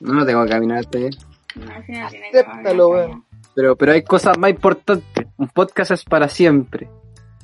No 0.00 0.24
tengo 0.26 0.44
que 0.44 0.50
caminar 0.50 0.78
hasta 0.78 0.98
allá. 0.98 1.10
No, 1.56 1.72
al 1.74 1.84
final 1.84 2.10
tiene 2.10 2.30
que 2.30 2.38
Acéptalo, 2.40 2.88
weón. 2.88 3.24
Pero, 3.54 3.76
pero 3.76 3.92
hay 3.92 4.02
cosas 4.02 4.36
más 4.38 4.50
importantes. 4.50 5.26
Un 5.38 5.48
podcast 5.48 5.92
es 5.92 6.04
para 6.04 6.28
siempre. 6.28 6.88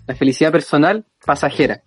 La 0.06 0.14
felicidad 0.14 0.52
personal, 0.52 1.04
pasajera. 1.24 1.80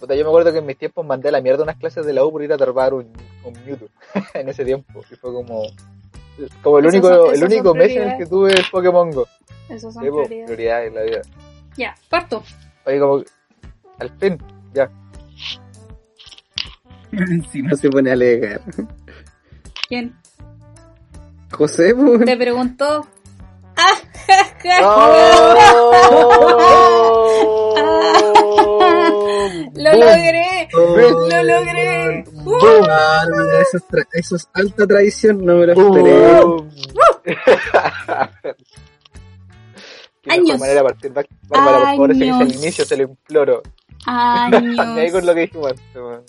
Puta, 0.00 0.14
yo 0.16 0.24
me 0.24 0.28
acuerdo 0.30 0.50
que 0.52 0.58
en 0.58 0.66
mis 0.66 0.76
tiempos 0.76 1.06
mandé 1.06 1.28
a 1.28 1.32
la 1.32 1.40
mierda 1.40 1.62
unas 1.62 1.76
clases 1.76 2.04
de 2.04 2.12
la 2.12 2.24
U 2.24 2.32
por 2.32 2.42
ir 2.42 2.50
a 2.52 2.56
atrapar 2.56 2.92
un, 2.94 3.12
un 3.44 3.52
Mewtwo 3.64 3.88
en 4.34 4.48
ese 4.48 4.64
tiempo. 4.64 5.00
Y 5.10 5.14
fue 5.16 5.32
como, 5.32 5.62
como 6.62 6.78
el 6.80 6.86
único, 6.86 7.08
son- 7.08 7.34
el 7.34 7.44
único 7.44 7.74
mes 7.74 7.94
en 7.96 8.10
el 8.10 8.18
que 8.18 8.26
tuve 8.26 8.52
el 8.52 8.64
Pokémon 8.72 9.10
Go. 9.12 9.26
Esos 9.68 9.94
son 9.94 10.02
Sí, 10.02 10.10
po, 10.10 10.16
prioridades. 10.24 10.46
prioridades 10.46 10.88
en 10.88 10.94
la 10.94 11.02
vida. 11.02 11.22
Ya, 11.76 11.94
parto. 12.10 12.42
Oye, 12.86 12.98
como, 13.00 13.22
al 14.00 14.10
fin, 14.18 14.38
ya. 14.74 14.90
Encima 17.12 17.76
se 17.76 17.88
pone 17.90 18.10
a 18.10 18.14
alegar. 18.14 18.60
¿Quién? 19.88 20.14
José, 21.52 21.94
pues. 21.94 22.24
Te 22.24 22.36
preguntó. 22.36 23.06
¡Ah! 23.76 23.94
¡Oh! 24.84 25.54
¡Lo 29.74 29.92
logré! 29.92 30.68
¡Lo 30.72 31.42
logré! 31.42 32.24
¡Uh! 32.44 32.58
Bárbara, 32.86 33.60
eso, 33.60 33.76
es 33.78 33.84
tra- 33.88 34.06
eso 34.12 34.36
es 34.36 34.48
alta 34.54 34.86
tradición, 34.86 35.44
no 35.44 35.56
me 35.56 35.66
lo 35.66 35.72
esperé. 35.72 36.14
Años. 40.26 40.58
manera 40.58 40.80
de 40.80 40.84
partir, 40.88 41.12
Bar- 41.12 41.28
Bárbara, 41.48 41.78
por 41.78 41.86
favor, 41.86 42.10
ese 42.12 42.20
que 42.20 42.28
es 42.30 42.34
el 42.36 42.40
Años. 42.42 42.56
inicio, 42.62 42.84
se 42.86 42.96
lo 42.96 43.02
imploro. 43.02 43.62
Ahí 44.06 44.50
con 44.76 44.98
Años 44.98 45.24
lo 45.24 45.34
que 45.34 45.40
dijimos 45.40 45.70
antes, 45.70 45.84
weón. 45.94 46.22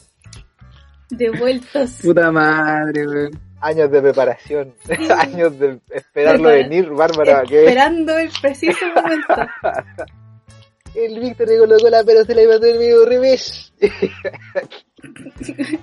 Devueltos. 1.09 1.91
Puta 2.01 2.31
madre, 2.31 3.07
weón. 3.07 3.31
Años 3.61 3.89
de 3.89 4.01
preparación, 4.01 4.73
años 5.17 5.57
de 5.57 5.79
esperarlo 5.89 6.49
Prepara- 6.49 6.69
venir, 6.69 6.89
Bárbara, 6.91 7.43
Esperando 7.49 8.17
el 8.17 8.29
preciso 8.41 8.85
momento. 8.93 9.33
el 10.95 11.19
Víctor 11.19 11.47
le 11.47 11.57
colocó 11.59 11.89
la 11.89 12.03
pero 12.03 12.23
se 12.25 12.35
la 12.35 12.43
iba 12.43 12.53
a 12.53 12.57
hacer 12.57 12.77
medio 12.77 13.05
revés. 13.05 13.73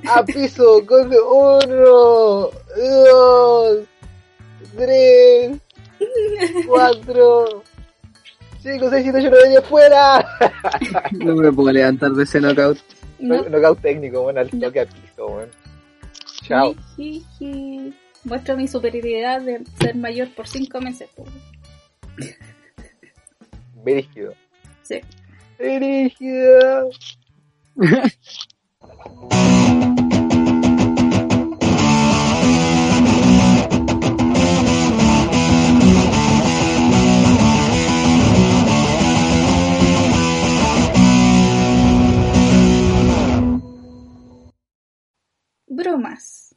A 0.08 0.24
piso 0.24 0.84
con 0.86 1.06
uno, 1.08 2.50
dos, 2.76 3.78
tres, 4.76 5.58
cuatro, 6.66 7.62
cinco, 8.60 8.90
seis, 8.90 9.02
siete, 9.02 9.18
ocho, 9.18 9.28
nueve, 9.30 9.48
diez, 9.48 9.64
fuera. 9.64 10.24
No 11.12 11.34
me 11.36 11.52
puedo 11.52 11.72
levantar 11.72 12.12
de 12.12 12.22
ese 12.24 12.40
knockout. 12.40 12.78
¿No? 13.22 13.42
Knockout 13.44 13.80
técnico, 13.80 14.22
bueno, 14.22 14.40
al 14.40 14.50
toque 14.50 14.86
piso, 14.86 15.26
weón. 15.26 15.48
Chao. 16.42 16.74
Jiji. 16.96 17.94
Muestro 18.24 18.56
mi 18.56 18.68
superioridad 18.68 19.40
de 19.40 19.62
ser 19.80 19.96
mayor 19.96 20.32
por 20.34 20.46
cinco 20.46 20.80
meses. 20.80 21.08
po. 21.14 21.24
Brígido. 23.82 24.34
Sí. 24.82 25.00
Brígido. 25.58 26.90
Bromas. 45.92 46.54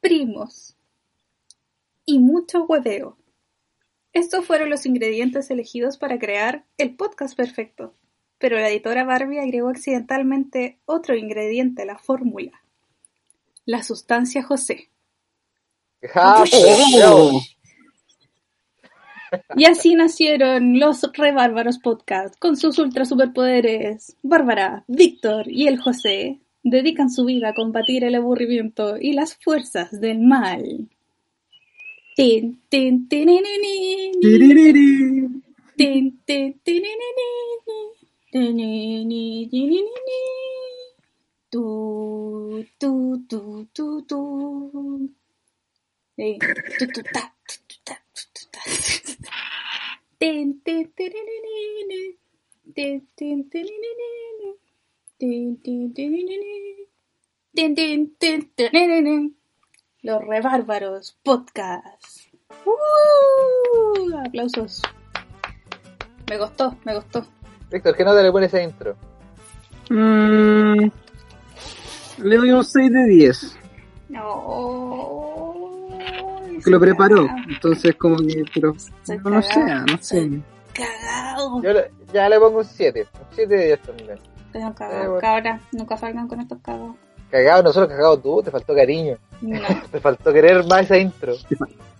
Primos. 0.00 0.74
Y 2.06 2.18
mucho 2.20 2.64
hueveo. 2.64 3.18
Estos 4.14 4.46
fueron 4.46 4.70
los 4.70 4.86
ingredientes 4.86 5.50
elegidos 5.50 5.98
para 5.98 6.18
crear 6.18 6.64
el 6.78 6.96
podcast 6.96 7.36
perfecto. 7.36 7.92
Pero 8.38 8.56
la 8.56 8.70
editora 8.70 9.04
Barbie 9.04 9.40
agregó 9.40 9.68
accidentalmente 9.68 10.78
otro 10.86 11.16
ingrediente 11.16 11.82
a 11.82 11.84
la 11.84 11.98
fórmula. 11.98 12.62
La 13.66 13.82
sustancia 13.82 14.42
José. 14.42 14.88
Y 19.56 19.66
así 19.66 19.94
nacieron 19.94 20.80
los 20.80 21.02
Re 21.12 21.32
Bárbaros 21.32 21.78
Podcast 21.78 22.34
con 22.38 22.56
sus 22.56 22.78
ultra 22.78 23.04
superpoderes. 23.04 24.16
Bárbara, 24.22 24.84
Víctor 24.88 25.52
y 25.52 25.66
el 25.66 25.78
José 25.78 26.40
dedican 26.64 27.10
su 27.10 27.24
vida 27.26 27.50
a 27.50 27.54
combatir 27.54 28.04
el 28.04 28.16
aburrimiento 28.16 28.98
y 29.00 29.12
las 29.14 29.36
fuerzas 29.36 30.00
del 30.00 30.20
mal. 30.20 30.88
Tin, 32.16 32.60
tin, 32.70 33.08
tinininin. 33.08 34.12
Tiririri. 34.20 35.42
Tin, 35.76 36.20
tin, 36.26 36.60
tinininin. 36.64 37.60
Tinininin. 38.32 39.86
Tu, 41.50 42.66
tu, 42.78 43.24
tu, 43.28 43.68
tu, 43.74 44.02
tu. 44.06 45.10
Tu, 46.16 46.86
tu, 46.94 47.02
ta, 47.12 47.34
tu, 47.48 47.54
tu, 47.68 47.76
ta, 47.84 47.96
tu, 48.14 48.22
tu, 48.34 48.46
ta. 48.52 48.60
Tin, 50.18 50.60
tin, 50.62 50.92
tinininin. 50.96 52.18
Tin, 52.74 53.08
tin, 53.16 53.50
tinininin. 53.50 53.50
Tin, 53.50 53.50
tin, 53.50 54.67
Los 60.02 60.24
Rebárbaros 60.24 61.18
Podcast. 61.22 62.28
¡Uh! 62.64 64.16
Aplausos. 64.26 64.82
Me 66.30 66.38
costó, 66.38 66.76
me 66.84 66.94
costó. 66.94 67.26
Víctor, 67.70 67.96
¿qué 67.96 68.04
nota 68.04 68.22
le 68.22 68.30
pones 68.32 68.54
a 68.54 68.62
intro? 68.62 68.96
Mm, 69.90 70.88
le 72.22 72.36
doy 72.36 72.50
un 72.52 72.64
6 72.64 72.92
de 72.92 73.04
10. 73.06 73.58
No. 74.10 75.88
Que 76.64 76.70
lo 76.70 76.80
preparó. 76.80 77.26
Entonces, 77.48 77.94
como 77.96 78.16
que. 78.18 78.44
Pero. 78.54 78.74
No, 79.24 79.30
no 79.30 79.42
sé, 79.42 79.64
no 79.64 79.98
sé. 80.00 80.40
Cagado. 80.72 81.62
Yo 81.62 81.72
le- 81.72 81.90
ya 82.12 82.28
le 82.28 82.38
pongo 82.38 82.58
un 82.58 82.64
7. 82.64 83.06
Un 83.14 83.26
7 83.34 83.54
de 83.56 83.66
10 83.66 83.82
también. 83.82 84.18
Tengo 84.52 84.68
Eh, 84.68 84.74
cagado. 84.76 85.04
bueno. 85.12 85.20
Cabra, 85.20 85.60
nunca 85.72 85.96
salgan 85.96 86.28
con 86.28 86.40
estos 86.40 86.58
cagados. 86.62 86.96
Cagado, 87.30 87.62
nosotros 87.62 87.88
cagado 87.90 88.18
tú, 88.18 88.42
te 88.42 88.50
faltó 88.50 88.74
cariño. 88.74 89.16
No, 89.42 89.60
Te 89.92 90.00
faltó 90.00 90.32
querer 90.32 90.64
más 90.66 90.82
esa 90.82 90.96
intro. 90.98 91.34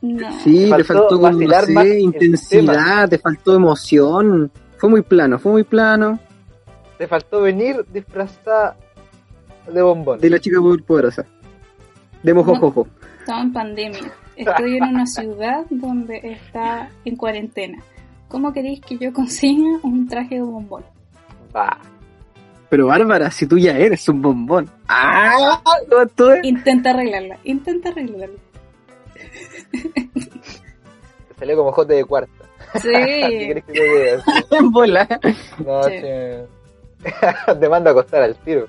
no. 0.01 0.33
Sí, 0.41 0.71
Te 0.71 0.77
te 0.77 0.85
faltó 0.85 1.19
no 1.19 1.39
sé, 1.67 1.93
el 1.93 1.99
intensidad, 2.01 3.09
te 3.09 3.19
faltó 3.19 3.55
emoción. 3.55 4.51
Fue 4.79 4.89
muy 4.89 5.03
plano, 5.03 5.39
fue 5.39 5.53
muy 5.53 5.65
plano. 5.65 6.19
Te 6.97 7.07
faltó 7.07 7.43
venir 7.43 7.85
disfrazada 7.93 8.77
de 9.71 9.83
bombón. 9.83 10.19
De 10.19 10.31
la 10.31 10.39
chica 10.41 10.61
muy 10.61 10.81
poderosa. 10.81 11.25
De 12.23 12.33
mojojojo. 12.35 12.87
Estamos 13.21 13.45
en 13.45 13.53
pandemia. 13.53 14.13
Estoy 14.37 14.77
en 14.79 14.85
una 14.85 15.07
ciudad 15.07 15.67
donde 15.69 16.17
está 16.25 16.89
en 17.05 17.17
cuarentena. 17.17 17.83
¿Cómo 18.29 18.53
queréis 18.53 18.81
que 18.81 18.97
yo 18.99 19.13
consiga 19.13 19.79
un 19.83 20.09
traje 20.09 20.37
de 20.37 20.43
bombón? 20.43 20.85
Va. 21.55 21.77
Pero 22.71 22.87
Bárbara, 22.87 23.31
si 23.31 23.47
tú 23.47 23.57
ya 23.59 23.77
eres 23.79 24.09
un 24.09 24.21
bombón. 24.21 24.69
¡Ah! 24.89 25.61
¿no 25.91 26.07
tú 26.09 26.31
eres? 26.31 26.45
Intenta 26.45 26.91
arreglarla, 26.91 27.39
intenta 27.45 27.89
arreglarla. 27.89 28.37
Te 30.13 31.35
salió 31.39 31.57
como 31.57 31.73
jote 31.73 31.95
de 31.95 32.05
cuarta. 32.05 32.33
¿Qué 32.75 32.81
Sí. 32.81 32.89
querés 32.91 33.65
que 33.65 33.73
te? 33.73 34.57
En 34.57 34.71
bola. 34.73 35.09
No, 35.65 35.83
Sí. 35.85 35.91
che. 35.91 36.45
Te 37.61 37.69
mando 37.69 37.91
a 37.91 37.93
acostar 37.93 38.23
al 38.23 38.35
tiro. 38.37 38.67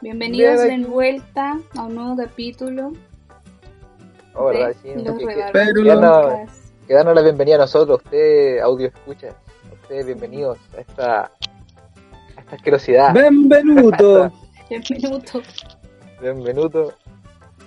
Bienvenidos 0.00 0.64
Bien, 0.64 0.82
de 0.82 0.88
vuelta 0.88 1.58
a 1.76 1.82
un 1.82 1.94
nuevo 1.94 2.16
capítulo 2.16 2.92
Oh, 4.34 4.46
¿verdad? 4.46 4.74
Sí, 4.82 4.88
Los 5.04 5.18
que- 5.18 6.94
darnos 6.94 7.14
la 7.14 7.22
bienvenida 7.22 7.56
a 7.56 7.58
nosotros, 7.58 8.00
usted, 8.02 8.58
audio 8.60 8.88
escucha. 8.88 9.28
A 9.28 9.74
ustedes, 9.74 10.06
bienvenidos 10.06 10.58
a 10.76 10.80
esta, 10.80 11.20
a 11.24 11.30
esta 12.52 12.56
asquerosidad. 12.56 13.14
Benvenuto. 13.14 14.30
Diez 14.68 14.90
minutos. 14.90 15.44
Bienvenuto. 16.20 16.92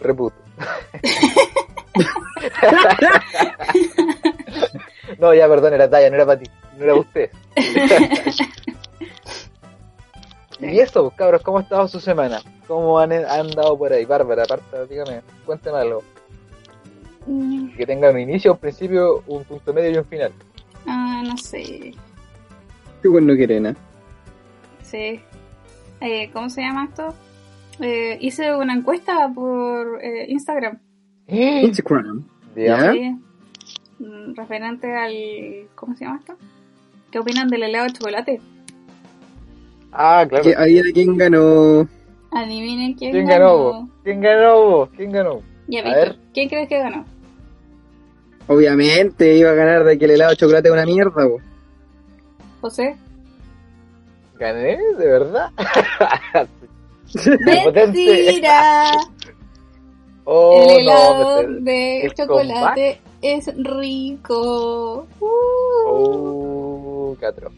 Reputo. 0.01 0.35
no, 5.19 5.33
ya, 5.33 5.47
perdón, 5.47 5.73
era 5.73 5.89
talla, 5.89 6.09
no 6.09 6.15
era 6.15 6.25
para 6.25 6.39
ti, 6.39 6.49
no 6.77 6.83
era 6.83 6.93
para 6.93 7.01
usted. 7.01 7.29
y 10.59 10.79
eso, 10.79 11.11
cabros, 11.15 11.41
¿cómo 11.41 11.59
ha 11.59 11.61
estado 11.61 11.87
su 11.87 11.99
semana? 11.99 12.41
¿Cómo 12.67 12.99
han 12.99 13.11
han 13.11 13.25
andado 13.25 13.77
por 13.77 13.91
ahí? 13.91 14.05
Bárbara, 14.05 14.43
aparte, 14.43 14.85
dígame, 14.87 15.21
cuénteme 15.45 15.79
algo. 15.79 16.03
Mm, 17.25 17.75
Que 17.75 17.85
tenga 17.85 18.11
un 18.11 18.19
inicio, 18.19 18.53
un 18.53 18.59
principio, 18.59 19.23
un 19.27 19.43
punto 19.45 19.73
medio 19.73 19.91
y 19.91 19.97
un 19.97 20.05
final. 20.05 20.31
Ah, 20.85 21.23
no 21.25 21.37
sé. 21.37 21.93
Qué 23.01 23.07
bueno 23.07 23.35
que 23.35 23.47
nada. 23.59 23.75
Sí. 24.89 25.19
Eh, 26.01 26.29
¿Cómo 26.33 26.49
se 26.49 26.61
llama 26.61 26.85
esto? 26.85 27.13
Eh, 27.81 28.17
hice 28.21 28.55
una 28.55 28.73
encuesta 28.73 29.29
por 29.33 29.99
eh, 30.03 30.25
Instagram. 30.29 30.79
Instagram. 31.27 32.23
Digamos. 32.55 32.85
¿Ya? 32.85 32.91
Sí. 32.93 33.15
Mm, 33.99 34.35
Referente 34.35 34.95
al. 34.95 35.13
¿Cómo 35.75 35.95
se 35.95 36.05
llama 36.05 36.19
esto? 36.19 36.35
¿Qué 37.11 37.19
opinan 37.19 37.47
del 37.47 37.63
helado 37.63 37.85
de 37.85 37.93
chocolate? 37.93 38.41
Ah, 39.91 40.25
claro. 40.27 40.43
¿Qué- 40.43 40.55
¿Ahí 40.57 40.81
quién 40.93 41.17
ganó? 41.17 41.87
Adivinen 42.31 42.93
quién, 42.95 43.11
¿Quién 43.13 43.27
ganó. 43.27 43.45
ganó? 43.45 43.57
vos? 43.81 43.89
¿Quién 44.03 44.21
ganó? 44.21 44.61
vos? 44.61 44.89
¿Quién 44.97 45.11
ganó? 45.11 45.41
Ya, 45.67 45.79
A 45.79 45.83
Víctor, 45.83 46.03
ver. 46.09 46.17
¿quién 46.33 46.49
crees 46.49 46.67
que 46.69 46.79
ganó? 46.79 47.05
Obviamente 48.47 49.35
iba 49.37 49.49
a 49.51 49.53
ganar 49.55 49.83
de 49.85 49.97
que 49.97 50.05
el 50.05 50.11
helado 50.11 50.31
de 50.31 50.37
chocolate 50.37 50.67
es 50.67 50.73
una 50.73 50.85
mierda, 50.85 51.11
po. 51.27 51.39
¿José? 52.61 52.95
¿Gané? 54.37 54.77
¿De 54.97 55.05
verdad? 55.05 55.51
¡Mentira! 57.73 58.91
Oh, 60.27 60.59
el 60.59 60.79
helado 60.79 61.43
de 61.61 62.01
el 62.01 62.13
chocolate 62.15 62.99
es 63.21 63.45
rico. 63.57 65.07
Uh. 65.19 65.87
Oh, 65.87 67.17
catro. 67.19 67.51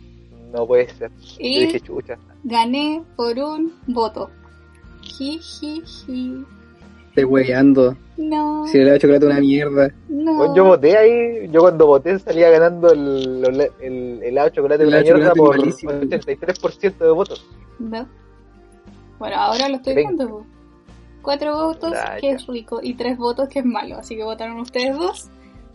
No 0.52 0.68
puede 0.68 0.90
ser. 0.94 1.10
Y 1.40 1.62
dije 1.62 1.80
chucha. 1.80 2.18
gané 2.44 3.02
por 3.16 3.40
un 3.40 3.74
voto. 3.88 4.30
Jijiji. 5.02 6.46
Estoy 7.18 7.32
hueveando. 7.32 7.98
No, 8.18 8.68
Si 8.68 8.78
el 8.78 8.82
helado 8.84 8.94
de 8.94 9.00
chocolate 9.00 9.26
es 9.26 9.32
una 9.32 9.40
mierda. 9.40 9.92
no. 10.08 10.56
Yo 10.56 10.66
voté 10.66 10.96
ahí, 10.96 11.48
yo 11.50 11.62
cuando 11.62 11.88
voté 11.88 12.20
salía 12.20 12.52
ganando 12.52 12.92
el, 12.92 13.44
el, 13.44 13.72
el 13.82 14.24
helado 14.24 14.50
de 14.50 14.56
chocolate 14.56 14.84
de 14.86 14.90
El 14.90 14.94
una 14.94 15.02
mierda 15.02 15.34
por 15.34 15.56
chocolate 15.56 15.60
malísimo. 15.60 15.92
83% 15.94 16.98
de 17.00 17.10
votos. 17.10 17.48
No. 17.80 18.08
Bueno, 19.18 19.36
ahora 19.36 19.68
lo 19.68 19.78
estoy 19.78 19.96
viendo. 19.96 20.46
Cuatro 21.24 21.56
votos 21.56 21.92
que 22.22 22.28
ya. 22.28 22.36
es 22.36 22.46
rico 22.46 22.80
y 22.84 22.94
tres 22.94 23.18
votos 23.18 23.50
que 23.50 23.60
es 23.60 23.66
malo. 23.66 23.98
Así 23.98 24.16
que 24.16 24.24
votaron 24.24 24.60
ustedes 24.60 24.96
dos 24.96 25.30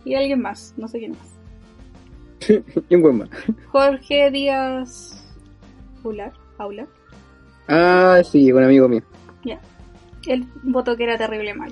y 0.05 0.15
alguien 0.15 0.41
más. 0.41 0.73
No 0.77 0.87
sé 0.87 0.99
quién 0.99 1.11
más. 1.11 2.63
¿Quién 2.87 3.01
buen 3.01 3.17
más? 3.17 3.29
Jorge 3.67 4.31
Díaz 4.31 5.21
Aular. 6.05 6.31
Aular. 6.57 6.87
Ah, 7.67 8.21
sí, 8.23 8.49
un 8.51 8.63
amigo 8.63 8.87
mío. 8.87 9.01
Ya. 9.43 9.59
Él 10.27 10.45
votó 10.63 10.95
que 10.95 11.03
era 11.03 11.17
terrible 11.17 11.53
mal. 11.53 11.71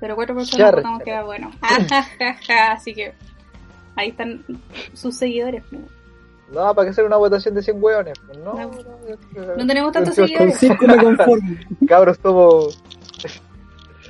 Pero 0.00 0.16
cuatro 0.16 0.34
personas 0.34 0.58
Char. 0.66 0.74
votamos 0.76 1.02
que 1.02 1.10
era 1.10 1.24
bueno. 1.24 1.50
Así 2.72 2.94
que 2.94 3.14
ahí 3.96 4.10
están 4.10 4.44
sus 4.92 5.16
seguidores. 5.16 5.62
po. 5.64 5.78
No, 6.52 6.74
¿para 6.74 6.86
qué 6.86 6.90
hacer 6.90 7.04
una 7.04 7.16
votación 7.16 7.54
de 7.54 7.62
100 7.62 7.82
hueones? 7.82 8.14
Pues 8.26 8.38
no, 8.38 8.52
No. 8.54 8.70
no, 8.70 9.56
No 9.56 9.66
tenemos 9.66 9.92
tantos 9.92 10.14
seguidores. 10.14 10.58
Cabros, 11.88 12.18
somos... 12.22 12.82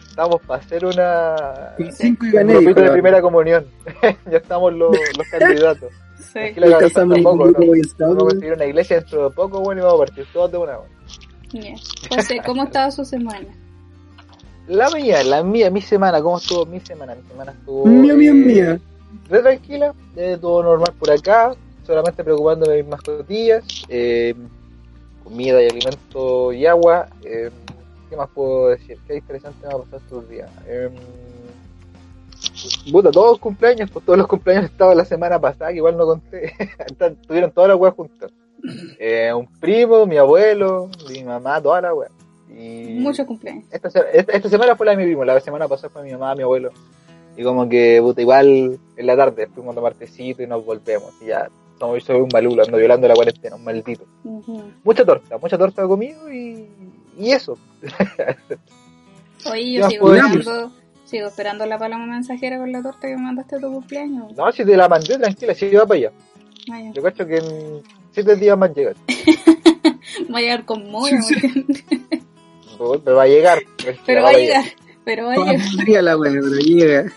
Estamos 0.09 0.41
para 0.43 0.61
hacer 0.61 0.85
una... 0.85 1.75
Cinco 1.93 2.25
y 2.27 2.29
Un 2.29 2.35
gané. 2.35 2.55
grupito 2.55 2.83
de 2.83 2.91
primera 2.93 3.21
comunión. 3.21 3.67
ya 4.31 4.37
estamos 4.39 4.73
los, 4.73 4.91
los 5.17 5.29
candidatos. 5.29 5.93
Sí. 6.19 6.39
Aquí 6.39 6.61
la 6.61 6.79
tampoco, 6.91 7.45
un 7.45 7.83
Vamos 7.99 8.17
a 8.17 8.19
conseguir 8.19 8.53
una 8.55 8.65
iglesia 8.67 8.97
dentro 9.01 9.29
de 9.29 9.35
poco, 9.35 9.61
bueno, 9.61 9.81
y 9.83 9.85
vamos 9.85 10.01
a 10.03 10.05
partir 10.07 10.27
todos 10.33 10.51
de 10.53 10.59
una. 10.59 10.77
bueno. 10.79 10.93
José, 12.09 12.41
¿cómo 12.47 12.63
ha 12.63 12.65
estado 12.67 12.91
su 12.91 13.05
semana? 13.05 13.47
La 14.67 14.89
mía, 14.91 15.23
la 15.25 15.43
mía, 15.43 15.71
mi 15.71 15.83
semana, 15.83 16.23
¿cómo 16.23 16.39
estuvo 16.39 16.65
mi 16.67 16.81
semana? 16.81 17.15
Mi 17.15 17.23
semana 17.29 17.53
estuvo... 17.53 17.85
Mía, 17.87 18.15
mía, 18.15 18.31
eh, 18.31 18.35
mía. 18.35 18.81
Re 19.29 19.41
tranquila, 19.43 19.95
eh, 20.17 20.39
todo 20.41 20.63
normal 20.63 20.93
por 20.99 21.11
acá, 21.11 21.55
solamente 21.87 22.25
preocupándome 22.25 22.75
de 22.77 22.83
mis 22.83 22.91
mascotillas, 22.91 23.65
eh, 23.89 24.35
comida 25.23 25.63
y 25.63 25.67
alimento 25.69 26.53
y 26.53 26.67
agua. 26.67 27.09
eh, 27.25 27.51
¿Qué 28.11 28.17
más 28.17 28.29
puedo 28.35 28.69
decir? 28.69 28.99
Qué 29.07 29.17
interesante 29.17 29.67
me 29.67 29.75
ha 29.75 29.79
pasado 29.79 29.97
estos 29.99 30.29
días. 30.29 30.51
Eh, 30.67 30.91
puta, 32.91 33.11
todos 33.11 33.33
los 33.33 33.39
cumpleaños, 33.41 33.91
pues 33.91 34.05
todos 34.05 34.19
los 34.19 34.27
cumpleaños 34.29 34.65
estaban 34.71 34.97
la 34.97 35.05
semana 35.05 35.39
pasada, 35.39 35.71
que 35.71 35.77
igual 35.77 35.97
no 35.97 36.07
conté. 36.07 36.53
Están- 36.87 37.17
Tuvieron 37.17 37.51
todas 37.53 37.69
las 37.69 37.79
weas 37.79 37.95
juntas. 37.95 38.31
Eh, 38.99 39.33
un 39.35 39.47
primo, 39.61 40.07
mi 40.07 40.17
abuelo, 40.17 40.89
mi 41.11 41.23
mamá, 41.23 41.61
toda 41.61 41.81
la 41.83 41.95
wea. 41.95 42.09
Y 42.49 43.01
Muchos 43.01 43.27
cumpleaños. 43.27 43.65
esta, 43.71 43.89
esta, 43.89 44.33
esta 44.33 44.49
semana 44.49 44.77
fue 44.77 44.87
la 44.87 44.93
de 44.93 44.99
mi 44.99 45.05
primo, 45.05 45.25
la 45.25 45.41
semana 45.41 45.69
pasada 45.69 45.91
fue 45.91 46.03
mi 46.03 46.13
mamá, 46.13 46.35
mi 46.35 46.43
abuelo. 46.43 46.71
Y 47.37 47.43
como 47.43 47.69
que, 47.69 47.99
puta, 48.01 48.21
igual 48.21 48.79
en 48.97 49.07
la 49.07 49.17
tarde 49.17 49.49
fuimos 49.49 49.73
a 49.73 49.75
tomar 49.75 49.95
tecito 49.95 50.43
y 50.43 50.47
nos 50.47 50.65
volvemos. 50.65 51.13
Y 51.21 51.27
ya, 51.27 51.49
somos, 51.79 52.03
soy 52.05 52.21
un 52.21 52.29
malulo, 52.33 52.63
ando 52.63 52.79
violando 52.79 53.09
la 53.09 53.15
cuarentena, 53.15 53.57
un 53.57 53.65
maldito. 53.65 54.05
Mucha 54.85 55.05
torta, 55.05 55.37
mucha 55.39 55.59
torta 55.59 55.83
he 55.85 55.89
comido 55.89 56.33
y, 56.33 56.69
y 57.19 57.33
eso. 57.33 57.59
Oye, 59.51 59.63
¿Qué 59.63 59.73
yo 59.73 59.91
sigo 59.91 60.15
esperando, 60.15 60.73
sigo 61.05 61.29
esperando 61.29 61.67
la 61.67 61.79
paloma 61.79 62.07
mensajera 62.07 62.59
con 62.59 62.73
la 62.73 62.83
torta 62.83 63.09
que 63.09 63.17
me 63.17 63.23
mandaste 63.23 63.57
a 63.57 63.59
tu 63.59 63.73
cumpleaños. 63.73 64.33
No, 64.37 64.51
si 64.53 64.65
te 64.65 64.77
la 64.77 64.89
mandé 64.89 65.19
tranquila, 65.19 65.55
si 65.55 65.67
iba 65.67 65.85
para 65.85 65.99
allá. 65.99 66.13
Vaya. 66.69 66.93
Yo 66.93 67.03
cacho 67.03 67.27
que 67.27 67.37
en 67.37 67.83
siete 68.15 68.37
días 68.37 68.57
más 68.57 68.75
llega. 68.75 68.93
Va 70.33 70.39
a 70.39 70.41
llegar 70.41 70.65
con 70.65 70.91
mora, 70.91 71.19
Me 73.05 73.13
va 73.13 73.23
a 73.23 73.27
llegar. 73.27 73.59
pero 74.07 74.23
va 74.23 74.31
a 74.31 74.33
llegar, 74.33 74.65
pero 75.05 75.27
va 75.27 75.35
a 75.35 75.37
llegar. 75.37 76.05
la 76.05 76.17
wea, 76.17 76.33
pero 76.33 76.57
llega. 76.57 77.13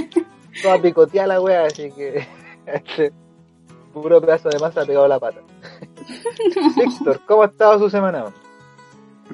Toda 0.62 0.82
picoteada 0.82 1.28
la 1.28 1.40
wea, 1.40 1.64
así 1.64 1.90
que. 1.92 2.26
este 2.66 3.12
puro 3.92 4.20
pedazo 4.20 4.48
de 4.50 4.58
masa 4.58 4.84
pegado 4.84 5.06
a 5.06 5.08
la 5.08 5.18
pata. 5.18 5.40
Víctor, 6.76 7.20
¿cómo 7.26 7.42
ha 7.42 7.46
estado 7.46 7.78
su 7.78 7.90
semana? 7.90 8.26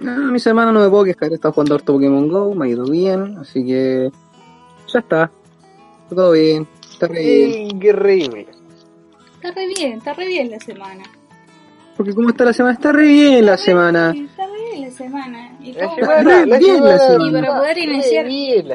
No, 0.01 0.33
mi 0.33 0.39
semana 0.39 0.73
no 0.73 0.81
me 0.81 0.89
puedo 0.89 1.05
quejar. 1.05 1.33
He 1.33 1.35
estado 1.35 1.53
jugando 1.53 1.75
harto 1.75 1.95
Pokémon 1.95 2.29
Go, 2.29 2.55
me 2.55 2.67
ha 2.67 2.69
ido 2.69 2.85
bien, 2.85 3.39
así 3.39 3.65
que. 3.65 4.11
Ya 4.93 5.01
está. 5.01 5.31
Todo 6.09 6.33
bien. 6.33 6.67
Está 6.91 7.09
bien. 7.09 7.71
Increíble. 7.71 8.47
Está 9.49 9.61
re 9.61 9.67
bien, 9.69 9.93
está 9.99 10.13
re 10.15 10.27
bien 10.27 10.51
la 10.51 10.61
semana. 10.61 11.03
Porque 11.97 12.13
¿cómo 12.15 12.29
está 12.31 12.45
la 12.45 12.53
semana? 12.53 12.75
Está 12.75 12.93
re 12.93 13.07
bien 13.07 13.47
la 13.47 13.57
semana. 13.57 14.13
Está 14.15 14.47
re 14.47 14.53
bien 14.71 14.83
la 14.83 14.91
semana. 14.91 15.57
Y, 15.61 15.73
La 15.73 15.85
cómo- 15.85 15.95
semana, 15.97 16.23
re 16.41 16.47
la 16.47 16.59
bien 16.59 16.85
la 16.85 16.99
semana, 16.99 16.99
semana. 16.99 17.29
Y 17.29 17.33
para 17.43 17.59
poder 17.59 17.79
iniciar 17.79 18.27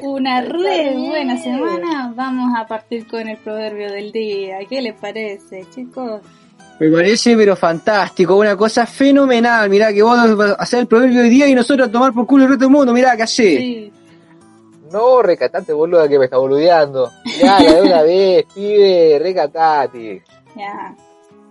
una 0.04 0.42
re 0.42 0.94
buena 0.98 1.38
semana, 1.38 2.14
vamos 2.16 2.54
a 2.58 2.66
partir 2.68 3.06
con 3.08 3.28
el 3.28 3.38
proverbio 3.38 3.92
del 3.92 4.12
día. 4.12 4.60
¿Qué 4.70 4.82
les 4.82 4.94
parece, 5.00 5.66
chicos? 5.76 6.22
Me 6.80 6.90
parece 6.90 7.36
pero 7.38 7.56
fantástico, 7.56 8.36
una 8.38 8.56
cosa 8.56 8.88
fenomenal. 8.88 9.70
Mirá 9.70 9.94
que 9.94 10.02
vos 10.02 10.36
vas 10.36 10.52
a 10.52 10.54
hacer 10.54 10.80
el 10.80 10.88
proverbio 10.88 11.22
hoy 11.22 11.30
día 11.30 11.48
y 11.48 11.54
nosotros 11.54 11.90
a 11.90 11.92
tomar 11.92 12.12
por 12.14 12.26
culo 12.26 12.46
el 12.46 12.50
resto 12.50 12.66
del 12.66 12.72
mundo. 12.74 12.92
Mirá 12.94 13.16
que 13.16 13.24
hace. 13.24 13.58
Sí. 13.58 13.92
No, 14.92 15.22
recatate, 15.22 15.72
boluda, 15.74 16.10
que 16.10 16.18
me 16.18 16.26
está 16.26 16.38
boludeando. 16.38 17.12
Ya, 17.40 17.60
la 17.60 17.72
de 17.76 17.82
una 17.84 18.02
vez, 18.04 18.46
pibe, 18.54 19.20
recatate. 19.22 20.24
Ya. 20.62 20.96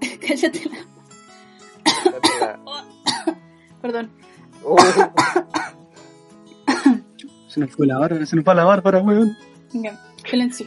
Cállate 0.26 0.60
la... 0.70 0.78
Perdón. 3.82 4.10
Uh, 4.62 4.76
Se 7.48 7.58
nos 7.60 7.70
fue 7.72 7.86
la 7.88 7.98
bárbara, 7.98 8.24
se 8.24 8.36
nos 8.36 8.44
va 8.44 8.54
la 8.54 8.64
bárbara, 8.64 9.00
weón. 9.00 9.36
Ya. 9.72 9.98
Silencio. 10.28 10.66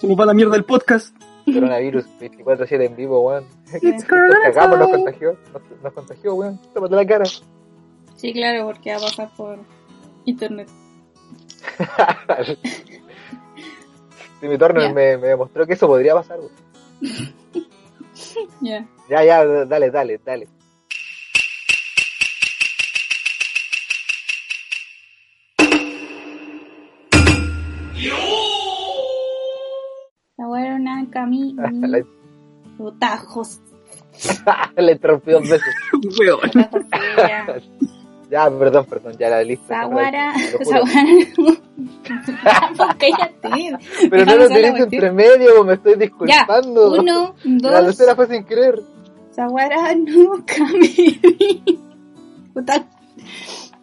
Se 0.00 0.08
nos 0.08 0.18
va 0.18 0.26
la 0.26 0.34
mierda 0.34 0.54
del 0.54 0.64
podcast. 0.64 1.14
coronavirus 1.44 2.06
24-7 2.18 2.86
en 2.86 2.96
vivo, 2.96 3.20
weón. 3.20 3.44
It's 3.82 4.04
Nos 4.08 4.34
cagamos, 4.42 4.78
nos 4.80 4.88
contagió. 4.90 5.36
Nos, 5.52 5.62
nos 5.82 5.92
contagió, 5.92 6.34
weón. 6.34 6.60
Tómate 6.74 6.94
la 6.96 7.06
cara. 7.06 7.24
Sí, 8.16 8.32
claro, 8.32 8.66
porque 8.66 8.90
va 8.90 8.96
a 8.96 9.00
pasar 9.00 9.30
por 9.36 9.58
internet. 10.24 10.68
Timmy 14.40 14.58
Turner 14.58 14.82
Ya. 14.82 14.92
me, 14.92 15.16
me 15.18 15.28
demostró 15.28 15.66
que 15.66 15.74
eso 15.74 15.86
podría 15.86 16.14
pasar, 16.14 16.40
weón. 16.40 16.66
Ya. 18.60 18.86
Ya, 19.08 19.24
ya, 19.24 19.44
dale, 19.66 19.90
dale, 19.90 20.20
dale. 20.24 20.48
La 30.38 30.46
voy 30.46 30.60
a 30.60 30.64
dar 30.64 30.80
una 30.80 31.10
camisa. 31.10 31.70
La, 31.72 32.04
Botajos. 32.78 33.60
la 34.76 34.92
interrumpí 34.92 35.30
dos 35.30 35.48
veces. 35.48 35.74
Ya. 38.30 38.50
Perdón, 38.50 38.84
perdón, 38.86 39.14
ya 39.18 39.30
la 39.30 39.42
lista. 39.42 39.86
Vamos, 39.86 40.00
cállate. 42.98 43.76
Pero 44.10 44.24
no 44.24 44.36
lo 44.36 44.48
la 44.48 44.54
tenés 44.54 44.80
entre 44.80 45.12
medio, 45.12 45.64
me 45.64 45.74
estoy 45.74 45.92
Ya. 45.92 45.98
disculpando. 45.98 46.92
Uno, 47.00 47.34
La 47.44 47.80
dos. 47.80 47.84
tercera 47.96 48.16
fue 48.16 48.26
sin 48.26 48.44
querer. 48.44 48.80
Sawara 49.30 49.94
no 49.94 50.44
Kami. 50.46 51.20
Puta. 52.54 52.84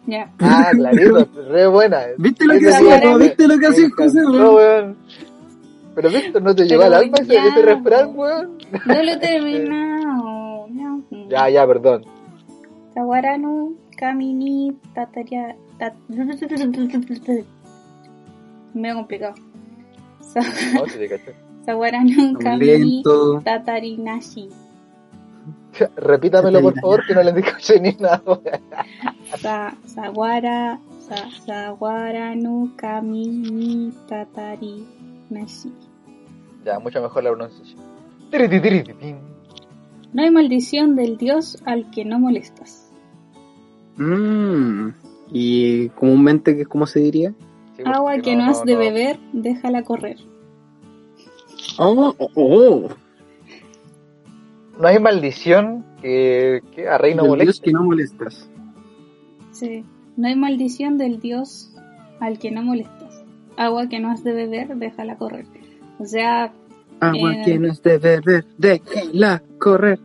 Ya. 0.06 0.30
Ah, 0.40 0.70
clarito, 0.74 1.26
re 1.48 1.66
buena. 1.68 2.00
¿Viste 2.18 2.44
lo 2.44 2.58
que 2.58 2.68
hacía? 2.68 3.00
¿No 3.04 3.18
viste 3.18 3.48
lo 3.48 3.58
que 3.58 3.66
hacía 3.68 3.88
José, 3.96 4.18
encantó, 4.18 4.56
weón? 4.56 4.96
Pero 5.94 6.10
Víctor, 6.10 6.42
¿no 6.42 6.54
te 6.54 6.66
lleva 6.66 6.86
al 6.86 6.94
alma 6.94 7.16
ese, 7.20 7.36
ese 7.36 7.62
refrán, 7.62 8.10
weón? 8.14 8.58
No 8.84 9.02
lo 9.02 9.10
he 9.12 9.16
terminado. 9.16 10.66
Ya. 11.30 11.48
Ya, 11.48 11.66
perdón. 11.66 12.04
Sawara 12.92 13.38
no 13.38 13.72
Kami 14.04 14.34
ni 14.36 14.52
Tataria. 14.94 15.56
tat- 15.80 15.96
Medio 18.74 18.94
complicado. 18.96 19.34
Sa- 20.20 20.40
No, 20.74 20.84
se 20.86 20.98
te 20.98 21.08
cachó. 21.08 21.32
Sawara 21.64 22.04
no 22.04 22.38
Kami 22.38 22.66
ni 22.66 23.00
Lento. 23.00 23.40
Tatarinashi. 23.40 24.50
Repítamelo, 25.96 26.60
por 26.60 26.74
favor, 26.80 27.06
que 27.06 27.14
no 27.14 27.22
le 27.22 27.30
escuché 27.40 27.80
ni 27.84 27.92
nada. 27.98 28.20
Sa 29.40 29.74
Sawara. 29.86 30.78
Sa 31.08 31.16
Sawara 31.46 32.34
no 32.36 32.72
Kami 32.76 33.26
ni 33.28 33.90
Tatarinashi. 34.08 35.72
Ya, 36.64 36.78
mucho 36.78 37.00
mejor 37.00 37.24
la 37.24 37.30
pronunciación. 37.30 37.80
No 40.12 40.22
hay 40.22 40.30
maldición 40.30 40.94
del 40.96 41.16
dios 41.16 41.58
al 41.64 41.90
que 41.90 42.04
no 42.04 42.18
molestas. 42.18 42.83
Mm. 43.96 44.88
Y 45.32 45.88
comúnmente, 45.90 46.56
¿qué- 46.56 46.66
¿cómo 46.66 46.86
se 46.86 47.00
diría? 47.00 47.32
Sí, 47.76 47.82
Agua 47.86 48.18
que 48.18 48.36
no, 48.36 48.44
has 48.44 48.64
de 48.64 48.74
no. 48.74 48.78
beber, 48.80 49.18
déjala 49.32 49.82
correr. 49.82 50.16
Oh, 51.78 52.14
oh, 52.18 52.30
oh. 52.34 52.88
No 54.80 54.88
hay 54.88 54.98
maldición 54.98 55.84
que, 56.02 56.60
que 56.74 56.88
a 56.88 56.98
Rey 56.98 57.14
no 57.14 57.22
Del 57.22 57.30
Dios 57.32 57.38
moleste. 57.38 57.64
que 57.64 57.72
no 57.72 57.82
molestas. 57.84 58.48
Sí. 59.52 59.84
No 60.16 60.28
hay 60.28 60.36
maldición 60.36 60.98
del 60.98 61.20
dios 61.20 61.72
al 62.20 62.38
que 62.38 62.50
no 62.50 62.62
molestas. 62.62 63.24
Agua 63.56 63.88
que 63.88 63.98
no 64.00 64.10
has 64.10 64.22
de 64.24 64.32
beber, 64.32 64.76
déjala 64.76 65.16
correr. 65.16 65.46
O 65.98 66.04
sea, 66.06 66.52
Agua 67.00 67.34
Eh. 67.34 67.42
que 67.44 67.58
no 67.58 67.68
es 67.72 67.82
de 67.82 67.98
beber, 67.98 68.44
déjala 68.58 69.42
correr. 69.58 69.98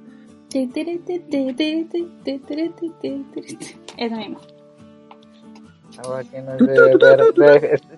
Eso 3.97 4.15
mismo. 4.15 4.39
Que 6.31 6.41
no 6.41 6.57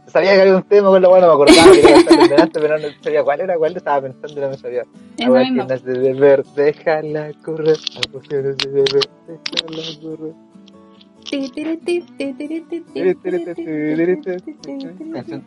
Sabía 0.07 0.33
que 0.33 0.41
había 0.41 0.55
un 0.55 0.63
tema 0.63 0.89
con 0.89 1.01
lo 1.01 1.09
bueno, 1.09 1.27
me 1.27 1.33
acordaba 1.33 1.71
que 1.71 1.79
iba 1.79 1.89
a 1.89 1.99
estar 1.99 2.19
en 2.19 2.29
delante, 2.29 2.59
pero 2.59 2.79
no 2.79 2.87
sabía 3.01 3.23
cuál 3.23 3.41
era, 3.41 3.57
cuál 3.57 3.77
estaba 3.77 4.01
pensando 4.01 4.39
y 4.39 4.43
no 4.43 4.49
me 4.49 4.57
sabía. 4.57 4.83
Agua 5.23 5.39
que 5.39 5.51
mismo. 5.51 5.63
no 5.67 5.73
es 5.73 5.83
de 5.83 5.99
beber, 5.99 6.43
déjala 6.55 7.31
correr. 7.43 7.77
Agua 8.07 8.21
que 8.27 8.41
no 8.41 8.49
es 8.49 8.57
de 8.57 8.67
beber, 8.67 9.09
déjala 9.27 10.01
correr. 10.01 10.33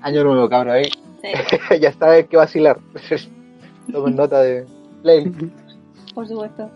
Año 0.02 0.24
nuevo, 0.24 0.48
cabrón, 0.48 0.74
ahí. 0.74 0.90
Sí, 1.22 1.28
ya 1.80 1.92
sabes 1.92 2.28
que 2.28 2.36
vacilar. 2.36 2.78
Tomen 3.90 4.16
nota 4.16 4.40
de 4.40 4.64
play. 5.02 5.30
por 6.14 6.28
supuesto. 6.28 6.70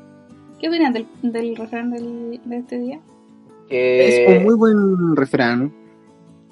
¿Qué 0.59 0.69
opinan 0.69 0.93
del, 0.93 1.07
del 1.23 1.57
refrán 1.57 1.91
del, 1.91 2.41
de 2.45 2.57
este 2.57 2.79
día? 2.79 3.01
Que... 3.69 4.25
Es 4.25 4.39
un 4.39 4.45
muy 4.45 4.55
buen 4.55 5.17
refrán. 5.17 5.73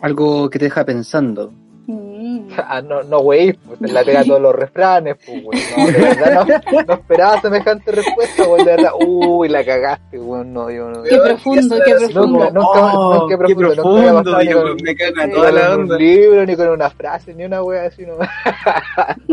Algo 0.01 0.49
que 0.51 0.59
te 0.59 0.67
deja 0.67 0.85
pensando. 0.85 1.53
Mm. 1.88 2.49
Ah, 2.59 2.83
no, 2.83 3.02
no, 3.05 3.21
güey, 3.21 3.52
pues 3.52 3.78
se 3.78 3.93
la 3.93 4.02
pega 4.02 4.25
todos 4.25 4.40
los 4.40 4.52
refranes, 4.55 5.16
pues, 5.25 5.43
güey. 5.45 5.61
No, 5.76 5.87
de 5.87 5.93
verdad 6.00 6.62
no, 6.73 6.83
no 6.83 6.95
esperaba 6.95 7.40
semejante 7.40 7.93
respuesta, 7.93 8.45
güey, 8.45 8.64
de 8.64 8.71
verdad. 8.76 8.90
Uy, 9.07 9.49
la 9.49 9.64
cagaste, 9.64 10.19
güey, 10.19 10.45
no, 10.47 10.69
yo 10.71 10.88
no. 10.90 11.02
Qué 11.05 11.16
profundo, 11.16 11.76
qué 11.85 11.95
profundo. 11.95 12.38
Nunca, 12.38 12.50
nunca, 12.50 12.99
Oh, 12.99 13.26
qué 13.28 13.38
profundo, 13.38 13.69
nunca 13.69 13.75
profundo, 13.83 14.09
había 14.09 14.23
pasado 14.23 14.43
ni 14.43 14.50
yo 14.50 14.62
con- 14.62 14.76
me 14.83 14.97
caga 14.97 15.25
Sí. 15.26 15.31
toda 15.33 15.50
ni 15.50 15.55
la 15.57 15.66
con 15.69 15.81
onda. 15.81 15.95
un 15.97 16.02
libro, 16.02 16.47
ni 16.47 16.57
con 16.57 16.69
una 16.71 16.90
frase, 16.90 17.35
ni 17.35 17.45
una 17.45 17.62
wea 17.62 17.83
así, 17.87 18.05
no. 18.05 18.14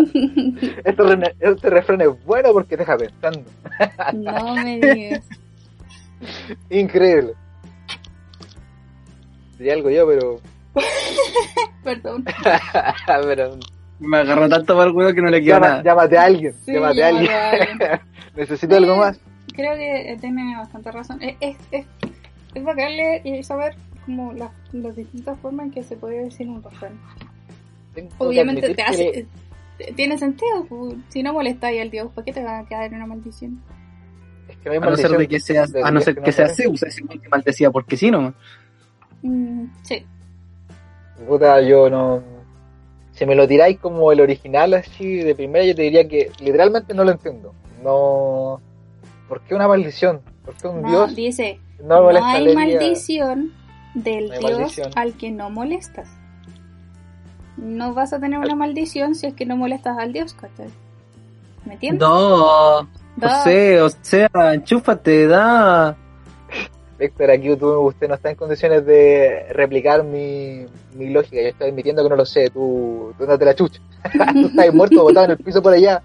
este, 0.86 1.04
re- 1.04 1.36
este 1.40 1.70
refrán 1.70 2.02
es 2.02 2.26
bueno 2.26 2.54
porque 2.54 2.78
te 2.78 2.78
deja 2.78 2.98
pensando. 2.98 3.44
No 4.14 4.56
me 4.56 4.80
digas. 4.80 5.24
Increíble. 6.70 7.34
Diría 9.58 9.74
algo 9.74 9.90
yo, 9.90 10.08
pero. 10.08 10.40
Perdón. 11.84 12.24
pero 13.06 13.58
Me 14.00 14.18
agarró 14.18 14.48
tanto 14.50 14.76
para 14.76 14.90
el 14.90 14.96
huevo 14.96 15.14
que 15.14 15.22
no 15.22 15.30
le 15.30 15.42
queda 15.42 15.56
llama- 15.56 15.68
nada. 15.70 15.84
llámate 15.84 16.18
a 16.18 16.24
alguien, 16.24 16.54
Sí, 16.66 16.74
llámate 16.74 17.04
a 17.04 17.08
alguien. 17.08 17.32
a 17.32 17.50
alguien. 17.52 17.78
Necesito 18.36 18.76
algo 18.76 18.96
más. 18.98 19.20
Creo 19.56 19.76
que 19.76 20.18
tiene 20.20 20.56
bastante 20.58 20.92
razón. 20.92 21.22
Es, 21.22 21.36
es, 21.40 21.58
es, 21.72 21.86
es 22.56 22.64
bacán 22.64 22.96
leer 22.98 23.26
y 23.26 23.44
saber 23.44 23.76
como 24.06 24.34
las, 24.34 24.50
las 24.72 24.96
distintas 24.96 25.38
formas 25.40 25.68
en 25.68 25.72
que 25.72 25.84
se 25.84 25.96
puede 25.96 26.24
decir 26.24 26.48
un 26.50 26.64
refrán. 26.64 27.00
Obviamente 28.18 28.74
te 28.74 28.82
hace, 28.82 29.28
te- 29.78 29.94
tiene 29.94 30.18
sentido. 30.18 30.66
pu. 30.66 30.98
Si 31.10 31.22
no 31.22 31.34
molestáis 31.34 31.82
al 31.82 31.92
dios, 31.92 32.12
¿para 32.14 32.26
qué 32.26 32.34
te 32.34 32.44
va 32.44 32.60
a 32.60 32.66
quedar 32.66 32.92
una 32.94 33.06
maldición? 33.06 33.62
Es 34.50 34.58
que 34.58 34.66
no 34.70 34.72
hay 34.72 34.78
A 34.78 34.90
no 34.90 34.98
ser 34.98 35.12
de 35.12 35.28
que 35.28 35.40
sea, 35.40 35.66
de 35.68 35.84
a 35.84 35.92
no 35.92 36.02
ser 36.02 36.16
que 36.16 36.22
no 36.22 36.32
sea. 36.32 36.50
Zeus, 36.50 36.82
ese 36.84 37.02
güey 37.04 37.20
que 37.20 37.30
maldecía 37.30 37.70
porque 37.70 37.96
sí, 37.96 38.10
no. 38.10 38.34
Mm, 39.22 39.66
sí. 39.84 40.06
Puta, 41.28 41.62
yo 41.62 41.90
no. 41.90 42.22
Si 43.12 43.26
me 43.26 43.36
lo 43.36 43.48
tiráis 43.48 43.80
como 43.80 44.12
el 44.12 44.22
original, 44.22 44.74
así 44.74 45.18
de 45.18 45.36
primera, 45.36 45.66
yo 45.66 45.76
te 45.76 45.84
diría 45.84 46.08
que 46.08 46.32
literalmente 46.40 46.94
no 46.94 47.04
lo 47.04 47.12
entiendo. 47.12 47.54
No. 47.84 48.60
¿Por 49.28 49.42
qué 49.42 49.56
una 49.56 49.68
maldición? 49.68 50.22
¿Por 50.44 50.56
qué 50.56 50.68
un 50.68 50.82
No, 50.82 50.90
dios 50.90 51.16
dice, 51.16 51.60
no 51.84 52.12
no 52.12 52.26
hay 52.26 52.54
maldición 52.56 53.52
del 53.94 54.28
No 54.30 54.34
hay 54.34 54.40
dios 54.40 54.52
maldición. 54.60 54.92
al 54.96 55.14
que 55.14 55.32
no 55.32 55.50
molestas. 55.50 56.10
No 57.58 57.94
vas 57.94 58.14
a 58.14 58.20
tener 58.20 58.40
una 58.40 58.56
maldición 58.56 59.14
si 59.16 59.28
es 59.28 59.34
que 59.36 59.46
no 59.46 59.56
molestas 59.56 59.98
al 60.00 60.12
dios, 60.12 60.34
¿cachai? 60.34 60.70
¿Me 61.66 61.74
entiendes? 61.74 62.02
No, 62.08 62.88
Da. 63.16 63.30
José, 63.38 63.80
o 63.82 63.90
sea, 64.02 64.30
enchúfate, 64.54 65.28
da. 65.28 65.96
Héctor, 67.04 67.32
aquí 67.32 67.56
tú, 67.58 67.70
usted 67.82 68.08
no 68.08 68.16
está 68.16 68.30
en 68.30 68.38
condiciones 68.38 68.86
de 68.86 69.48
replicar 69.52 70.04
mi, 70.06 70.66
mi 70.96 71.10
lógica. 71.10 71.42
Yo 71.42 71.50
estoy 71.50 71.70
admitiendo 71.70 72.02
que 72.02 72.10
no 72.10 72.16
lo 72.16 72.26
sé. 72.26 72.50
Tú, 72.50 73.14
tú 73.18 73.26
no 73.26 73.38
te 73.38 73.44
la 73.44 73.54
chucha. 73.54 73.82
tú 74.34 74.48
estás 74.48 74.74
muerto, 74.74 75.04
botado 75.04 75.26
en 75.26 75.32
el 75.32 75.38
piso 75.38 75.62
por 75.62 75.74
allá. 75.74 76.02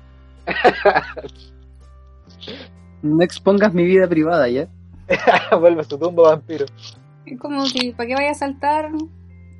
No 3.02 3.22
expongas 3.22 3.72
mi 3.72 3.84
vida 3.84 4.08
privada, 4.08 4.48
¿ya? 4.48 4.66
Vuelve 5.60 5.82
a 5.82 5.84
su 5.84 5.96
tumba, 5.96 6.30
vampiro. 6.30 6.66
Es 7.24 7.38
como 7.38 7.64
si, 7.66 7.92
¿para 7.92 8.08
qué 8.08 8.14
vaya 8.14 8.30
a 8.32 8.34
saltar 8.34 8.90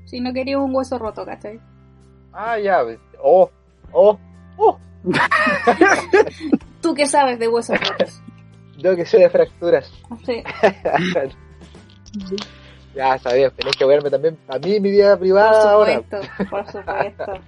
si 0.06 0.20
no 0.20 0.32
querías 0.32 0.58
un 0.58 0.74
hueso 0.74 0.98
roto, 0.98 1.24
¿cachai? 1.24 1.60
Ah, 2.32 2.58
ya. 2.58 2.80
Oh, 3.22 3.48
oh, 3.92 4.18
oh. 4.56 4.78
¿Tú 6.82 6.94
qué 6.94 7.06
sabes 7.06 7.38
de 7.38 7.46
huesos 7.46 7.78
rotos? 7.78 8.20
Yo 8.78 8.96
que 8.96 9.04
sé 9.04 9.18
de 9.18 9.28
fracturas. 9.30 9.92
Sí. 10.24 10.42
ya 12.94 13.18
sabía, 13.18 13.50
tenés 13.50 13.76
que 13.76 13.84
verme 13.84 14.10
también 14.10 14.38
a 14.48 14.58
mí 14.58 14.80
mi 14.80 14.90
vida 14.90 15.10
Por 15.10 15.18
privada 15.20 15.70
ahora. 15.72 15.96
supuesto, 15.98 16.28
por 16.50 16.66
supuesto. 16.70 17.24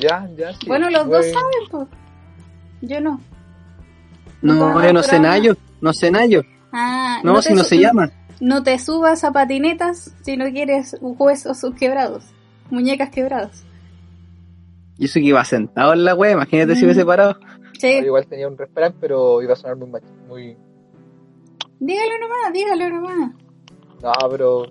Ya, 0.00 0.26
ya, 0.38 0.54
sí. 0.54 0.66
Bueno, 0.68 0.88
los 0.88 1.06
dos 1.06 1.26
saben, 1.26 1.68
pues. 1.70 1.86
Yo 2.80 2.98
no. 3.02 3.20
No, 4.40 4.82
yo 4.82 4.90
no 4.92 5.02
sé 5.02 5.18
no 5.82 5.92
sé 5.92 6.10
nayo. 6.10 6.42
Ah, 6.72 7.20
No, 7.22 7.34
te 7.42 7.42
si 7.42 7.54
no 7.54 7.62
se 7.62 7.78
llama. 7.78 8.10
No 8.40 8.62
te 8.62 8.78
subas 8.78 9.22
a 9.22 9.32
patinetas 9.32 10.14
si 10.22 10.38
no 10.38 10.46
quieres 10.50 10.96
huesos 11.02 11.62
quebrados, 11.78 12.24
muñecas 12.70 13.10
quebradas. 13.10 13.64
Y 14.96 15.04
eso 15.04 15.14
que 15.14 15.26
iba 15.26 15.44
sentado 15.44 15.92
en 15.92 16.04
la 16.06 16.14
wea, 16.14 16.32
imagínate 16.32 16.74
si 16.76 16.82
Mm. 16.82 16.84
hubiese 16.86 17.04
parado. 17.04 17.36
Sí, 17.82 17.88
Igual 17.88 18.26
tenía 18.28 18.46
un 18.46 18.56
refrán, 18.56 18.94
pero 19.00 19.42
iba 19.42 19.54
a 19.54 19.56
sonar 19.56 19.76
muy 19.76 19.88
macho, 19.88 20.06
muy... 20.28 20.56
dígalo 21.80 22.18
nomás, 22.20 22.52
dígalo 22.52 22.90
nomás. 22.90 23.32
No, 24.00 24.12
pero... 24.30 24.66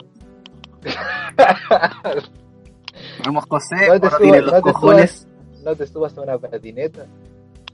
Vamos, 3.25 3.43
José, 3.49 3.89
No 3.89 3.99
te 3.99 4.07
subas, 4.07 4.21
tiene 4.21 4.39
no 4.39 4.45
los 4.45 4.53
te 4.53 4.61
cojones. 4.61 5.27
no 5.61 5.75
te 5.75 5.87
subas 5.87 6.17
a 6.17 6.21
una 6.21 6.37
patineta 6.37 7.05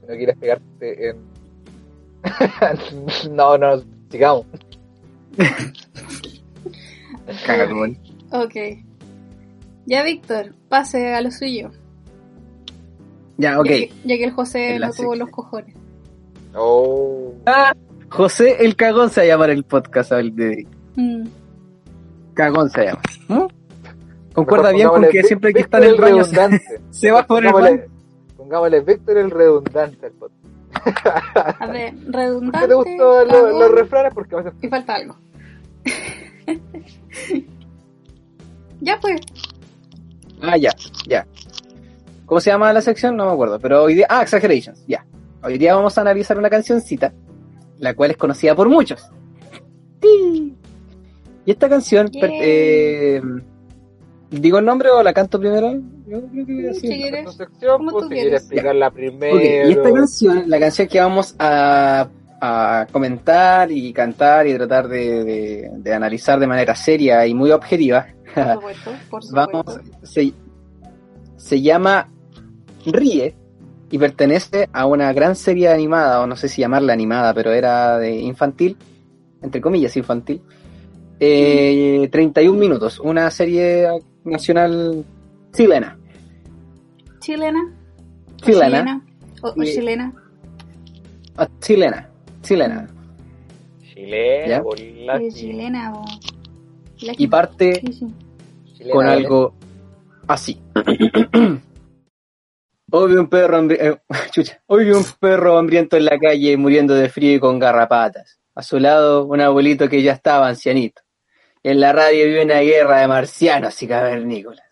si 0.00 0.06
no 0.08 0.16
quieres 0.16 0.36
pegarte 0.38 1.10
en... 1.10 1.18
no, 3.36 3.56
no, 3.56 3.80
sigamos. 4.10 4.44
Cagón. 7.46 7.96
Ok. 8.32 8.54
Ya, 9.86 10.02
Víctor, 10.02 10.52
pase 10.68 11.14
a 11.14 11.20
lo 11.20 11.30
suyo. 11.30 11.70
Ya, 13.38 13.58
ok. 13.60 13.66
Ya 13.66 13.72
que, 13.72 13.92
ya 14.04 14.16
que 14.16 14.24
el 14.24 14.30
José 14.32 14.74
En 14.74 14.80
no 14.82 14.90
tuvo 14.92 15.14
los 15.14 15.30
cojones. 15.30 15.74
Oh, 16.54 17.34
Ah, 17.46 17.72
José 18.10 18.56
el 18.64 18.74
cagón 18.76 19.10
se 19.10 19.20
va 19.20 19.24
a 19.24 19.28
llamar 19.28 19.50
el 19.50 19.64
podcast 19.64 20.12
al 20.12 20.34
de 20.34 20.48
hoy. 20.48 20.68
Mm. 20.96 21.24
Cagón 22.34 22.68
se 22.70 22.84
llama. 22.86 23.00
¿Mm? 23.28 23.46
Concuerda 24.34 24.70
bien 24.72 24.88
con 24.88 24.96
pongámosle 24.96 25.12
que 25.12 25.18
Vic- 25.22 25.26
siempre 25.26 25.52
que 25.54 25.60
está 25.60 25.78
en 25.78 25.84
el 25.84 25.96
baño 26.00 26.24
se, 26.24 26.36
redundante. 26.36 26.64
se 26.90 27.10
va 27.10 27.26
por 27.26 27.44
el 27.46 27.52
baño. 27.52 27.66
Pongámosle, 27.66 27.90
pongámosle 28.36 28.80
Víctor 28.80 29.18
el 29.18 29.30
redundante 29.30 30.06
al 30.06 30.12
podcast. 30.12 31.60
A 31.60 31.66
ver, 31.66 31.94
¿Por 31.94 32.12
redundante. 32.14 32.58
qué 32.60 32.68
te 32.68 32.74
gustó 32.74 33.24
lo- 33.24 33.28
cagón, 33.30 33.58
los 33.60 33.70
refranes? 33.72 34.14
Porque 34.14 34.34
a 34.34 34.38
veces 34.38 34.52
Y 34.62 34.68
falta 34.68 34.94
algo. 34.94 35.16
ya 38.80 38.98
pues. 39.00 39.20
Ah, 40.40 40.56
ya, 40.56 40.70
ya. 41.06 41.26
¿Cómo 42.28 42.40
se 42.40 42.50
llama 42.50 42.72
la 42.72 42.80
sección? 42.82 43.16
No 43.16 43.26
me 43.26 43.32
acuerdo. 43.32 43.58
Pero 43.58 43.82
hoy 43.82 43.94
día. 43.94 44.06
Ah, 44.08 44.22
Exaggerations, 44.22 44.84
ya. 44.86 45.04
Hoy 45.42 45.56
día 45.58 45.74
vamos 45.74 45.96
a 45.98 46.02
analizar 46.02 46.36
una 46.38 46.50
cancioncita, 46.50 47.12
la 47.78 47.94
cual 47.94 48.10
es 48.12 48.16
conocida 48.16 48.54
por 48.54 48.68
muchos. 48.68 49.10
Y 51.44 51.50
esta 51.50 51.68
canción. 51.68 52.10
eh, 52.14 53.20
¿Digo 54.30 54.58
el 54.58 54.64
nombre 54.66 54.90
o 54.90 55.02
la 55.02 55.14
canto 55.14 55.40
primero? 55.40 55.72
Yo 56.06 56.20
creo 56.30 56.46
que 56.46 56.74
Si 56.74 56.80
sí. 56.80 56.88
quieres. 56.98 57.24
tu 57.24 57.32
sección, 57.32 57.78
Como 57.78 57.90
pues, 57.92 58.02
tú 58.04 58.08
si 58.10 58.14
quieres 58.16 58.42
explicarla 58.42 58.90
primero. 58.90 59.40
Y 59.40 59.72
esta 59.72 59.90
canción, 59.92 60.44
la 60.50 60.60
canción 60.60 60.86
que 60.88 61.00
vamos 61.00 61.34
a, 61.38 62.08
a 62.42 62.86
comentar 62.92 63.72
y 63.72 63.90
cantar 63.94 64.46
y 64.46 64.54
tratar 64.54 64.86
de, 64.88 65.24
de- 65.24 65.70
de 65.78 65.94
analizar 65.94 66.38
de 66.38 66.46
manera 66.46 66.74
seria 66.74 67.26
y 67.26 67.32
muy 67.32 67.50
objetiva, 67.52 68.06
Por 68.34 68.44
supuesto, 68.54 68.90
por 69.08 69.22
supuesto. 69.24 69.52
vamos, 69.64 69.80
se, 70.02 70.32
se 71.38 71.62
llama 71.62 72.08
Ríe 72.86 73.34
y 73.90 73.98
pertenece 73.98 74.68
a 74.72 74.86
una 74.86 75.12
gran 75.12 75.34
serie 75.36 75.68
animada, 75.68 76.20
o 76.22 76.26
no 76.26 76.36
sé 76.36 76.48
si 76.48 76.60
llamarla 76.60 76.92
animada, 76.92 77.32
pero 77.34 77.52
era 77.52 77.98
de 77.98 78.16
infantil, 78.20 78.76
entre 79.42 79.60
comillas 79.60 79.96
infantil, 79.96 80.42
eh, 81.20 82.08
31 82.12 82.58
minutos, 82.58 82.98
una 83.00 83.30
serie 83.30 83.88
nacional 84.24 85.04
chilena. 85.52 85.98
Chilena. 87.20 87.60
o 88.40 88.44
Chilena. 88.44 89.02
O, 89.42 89.48
o 89.48 89.62
Y- 89.62 89.72
chilena. 89.74 90.12
Ah, 91.36 91.48
chilena, 91.60 92.08
chilena. 92.42 92.88
Chilena, 93.82 94.46
¿Ya? 94.48 94.62
chilena. 95.30 95.92
O... 95.94 96.04
Y 97.16 97.26
parte 97.26 97.80
Sí, 97.80 97.92
sí. 97.92 98.06
chilena, 98.74 98.92
con 98.92 99.06
algo 99.06 99.54
así. 100.26 100.58
Hoy 102.90 103.12
vi 103.12 103.18
un 103.18 103.28
perro 103.28 103.58
hamri- 103.58 103.78
eh, 103.78 104.00
un 104.68 105.04
perro 105.20 105.58
hambriento 105.58 105.96
en 105.96 106.06
la 106.06 106.18
calle 106.18 106.56
muriendo 106.56 106.94
de 106.94 107.08
frío 107.10 107.34
y 107.34 107.40
con 107.40 107.58
garrapatas. 107.58 108.40
A 108.54 108.62
su 108.62 108.78
lado 108.78 109.26
un 109.26 109.40
abuelito 109.40 109.88
que 109.88 110.02
ya 110.02 110.12
estaba 110.12 110.48
ancianito. 110.48 111.02
En 111.62 111.80
la 111.80 111.92
radio 111.92 112.26
vi 112.26 112.38
una 112.38 112.60
guerra 112.60 113.00
de 113.00 113.08
marcianos 113.08 113.82
y 113.82 113.88
cavernícolas. 113.88 114.64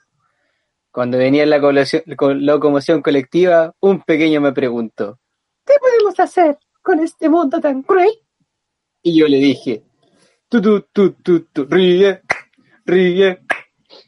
Cuando 0.91 1.19
venía 1.19 1.43
en 1.43 1.51
la 1.51 1.59
locomoción 1.59 3.03
colectiva, 3.03 3.75
un 3.81 4.01
pequeño 4.01 4.41
me 4.41 4.53
preguntó, 4.53 5.19
¿qué 5.67 5.75
podemos 5.79 6.19
hacer 6.19 6.57
con 6.81 7.01
este 7.01 7.29
mundo 7.29 7.61
tan 7.61 7.83
cruel? 7.83 8.09
Y 9.03 9.19
yo 9.19 9.29
le 9.29 9.37
dije, 9.37 9.85
ríe, 11.69 12.23
ríe, 12.87 13.41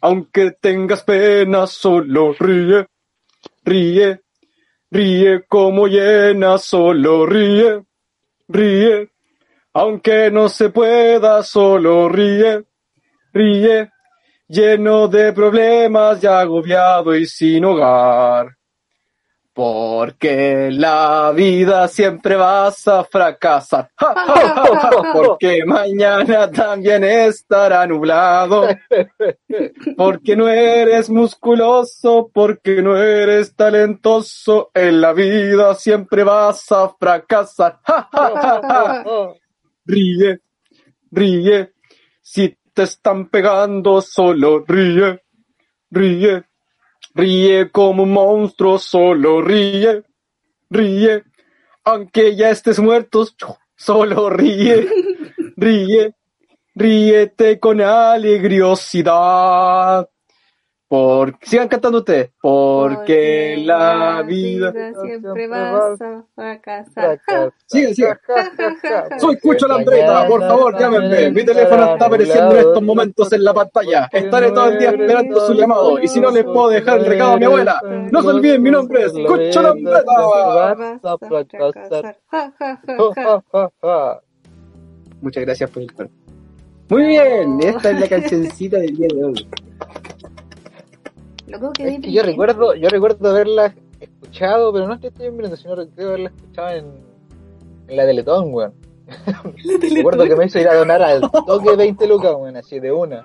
aunque 0.01 0.53
tengas 0.53 1.03
pena, 1.03 1.67
solo 1.67 2.33
ríe, 2.33 2.87
ríe, 3.69 4.21
ríe 4.91 5.45
como 5.47 5.87
llena, 5.87 6.59
solo 6.59 7.27
ríe, 7.27 7.85
ríe, 8.49 9.11
aunque 9.75 10.31
no 10.31 10.49
se 10.49 10.71
pueda, 10.71 11.43
solo 11.43 12.09
ríe, 12.09 12.65
ríe, 13.33 13.91
lleno 14.49 15.09
de 15.09 15.33
problemas 15.33 16.23
y 16.23 16.27
agobiado 16.27 17.15
y 17.15 17.27
sin 17.27 17.65
hogar. 17.65 18.58
Porque 19.59 20.71
la 20.71 21.33
vida 21.35 21.89
siempre 21.89 22.37
vas 22.37 22.87
a 22.87 23.03
fracasar. 23.03 23.91
Porque 25.13 25.65
mañana 25.67 26.49
también 26.49 27.03
estará 27.03 27.85
nublado. 27.85 28.69
Porque 29.97 30.37
no 30.37 30.47
eres 30.47 31.11
musculoso, 31.11 32.31
porque 32.33 32.81
no 32.83 32.97
eres 32.97 33.57
talentoso. 33.57 34.71
En 34.73 35.01
la 35.01 35.13
vida 35.13 35.75
siempre 35.75 36.23
vas 36.23 36.71
a 36.71 36.91
fracasar. 36.91 37.81
Ríe, 39.85 40.39
ríe. 41.11 41.73
Si 42.23 42.57
te 42.73 42.85
están 42.85 43.29
pegando, 43.29 44.03
solo 44.03 44.65
ríe, 44.65 45.21
ríe. 45.91 46.48
Ríe 47.19 47.71
como 47.73 48.05
un 48.05 48.13
monstruo, 48.13 48.79
solo 48.79 49.43
ríe, 49.43 50.05
ríe. 50.71 51.25
Aunque 51.83 52.37
ya 52.37 52.51
estés 52.51 52.79
muerto, 52.79 53.27
solo 53.75 54.31
ríe, 54.31 54.89
ríe. 55.57 56.15
Ríete 56.77 57.59
con 57.59 57.81
alegriosidad. 57.81 60.09
Porque, 60.89 61.47
sigan 61.47 61.69
cantando 61.69 61.99
ustedes. 61.99 62.31
Porque 62.41 63.63
la 63.63 64.23
vida. 64.27 64.73
siempre 65.03 65.47
vas 65.47 66.01
a 66.01 66.25
fracasar. 66.35 67.21
Sigue, 67.67 67.95
sigue. 67.95 68.17
Soy 69.19 69.39
Cucho 69.39 69.69
Lambreta, 69.69 70.27
por 70.27 70.41
favor, 70.41 70.79
llámenme. 70.79 71.31
Mi 71.31 71.45
teléfono 71.45 71.93
está 71.93 72.07
apareciendo 72.07 72.53
en 72.53 72.59
estos 72.59 72.83
momentos 72.83 73.33
en 73.33 73.45
la 73.45 73.53
pantalla. 73.53 74.09
Estaré 74.11 74.51
todo 74.51 74.71
el 74.71 74.79
día 74.79 74.91
esperando 74.91 75.47
su 75.47 75.53
llamado. 75.53 75.99
Y 76.01 76.09
si 76.09 76.21
no, 76.21 76.31
les 76.31 76.45
puedo 76.45 76.71
dejar 76.71 77.01
el 77.01 77.07
recado 77.07 77.33
a 77.33 77.37
mi 77.37 77.45
abuela. 77.45 77.81
No 78.11 78.23
se 78.23 78.29
olviden, 78.29 78.63
mi 78.63 78.71
nombre 78.71 79.05
es 79.05 79.13
Cucho 79.13 79.63
Lambreta. 79.63 80.13
Vas 80.17 81.05
a 81.05 81.19
fracasar. 81.19 82.19
Ja, 82.31 82.53
ja, 82.59 82.81
ja, 82.87 82.97
Ja, 82.97 83.13
ja. 83.15 83.23
ja, 83.25 83.43
ja, 83.53 83.71
ja. 83.83 84.21
Muchas 85.21 85.45
gracias 85.45 85.71
por 85.71 85.83
el. 85.83 86.11
Muy 86.89 87.03
bien, 87.03 87.61
esta 87.61 87.91
es 87.91 88.01
la 88.01 88.09
cancioncita 88.09 88.79
del 88.79 88.97
día 88.97 89.09
de 89.15 89.25
hoy. 89.25 89.49
Loco, 91.49 91.73
que 91.73 91.89
Es 91.89 92.01
que 92.01 92.13
yo 92.13 92.23
recuerdo, 92.23 92.75
yo 92.75 92.89
recuerdo 92.89 93.31
haberla 93.31 93.75
escuchado, 94.01 94.73
pero 94.73 94.87
no 94.87 94.95
es 94.95 95.01
que 95.01 95.09
estoy 95.09 95.31
mirando, 95.31 95.57
sino 95.57 95.75
creo 95.95 96.09
haberla 96.09 96.29
escuchado 96.29 96.71
en, 96.71 96.87
en 97.89 97.97
la 97.97 98.07
Teletón, 98.07 98.53
weón. 98.53 98.75
Recuerdo 99.95 100.25
que 100.25 100.37
me 100.37 100.45
hizo 100.45 100.59
ir 100.59 100.69
a 100.69 100.75
donar 100.75 101.03
al 101.03 101.21
toque 101.47 101.75
20 101.75 102.07
lucas, 102.07 102.35
weón, 102.37 102.57
así 102.57 102.79
de 102.79 102.93
una. 102.93 103.25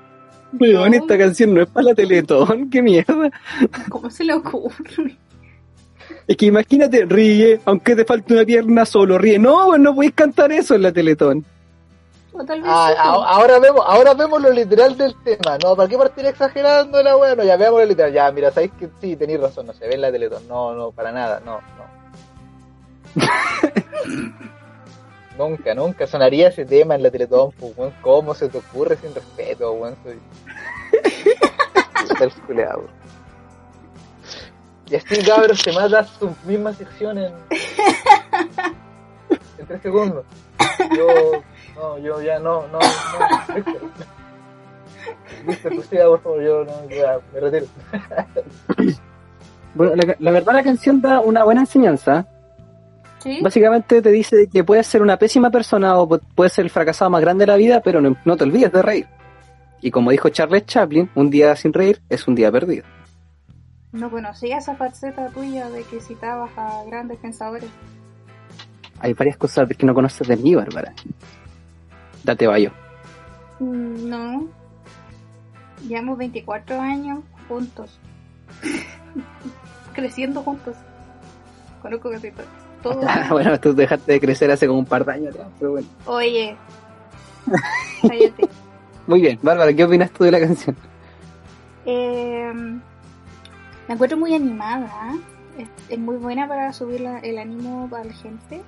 Weón, 0.57 0.93
esta 0.93 1.17
canción 1.17 1.53
no 1.53 1.61
es 1.61 1.67
para 1.67 1.87
la 1.87 1.95
Teletón, 1.95 2.69
qué 2.69 2.81
mierda. 2.81 3.31
¿Cómo 3.89 4.09
se 4.09 4.23
le 4.23 4.33
ocurre? 4.33 5.17
Es 6.27 6.37
que 6.37 6.45
imagínate, 6.45 7.05
ríe, 7.05 7.59
aunque 7.65 7.95
te 7.95 8.05
falte 8.05 8.33
una 8.33 8.45
pierna, 8.45 8.85
solo 8.85 9.17
ríe. 9.17 9.37
No, 9.37 9.67
weón, 9.67 9.83
no 9.83 9.93
podéis 9.93 10.13
cantar 10.13 10.51
eso 10.53 10.75
en 10.75 10.83
la 10.83 10.93
Teletón. 10.93 11.45
O 12.35 12.43
tal 12.43 12.61
vez 12.61 12.71
Ah, 12.73 12.89
sí. 12.91 12.95
a- 12.97 13.35
ahora 13.35 13.59
vemos, 13.59 13.81
ahora 13.85 14.13
vemos 14.15 14.41
lo 14.41 14.49
literal 14.51 14.97
del 14.97 15.15
tema, 15.23 15.57
¿no? 15.63 15.75
¿Para 15.75 15.87
qué 15.87 15.97
partir 15.97 16.25
exagerando 16.25 17.01
la 17.03 17.15
weón? 17.15 17.37
No, 17.37 17.43
ya 17.43 17.57
veamos 17.57 17.79
lo 17.81 17.85
literal, 17.85 18.11
ya, 18.11 18.31
mira, 18.31 18.49
sabéis 18.51 18.71
que 18.79 18.89
sí, 18.99 19.15
tenéis 19.15 19.39
razón, 19.39 19.67
no 19.67 19.73
se 19.73 19.87
ve 19.87 19.93
en 19.95 20.01
la 20.01 20.11
Teletón, 20.11 20.47
no, 20.47 20.73
no, 20.73 20.91
para 20.91 21.11
nada, 21.11 21.39
no, 21.45 21.59
no. 21.77 21.83
nunca, 25.37 25.75
nunca 25.75 26.07
sonaría 26.07 26.47
ese 26.47 26.65
tema 26.65 26.95
en 26.95 27.03
la 27.03 27.11
Teletón, 27.11 27.51
pues, 27.59 27.77
weón, 27.77 27.93
¿cómo 28.01 28.33
se 28.33 28.49
te 28.49 28.57
ocurre 28.57 28.97
sin 28.97 29.13
respeto, 29.13 29.71
weón? 29.73 29.95
Soy... 30.03 30.19
Y 34.89 34.95
así, 34.95 35.23
cabros, 35.23 35.59
se 35.59 35.71
mata 35.71 36.05
tu 36.19 36.29
misma 36.45 36.73
sección 36.73 37.17
en... 37.17 37.33
tres 39.73 39.81
segundos. 39.81 40.23
Yo, 40.95 41.07
no, 41.75 41.97
yo 41.97 42.21
ya 42.21 42.39
no, 42.39 42.67
no, 42.67 42.79
no. 42.79 43.55
Víctor, 43.55 43.81
Víctor, 45.47 45.71
prosiga, 45.73 46.05
por 46.07 46.21
favor, 46.21 46.41
yo 46.43 46.63
no, 46.65 46.89
ya, 46.89 47.19
me 47.33 47.39
retiro. 47.39 47.65
Bueno, 49.73 49.95
la, 49.95 50.15
la 50.19 50.31
verdad 50.31 50.53
la 50.53 50.63
canción 50.63 51.01
da 51.01 51.19
una 51.19 51.43
buena 51.43 51.61
enseñanza. 51.61 52.27
¿Sí? 53.19 53.39
Básicamente 53.41 54.01
te 54.01 54.09
dice 54.11 54.47
que 54.51 54.63
puedes 54.63 54.85
ser 54.85 55.01
una 55.01 55.17
pésima 55.17 55.49
persona 55.49 55.97
o 55.97 56.07
pu- 56.07 56.21
puedes 56.35 56.53
ser 56.53 56.65
el 56.65 56.71
fracasado 56.71 57.09
más 57.09 57.21
grande 57.21 57.43
de 57.43 57.51
la 57.51 57.55
vida, 57.57 57.81
pero 57.81 58.01
no, 58.01 58.15
no 58.25 58.37
te 58.37 58.43
olvides 58.43 58.71
de 58.71 58.81
reír. 58.81 59.07
Y 59.81 59.91
como 59.91 60.11
dijo 60.11 60.29
Charles 60.29 60.65
Chaplin, 60.65 61.09
un 61.15 61.29
día 61.29 61.55
sin 61.55 61.73
reír 61.73 62.01
es 62.09 62.27
un 62.27 62.35
día 62.35 62.51
perdido. 62.51 62.85
No 63.93 64.09
conocía 64.11 64.57
esa 64.57 64.75
faceta 64.75 65.27
tuya 65.29 65.69
de 65.69 65.83
que 65.83 65.99
citabas 66.01 66.51
a 66.57 66.83
grandes 66.85 67.17
pensadores. 67.19 67.69
Hay 69.03 69.13
varias 69.13 69.35
cosas 69.37 69.67
que 69.77 69.85
no 69.85 69.93
conoces 69.93 70.25
de 70.27 70.37
mí, 70.37 70.55
Bárbara. 70.55 70.93
Date 72.23 72.47
vayo. 72.47 72.71
Mm, 73.59 74.09
No. 74.09 74.47
Llevamos 75.87 76.17
24 76.17 76.79
años 76.79 77.19
juntos. 77.49 77.99
Creciendo 79.93 80.41
juntos. 80.41 80.75
Conozco 81.81 82.09
casi 82.11 82.31
to- 82.31 82.43
todo. 82.81 83.01
bueno, 83.31 83.59
tú 83.59 83.73
dejaste 83.73 84.13
de 84.13 84.19
crecer 84.21 84.49
hace 84.51 84.65
como 84.67 84.79
un 84.79 84.85
par 84.85 85.03
de 85.05 85.11
años 85.13 85.35
atrás, 85.35 85.49
pero 85.59 85.71
bueno. 85.71 85.87
Oye. 86.05 86.55
Cállate. 88.01 88.47
Muy 89.05 89.19
bien, 89.21 89.37
Bárbara, 89.41 89.73
¿qué 89.73 89.83
opinas 89.83 90.09
tú 90.11 90.23
de 90.23 90.31
la 90.31 90.39
canción? 90.39 90.77
Eh, 91.85 92.53
la 93.89 93.93
encuentro 93.93 94.17
muy 94.17 94.33
animada. 94.33 94.89
¿eh? 95.11 95.63
Es, 95.63 95.69
es 95.89 95.99
muy 95.99 96.15
buena 96.15 96.47
para 96.47 96.71
subir 96.71 97.01
la- 97.01 97.19
el 97.19 97.37
ánimo 97.37 97.89
para 97.89 98.05
la 98.05 98.13
gente. 98.13 98.61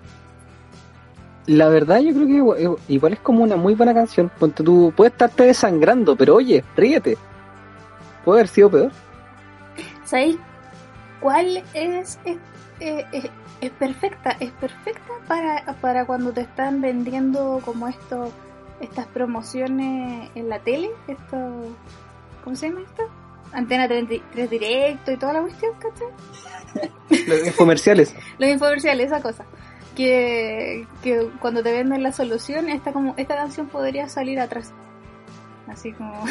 La 1.48 1.70
verdad, 1.70 2.00
yo 2.00 2.14
creo 2.14 2.26
que 2.26 2.34
igual, 2.34 2.78
igual 2.88 3.14
es 3.14 3.20
como 3.20 3.44
una 3.44 3.56
muy 3.56 3.76
buena 3.76 3.94
canción. 3.94 4.32
Ponte 4.40 4.64
tú, 4.64 4.92
puedes 4.96 5.14
estarte 5.14 5.44
desangrando, 5.44 6.16
pero 6.16 6.36
oye, 6.36 6.64
ríete. 6.76 7.18
Puede 8.24 8.40
haber 8.40 8.48
sido 8.48 8.72
peor. 8.72 8.92
¿Sabéis 10.04 10.38
cuál 11.20 11.58
es? 11.74 12.20
Es, 12.26 12.38
eh, 12.80 13.06
es- 13.12 13.30
es 13.62 13.72
perfecta, 13.72 14.32
es 14.40 14.52
perfecta 14.52 15.14
para, 15.28 15.64
para 15.82 16.06
cuando 16.06 16.32
te 16.34 16.42
están 16.42 16.82
vendiendo 16.82 17.62
como 17.64 17.88
esto, 17.88 18.32
estas 18.82 19.06
promociones 19.08 20.30
en 20.36 20.50
la 20.50 20.60
tele, 20.60 20.90
esto, 21.08 21.38
¿cómo 22.44 22.56
se 22.56 22.68
llama 22.70 22.82
esto? 22.82 23.04
Antena 23.54 23.88
3, 23.88 24.50
Directo 24.50 25.12
y 25.12 25.18
toda 25.18 25.34
la 25.34 25.42
cuestión, 25.42 25.72
¿cachai? 25.80 26.90
Los 27.46 27.56
comerciales. 27.56 28.14
Los 28.38 28.50
infomerciales, 28.50 29.08
esa 29.08 29.22
cosa. 29.22 29.46
Que, 29.96 30.86
que 31.02 31.30
cuando 31.40 31.64
te 31.64 31.72
venden 31.72 32.04
la 32.04 32.12
solución, 32.12 32.68
esta, 32.70 32.92
como, 32.92 33.14
esta 33.18 33.36
canción 33.36 33.68
podría 33.68 34.10
salir 34.10 34.40
atrás. 34.40 34.74
Así 35.68 35.92
como... 35.94 36.24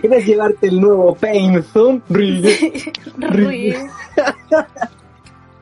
¿Quieres 0.00 0.26
llevarte 0.26 0.68
el 0.68 0.80
nuevo 0.80 1.14
Pain. 1.14 1.62
Ríe. 2.08 2.56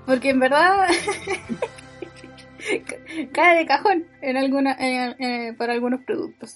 Porque 0.07 0.31
en 0.31 0.39
verdad 0.41 0.87
cae 3.33 3.59
de 3.59 3.67
cajón 3.67 4.05
en 4.23 4.37
alguna, 4.37 4.77
para 5.59 5.73
algunos 5.73 6.01
productos. 6.05 6.55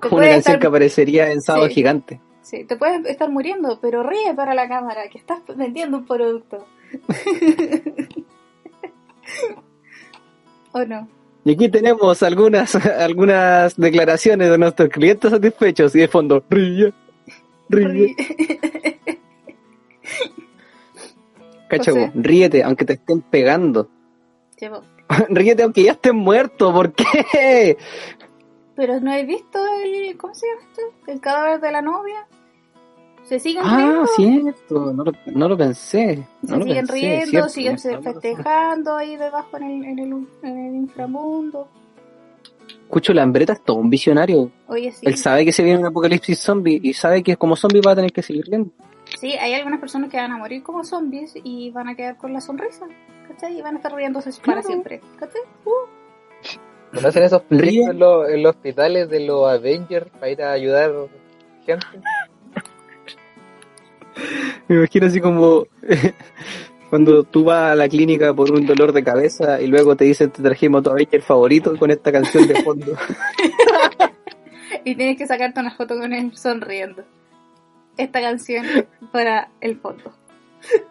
Como 0.00 0.16
una 0.18 0.26
canción 0.28 0.56
estar- 0.56 0.60
que 0.60 0.66
aparecería 0.66 1.30
en 1.32 1.40
Sábado 1.40 1.66
Sí. 1.68 1.74
Gigante. 1.74 2.20
Sí, 2.46 2.62
te 2.62 2.76
puedes 2.76 3.04
estar 3.06 3.28
muriendo, 3.28 3.80
pero 3.80 4.04
ríe 4.04 4.32
para 4.36 4.54
la 4.54 4.68
cámara, 4.68 5.08
que 5.08 5.18
estás 5.18 5.40
vendiendo 5.56 5.96
un 5.96 6.06
producto. 6.06 6.64
¿O 10.70 10.84
no? 10.84 11.08
Y 11.44 11.54
aquí 11.54 11.68
tenemos 11.68 12.22
algunas, 12.22 12.76
algunas 13.00 13.74
declaraciones 13.76 14.48
de 14.48 14.58
nuestros 14.58 14.90
clientes 14.90 15.28
satisfechos 15.28 15.96
y 15.96 15.98
de 15.98 16.06
fondo, 16.06 16.44
ríe, 16.48 16.92
ríe. 17.68 18.14
Cachago, 21.68 22.06
José. 22.06 22.12
ríete 22.14 22.62
aunque 22.62 22.84
te 22.84 22.92
estén 22.92 23.22
pegando. 23.22 23.90
Llevo. 24.60 24.84
ríete 25.30 25.64
aunque 25.64 25.82
ya 25.82 25.90
estés 25.92 26.14
muerto, 26.14 26.72
¿por 26.72 26.92
qué? 26.92 27.76
Pero 28.76 29.00
no 29.00 29.12
he 29.12 29.24
visto 29.24 29.58
el. 29.82 30.16
¿Cómo 30.16 30.32
se 30.32 30.46
llama 30.46 30.60
esto? 30.70 30.82
El 31.08 31.20
cadáver 31.20 31.60
de 31.60 31.72
la 31.72 31.82
novia. 31.82 32.24
Se 33.28 33.38
siguen 33.40 33.62
Ah, 33.64 34.04
riendo. 34.16 34.52
cierto, 34.52 34.92
no 34.92 35.04
lo, 35.04 35.12
no 35.26 35.48
lo 35.48 35.56
pensé. 35.56 36.26
Se 36.44 36.56
lo 36.56 36.62
siguen 36.62 36.86
pensé, 36.86 36.92
riendo, 36.94 37.26
cierto, 37.48 37.48
siguen 37.48 37.78
festejando 37.78 38.94
ahí 38.96 39.16
debajo 39.16 39.56
en 39.56 39.62
el, 39.64 39.84
en 39.84 39.98
el, 39.98 40.26
en 40.42 40.58
el 40.66 40.74
inframundo. 40.76 41.68
Cucho 42.88 43.12
Lambreta 43.12 43.54
es 43.54 43.62
todo 43.64 43.78
un 43.78 43.90
visionario. 43.90 44.50
Oye, 44.68 44.92
sí. 44.92 45.04
Él 45.06 45.16
sabe 45.16 45.44
que 45.44 45.52
se 45.52 45.64
viene 45.64 45.80
un 45.80 45.86
apocalipsis 45.86 46.38
zombie 46.38 46.78
y 46.82 46.92
sabe 46.94 47.22
que 47.24 47.36
como 47.36 47.56
zombie 47.56 47.80
va 47.84 47.92
a 47.92 47.96
tener 47.96 48.12
que 48.12 48.22
seguir 48.22 48.44
riendo. 48.46 48.70
Sí, 49.20 49.32
hay 49.32 49.54
algunas 49.54 49.80
personas 49.80 50.08
que 50.10 50.16
van 50.18 50.30
a 50.30 50.38
morir 50.38 50.62
como 50.62 50.84
zombies 50.84 51.32
y 51.42 51.70
van 51.70 51.88
a 51.88 51.96
quedar 51.96 52.16
con 52.16 52.32
la 52.32 52.40
sonrisa. 52.40 52.86
¿Cachai? 53.26 53.58
Y 53.58 53.62
van 53.62 53.74
a 53.74 53.78
estar 53.78 53.92
riéndose 53.92 54.30
para 54.30 54.42
Claro. 54.42 54.62
siempre. 54.62 55.00
¿Cachai? 55.18 55.40
¿Conocen 56.94 57.24
esos 57.24 57.42
proyectos 57.42 57.90
en 57.90 57.98
los, 57.98 58.30
en 58.30 58.42
los 58.44 58.54
hospitales 58.54 59.08
de 59.10 59.20
los 59.20 59.48
Avengers 59.50 60.08
para 60.10 60.30
ir 60.30 60.42
a 60.42 60.52
ayudar 60.52 60.92
gente? 61.66 61.86
Me 64.68 64.76
imagino 64.76 65.06
así 65.06 65.20
como 65.20 65.66
cuando 66.90 67.24
tú 67.24 67.44
vas 67.44 67.72
a 67.72 67.74
la 67.74 67.88
clínica 67.88 68.32
por 68.34 68.50
un 68.50 68.66
dolor 68.66 68.92
de 68.92 69.02
cabeza 69.04 69.60
y 69.60 69.66
luego 69.66 69.96
te 69.96 70.04
dicen 70.04 70.30
te 70.30 70.42
trajimos 70.42 70.82
tu 70.82 70.90
Avenger 70.90 71.22
favorito 71.22 71.76
con 71.76 71.90
esta 71.90 72.10
canción 72.12 72.46
de 72.46 72.62
fondo. 72.62 72.92
Y 74.84 74.94
tienes 74.94 75.16
que 75.16 75.26
sacarte 75.26 75.58
una 75.58 75.74
foto 75.74 75.98
con 75.98 76.12
él 76.12 76.30
sonriendo. 76.36 77.02
Esta 77.96 78.20
canción 78.20 78.64
para 79.12 79.48
el 79.60 79.76
fondo. 79.78 80.12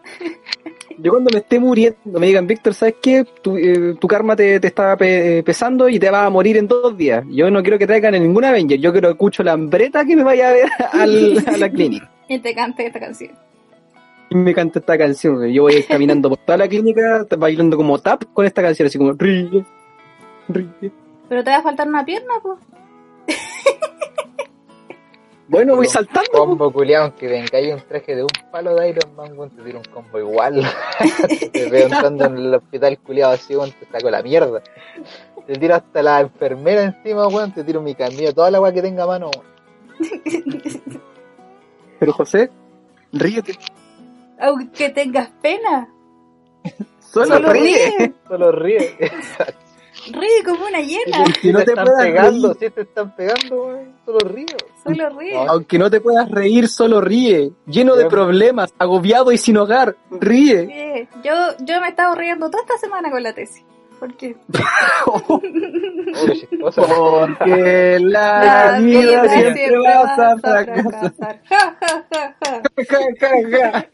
Yo 0.97 1.11
cuando 1.11 1.29
me 1.33 1.39
esté 1.39 1.59
muriendo 1.59 2.19
me 2.19 2.27
digan, 2.27 2.45
Víctor, 2.47 2.73
¿sabes 2.73 2.95
qué? 3.01 3.25
Tu, 3.41 3.57
eh, 3.57 3.95
tu 3.99 4.07
karma 4.07 4.35
te, 4.35 4.59
te 4.59 4.67
está 4.67 4.97
pe- 4.97 5.43
pesando 5.45 5.87
y 5.87 5.97
te 5.99 6.09
vas 6.09 6.23
a 6.25 6.29
morir 6.29 6.57
en 6.57 6.67
dos 6.67 6.97
días. 6.97 7.23
Yo 7.29 7.49
no 7.51 7.61
quiero 7.61 7.77
que 7.77 7.87
traigan 7.87 8.15
a 8.15 8.19
ningún 8.19 8.43
Avenger, 8.43 8.79
yo 8.79 8.91
quiero 8.91 9.09
escucho 9.11 9.43
la 9.43 9.53
hambreta 9.53 10.03
que 10.05 10.15
me 10.15 10.23
vaya 10.23 10.49
a 10.49 10.53
ver 10.53 10.69
al- 10.91 11.43
a 11.47 11.57
la 11.57 11.69
clínica. 11.69 12.11
Y 12.27 12.39
te 12.39 12.55
cante 12.55 12.85
esta 12.87 12.99
canción. 12.99 13.31
Y 14.29 14.35
me 14.35 14.53
canta 14.53 14.79
esta 14.79 14.97
canción. 14.97 15.45
Yo 15.47 15.63
voy 15.63 15.75
a 15.75 15.77
ir 15.79 15.87
caminando 15.87 16.29
por 16.29 16.39
toda 16.39 16.57
la 16.57 16.67
clínica 16.67 17.25
bailando 17.37 17.77
como 17.77 17.99
tap 17.99 18.23
con 18.33 18.45
esta 18.45 18.61
canción, 18.61 18.87
así 18.87 18.97
como 18.97 19.13
ríe, 19.13 19.63
ríe. 20.47 20.91
Pero 21.29 21.43
te 21.43 21.49
va 21.49 21.57
a 21.57 21.63
faltar 21.63 21.87
una 21.87 22.03
pierna, 22.03 22.33
pues. 22.41 22.59
Bueno, 25.47 25.75
voy 25.75 25.85
saltando. 25.85 26.31
Combo 26.31 26.73
culiado, 26.73 27.05
aunque 27.05 27.27
vengáis 27.27 27.71
un 27.71 27.81
traje 27.81 28.15
de 28.15 28.23
un 28.23 28.29
palo 28.51 28.73
de 28.75 28.89
Iron 28.89 29.15
Man, 29.15 29.49
te 29.51 29.61
tiro 29.61 29.77
un 29.77 29.85
combo 29.85 30.17
igual. 30.17 30.65
te 31.53 31.69
veo 31.69 31.85
entrando 31.85 32.25
en 32.25 32.37
el 32.37 32.55
hospital 32.55 32.97
culiado 32.97 33.33
así, 33.33 33.55
weón, 33.55 33.71
te 33.71 33.85
saco 33.85 34.09
la 34.09 34.23
mierda. 34.23 34.63
Te 35.45 35.53
tiro 35.53 35.75
hasta 35.75 36.01
la 36.01 36.21
enfermera 36.21 36.81
encima, 36.81 37.27
weón, 37.27 37.53
te 37.53 37.63
tiro 37.63 37.79
mi 37.79 37.93
camilla, 37.93 38.33
toda 38.33 38.49
la 38.49 38.59
weá 38.59 38.73
que 38.73 38.81
tenga 38.81 39.03
a 39.03 39.07
mano, 39.07 39.29
weón. 39.29 39.45
Pero 41.99 42.13
José, 42.13 42.49
ríete. 43.11 43.57
Aunque 44.39 44.89
tengas 44.89 45.29
pena. 45.41 45.87
Solo, 46.99 47.35
Solo 47.35 47.53
ríe. 47.53 47.93
ríe. 47.97 48.13
Solo 48.27 48.51
ríe. 48.51 48.95
Ríe 50.11 50.43
como 50.43 50.67
una 50.67 50.81
hiena. 50.81 51.23
Que 51.41 51.51
no 51.51 51.59
si 51.59 51.65
te 51.65 51.71
están 51.71 51.85
puedas 51.85 52.03
pegando, 52.03 52.47
reír. 52.53 52.57
si 52.59 52.69
te 52.75 52.81
están 52.81 53.15
pegando, 53.15 53.63
weón, 53.63 53.93
solo 54.05 54.19
ríe. 54.19 54.45
Solo 54.83 55.09
ríe. 55.17 55.33
No. 55.33 55.51
Aunque 55.51 55.79
no 55.79 55.89
te 55.89 55.99
puedas 56.01 56.29
reír, 56.29 56.67
solo 56.67 57.01
ríe. 57.01 57.51
Lleno 57.65 57.95
de 57.95 58.05
problemas, 58.05 58.71
agobiado 58.77 59.31
y 59.31 59.37
sin 59.39 59.57
hogar. 59.57 59.95
Ríe. 60.11 60.61
Ríe. 60.65 61.07
Yo, 61.23 61.33
yo 61.65 61.79
me 61.81 61.87
he 61.87 61.89
estado 61.89 62.13
riendo 62.13 62.51
toda 62.51 62.61
esta 62.63 62.77
semana 62.77 63.09
con 63.09 63.23
la 63.23 63.33
tesis. 63.33 63.63
Porque 63.99 64.35
Oh, 65.05 65.39
qué. 65.41 66.47
Porque 66.59 67.97
la, 68.01 68.79
vida, 68.81 69.29
siempre 69.29 69.77
vas 69.77 70.19
a 70.19 70.37
fracasar. 70.37 71.41
Ja, 71.49 71.77
ja, 71.81 72.05
ja, 72.11 72.35
ja. 72.41 72.61
Ja, 72.89 72.99
ja, 73.19 73.31
ja. 73.51 73.87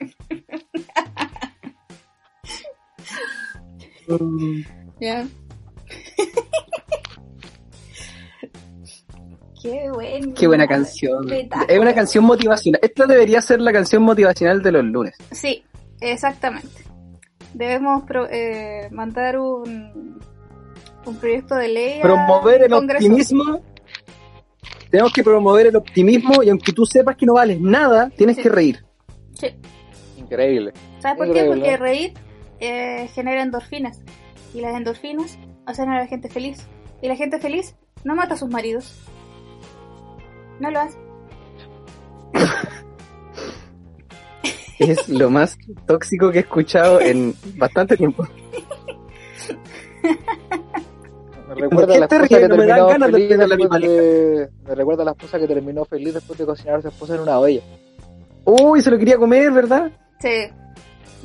Ya. 5.00 5.26
Qué 9.62 9.92
buen. 9.92 10.34
Qué 10.34 10.48
buena 10.48 10.68
canción. 10.68 11.28
Es 11.32 11.80
una 11.80 11.94
canción 11.94 12.24
motivacional. 12.24 12.80
Esta 12.84 13.06
debería 13.06 13.42
ser 13.42 13.62
la 13.62 13.72
canción 13.72 14.02
motivacional 14.02 14.64
de 14.64 14.72
los 14.72 14.84
lunes. 14.84 15.16
Sí, 15.32 15.64
exactamente. 16.00 16.90
Debemos 17.54 18.04
pro- 18.04 18.30
eh, 18.30 18.88
mandar 18.92 19.38
un, 19.40 20.20
un 21.06 21.16
proyecto 21.18 21.56
de 21.56 21.68
ley. 21.68 22.02
Promover 22.02 22.64
el 22.64 22.70
Congreso. 22.70 23.06
optimismo. 23.06 23.62
Tenemos 24.90 25.14
que 25.14 25.24
promover 25.24 25.68
el 25.68 25.76
optimismo 25.76 26.44
y 26.44 26.50
aunque 26.50 26.74
tú 26.74 26.86
sepas 26.86 27.16
que 27.16 27.26
no 27.26 27.34
vales 27.34 27.60
nada, 27.62 28.10
tienes 28.10 28.36
Sí. 28.38 28.44
que 28.44 28.50
reír. 28.50 28.86
Sí. 29.34 29.48
Increíble. 30.18 30.74
¿Sabes 31.00 31.18
por 31.18 31.34
qué? 31.34 31.46
Porque 31.46 31.78
reír 31.78 32.14
eh, 32.60 33.08
genera 33.14 33.42
endorfinas. 33.42 34.02
Y 34.54 34.62
las 34.62 34.76
endorfinas 34.76 35.38
hacen 35.66 35.90
a 35.90 35.98
la 36.00 36.08
gente 36.08 36.30
feliz. 36.30 36.68
Y 37.02 37.08
la 37.08 37.16
gente 37.16 37.40
feliz 37.40 37.76
no 38.04 38.16
mata 38.16 38.34
a 38.34 38.38
sus 38.38 38.50
maridos. 38.50 39.00
No 40.60 40.70
lo 40.72 40.80
hace. 40.82 40.98
Es 44.82 45.10
lo 45.10 45.30
más 45.30 45.58
tóxico 45.86 46.32
que 46.32 46.39
he 46.39 46.41
escuchado 46.41 47.00
en 47.00 47.36
bastante 47.56 47.96
tiempo. 47.96 48.28
Me 51.50 51.56
recuerda 51.56 51.96
a 51.96 52.00
la 52.00 52.08
¿Por 52.08 52.28
qué 52.28 52.28
te 52.28 52.36
esposa 52.36 52.39
que 52.39 52.48
No 52.48 52.58
me 52.58 52.65
dan 52.65 52.78
terminó 52.78 52.88
ganas 52.88 53.12
feliz 53.12 53.30
después 53.30 53.82
de... 53.82 54.50
Me 54.63 54.76
recuerda 54.76 55.02
a 55.02 55.06
la 55.06 55.12
esposa 55.12 55.39
que 55.39 55.48
terminó 55.48 55.86
feliz 55.86 56.13
después 56.13 56.39
de 56.39 56.46
cocinar 56.46 56.76
a 56.76 56.82
su 56.82 56.88
esposa 56.88 57.15
en 57.15 57.22
una 57.22 57.39
olla. 57.39 57.62
Uy, 58.46 58.82
se 58.82 58.89
lo 58.89 58.98
quería 58.98 59.17
comer, 59.17 59.52
¿verdad? 59.52 59.91
Sí. 60.20 60.50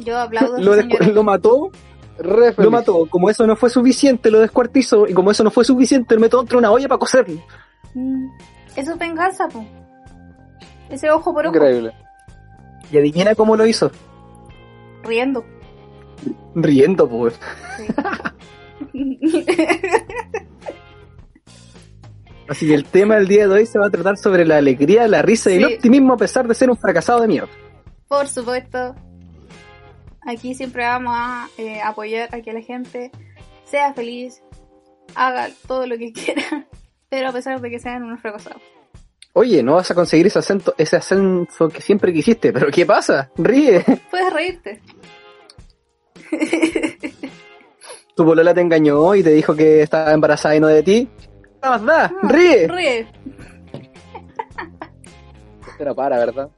Yo 0.05 0.19
aplaudo 0.19 0.59
Lo, 0.61 0.75
lo 0.75 1.23
mató, 1.23 1.71
Re 2.19 2.55
lo 2.57 2.71
mató. 2.71 3.07
Como 3.07 3.31
eso 3.31 3.47
no 3.47 3.57
fue 3.57 3.71
suficiente, 3.71 4.31
lo 4.31 4.41
descuartizó. 4.41 5.07
Y 5.07 5.15
como 5.15 5.31
eso 5.31 5.45
no 5.45 5.51
fue 5.51 5.65
suficiente, 5.65 6.15
lo 6.15 6.21
metió 6.21 6.39
dentro 6.39 6.57
de 6.57 6.61
una 6.61 6.73
olla 6.73 6.89
para 6.89 6.99
cocerlo. 6.99 7.41
Mm. 7.95 8.27
Eso 8.75 8.93
es 8.93 8.99
venganza, 8.99 9.49
po. 9.49 9.65
Ese 10.91 11.11
ojo 11.11 11.33
por 11.33 11.47
ojo. 11.47 11.55
Increíble. 11.55 11.95
Y 12.91 12.99
adivina 12.99 13.35
cómo 13.35 13.57
lo 13.57 13.67
hizo. 13.67 13.91
Riendo. 15.03 15.45
Riendo, 16.55 17.09
pues. 17.09 17.39
Sí. 17.77 17.87
Así 22.49 22.67
que 22.67 22.75
el 22.75 22.85
tema 22.85 23.17
del 23.17 23.27
día 23.27 23.49
de 23.49 23.55
hoy 23.55 23.67
se 23.67 23.79
va 23.79 23.87
a 23.87 23.91
tratar 23.91 24.17
sobre 24.17 24.45
la 24.47 24.59
alegría, 24.59 25.09
la 25.09 25.23
risa 25.23 25.51
y 25.51 25.57
el 25.57 25.65
optimismo 25.65 26.13
a 26.15 26.17
pesar 26.17 26.47
de 26.47 26.55
ser 26.55 26.71
un 26.71 26.77
fracasado 26.77 27.21
de 27.21 27.29
mierda. 27.29 27.51
Por 28.09 28.29
supuesto. 28.29 28.95
Aquí 30.23 30.55
siempre 30.55 30.85
vamos 30.85 31.13
a 31.17 31.49
eh, 31.59 31.81
apoyar 31.83 32.35
a 32.35 32.41
que 32.41 32.53
la 32.53 32.61
gente 32.61 33.11
sea 33.65 33.95
feliz, 33.95 34.43
haga 35.15 35.49
todo 35.67 35.87
lo 35.87 35.97
que 35.99 36.13
quiera, 36.13 36.67
pero 37.09 37.29
a 37.29 37.33
pesar 37.33 37.61
de 37.61 37.71
que 37.71 37.79
sean 37.79 38.03
unos 38.03 38.21
fracasados. 38.21 38.63
Oye, 39.39 39.63
no 39.63 39.75
vas 39.75 39.91
a 39.91 39.95
conseguir 39.95 40.29
ese 40.29 40.39
acento, 40.39 40.75
ese 40.79 40.97
ascenso 40.97 41.69
que 41.69 41.83
siempre 41.83 42.11
quisiste, 42.11 42.55
pero 42.55 42.69
¿qué 42.69 42.87
pasa? 42.87 43.31
Ríe. 43.37 43.85
Puedes 44.11 44.33
reírte. 44.33 44.81
Tu 48.15 48.25
polola 48.25 48.55
te 48.55 48.63
engañó 48.63 49.15
y 49.15 49.23
te 49.23 49.31
dijo 49.31 49.55
que 49.55 49.83
estaba 49.83 50.13
embarazada 50.13 50.57
y 50.57 50.61
no 50.61 50.69
de 50.69 50.83
ti. 50.83 51.09
¿Qué 51.63 51.69
más 51.69 51.85
da? 51.85 52.05
Ah, 52.07 52.13
Ríe. 52.29 52.67
Ríe. 52.67 53.01
Esto 55.69 55.85
no 55.85 55.95
para, 55.95 56.17
¿verdad? 56.19 56.49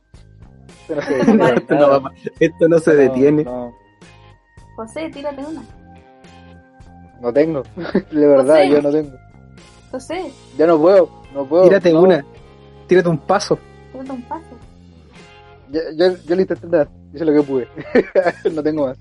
Esto 0.89 0.95
no 0.95 1.03
se 1.03 1.35
No, 1.35 1.47
detiene. 1.47 1.55
Esto 1.59 1.75
no, 1.75 1.89
va- 2.03 2.13
esto 2.39 2.69
no 2.69 2.79
se 2.79 2.95
detiene. 2.95 3.45
No, 3.45 3.75
José, 4.77 5.11
tírate 5.11 5.45
una. 5.45 5.63
no 7.21 7.33
tengo. 7.33 7.63
De 8.13 8.27
verdad, 8.27 8.55
José. 8.55 8.71
yo 8.71 8.83
no 8.83 8.91
tengo. 8.93 9.17
José, 9.91 10.33
Ya 10.57 10.67
no 10.69 10.79
puedo, 10.79 11.11
no 11.35 11.45
puedo. 11.45 11.65
Tírate 11.65 11.93
no. 11.93 12.03
una. 12.03 12.25
Tírate 12.89 13.09
un 13.09 13.19
paso. 13.19 13.59
tírate 13.93 14.11
un 14.13 14.23
paso. 14.23 14.45
Yo, 15.71 15.81
yo, 15.97 16.17
yo 16.27 16.35
lo 16.35 16.41
intenté 16.41 16.67
dar, 16.67 16.89
hice 17.15 17.25
lo 17.25 17.33
que 17.35 17.43
pude. 17.43 17.69
no 18.53 18.63
tengo 18.63 18.87
más. 18.87 18.99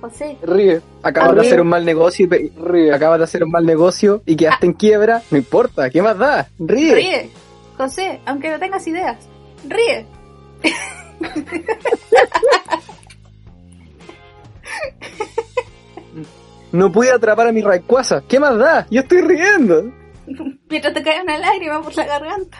José, 0.00 0.36
Ríe, 0.42 0.80
Acabas 1.02 1.34
de 1.34 1.40
Ríe. 1.40 1.48
hacer 1.48 1.60
un 1.60 1.68
mal 1.68 1.84
negocio 1.84 2.26
y 2.26 2.48
ríe. 2.50 2.92
acabas 2.92 3.18
de 3.18 3.24
hacer 3.24 3.42
un 3.44 3.50
mal 3.50 3.64
negocio 3.66 4.22
y 4.26 4.36
quedaste 4.36 4.66
en 4.66 4.72
quiebra. 4.74 5.22
No 5.30 5.38
importa. 5.38 5.90
¿Qué 5.90 6.00
más 6.02 6.16
da? 6.18 6.48
Ríe. 6.58 6.94
ríe. 6.94 7.30
José, 7.76 8.20
aunque 8.24 8.50
no 8.50 8.58
tengas 8.58 8.86
ideas, 8.86 9.16
ríe. 9.68 10.06
No 16.72 16.90
pude 16.92 17.10
atrapar 17.10 17.46
a 17.48 17.52
mi 17.52 17.62
Rayquaza. 17.62 18.22
¿Qué 18.28 18.38
más 18.40 18.56
da? 18.58 18.86
Yo 18.90 19.00
estoy 19.00 19.20
riendo. 19.22 19.90
Mientras 20.68 20.94
te 20.94 21.02
cae 21.02 21.22
una 21.22 21.38
lágrima 21.38 21.82
por 21.82 21.94
la 21.96 22.04
garganta. 22.04 22.58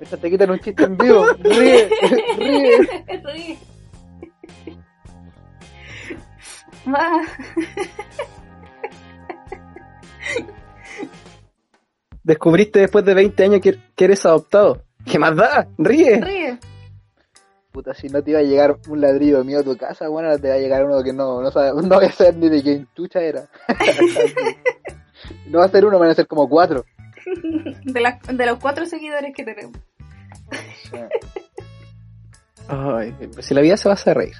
Esta 0.00 0.16
te 0.16 0.30
quitan 0.30 0.50
un 0.50 0.58
chiste 0.60 0.84
en 0.84 0.96
vivo. 0.96 1.24
Ríe, 1.38 1.88
ríe. 2.38 2.78
ríe. 3.24 3.58
Va. 6.86 7.22
Descubriste 12.22 12.80
después 12.80 13.04
de 13.04 13.14
20 13.14 13.44
años 13.44 13.60
que, 13.60 13.78
que 13.94 14.04
eres 14.04 14.26
adoptado. 14.26 14.82
¿Qué 15.04 15.18
más 15.18 15.36
da? 15.36 15.68
Ríe. 15.78 16.20
Ríe. 16.20 16.58
Puta, 17.72 17.94
si 17.94 18.08
no 18.08 18.22
te 18.22 18.30
iba 18.30 18.40
a 18.40 18.42
llegar 18.42 18.78
un 18.88 19.00
ladrillo 19.00 19.44
mío 19.44 19.60
a 19.60 19.62
tu 19.62 19.76
casa, 19.76 20.08
bueno, 20.08 20.28
ahora 20.28 20.40
te 20.40 20.48
va 20.48 20.54
a 20.54 20.58
llegar 20.58 20.84
uno 20.84 21.02
que 21.02 21.12
no, 21.12 21.42
no, 21.42 21.50
sabe, 21.50 21.70
no 21.82 21.96
voy 21.96 22.06
a 22.06 22.10
saber 22.10 22.36
ni 22.36 22.48
de 22.48 22.62
quién 22.62 22.88
chucha 22.96 23.20
era. 23.20 23.48
no 25.48 25.58
va 25.60 25.64
a 25.66 25.68
ser 25.68 25.84
uno, 25.84 25.98
van 25.98 26.10
a 26.10 26.14
ser 26.14 26.26
como 26.26 26.48
cuatro. 26.48 26.84
De, 27.84 28.00
la- 28.00 28.18
de 28.32 28.46
los 28.46 28.58
cuatro 28.58 28.86
seguidores 28.86 29.32
que 29.34 29.44
tenemos. 29.44 29.76
Ay, 32.68 33.14
si 33.40 33.54
la 33.54 33.60
vida 33.60 33.76
se 33.76 33.88
va 33.88 33.92
a 33.92 33.94
hacer 33.94 34.16
reír. 34.16 34.36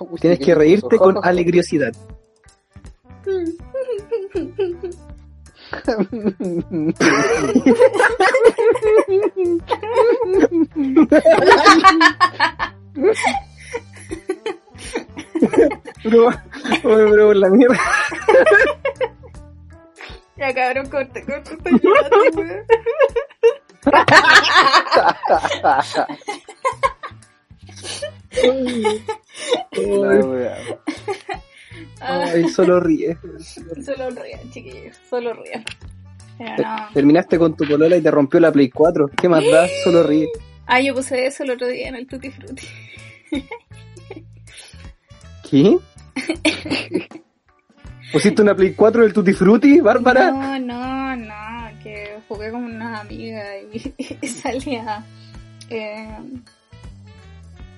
Uy, 0.00 0.20
Tienes 0.20 0.38
que 0.38 0.54
reírte 0.54 0.96
con 0.98 1.18
alegriosidad. 1.22 1.92
Bro, 16.04 16.30
bro, 16.82 17.34
la 17.34 17.48
mierda. 17.50 17.78
Ya 20.46 20.54
cabrón, 20.54 20.88
corte, 20.88 21.24
corte, 21.24 21.54
estoy 21.54 21.80
llorando, 21.82 22.30
weón. 30.30 30.78
Ay, 32.00 32.48
solo 32.50 32.78
ríe. 32.78 33.18
Solo 33.84 34.10
rían, 34.10 34.48
chiquillos, 34.52 34.96
solo. 35.10 35.32
Pero 36.38 36.62
no. 36.62 36.88
Terminaste 36.94 37.40
con 37.40 37.56
tu 37.56 37.66
polola 37.66 37.96
y 37.96 38.02
te 38.02 38.12
rompió 38.12 38.38
la 38.38 38.52
Play 38.52 38.70
4. 38.70 39.10
¿Qué 39.20 39.28
más 39.28 39.42
da? 39.50 39.66
Solo 39.82 40.04
ríe. 40.04 40.28
Ah, 40.66 40.80
yo 40.80 40.94
puse 40.94 41.26
eso 41.26 41.42
el 41.42 41.50
otro 41.50 41.66
día 41.66 41.88
en 41.88 41.96
el 41.96 42.06
Tutti 42.06 42.30
Frutti. 42.30 42.68
¿Qué? 45.50 45.76
¿Pusiste 48.12 48.42
una 48.42 48.54
Play 48.54 48.72
4 48.74 49.02
del 49.02 49.12
Tutti 49.12 49.32
Frutti, 49.32 49.80
Bárbara? 49.80 50.30
No, 50.30 50.58
no, 50.58 51.16
no, 51.16 51.78
que 51.82 52.18
jugué 52.28 52.50
con 52.50 52.64
una 52.64 53.00
amiga 53.00 53.42
y, 53.58 53.94
y 54.22 54.28
salía 54.28 55.04
eh, 55.68 56.16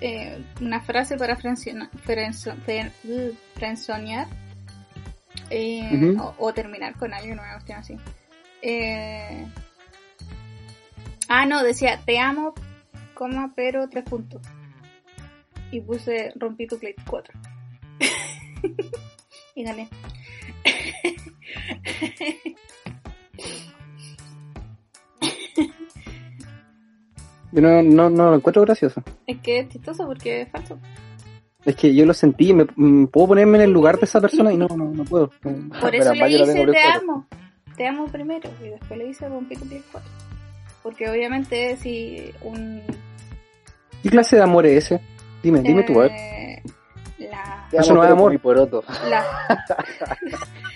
eh, 0.00 0.44
una 0.60 0.80
frase 0.80 1.16
para 1.16 1.36
frenzo- 1.36 1.72
uh, 3.04 3.34
frenzonear 3.54 4.26
eh, 5.50 6.14
o, 6.20 6.34
o 6.38 6.52
terminar 6.52 6.94
con 6.96 7.14
alguien, 7.14 7.38
una 7.38 7.52
cuestión 7.54 7.78
así. 7.78 7.96
Eh, 8.60 9.46
ah, 11.28 11.46
no, 11.46 11.62
decía, 11.62 12.00
te 12.04 12.18
amo, 12.18 12.54
coma, 13.14 13.52
pero 13.56 13.88
tres 13.88 14.04
puntos. 14.04 14.42
Y 15.70 15.80
puse, 15.80 16.32
rompí 16.36 16.66
tu 16.66 16.78
Play 16.78 16.94
4. 17.08 17.32
y 19.58 19.64
gané. 19.64 19.88
Yo 27.50 27.62
no, 27.62 27.82
no, 27.82 28.10
no 28.10 28.30
lo 28.30 28.36
encuentro 28.36 28.62
gracioso. 28.62 29.02
Es 29.26 29.38
que 29.38 29.60
es 29.60 29.68
chistoso 29.68 30.06
porque 30.06 30.42
es 30.42 30.50
falso. 30.50 30.78
Es 31.64 31.74
que 31.76 31.94
yo 31.94 32.06
lo 32.06 32.14
sentí, 32.14 32.54
me, 32.54 32.66
mm, 32.76 33.06
puedo 33.06 33.28
ponerme 33.28 33.58
en 33.58 33.64
el 33.64 33.72
lugar 33.72 33.98
de 33.98 34.04
esa 34.04 34.20
persona 34.20 34.52
y 34.52 34.56
no, 34.56 34.68
no, 34.68 34.92
no 34.92 35.04
puedo. 35.04 35.30
Por 35.80 35.94
eso 35.94 36.14
le 36.14 36.28
hice 36.30 36.66
te 36.66 36.82
amo. 36.82 37.26
Te 37.76 37.86
amo 37.86 38.06
primero. 38.06 38.48
Y 38.64 38.68
después 38.68 38.98
le 38.98 39.08
hice 39.08 39.28
rompí 39.28 39.56
tu 39.56 39.66
Play 39.66 39.82
4. 39.90 40.10
Porque 40.82 41.10
obviamente 41.10 41.76
si 41.76 42.30
un... 42.42 42.82
¿Qué 44.02 44.10
clase 44.10 44.36
de 44.36 44.42
amor 44.42 44.66
es 44.66 44.84
ese? 44.84 45.00
Dime, 45.42 45.60
dime 45.62 45.82
tú, 45.82 46.00
a 46.00 46.04
ver. 46.04 46.12
La... 47.18 47.66
Te 47.70 47.78
Eso 47.78 47.92
amo, 47.92 48.00
no 48.02 48.04
es 48.06 48.12
amor. 48.12 48.38
poroto. 48.40 48.84
La... 49.08 49.24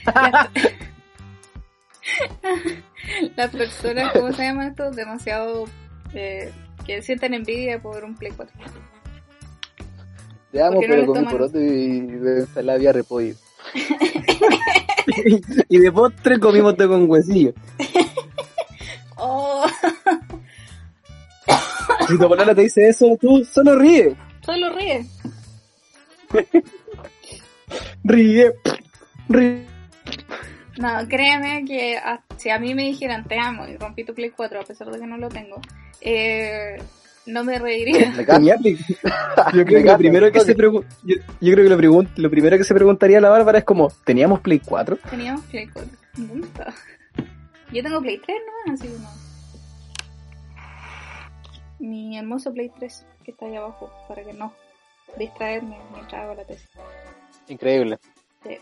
la- 0.15 0.51
Las 3.37 3.51
personas, 3.51 4.13
¿cómo 4.13 4.33
se 4.33 4.43
llama 4.43 4.67
esto? 4.69 4.91
Demasiado... 4.91 5.65
eh, 6.15 6.53
que 6.85 7.01
sienten 7.03 7.35
envidia 7.35 7.81
por 7.81 8.03
un 8.05 8.17
Play 8.17 8.33
4. 8.37 8.55
Te 10.51 10.63
amo, 10.63 10.75
no 10.75 10.81
pero 10.81 11.07
con 11.07 11.21
mi 11.21 11.27
poroto 11.31 11.59
y 11.61 12.01
de 12.01 12.41
ensalada 12.41 12.79
y 12.79 12.91
repollo. 12.93 13.35
y 15.69 15.79
de 15.79 15.93
postre 15.93 16.39
comimos 16.41 16.77
té 16.77 16.87
con 16.89 17.09
huesillo. 17.09 17.53
¡Oh! 19.17 19.65
Si 22.09 22.19
tu 22.19 22.29
polola 22.29 22.55
te 22.55 22.63
dice 22.63 22.89
eso, 22.89 23.17
tú 23.21 23.45
solo 23.45 23.79
ríe. 23.79 24.17
Solo 24.45 24.75
ríe. 24.75 25.07
Ríe. 28.05 28.53
Ríe. 29.29 29.67
No, 30.79 31.07
créeme 31.09 31.65
que 31.67 31.99
si 32.37 32.51
a 32.51 32.59
mí 32.59 32.75
me 32.75 32.83
dijeran 32.83 33.25
te 33.25 33.39
amo 33.39 33.69
y 33.69 33.77
rompí 33.77 34.05
tu 34.05 34.15
Play 34.15 34.31
4 34.31 34.61
a 34.61 34.65
pesar 34.65 34.91
de 34.91 34.99
que 34.99 35.07
no 35.07 35.17
lo 35.19 35.29
tengo, 35.29 35.61
eh, 36.01 36.83
no 37.27 37.45
me 37.45 37.59
reiría. 37.59 38.13
Yo 39.55 39.65
creo 39.65 39.83
que 39.83 39.91
lo 39.91 39.99
primero 39.99 40.33
que 40.33 40.41
se 40.41 40.55
yo, 40.57 40.83
yo 41.05 41.53
creo 41.53 41.55
que 41.65 41.69
lo, 41.69 41.79
pregun- 41.79 42.09
lo 42.17 42.31
primero 42.31 42.57
que 42.59 42.65
se 42.65 42.75
preguntaría 42.75 43.21
la 43.21 43.29
Bárbara 43.31 43.59
es 43.59 43.65
como, 43.65 43.91
¿teníamos 44.05 44.41
Play 44.41 44.61
4? 44.61 44.99
Teníamos 45.11 45.45
Play 45.47 45.69
4. 45.69 45.91
¿Dónde 46.17 46.47
está? 46.47 46.75
Yo 47.73 47.83
tengo 47.83 48.01
Play 48.01 48.19
3 48.19 48.39
no, 48.67 48.73
así 48.75 48.89
que 48.89 48.99
no. 48.99 49.09
Mi 51.79 52.19
hermoso 52.19 52.53
Play 52.53 52.71
3 52.79 53.07
que 53.25 53.31
está 53.33 53.47
ahí 53.47 53.57
abajo 53.57 53.91
para 54.09 54.25
que 54.25 54.33
no 54.33 54.53
distraerme 55.19 55.79
mientras 55.93 56.23
hago 56.23 56.35
la 56.35 56.45
tesis. 56.45 56.69
Increíble. 57.49 57.99
Sí. 58.45 58.57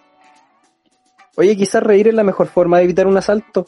Oye, 1.36 1.56
quizás 1.56 1.82
reír 1.82 2.08
es 2.08 2.14
la 2.14 2.24
mejor 2.24 2.46
forma 2.48 2.78
de 2.78 2.84
evitar 2.84 3.06
un 3.06 3.16
asalto. 3.16 3.66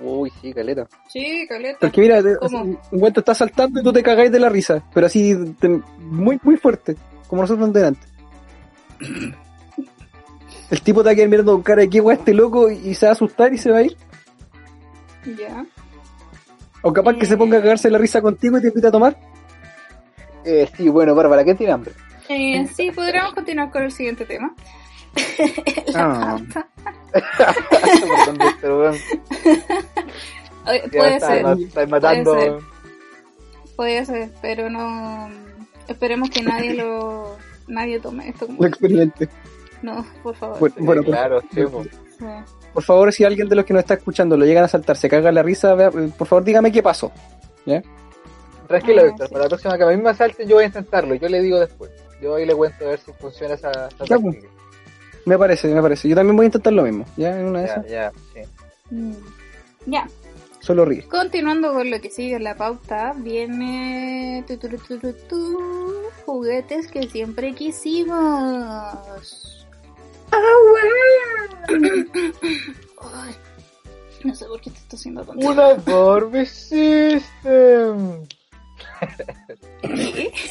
Uy, 0.00 0.32
sí, 0.40 0.52
caleta. 0.52 0.88
Sí, 1.08 1.46
caleta. 1.48 1.78
Porque 1.80 2.00
mira, 2.00 2.20
un 2.20 2.78
güey 2.90 3.12
te 3.12 3.20
está 3.20 3.34
saltando 3.34 3.80
y 3.80 3.84
tú 3.84 3.92
te 3.92 4.02
cagáis 4.02 4.32
de 4.32 4.40
la 4.40 4.48
risa, 4.48 4.82
pero 4.92 5.06
así 5.06 5.54
te- 5.60 5.68
muy 5.98 6.40
muy 6.42 6.56
fuerte, 6.56 6.96
como 7.28 7.42
nosotros 7.42 7.72
delante. 7.72 8.06
el 10.70 10.80
tipo 10.82 11.02
te 11.02 11.06
va 11.06 11.12
a 11.12 11.14
quedar 11.14 11.28
mirando 11.28 11.52
con 11.52 11.62
cara 11.62 11.82
de 11.82 11.90
qué 11.90 12.00
weá 12.00 12.16
este 12.16 12.32
loco 12.34 12.70
y 12.70 12.94
se 12.94 13.06
va 13.06 13.10
a 13.10 13.12
asustar 13.12 13.52
y 13.52 13.58
se 13.58 13.70
va 13.70 13.78
a 13.78 13.82
ir. 13.82 13.96
Ya. 15.38 15.64
O 16.82 16.92
capaz 16.92 17.14
que 17.16 17.26
se 17.26 17.36
ponga 17.36 17.58
a 17.58 17.60
cagarse 17.60 17.90
la 17.90 17.98
risa 17.98 18.20
contigo 18.20 18.58
y 18.58 18.62
te 18.62 18.68
invita 18.68 18.88
a 18.88 18.92
tomar. 18.92 19.16
Eh, 20.44 20.68
sí, 20.76 20.88
bueno, 20.88 21.14
Bárbara, 21.14 21.44
¿qué 21.44 21.54
tiene 21.54 21.72
hambre? 21.72 21.92
Eh, 22.28 22.66
sí, 22.74 22.90
podríamos 22.90 23.34
continuar 23.34 23.70
con 23.70 23.82
el 23.82 23.92
siguiente 23.92 24.24
tema. 24.24 24.54
La 25.92 26.34
Ah. 26.34 26.38
Puede 30.92 31.16
está, 31.16 31.26
ser, 31.28 31.46
estáis 31.58 31.88
matando. 31.88 32.40
ser. 32.40 32.52
puede 33.76 34.04
ser, 34.06 34.30
pero 34.40 34.70
no. 34.70 35.28
Esperemos 35.88 36.30
que 36.30 36.42
nadie 36.42 36.74
lo. 36.74 37.36
Nadie 37.66 37.98
tome 38.00 38.28
esto 38.28 38.46
como. 38.46 38.62
Lo 38.62 38.68
experimente. 38.68 39.28
No, 39.82 40.06
por 40.22 40.34
favor. 40.36 40.58
Bueno, 40.60 40.74
Sí, 40.78 40.84
bueno, 40.84 41.02
por- 41.02 41.10
claro, 41.12 41.42
sí, 41.52 41.62
po. 41.64 41.82
Sí. 41.84 41.90
Por 42.72 42.82
favor, 42.84 43.12
si 43.12 43.24
alguien 43.24 43.48
de 43.48 43.56
los 43.56 43.64
que 43.64 43.74
nos 43.74 43.80
está 43.80 43.94
escuchando 43.94 44.36
lo 44.36 44.46
llegan 44.46 44.64
a 44.64 44.68
saltar, 44.68 44.96
se 44.96 45.08
caga 45.08 45.32
la 45.32 45.42
risa, 45.42 45.74
vea, 45.74 45.90
por 45.90 46.26
favor 46.26 46.44
dígame 46.44 46.70
qué 46.72 46.82
pasó. 46.82 47.12
¿Ya? 47.66 47.82
Tranquilo, 48.80 49.02
Ah, 49.02 49.04
Víctor, 49.06 49.26
sí. 49.28 49.32
para 49.32 49.44
la 49.44 49.48
próxima 49.48 49.76
que 49.78 49.84
a 49.84 49.86
mí 49.88 49.96
me 49.96 50.10
asalten, 50.10 50.48
yo 50.48 50.56
voy 50.56 50.64
a 50.64 50.66
intentarlo. 50.66 51.14
Yo 51.14 51.28
le 51.28 51.40
digo 51.40 51.58
después. 51.60 51.90
Yo 52.20 52.34
ahí 52.36 52.46
le 52.46 52.54
cuento 52.54 52.84
a 52.84 52.88
ver 52.90 52.98
si 53.00 53.12
funciona 53.12 53.54
esa, 53.54 53.70
esa 53.88 54.04
Ya, 54.04 54.18
pues. 54.18 54.36
Me 55.24 55.38
parece, 55.38 55.68
me 55.74 55.80
parece. 55.82 56.08
Yo 56.08 56.14
también 56.16 56.36
voy 56.36 56.44
a 56.44 56.46
intentar 56.46 56.72
lo 56.72 56.82
mismo. 56.82 57.04
¿Ya? 57.16 57.38
En 57.38 57.46
una 57.46 57.60
de 57.60 57.66
Ya, 57.66 57.72
esas. 57.74 57.88
ya, 57.88 58.12
sí. 58.34 58.40
Mm. 58.94 59.12
Ya, 59.86 60.08
Solo 60.60 60.84
ríe. 60.84 61.02
continuando 61.08 61.72
con 61.72 61.90
lo 61.90 62.00
que 62.00 62.10
sigue 62.10 62.36
en 62.36 62.44
la 62.44 62.56
pauta, 62.56 63.14
viene 63.16 64.44
tu, 64.46 64.56
tu, 64.56 64.68
tu, 64.68 65.12
tu, 65.28 66.02
juguetes 66.24 66.86
que 66.88 67.08
siempre 67.08 67.52
quisimos. 67.54 68.16
Ay, 73.00 73.34
no 74.24 74.34
sé 74.34 74.46
por 74.46 74.60
qué 74.60 74.70
te 74.70 74.78
estoy 74.78 74.96
haciendo 74.98 75.24
tanto. 75.24 75.46
Una 75.48 75.74
Barbie 75.74 76.46
System. 76.46 78.26
¿Qué? 79.82 80.32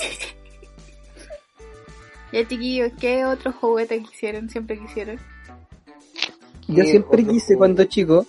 Ya 2.32 2.48
chiquillos, 2.48 2.94
¿qué 3.00 3.26
otros 3.26 3.56
juguetes 3.56 4.08
quisieron? 4.10 4.50
Siempre 4.50 4.80
quisieron. 4.80 5.18
Yo 6.68 6.84
Sí, 6.86 6.92
siempre 6.92 7.26
quise 7.26 7.58
cuando 7.58 7.84
chico, 7.84 8.26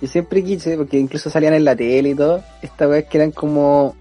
yo 0.00 0.08
siempre 0.08 0.42
quise, 0.42 0.76
porque 0.76 0.98
incluso 0.98 1.30
salían 1.30 1.54
en 1.54 1.64
la 1.64 1.76
tele 1.76 2.10
y 2.10 2.14
todo, 2.16 2.42
esta 2.62 2.86
vez 2.86 3.04
que 3.06 3.18
eran 3.18 3.30
como, 3.30 3.94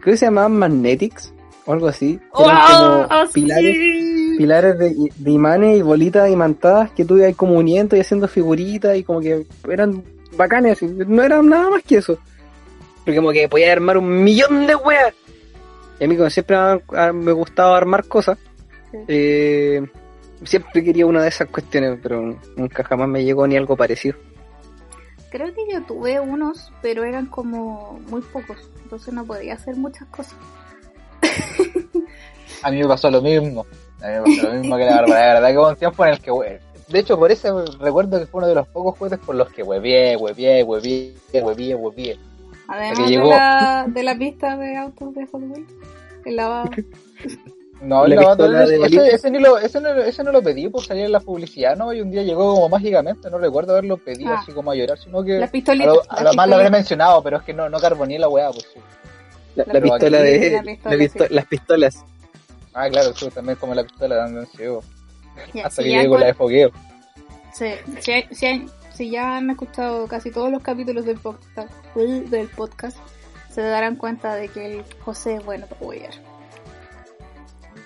creo 0.00 0.14
que 0.14 0.16
se 0.16 0.24
llamaban 0.24 0.56
magnetics, 0.56 1.34
o 1.66 1.72
algo 1.74 1.88
así, 1.88 2.18
que 2.34 2.42
eran 2.42 2.56
como 2.60 3.06
¡Ah, 3.10 3.26
pilares, 3.30 3.76
sí! 3.76 4.34
pilares 4.38 4.78
de, 4.78 4.94
de 5.14 5.30
imanes 5.30 5.78
y 5.78 5.82
bolitas 5.82 6.30
imantadas 6.30 6.90
que 6.92 7.04
tú 7.04 7.18
ibas 7.18 7.36
como 7.36 7.58
uniendo 7.58 7.94
y 7.94 8.00
haciendo 8.00 8.26
figuritas 8.26 8.96
y 8.96 9.02
como 9.02 9.20
que 9.20 9.44
eran 9.68 10.02
bacanes, 10.36 10.78
así, 10.78 10.86
no 10.86 11.22
eran 11.22 11.46
nada 11.46 11.68
más 11.68 11.82
que 11.82 11.98
eso. 11.98 12.18
Porque 13.04 13.16
como 13.16 13.32
que 13.32 13.48
podía 13.48 13.72
armar 13.72 13.98
un 13.98 14.22
millón 14.22 14.66
de 14.66 14.74
weas. 14.76 15.14
Y 16.00 16.04
a 16.04 16.08
mí 16.08 16.16
como 16.16 16.30
siempre 16.30 16.56
me- 16.90 17.12
me 17.12 17.32
gustaba 17.32 17.76
armar 17.76 18.06
cosas, 18.06 18.38
Sí. 18.90 18.98
eh, 19.08 19.82
siempre 20.44 20.82
quería 20.84 21.06
una 21.06 21.22
de 21.22 21.28
esas 21.28 21.48
cuestiones, 21.48 21.98
pero 22.02 22.36
nunca 22.56 22.84
jamás 22.84 23.08
me 23.08 23.24
llegó 23.24 23.46
ni 23.46 23.56
algo 23.56 23.76
parecido. 23.76 24.16
Creo 25.30 25.46
que 25.54 25.62
yo 25.72 25.82
tuve 25.84 26.20
unos, 26.20 26.72
pero 26.82 27.04
eran 27.04 27.26
como 27.26 27.98
muy 28.08 28.20
pocos, 28.20 28.58
entonces 28.82 29.14
no 29.14 29.24
podía 29.24 29.54
hacer 29.54 29.76
muchas 29.76 30.06
cosas. 30.08 30.34
A 32.62 32.70
mí 32.70 32.78
me 32.80 32.86
pasó 32.88 33.10
lo 33.10 33.20
mismo. 33.22 33.66
A 34.02 34.08
mí 34.08 34.12
me 34.14 34.36
pasó 34.36 34.48
lo 34.48 34.60
mismo 34.60 34.76
que 34.76 34.84
la 34.84 34.96
Bárbara. 35.00 35.26
La 35.26 35.34
verdad 35.34 35.48
que 35.50 35.58
hubo 35.58 35.68
un 35.68 35.76
tiempo 35.76 36.04
en 36.04 36.12
el 36.12 36.20
que, 36.20 36.60
de 36.88 36.98
hecho, 36.98 37.18
por 37.18 37.32
eso 37.32 37.64
recuerdo 37.80 38.18
que 38.20 38.26
fue 38.26 38.38
uno 38.38 38.48
de 38.48 38.54
los 38.56 38.68
pocos 38.68 38.98
juguetes 38.98 39.18
por 39.20 39.34
los 39.34 39.50
que 39.50 39.62
huevié, 39.62 40.16
huevié, 40.16 40.62
huevié, 40.62 41.14
huevié, 41.32 41.74
huevié. 41.74 42.18
Además 42.72 42.98
que 42.98 43.02
de 43.04 43.08
llegó. 43.10 43.30
la, 43.30 43.84
de 43.88 44.02
la 44.02 44.16
pista 44.16 44.56
de 44.56 44.76
autos 44.76 45.14
de 45.14 45.26
Hot 45.26 45.42
Wheels, 45.42 45.72
el 46.24 46.36
lavado. 46.36 46.70
No, 47.80 48.04
el 48.04 48.14
lavado 48.14 48.48
de 48.48 48.62
ese, 48.64 48.78
bolitas. 48.78 49.08
ese, 49.08 49.30
ni 49.32 49.40
lo, 49.40 49.58
ese, 49.58 49.80
no, 49.80 49.88
ese 49.88 50.22
no 50.22 50.30
lo 50.30 50.40
pedí 50.40 50.68
por 50.68 50.84
salir 50.84 51.06
en 51.06 51.10
la 51.10 51.18
publicidad, 51.18 51.76
¿no? 51.76 51.92
Y 51.92 52.00
un 52.00 52.12
día 52.12 52.22
llegó 52.22 52.54
como 52.54 52.68
mágicamente, 52.68 53.28
no 53.28 53.38
recuerdo 53.38 53.72
haberlo 53.72 53.96
pedido 53.96 54.30
Ah. 54.32 54.38
así 54.40 54.52
como 54.52 54.70
a 54.70 54.76
llorar, 54.76 54.96
sino 54.98 55.20
que 55.24 55.40
Las 55.40 55.48
a 55.48 55.52
pistolitas. 55.52 55.92
lo, 55.92 56.00
a 56.08 56.22
lo 56.22 56.32
más 56.34 56.48
lo 56.48 56.54
habré 56.54 56.70
mencionado, 56.70 57.20
pero 57.24 57.38
es 57.38 57.42
que 57.42 57.52
no, 57.52 57.68
no 57.68 57.80
carboné 57.80 58.20
la 58.20 58.28
weá, 58.28 58.52
pues 58.52 58.68
sí. 58.72 58.78
La, 59.56 59.64
La 59.66 59.72
la 59.74 59.80
pistola 59.80 60.18
aquí- 60.18 60.26
de... 60.38 60.50
la 60.52 60.62
la 60.62 60.62
pistola, 60.96 61.26
sí. 61.28 61.34
Las 61.34 61.46
pistolas. 61.46 62.04
Ah, 62.72 62.88
claro, 62.88 63.12
sí, 63.16 63.28
también 63.30 63.56
como 63.58 63.74
la 63.74 63.82
pistola 63.82 64.16
también 64.16 64.46
llegó. 64.56 64.84
Ya, 65.52 65.66
Hasta 65.66 65.82
si 65.82 65.88
que 65.88 65.98
llegó 65.98 66.18
la 66.18 66.26
de 66.26 66.34
fogueo. 66.34 66.70
sí, 67.52 67.66
si, 67.98 68.12
si 68.32 68.46
hay- 68.46 68.66
si 68.94 69.10
ya 69.10 69.36
han 69.36 69.50
escuchado 69.50 70.06
casi 70.06 70.30
todos 70.30 70.50
los 70.50 70.62
capítulos 70.62 71.04
del 71.04 71.18
podcast, 71.18 71.72
del 71.94 72.48
podcast, 72.48 72.98
se 73.50 73.62
darán 73.62 73.96
cuenta 73.96 74.34
de 74.34 74.48
que 74.48 74.66
el 74.66 74.84
José 75.04 75.36
es 75.36 75.44
bueno 75.44 75.66
para 75.66 75.78
jugar. 75.78 76.10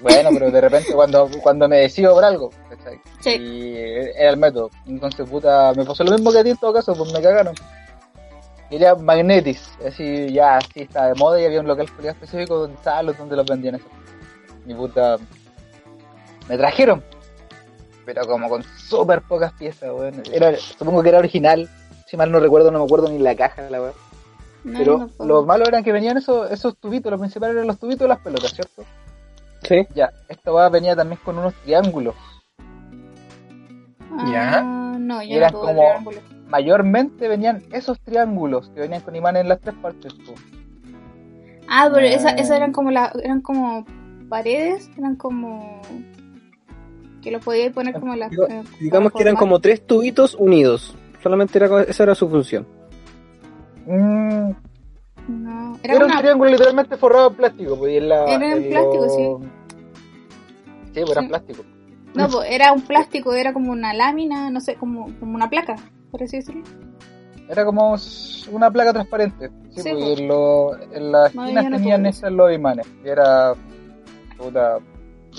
Bueno, 0.01 0.29
pero 0.33 0.51
de 0.51 0.61
repente 0.61 0.93
cuando, 0.93 1.29
cuando 1.43 1.69
me 1.69 1.79
decido 1.79 2.15
por 2.15 2.25
algo, 2.25 2.51
¿cachai? 2.69 3.01
Sí. 3.21 3.31
Y 3.31 3.77
era 3.77 4.31
el 4.31 4.37
método. 4.37 4.71
Entonces, 4.87 5.29
puta, 5.29 5.73
me 5.75 5.85
pasó 5.85 6.05
lo 6.05 6.13
mismo 6.13 6.31
que 6.33 6.39
a 6.39 6.45
ti 6.45 6.51
en 6.51 6.57
todo 6.59 6.73
caso, 6.73 6.95
pues 6.95 7.13
me 7.13 7.23
cagaron. 7.23 7.55
Y 8.69 8.77
era 8.77 8.95
Magnetis, 8.97 9.71
así 9.87 10.33
ya, 10.33 10.57
así 10.57 10.83
estaba 10.83 11.09
de 11.09 11.15
moda 11.15 11.41
y 11.41 11.45
había 11.45 11.61
un 11.61 11.69
local 11.69 11.89
específico 12.03 12.59
donde 12.59 12.77
estaban 12.77 13.07
los 13.07 13.17
donde 13.17 13.37
los 13.37 13.47
vendían 13.47 13.77
eso. 13.77 13.87
Y 14.67 14.75
puta, 14.75 15.19
me 16.49 16.57
trajeron, 16.57 17.03
pero 18.07 18.27
como 18.27 18.49
con 18.49 18.63
súper 18.63 19.21
pocas 19.23 19.53
piezas, 19.53 19.91
weón. 19.93 20.23
Era, 20.33 20.57
supongo 20.57 21.03
que 21.03 21.09
era 21.11 21.19
original, 21.19 21.69
si 22.07 22.17
mal 22.17 22.31
no 22.33 22.41
recuerdo, 22.41 22.71
no 22.71 22.79
me 22.79 22.85
acuerdo 22.87 23.09
ni 23.11 23.19
la 23.19 23.35
caja, 23.35 23.69
la 23.69 23.83
weón. 23.83 23.93
No, 24.65 24.79
Pero 24.79 25.11
no 25.19 25.25
lo 25.27 25.45
malo 25.45 25.65
era 25.67 25.83
que 25.83 25.93
venían 25.93 26.17
esos, 26.17 26.51
esos 26.51 26.77
tubitos, 26.79 27.11
lo 27.13 27.19
principal 27.19 27.51
eran 27.53 27.67
los 27.67 27.79
tubitos 27.79 28.01
de 28.01 28.09
las 28.09 28.19
pelotas, 28.21 28.53
¿cierto? 28.55 28.85
Sí. 29.63 29.87
Ya, 29.95 30.11
esta 30.29 30.53
weá 30.53 30.69
venía 30.69 30.97
también 30.97 31.21
con 31.25 31.39
unos 31.39 31.55
triángulos. 31.65 32.15
¿Ya? 34.31 34.59
Ah, 34.61 34.97
no, 34.99 35.23
yo 35.23 35.37
Eran 35.37 35.53
no 35.53 35.61
como- 35.61 35.73
triángulo. 35.83 36.21
Mayormente 36.49 37.27
venían 37.27 37.65
esos 37.73 37.99
triángulos 38.01 38.71
que 38.71 38.81
venían 38.81 39.01
con 39.03 39.17
imanes 39.17 39.43
en 39.43 39.49
las 39.49 39.61
tres 39.61 39.75
partes. 39.83 40.13
po. 40.15 40.35
Ah, 41.69 41.91
pero 41.93 42.07
esa, 42.07 42.29
Ah. 42.31 42.33
esas 42.37 42.57
eran 42.57 42.73
como 42.73 42.93
la, 42.93 43.13
eran 43.23 43.41
como 43.41 43.85
paredes, 44.29 44.89
eran 44.97 45.17
como 45.17 45.81
que 47.27 47.33
los 47.33 47.45
podías 47.45 47.73
poner 47.73 47.93
como 47.99 48.13
en 48.15 48.21
las 48.21 48.31
Digo- 48.31 48.47
eh, 48.49 48.63
Digamos 48.79 49.11
que 49.13 49.21
eran 49.21 49.35
como 49.35 49.59
tres 49.59 49.85
tubitos 49.85 50.37
unidos. 50.37 50.95
Solamente 51.25 51.59
era, 51.59 51.83
esa 51.83 52.05
era 52.05 52.15
su 52.15 52.29
función. 52.29 52.65
Mm, 53.85 54.51
no, 55.29 55.79
era 55.83 55.95
era 55.97 56.05
un 56.07 56.13
triángulo 56.19 56.51
literalmente 56.53 56.97
forrado 56.97 57.31
en 57.31 57.35
plástico. 57.35 57.77
Pues, 57.79 57.95
y 57.95 57.97
en 57.97 58.09
la, 58.09 58.25
Era 58.27 58.47
en 58.53 58.63
en 58.63 58.71
plástico, 58.71 59.05
lo- 59.05 59.09
sí. 59.11 59.49
Sí, 60.95 61.01
pues 61.01 61.11
era 61.11 61.23
Sí. 61.23 61.27
plástico. 61.29 61.63
no, 62.15 62.29
pues, 62.29 62.49
era 62.49 62.73
un 62.73 62.83
plástico, 62.83 63.35
era 63.35 63.53
como 63.53 63.73
una 63.73 63.93
lámina, 63.93 64.49
no 64.51 64.61
sé, 64.61 64.77
como, 64.77 65.11
como 65.19 65.35
una 65.35 65.51
placa, 65.51 65.75
por 66.13 66.23
así 66.23 66.37
decirlo. 66.37 66.63
Era 67.49 67.65
como 67.65 67.97
una 68.53 68.71
placa 68.71 68.93
transparente. 68.93 69.51
Sí, 69.75 69.83
Sí, 69.83 69.91
pues, 69.91 69.95
pues. 69.95 70.19
y 70.19 70.23
en, 70.23 70.29
lo- 70.29 70.77
en 70.93 71.11
las 71.13 71.35
No, 71.35 71.43
esquinas 71.43 71.71
no 71.71 71.77
tenían 71.77 72.07
esos 72.07 72.31
los 72.31 72.53
imanes. 72.55 72.87
Y 73.05 73.09
era. 73.09 73.53
Puta, 74.39 74.79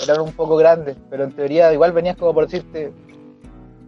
eran 0.04 0.22
un 0.22 0.32
poco 0.34 0.56
grandes, 0.58 0.96
pero 1.10 1.24
en 1.24 1.32
teoría 1.32 1.74
igual 1.74 1.92
venían 1.92 2.16
como 2.16 2.34
por 2.34 2.46
decirte. 2.48 2.92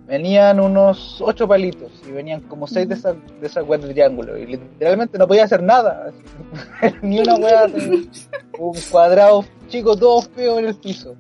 Venían 0.08 0.60
unos 0.60 1.22
ocho 1.22 1.48
palitos 1.48 1.92
y 2.08 2.12
venían 2.12 2.42
como 2.42 2.66
seis 2.66 2.90
de 2.90 2.96
esas 2.96 3.16
de 3.40 3.46
esas 3.46 3.64
weas 3.68 3.84
de 3.84 3.90
triángulo. 3.94 4.36
Y 4.40 4.48
literalmente 4.48 5.20
no 5.20 5.28
podía 5.28 5.44
hacer 5.44 5.62
nada. 5.62 6.12
Ni 7.04 7.20
una 7.20 7.36
de 7.38 8.10
un 8.58 8.76
cuadrado 8.90 9.46
chico 9.68 9.96
todo 9.96 10.22
feo 10.24 10.58
en 10.58 10.66
el 10.66 10.76
piso. 10.76 11.16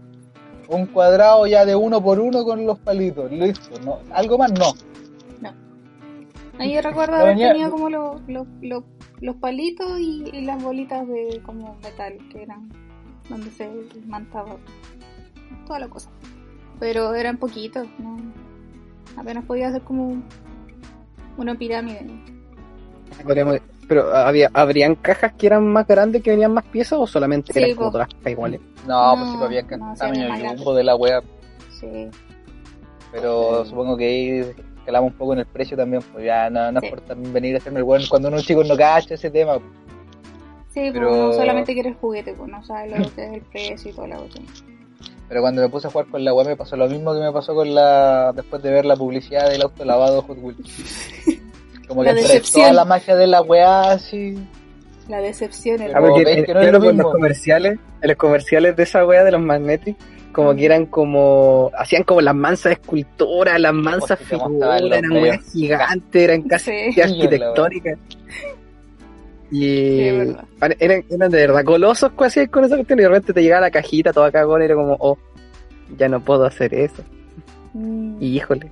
Un 0.70 0.88
cuadrado 0.88 1.45
ya 1.45 1.66
de 1.66 1.76
uno 1.76 2.01
por 2.01 2.20
uno 2.20 2.43
con 2.43 2.66
los 2.66 2.80
palitos. 2.80 3.32
Listo. 3.32 3.80
No, 3.86 3.99
algo 4.11 4.38
más 4.39 4.51
no. 4.53 4.74
Ahí 6.57 6.74
yo 6.74 6.82
recuerdo 6.82 7.14
No 7.16 7.22
haber 7.22 7.36
venía- 7.36 7.51
tenido 7.53 7.72
como 7.72 7.89
los, 7.89 8.22
los, 8.28 8.45
los, 8.61 8.84
los 9.22 9.36
palitos 9.38 9.97
y, 9.97 10.26
y 10.34 10.41
las 10.41 10.61
bolitas 10.61 11.07
de 11.07 11.41
como 11.45 11.78
metal 11.84 12.18
que 12.34 12.41
eran 12.43 12.68
donde 13.30 13.49
se 13.51 13.69
mantaba 14.05 14.57
toda 15.67 15.80
la 15.80 15.88
cosa. 15.88 16.09
Pero 16.80 17.13
eran 17.15 17.38
poquitos, 17.38 17.88
¿no? 17.99 18.17
apenas 19.17 19.43
podía 19.45 19.67
hacer 19.69 19.82
como 19.82 20.21
una 21.38 21.55
pirámide. 21.55 22.05
Pero 23.88 24.15
había, 24.15 24.49
¿habrían 24.53 24.95
cajas 24.95 25.34
que 25.34 25.47
eran 25.47 25.67
más 25.67 25.88
grandes 25.88 26.21
que 26.21 26.30
venían 26.30 26.53
más 26.53 26.63
piezas 26.65 26.99
o 26.99 27.07
solamente 27.07 27.51
Sí, 27.51 27.59
eran 27.59 27.75
como 27.75 27.91
todas 27.91 28.07
cajas 28.07 28.32
iguales? 28.32 28.61
No, 28.88 29.15
No, 29.15 29.15
pues 29.15 29.30
sí, 29.32 29.36
pues 29.38 29.45
había 29.47 29.77
no, 29.77 29.95
sí, 29.95 29.99
tamaño 29.99 30.49
jumbo 30.57 30.75
de 30.75 30.84
la 30.84 30.95
wea. 30.95 31.21
Sí. 31.71 32.07
Pero 33.11 33.65
supongo 33.65 33.97
que 33.97 34.05
ahí 34.05 34.30
escalamos 34.77 35.11
un 35.11 35.17
poco 35.17 35.34
en 35.34 35.39
el 35.39 35.45
precio 35.47 35.75
también, 35.75 36.03
pues 36.13 36.23
ya 36.23 36.49
no, 36.49 36.71
no 36.71 36.80
Sí. 36.82 36.88
es 36.88 36.91
por 36.91 37.17
venir 37.32 37.55
a 37.55 37.57
hacerme 37.57 37.80
el 37.80 37.84
bueno 37.86 38.05
cuando 38.09 38.27
uno 38.27 38.39
chico 38.41 38.63
no 38.63 38.77
cacha 38.77 39.15
ese 39.15 39.32
tema. 39.32 39.57
Sí, 40.86 40.91
Pero- 40.93 41.34
solamente 41.34 41.73
quiere 41.73 41.89
el 41.89 41.95
juguete, 41.95 42.34
pues 42.34 42.49
no 42.49 42.63
sabe 42.63 42.89
lo 42.89 42.95
que 43.15 43.23
es 43.25 43.34
el 43.34 43.41
precio 43.41 43.91
y 43.91 43.93
toda 43.93 44.07
la 44.07 44.17
cuestión. 44.17 44.45
Pero 45.27 45.41
cuando 45.41 45.61
me 45.61 45.69
puse 45.69 45.88
a 45.88 45.91
jugar 45.91 46.07
con 46.07 46.23
la 46.25 46.34
weá 46.34 46.47
me 46.47 46.55
pasó 46.55 46.75
lo 46.75 46.88
mismo 46.89 47.13
que 47.13 47.19
me 47.19 47.32
pasó 47.32 47.53
con 47.53 47.73
la 47.75 48.32
después 48.36 48.63
de 48.63 48.71
ver 48.71 48.86
la 48.86 48.95
publicidad 48.95 49.47
del 49.49 49.61
auto 49.61 49.86
lavado 49.86 50.23
Hot 50.23 50.38
Wheels. 50.41 51.11
Como 51.88 52.01
que 52.01 52.07
La 52.09 52.13
decepción. 52.13 52.61
toda 52.63 52.73
la 52.73 52.86
magia 52.86 53.15
de 53.15 53.27
la 53.27 53.41
weá 53.41 53.91
así. 53.91 54.38
La 55.07 55.17
decepción 55.21 55.82
era. 55.82 55.99
Pero 55.99 56.15
que 56.15 56.23
no 56.53 56.59
es 56.61 56.67
en 56.67 56.73
lo 56.73 57.03
los 57.03 57.11
comerciales, 57.11 57.80
en 58.01 58.07
los 58.07 58.17
comerciales 58.17 58.75
de 58.75 58.84
esa 58.84 59.03
wea 59.05 59.23
de 59.23 59.32
los 59.32 59.41
Magnetic, 59.41 59.97
como 60.32 60.53
que 60.55 60.65
eran 60.65 60.86
como, 60.86 61.71
hacían 61.75 62.03
como 62.03 62.21
las 62.21 62.36
mansas 62.36 62.73
esculturas, 62.73 63.59
las 63.59 63.73
mansas 63.73 64.19
figuras, 64.19 64.82
eran 64.84 65.11
weas 65.11 65.51
gigantes, 65.51 66.21
eran 66.23 66.43
casi 66.43 66.91
Sí. 66.91 67.01
arquitectónicas. 67.01 67.97
Y 69.52 69.60
Sí, 69.62 70.08
eran, 70.62 71.04
eran 71.10 71.32
de 71.32 71.38
verdad 71.47 71.64
colosos 71.64 72.12
hacían 72.20 72.47
con 72.47 72.66
esa 72.66 72.76
cuestión 72.76 73.00
y 73.00 73.04
de 73.04 73.08
repente 73.10 73.34
te 73.34 73.41
llegaba 73.41 73.62
la 73.62 73.72
cajita 73.72 74.14
toda 74.14 74.32
cagona 74.32 74.64
y 74.64 74.66
era 74.66 74.76
como, 74.76 74.95
oh, 75.00 75.18
ya 75.97 76.08
no 76.08 76.24
puedo 76.24 76.45
hacer 76.45 76.74
eso. 76.74 77.04
Mm. 77.74 78.18
Y 78.22 78.38
híjole. 78.38 78.72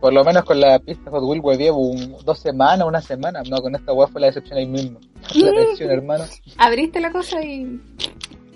Por 0.00 0.12
lo 0.12 0.22
menos 0.24 0.44
con 0.44 0.60
la 0.60 0.78
pista 0.80 1.10
Hot 1.10 1.22
Wheels 1.22 1.42
weá 1.44 1.56
llevo 1.56 1.78
un- 1.78 2.16
dos 2.24 2.38
semanas, 2.38 2.86
una 2.86 3.00
semana. 3.00 3.42
No, 3.48 3.62
con 3.62 3.74
esta 3.74 3.92
weá 3.92 4.06
fue 4.08 4.20
la 4.20 4.26
decepción 4.26 4.58
ahí 4.58 4.66
mismo. 4.66 4.98
La 5.34 5.50
decepción, 5.50 5.90
hermano. 5.90 6.24
Abriste 6.58 7.00
la 7.00 7.10
cosa 7.10 7.42
y. 7.42 7.80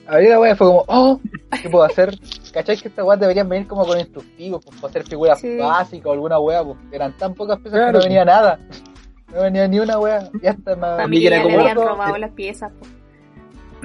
Abrí 0.07 0.29
la 0.29 0.41
weá 0.41 0.53
y 0.53 0.57
fue 0.57 0.67
como, 0.67 0.85
oh, 0.89 1.21
¿qué 1.63 1.69
puedo 1.71 1.85
hacer? 1.85 2.19
¿Cachai 2.53 2.77
que 2.77 2.89
estas 2.89 3.05
weas 3.05 3.21
deberían 3.21 3.49
venir 3.49 3.67
como 3.67 3.87
con 3.87 3.99
instructivos, 3.99 4.63
pues, 4.65 4.77
para 4.81 4.91
hacer 4.91 5.05
figuras 5.05 5.41
Sí. 5.41 5.57
básicas 5.57 6.07
o 6.07 6.13
alguna 6.13 6.39
weá? 6.39 6.63
Pues, 6.65 6.77
eran 6.93 7.17
tan 7.17 7.35
pocas 7.35 7.59
piezas 7.61 7.79
Claro. 7.79 7.93
que 7.93 7.99
no 7.99 8.05
venía 8.05 8.25
nada. 8.25 8.59
No 9.35 9.43
venía 9.43 9.69
ni 9.69 9.79
una 9.81 9.99
weá. 9.99 10.31
Ya 10.43 10.51
está, 10.51 10.75
me- 10.75 10.81
Para 10.81 11.07
mí 11.07 11.17
mí 11.17 11.21
que 11.23 11.27
era 11.29 11.37
le 11.39 11.43
como- 11.45 11.61
habían 11.61 11.77
robado 11.77 12.19
las 12.19 12.31
piezas. 12.33 12.73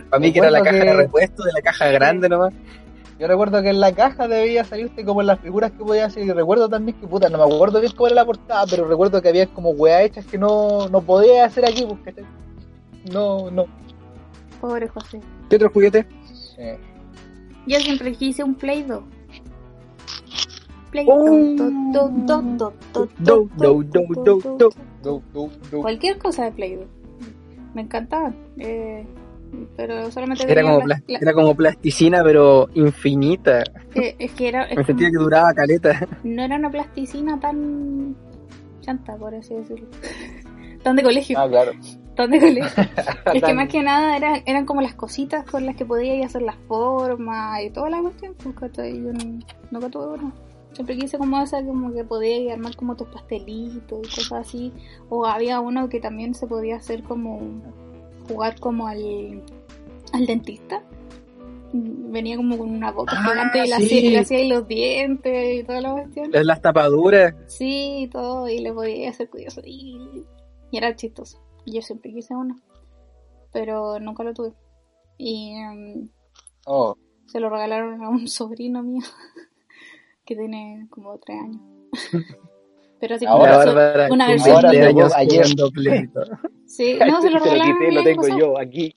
Para 0.10 0.20
mí 0.20 0.32
que 0.32 0.40
era 0.40 0.50
la 0.52 0.62
caja 0.62 0.78
de 0.78 0.94
repuesto 0.96 1.44
de 1.44 1.52
la 1.54 1.62
caja 1.62 1.88
grande 1.90 2.30
nomás. 2.30 2.54
Yo 3.20 3.28
recuerdo 3.28 3.62
que 3.62 3.70
en 3.70 3.80
la 3.80 3.92
caja 3.94 4.28
debía 4.28 4.64
salirte 4.64 5.06
como 5.06 5.22
las 5.22 5.40
figuras 5.40 5.72
que 5.72 5.84
podía 5.84 6.06
hacer. 6.06 6.24
Y 6.24 6.32
recuerdo 6.32 6.68
también 6.68 6.98
que, 7.00 7.08
puta, 7.08 7.30
no 7.30 7.38
me 7.38 7.44
acuerdo 7.54 7.80
bien 7.80 7.92
cómo 7.96 8.08
era 8.08 8.16
la 8.16 8.26
portada, 8.26 8.66
pero 8.70 8.86
recuerdo 8.88 9.22
que 9.22 9.30
había 9.30 9.48
como 9.48 9.70
weas 9.72 10.02
hechas 10.06 10.26
que 10.26 10.38
no, 10.38 10.88
no 10.90 11.02
podía 11.02 11.46
hacer 11.46 11.66
aquí, 11.66 11.86
pues, 11.88 12.00
¿cachai? 12.04 12.26
No, 13.12 13.52
no. 13.52 13.66
Pobre 14.60 14.88
José. 14.88 15.20
¿Qué 15.50 15.58
otro 15.58 15.70
juguete? 15.72 16.06
Sí. 16.34 16.64
Yo 17.68 17.80
siempre 17.80 18.14
quise 18.14 18.44
un 18.44 18.56
Play 18.56 18.84
Doh. 18.84 19.04
Play 20.92 21.06
Oh. 21.08 21.56
Doh, 23.20 24.70
Cualquier 25.72 26.18
cosa 26.18 26.46
de 26.46 26.52
Play 26.52 26.76
Doh. 26.76 26.88
Me 27.74 27.82
encantaba. 27.82 28.34
Eh, 28.58 29.06
pero 29.76 30.12
solamente 30.12 30.52
era 30.52 30.64
como, 30.64 30.80
pla 30.82 31.02
era 31.08 31.34
como 31.34 31.56
plasticina, 31.56 32.24
pero 32.24 32.70
infinita. 32.74 33.64
Eh, 33.96 34.16
es 34.20 34.32
que 34.32 34.52
duraba 35.12 35.54
caleta. 35.54 36.08
No 36.24 36.44
era 36.44 36.56
una 36.56 36.70
plasticina 36.70 37.40
tan. 37.40 38.16
chanta, 38.82 39.16
por 39.16 39.36
así 39.36 39.54
decirlo. 39.54 39.88
tan 40.84 40.96
de 40.96 41.04
colegio. 41.04 41.40
Ah, 41.40 41.48
claro. 41.48 41.72
Tan 42.16 42.32
de 42.32 42.40
colegio. 42.40 42.84
es 43.34 43.44
que 43.44 43.54
más 43.54 43.70
que 43.70 43.82
nada 43.82 44.18
eran, 44.18 44.42
eran 44.46 44.66
como 44.66 44.82
las 44.82 44.94
cositas 44.94 45.46
con 45.46 45.66
las 45.66 45.76
que 45.76 45.86
podía 45.86 46.16
ir 46.16 46.24
a 46.24 46.28
hacer 46.28 46.42
las 46.42 46.58
formas 46.68 47.62
y 47.64 47.70
toda 47.70 47.90
la 47.90 48.02
cuestión. 48.02 48.36
Pues, 48.36 48.48
no, 48.48 49.14
nunca 49.72 49.90
tuve 49.90 50.06
una. 50.08 50.34
Siempre 50.74 50.98
quise 50.98 51.18
como 51.18 51.40
esa, 51.42 51.64
como 51.64 51.94
que 51.94 52.04
podías 52.04 52.54
armar 52.54 52.76
como 52.76 52.96
tus 52.96 53.08
pastelitos 53.10 54.00
y 54.08 54.16
cosas 54.16 54.48
así. 54.48 54.74
O 55.10 55.26
había 55.26 55.60
uno 55.60 55.88
que 55.90 56.00
también 56.00 56.34
se 56.34 56.48
podía 56.48 56.78
hacer 56.78 57.04
como 57.04 57.40
jugar 58.28 58.60
como 58.60 58.88
al, 58.88 59.44
al 60.14 60.26
dentista. 60.26 60.84
Venía 61.76 62.38
como 62.38 62.58
con 62.58 62.70
una 62.70 62.92
boca 62.92 63.14
Ah, 63.18 63.24
gigante 63.30 63.60
y 63.60 63.68
le 63.68 63.76
sí. 63.88 64.16
hacía, 64.16 64.48
los 64.56 64.68
dientes 64.68 65.60
y 65.60 65.64
toda 65.64 65.82
la 65.82 65.92
cuestión. 65.94 66.30
Las, 66.32 66.62
tapaduras. 66.62 67.34
Sí, 67.48 68.04
y 68.04 68.08
todo, 68.08 68.48
y 68.48 68.60
le 68.60 68.72
podía 68.74 69.10
hacer 69.10 69.30
curioso. 69.30 69.62
Y, 69.66 70.24
y 70.72 70.78
era 70.78 70.96
chistoso. 70.96 71.40
Yo 71.66 71.82
siempre 71.82 72.12
quise 72.14 72.36
uno, 72.36 72.56
pero 73.52 74.00
nunca 74.00 74.24
lo 74.24 74.34
tuve. 74.34 74.54
Y 75.18 75.54
Oh, 76.66 76.96
se 77.28 77.40
lo 77.40 77.50
regalaron 77.50 78.04
a 78.04 78.10
un 78.10 78.28
sobrino 78.28 78.82
mío 78.84 79.02
que 80.26 80.36
tiene 80.36 80.88
como 80.90 81.18
tres 81.20 81.38
años. 81.40 81.62
pero 83.00 83.16
así 83.16 83.26
como 83.26 83.38
Ahora, 83.40 83.58
Bárbara, 83.58 84.08
una 84.12 84.28
versión 84.28 84.56
ahora 84.56 84.70
20 84.72 84.94
lo- 84.94 85.00
años 85.00 85.14
ayer. 85.16 85.46
Sí, 86.66 86.98
no, 87.08 87.22
se 87.22 87.30
lo 87.30 87.38
regalaron. 87.38 87.94
lo 87.94 88.04
tengo 88.04 88.28
yo 88.36 88.58
aquí. 88.60 88.96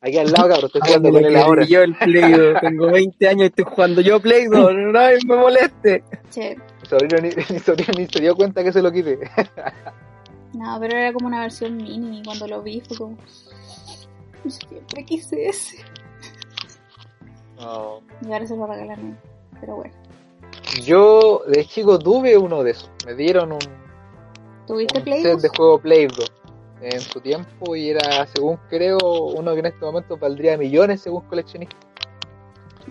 Aquí 0.00 0.16
al 0.16 0.32
lado, 0.32 0.48
cabrón. 0.48 0.66
Estoy 0.72 0.80
jugando 0.86 1.10
con 1.10 1.24
él 1.26 1.36
ahora. 1.36 1.64
Yo 1.66 1.82
el 1.82 1.94
Play-Doh, 1.94 2.60
tengo 2.60 2.86
20 2.90 3.28
años 3.28 3.42
y 3.42 3.46
estoy 3.46 3.64
jugando 3.68 4.00
yo 4.00 4.20
Play-Doh, 4.20 4.72
no 4.72 4.92
me 5.26 5.36
moleste. 5.36 6.02
Che, 6.30 6.56
Mi 6.56 6.88
sobrino, 6.88 7.18
ni, 7.18 7.28
mi 7.52 7.58
sobrino 7.58 7.92
ni 7.98 8.06
se 8.06 8.20
dio 8.20 8.34
cuenta 8.34 8.64
que 8.64 8.72
se 8.72 8.80
lo 8.80 8.90
quité. 8.90 9.18
no, 10.54 10.78
pero 10.80 10.96
era 10.96 11.12
como 11.12 11.26
una 11.26 11.40
versión 11.42 11.76
mini. 11.76 12.22
Cuando 12.24 12.46
lo 12.46 12.62
vi 12.62 12.80
fue 12.80 12.96
como. 12.96 13.16
"Yo 14.44 14.50
Siempre 14.50 15.04
quise 15.04 15.46
ese. 15.48 15.84
No. 17.58 18.00
Y 18.26 18.32
ahora 18.32 18.46
se 18.46 18.56
lo 18.56 18.66
regalaron. 18.66 19.18
Pero 19.60 19.76
bueno. 19.76 19.92
Yo 20.82 21.42
de 21.46 21.64
chico 21.64 21.98
tuve 21.98 22.36
uno 22.36 22.62
de 22.62 22.72
esos. 22.72 22.90
Me 23.06 23.14
dieron 23.14 23.52
un, 23.52 23.58
¿Tuviste 24.66 24.98
un 24.98 25.04
Play 25.04 25.22
set 25.22 25.40
de 25.40 25.48
juego 25.48 25.80
Play-Doh 25.80 26.24
en 26.80 27.00
su 27.00 27.20
tiempo 27.20 27.76
y 27.76 27.90
era, 27.90 28.26
según 28.26 28.58
creo, 28.68 28.98
uno 28.98 29.52
que 29.52 29.60
en 29.60 29.66
este 29.66 29.84
momento 29.84 30.16
valdría 30.16 30.56
millones 30.56 31.00
según 31.02 31.22
coleccionista. 31.22 31.76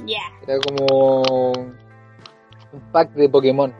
Ya. 0.05 0.19
Era 0.43 0.59
como 0.59 1.53
un 2.71 2.81
pack 2.91 3.11
de 3.13 3.29
Pokémon. 3.29 3.73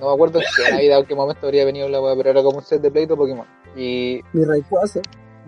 No 0.00 0.08
me 0.08 0.12
acuerdo 0.12 0.38
en 0.38 0.44
qué 0.56 0.70
Navidad 0.70 1.00
o 1.00 1.06
qué 1.06 1.14
momento 1.14 1.46
habría 1.46 1.64
venido 1.64 1.88
la 1.88 2.00
weá, 2.00 2.14
pero 2.16 2.30
era 2.30 2.42
como 2.42 2.58
un 2.58 2.64
set 2.64 2.82
de 2.82 2.90
Play-Doh 2.90 3.16
Pokémon. 3.16 3.46
Y 3.74 4.20
Mi 4.32 4.44
Rayquaza. 4.44 5.00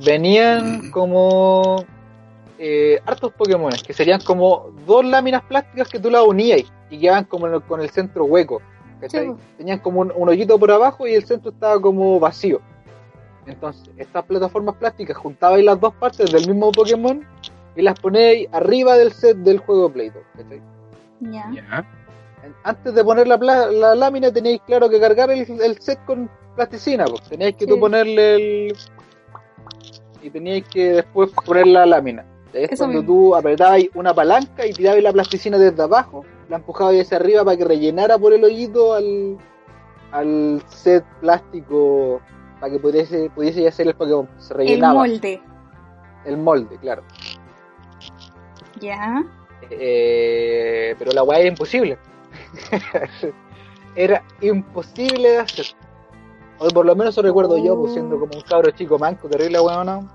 venían 0.05 0.91
como 0.91 1.85
eh, 2.59 3.01
hartos 3.07 3.33
Pokémon, 3.33 3.71
que 3.87 3.93
serían 3.93 4.21
como 4.21 4.71
dos 4.87 5.05
láminas 5.05 5.43
plásticas 5.45 5.89
que 5.89 5.99
tú 6.01 6.11
las 6.11 6.23
unías 6.23 6.63
y 6.91 6.99
quedaban 6.99 7.25
como 7.25 7.47
en 7.47 7.55
el- 7.55 7.63
con 7.63 7.81
el 7.81 7.91
centro 7.91 8.25
hueco. 8.25 8.61
Tenían 9.57 9.79
como 9.79 10.01
un, 10.01 10.13
un 10.15 10.29
hoyito 10.29 10.59
por 10.59 10.71
abajo 10.73 11.07
y 11.07 11.15
el 11.15 11.25
centro 11.25 11.51
estaba 11.53 11.81
como 11.81 12.19
vacío. 12.19 12.61
Entonces, 13.47 13.89
estas 13.97 14.25
plataformas 14.25 14.75
plásticas 14.75 15.17
juntabais 15.17 15.65
las 15.65 15.81
dos 15.81 15.95
partes 15.95 16.31
del 16.33 16.47
mismo 16.49 16.73
Pokémon 16.73 17.25
y 17.77 17.83
las 17.83 17.99
ponéis 17.99 18.49
arriba 18.53 18.97
del 18.97 19.13
set 19.13 19.37
del 19.39 19.59
juego 19.59 19.89
Play-Doh. 19.91 20.23
¿cachai? 20.37 20.61
Ya. 21.21 21.87
Antes 22.65 22.95
de 22.95 23.05
poner 23.05 23.29
la, 23.29 23.39
pla- 23.39 23.71
la 23.71 23.95
lámina 23.95 24.33
tenéis 24.33 24.61
claro 24.67 24.89
que 24.89 24.99
cargar 25.01 25.31
el, 25.31 25.41
el 25.61 25.79
set 25.81 26.05
con 26.05 26.29
plasticina, 26.57 27.05
pues. 27.05 27.23
Teníais 27.29 27.55
que 27.55 27.65
Sí. 27.67 27.71
tú 27.71 27.79
ponerle 27.79 28.35
el... 28.69 28.77
Y 30.23 30.31
teníais 30.31 30.65
que 30.69 30.95
después 30.95 31.31
poner 31.47 31.67
la 31.69 31.87
lámina. 31.87 32.25
Es 32.53 32.73
Eso 32.73 32.85
cuando 32.85 33.03
mismo. 33.03 33.15
tú 33.15 33.35
apretabas 33.37 33.83
una 33.95 34.15
palanca 34.15 34.67
y 34.67 34.73
tirabas 34.73 35.03
la 35.03 35.13
plasticina 35.13 35.59
desde 35.59 35.83
abajo, 35.83 36.25
la 36.49 36.57
empujabas 36.57 36.97
hacia 37.01 37.19
arriba 37.19 37.45
para 37.45 37.57
que 37.57 37.65
rellenara 37.65 38.19
por 38.19 38.33
el 38.33 38.43
hoyito 38.43 38.95
al, 38.95 39.37
al 40.13 40.63
set 40.69 41.05
plástico 41.21 42.21
para 42.61 42.73
que 42.73 42.79
pudiese, 42.79 43.31
pudiese 43.31 43.69
hacer 43.69 43.87
el 43.89 43.95
Pokémon. 43.95 44.29
Se 44.39 44.53
El 44.55 44.59
rellenaba. 44.59 44.95
molde. 44.95 45.43
El 46.25 46.37
molde, 46.39 46.77
claro. 46.79 47.03
Ya. 48.81 49.23
Eh, 49.71 50.95
pero 50.99 51.13
la 51.13 51.23
weá 51.23 51.41
era 51.41 51.49
imposible. 51.49 51.99
era 53.95 54.23
imposible 54.41 55.29
de 55.31 55.39
hacer. 55.39 55.67
O 56.59 56.69
por 56.69 56.87
lo 56.87 56.97
menos 56.97 57.15
eso 57.15 57.23
recuerdo 57.23 57.57
yo, 57.59 57.79
pues, 57.79 57.93
siendo 57.93 58.19
como 58.19 58.33
un 58.35 58.41
cabro 58.43 58.71
chico 58.73 58.99
manco, 58.99 59.29
terrible 59.29 59.61
weá, 59.61 59.85
¿no? 59.85 60.09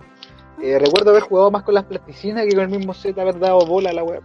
Eh, 0.63 0.79
recuerdo 0.79 1.09
haber 1.11 1.23
jugado 1.23 1.51
más 1.51 1.63
con 1.63 1.73
las 1.73 1.83
plasticinas 1.83 2.45
que 2.45 2.51
con 2.55 2.61
el 2.63 2.69
mismo 2.69 2.93
set, 2.93 3.17
haber 3.19 3.37
dado 3.37 3.65
bola 3.65 3.89
a 3.89 3.93
la 3.93 4.03
weá. 4.03 4.21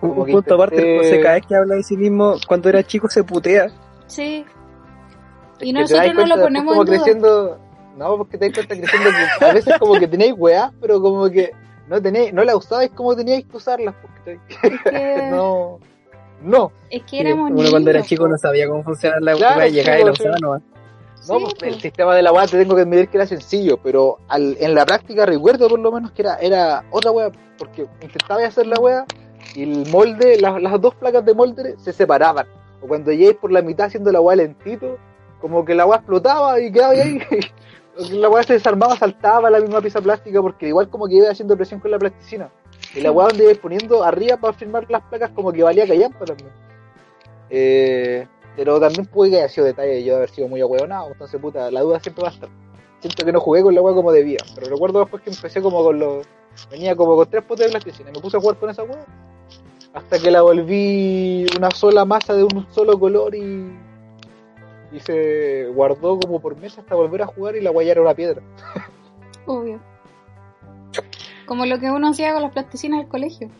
Un, 0.00 0.10
Como 0.10 0.20
un 0.20 0.26
que 0.26 0.32
punto 0.32 0.54
aparte, 0.54 0.98
José, 0.98 1.20
cada 1.20 1.34
vez 1.34 1.46
que 1.46 1.56
habla 1.56 1.74
de 1.74 1.82
sí 1.82 1.96
mismo, 1.96 2.36
cuando 2.46 2.68
era 2.68 2.82
chico 2.84 3.08
se 3.08 3.24
putea. 3.24 3.66
Sí. 4.06 4.44
Y 5.60 5.72
nosotros 5.72 6.06
no 6.08 6.14
cuenta 6.14 6.36
lo 6.36 6.42
ponemos 6.42 6.74
como 6.74 6.82
en 6.82 6.86
duda. 6.86 6.96
creciendo, 6.98 7.58
no, 7.96 8.16
porque 8.18 8.38
te 8.38 8.44
das 8.50 8.54
cuenta 8.54 8.76
creciendo 8.76 9.10
que 9.38 9.44
a 9.44 9.52
veces 9.54 9.74
como 9.78 9.94
que 9.98 10.06
tenéis 10.06 10.34
weá, 10.36 10.70
pero 10.80 11.00
como 11.00 11.28
que 11.30 11.50
no 11.88 12.00
tenéis, 12.00 12.32
no 12.32 12.44
la 12.44 12.56
usabais 12.56 12.90
como 12.90 13.16
teníais 13.16 13.44
que 13.46 13.56
usarlas, 13.56 13.94
porque 14.00 14.38
Es 14.62 14.82
que, 14.82 15.30
no, 15.30 15.80
no. 16.42 16.70
es 16.90 17.02
que 17.04 17.20
éramos 17.20 17.50
Uno 17.50 17.70
cuando 17.70 17.90
era 17.90 17.98
niños, 18.00 18.08
chico 18.08 18.28
no 18.28 18.36
sabía 18.38 18.68
cómo 18.68 18.84
funcionar 18.84 19.20
la 19.22 19.34
Claro, 19.34 19.56
weá 19.58 19.68
y 19.68 19.72
llegaba 19.72 19.98
y 20.00 20.04
la 20.04 20.12
usaba 20.12 20.36
sí. 20.36 20.42
nomás. 20.42 20.62
No, 21.28 21.38
Sí, 21.40 21.54
pues, 21.58 21.74
el 21.74 21.80
sistema 21.80 22.14
de 22.14 22.22
la 22.22 22.32
weá 22.32 22.46
te 22.46 22.58
tengo 22.58 22.74
que 22.74 22.82
admitir 22.82 23.08
que 23.08 23.16
era 23.16 23.26
sencillo, 23.26 23.78
pero 23.78 24.18
al, 24.28 24.56
en 24.60 24.74
la 24.74 24.86
práctica 24.86 25.26
recuerdo 25.26 25.68
por 25.68 25.78
lo 25.78 25.90
menos 25.92 26.12
que 26.12 26.22
era, 26.22 26.36
era 26.36 26.84
otra 26.90 27.10
weá, 27.10 27.30
porque 27.58 27.86
intentaba 28.00 28.44
hacer 28.44 28.66
la 28.66 28.78
weá 28.78 29.04
y 29.54 29.62
el 29.62 29.90
molde, 29.90 30.38
las, 30.40 30.60
las 30.60 30.80
dos 30.80 30.94
placas 30.94 31.24
de 31.24 31.34
molde 31.34 31.76
se 31.78 31.92
separaban. 31.92 32.46
O 32.82 32.86
cuando 32.86 33.10
lleguéis 33.10 33.36
por 33.36 33.50
la 33.52 33.62
mitad 33.62 33.86
haciendo 33.86 34.12
la 34.12 34.20
weá 34.20 34.36
lentito, 34.36 34.98
como 35.40 35.64
que 35.64 35.74
la 35.74 35.86
weá 35.86 35.98
explotaba 35.98 36.60
y 36.60 36.70
quedaba 36.70 36.92
ahí. 36.92 37.18
la 38.10 38.28
weá 38.28 38.42
se 38.42 38.54
desarmaba, 38.54 38.96
saltaba 38.96 39.50
la 39.50 39.60
misma 39.60 39.80
pieza 39.80 40.00
plástica, 40.00 40.42
porque 40.42 40.68
igual 40.68 40.88
como 40.88 41.06
que 41.06 41.14
iba 41.14 41.30
haciendo 41.30 41.56
presión 41.56 41.80
con 41.80 41.90
la 41.90 41.98
plasticina. 41.98 42.50
Y 42.94 43.00
la 43.00 43.12
weá 43.12 43.28
donde 43.28 43.44
ibais 43.44 43.58
poniendo 43.58 44.04
arriba 44.04 44.36
para 44.36 44.52
firmar 44.52 44.86
las 44.90 45.02
placas 45.02 45.30
como 45.30 45.52
que 45.52 45.62
valía 45.62 45.86
callampa 45.86 46.24
también. 46.24 46.50
Eh, 47.50 48.26
pero 48.56 48.80
también 48.80 49.06
puede 49.06 49.32
que 49.32 49.36
haya 49.38 49.48
sido 49.48 49.66
detalle 49.66 49.94
de 49.94 50.04
yo 50.04 50.16
haber 50.16 50.30
sido 50.30 50.48
muy 50.48 50.60
ahueonado, 50.60 51.12
entonces 51.12 51.40
puta, 51.40 51.70
la 51.70 51.82
duda 51.82 52.00
siempre 52.00 52.22
va 52.22 52.30
a 52.30 52.32
estar. 52.32 52.48
Siento 53.00 53.24
que 53.24 53.32
no 53.32 53.40
jugué 53.40 53.62
con 53.62 53.74
la 53.74 53.82
weá 53.82 53.94
como 53.94 54.10
debía, 54.10 54.38
pero 54.54 54.68
recuerdo 54.68 55.00
después 55.00 55.22
que 55.22 55.30
empecé 55.30 55.60
como 55.60 55.84
con 55.84 55.98
los... 55.98 56.26
Venía 56.70 56.96
como 56.96 57.16
con 57.16 57.28
tres 57.28 57.44
potes 57.44 57.66
de 57.66 57.70
plasticina 57.70 58.08
y 58.08 58.12
me 58.14 58.20
puse 58.20 58.38
a 58.38 58.40
jugar 58.40 58.56
con 58.56 58.70
esa 58.70 58.82
weá. 58.82 59.04
Hasta 59.92 60.18
que 60.18 60.30
la 60.30 60.40
volví 60.40 61.46
una 61.56 61.70
sola 61.70 62.06
masa 62.06 62.34
de 62.34 62.44
un 62.44 62.66
solo 62.70 62.98
color 62.98 63.34
y... 63.34 63.78
Y 64.92 65.00
se 65.00 65.66
guardó 65.74 66.18
como 66.18 66.40
por 66.40 66.56
meses 66.56 66.78
hasta 66.78 66.94
volver 66.94 67.20
a 67.22 67.26
jugar 67.26 67.56
y 67.56 67.60
la 67.60 67.70
weá 67.70 67.86
ya 67.86 67.92
era 67.92 68.00
una 68.00 68.14
piedra. 68.14 68.40
Obvio. 69.46 69.80
Como 71.44 71.66
lo 71.66 71.78
que 71.78 71.90
uno 71.90 72.08
hacía 72.08 72.32
con 72.32 72.42
las 72.42 72.52
plasticinas 72.52 73.00
del 73.00 73.08
colegio. 73.08 73.50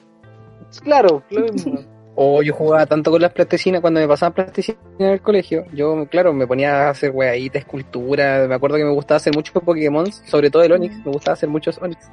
Claro, 0.82 1.22
lo 1.30 1.52
mismo. 1.52 1.95
O 2.18 2.42
yo 2.42 2.54
jugaba 2.54 2.86
tanto 2.86 3.10
con 3.10 3.20
las 3.20 3.32
plasticinas 3.32 3.82
cuando 3.82 4.00
me 4.00 4.08
pasaban 4.08 4.32
plasticinas 4.32 4.80
en 4.98 5.06
el 5.06 5.20
colegio. 5.20 5.66
Yo, 5.74 6.06
claro, 6.10 6.32
me 6.32 6.46
ponía 6.46 6.86
a 6.86 6.90
hacer 6.90 7.10
weaditas, 7.10 7.60
escultura. 7.60 8.46
Me 8.48 8.54
acuerdo 8.54 8.78
que 8.78 8.84
me 8.84 8.90
gustaba 8.92 9.16
hacer 9.18 9.34
muchos 9.34 9.62
Pokémon, 9.62 10.10
sobre 10.10 10.50
todo 10.50 10.62
el 10.62 10.72
Onix. 10.72 10.96
Me 11.04 11.12
gustaba 11.12 11.34
hacer 11.34 11.48
muchos 11.50 11.78
Onix. 11.80 12.08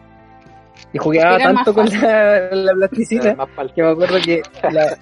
Y 0.92 0.98
jugaba 0.98 1.38
tanto 1.40 1.74
con 1.74 1.90
la, 2.02 2.50
la 2.52 2.74
plasticina 2.74 3.36
que 3.74 3.82
me 3.82 3.90
acuerdo 3.90 4.18
que 4.24 4.42
la- 4.72 4.98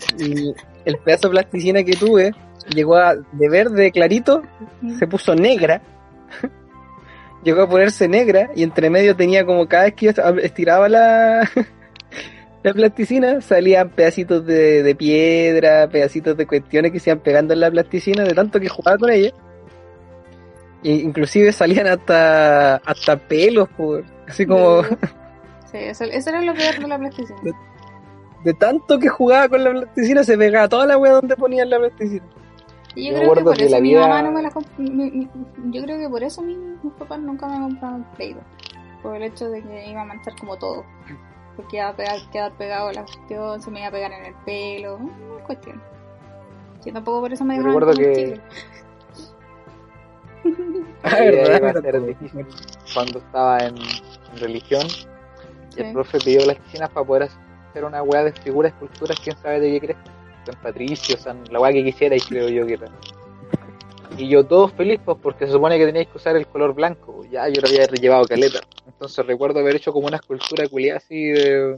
el 0.86 0.98
pedazo 1.04 1.28
de 1.28 1.32
plasticina 1.32 1.84
que 1.84 1.94
tuve 1.94 2.32
llegó 2.74 2.96
a, 2.96 3.16
de 3.16 3.50
verde 3.50 3.92
clarito, 3.92 4.44
se 5.00 5.08
puso 5.08 5.34
negra. 5.34 5.82
llegó 7.44 7.64
a 7.64 7.70
ponerse 7.70 8.08
negra 8.08 8.52
y 8.56 8.64
entre 8.64 8.90
medio 8.92 9.16
tenía 9.16 9.46
como 9.46 9.68
cada 9.68 9.86
vez 9.86 9.94
que 9.96 10.06
yo 10.14 10.22
estiraba 10.44 10.88
la, 10.88 11.50
la 12.64 12.74
plasticina 12.74 13.42
salían 13.42 13.90
pedacitos 13.90 14.46
de, 14.46 14.84
de 14.84 14.96
piedra, 14.96 15.88
pedacitos 15.90 16.38
de 16.38 16.46
cuestiones 16.46 16.92
que 16.92 17.00
se 17.00 17.10
iban 17.10 17.20
pegando 17.20 17.54
en 17.54 17.60
la 17.60 17.72
plasticina 17.72 18.24
de 18.24 18.34
tanto 18.34 18.60
que 18.60 18.70
jugaba 18.70 18.98
con 18.98 19.10
ella. 19.12 19.32
E 20.84 20.92
inclusive 20.94 21.52
salían 21.52 21.88
hasta 21.88 22.78
hasta 22.78 23.16
pelos, 23.18 23.70
por, 23.70 24.04
así 24.28 24.46
como 24.46 24.82
Sí, 25.72 25.78
eso, 25.78 26.04
eso 26.04 26.30
era 26.30 26.42
lo 26.42 26.54
peor 26.54 26.80
de 26.80 26.88
la 26.88 26.98
plasticina. 26.98 27.40
de 28.44 28.54
tanto 28.56 29.00
que 29.00 29.08
jugaba 29.08 29.48
con 29.48 29.64
la 29.64 29.72
plasticina 29.72 30.24
se 30.24 30.38
pegaba 30.38 30.68
toda 30.68 30.86
la 30.86 30.98
wea 30.98 31.14
donde 31.14 31.36
ponían 31.36 31.70
la 31.70 31.78
plasticina. 31.80 32.26
Y 32.94 33.06
Yo 33.10 33.14
creo 33.16 33.20
que 33.20 33.26
acuerdo 33.26 33.44
por 33.46 33.58
que 33.58 33.66
eso 33.66 33.76
la 33.76 33.82
mi 33.82 33.90
vida- 33.90 34.02
mamá 34.02 34.22
no 34.22 34.32
me 34.32 34.42
la 34.42 34.52
mi- 34.78 34.90
mi- 35.12 35.30
Yo 35.72 35.82
creo 35.84 35.98
que 35.98 36.10
por 36.10 36.24
eso 36.24 36.42
mi- 36.42 36.58
mis 36.84 36.94
papás 36.94 37.20
nunca 37.20 37.48
me 37.48 37.60
compraron 37.60 38.04
Play 38.18 38.34
2. 38.34 38.44
Por 39.02 39.16
el 39.16 39.24
hecho 39.24 39.50
de 39.50 39.62
que 39.64 39.90
iba 39.90 40.02
a 40.02 40.06
manchar 40.06 40.36
como 40.38 40.58
todo. 40.58 40.84
Porque 41.62 41.78
iba 41.78 41.88
a 41.90 41.96
pegar, 41.96 42.18
quedar 42.32 42.52
pegado 42.54 42.90
a 42.90 42.94
la 42.94 43.04
cuestión, 43.04 43.62
se 43.62 43.72
me 43.72 43.80
iba 43.80 43.88
a 43.90 43.92
pegar 43.92 44.12
en 44.12 44.26
el 44.26 44.36
pelo. 44.46 44.96
Una 44.98 45.44
cuestión. 45.46 45.82
Yo 46.86 46.94
tampoco 46.94 47.22
por 47.22 47.34
eso 47.34 47.44
me 47.46 47.56
Yo 47.58 47.64
dejaron 47.64 47.82
recuerdo 47.82 48.02
que-. 48.02 48.42
Ah, 51.04 51.16
verdad, 51.20 51.46
iba 51.46 51.56
a 51.56 51.60
verdad. 51.74 51.82
ser 51.84 52.06
difícil 52.06 52.46
cuando 52.94 53.20
estaba 53.20 53.60
en, 53.60 53.76
en 53.78 54.38
religión 54.40 54.86
y 54.88 55.08
Sí. 55.74 55.82
el 55.84 55.94
profe 55.94 56.18
pidió 56.20 56.42
plastilina 56.44 56.88
para 56.90 57.06
poder 57.08 57.30
hacer 57.70 57.86
una 57.86 58.04
weá 58.04 58.26
de 58.26 58.34
figuras, 58.34 58.74
esculturas, 58.74 59.18
quién 59.24 59.38
sabe 59.38 59.60
de 59.62 59.72
qué 59.72 59.80
crees. 59.80 59.98
San 60.46 60.56
Patricio, 60.62 61.18
San, 61.18 61.44
la 61.52 61.60
weá 61.62 61.72
que 61.72 61.84
quisiera 61.84 62.16
y 62.16 62.20
creo 62.20 62.50
yo 62.50 62.66
que 62.66 62.74
era. 62.74 62.88
Y 64.18 64.28
yo 64.28 64.46
todo 64.46 64.68
feliz 64.68 65.00
pues 65.04 65.18
porque 65.22 65.46
se 65.46 65.54
supone 65.54 65.78
que 65.78 65.86
teníais 65.86 66.08
que 66.08 66.18
usar 66.18 66.36
el 66.36 66.48
color 66.48 66.74
blanco, 66.74 67.16
pues, 67.18 67.32
ya 67.32 67.48
yo 67.48 67.62
lo 67.62 67.68
había 67.68 67.88
llevado 67.88 68.26
caleta. 68.26 68.60
Entonces 68.86 69.26
recuerdo 69.26 69.60
haber 69.60 69.76
hecho 69.76 69.94
como 69.94 70.08
una 70.08 70.18
escultura 70.18 70.68
culiada 70.68 70.98
así 70.98 71.28
de 71.30 71.78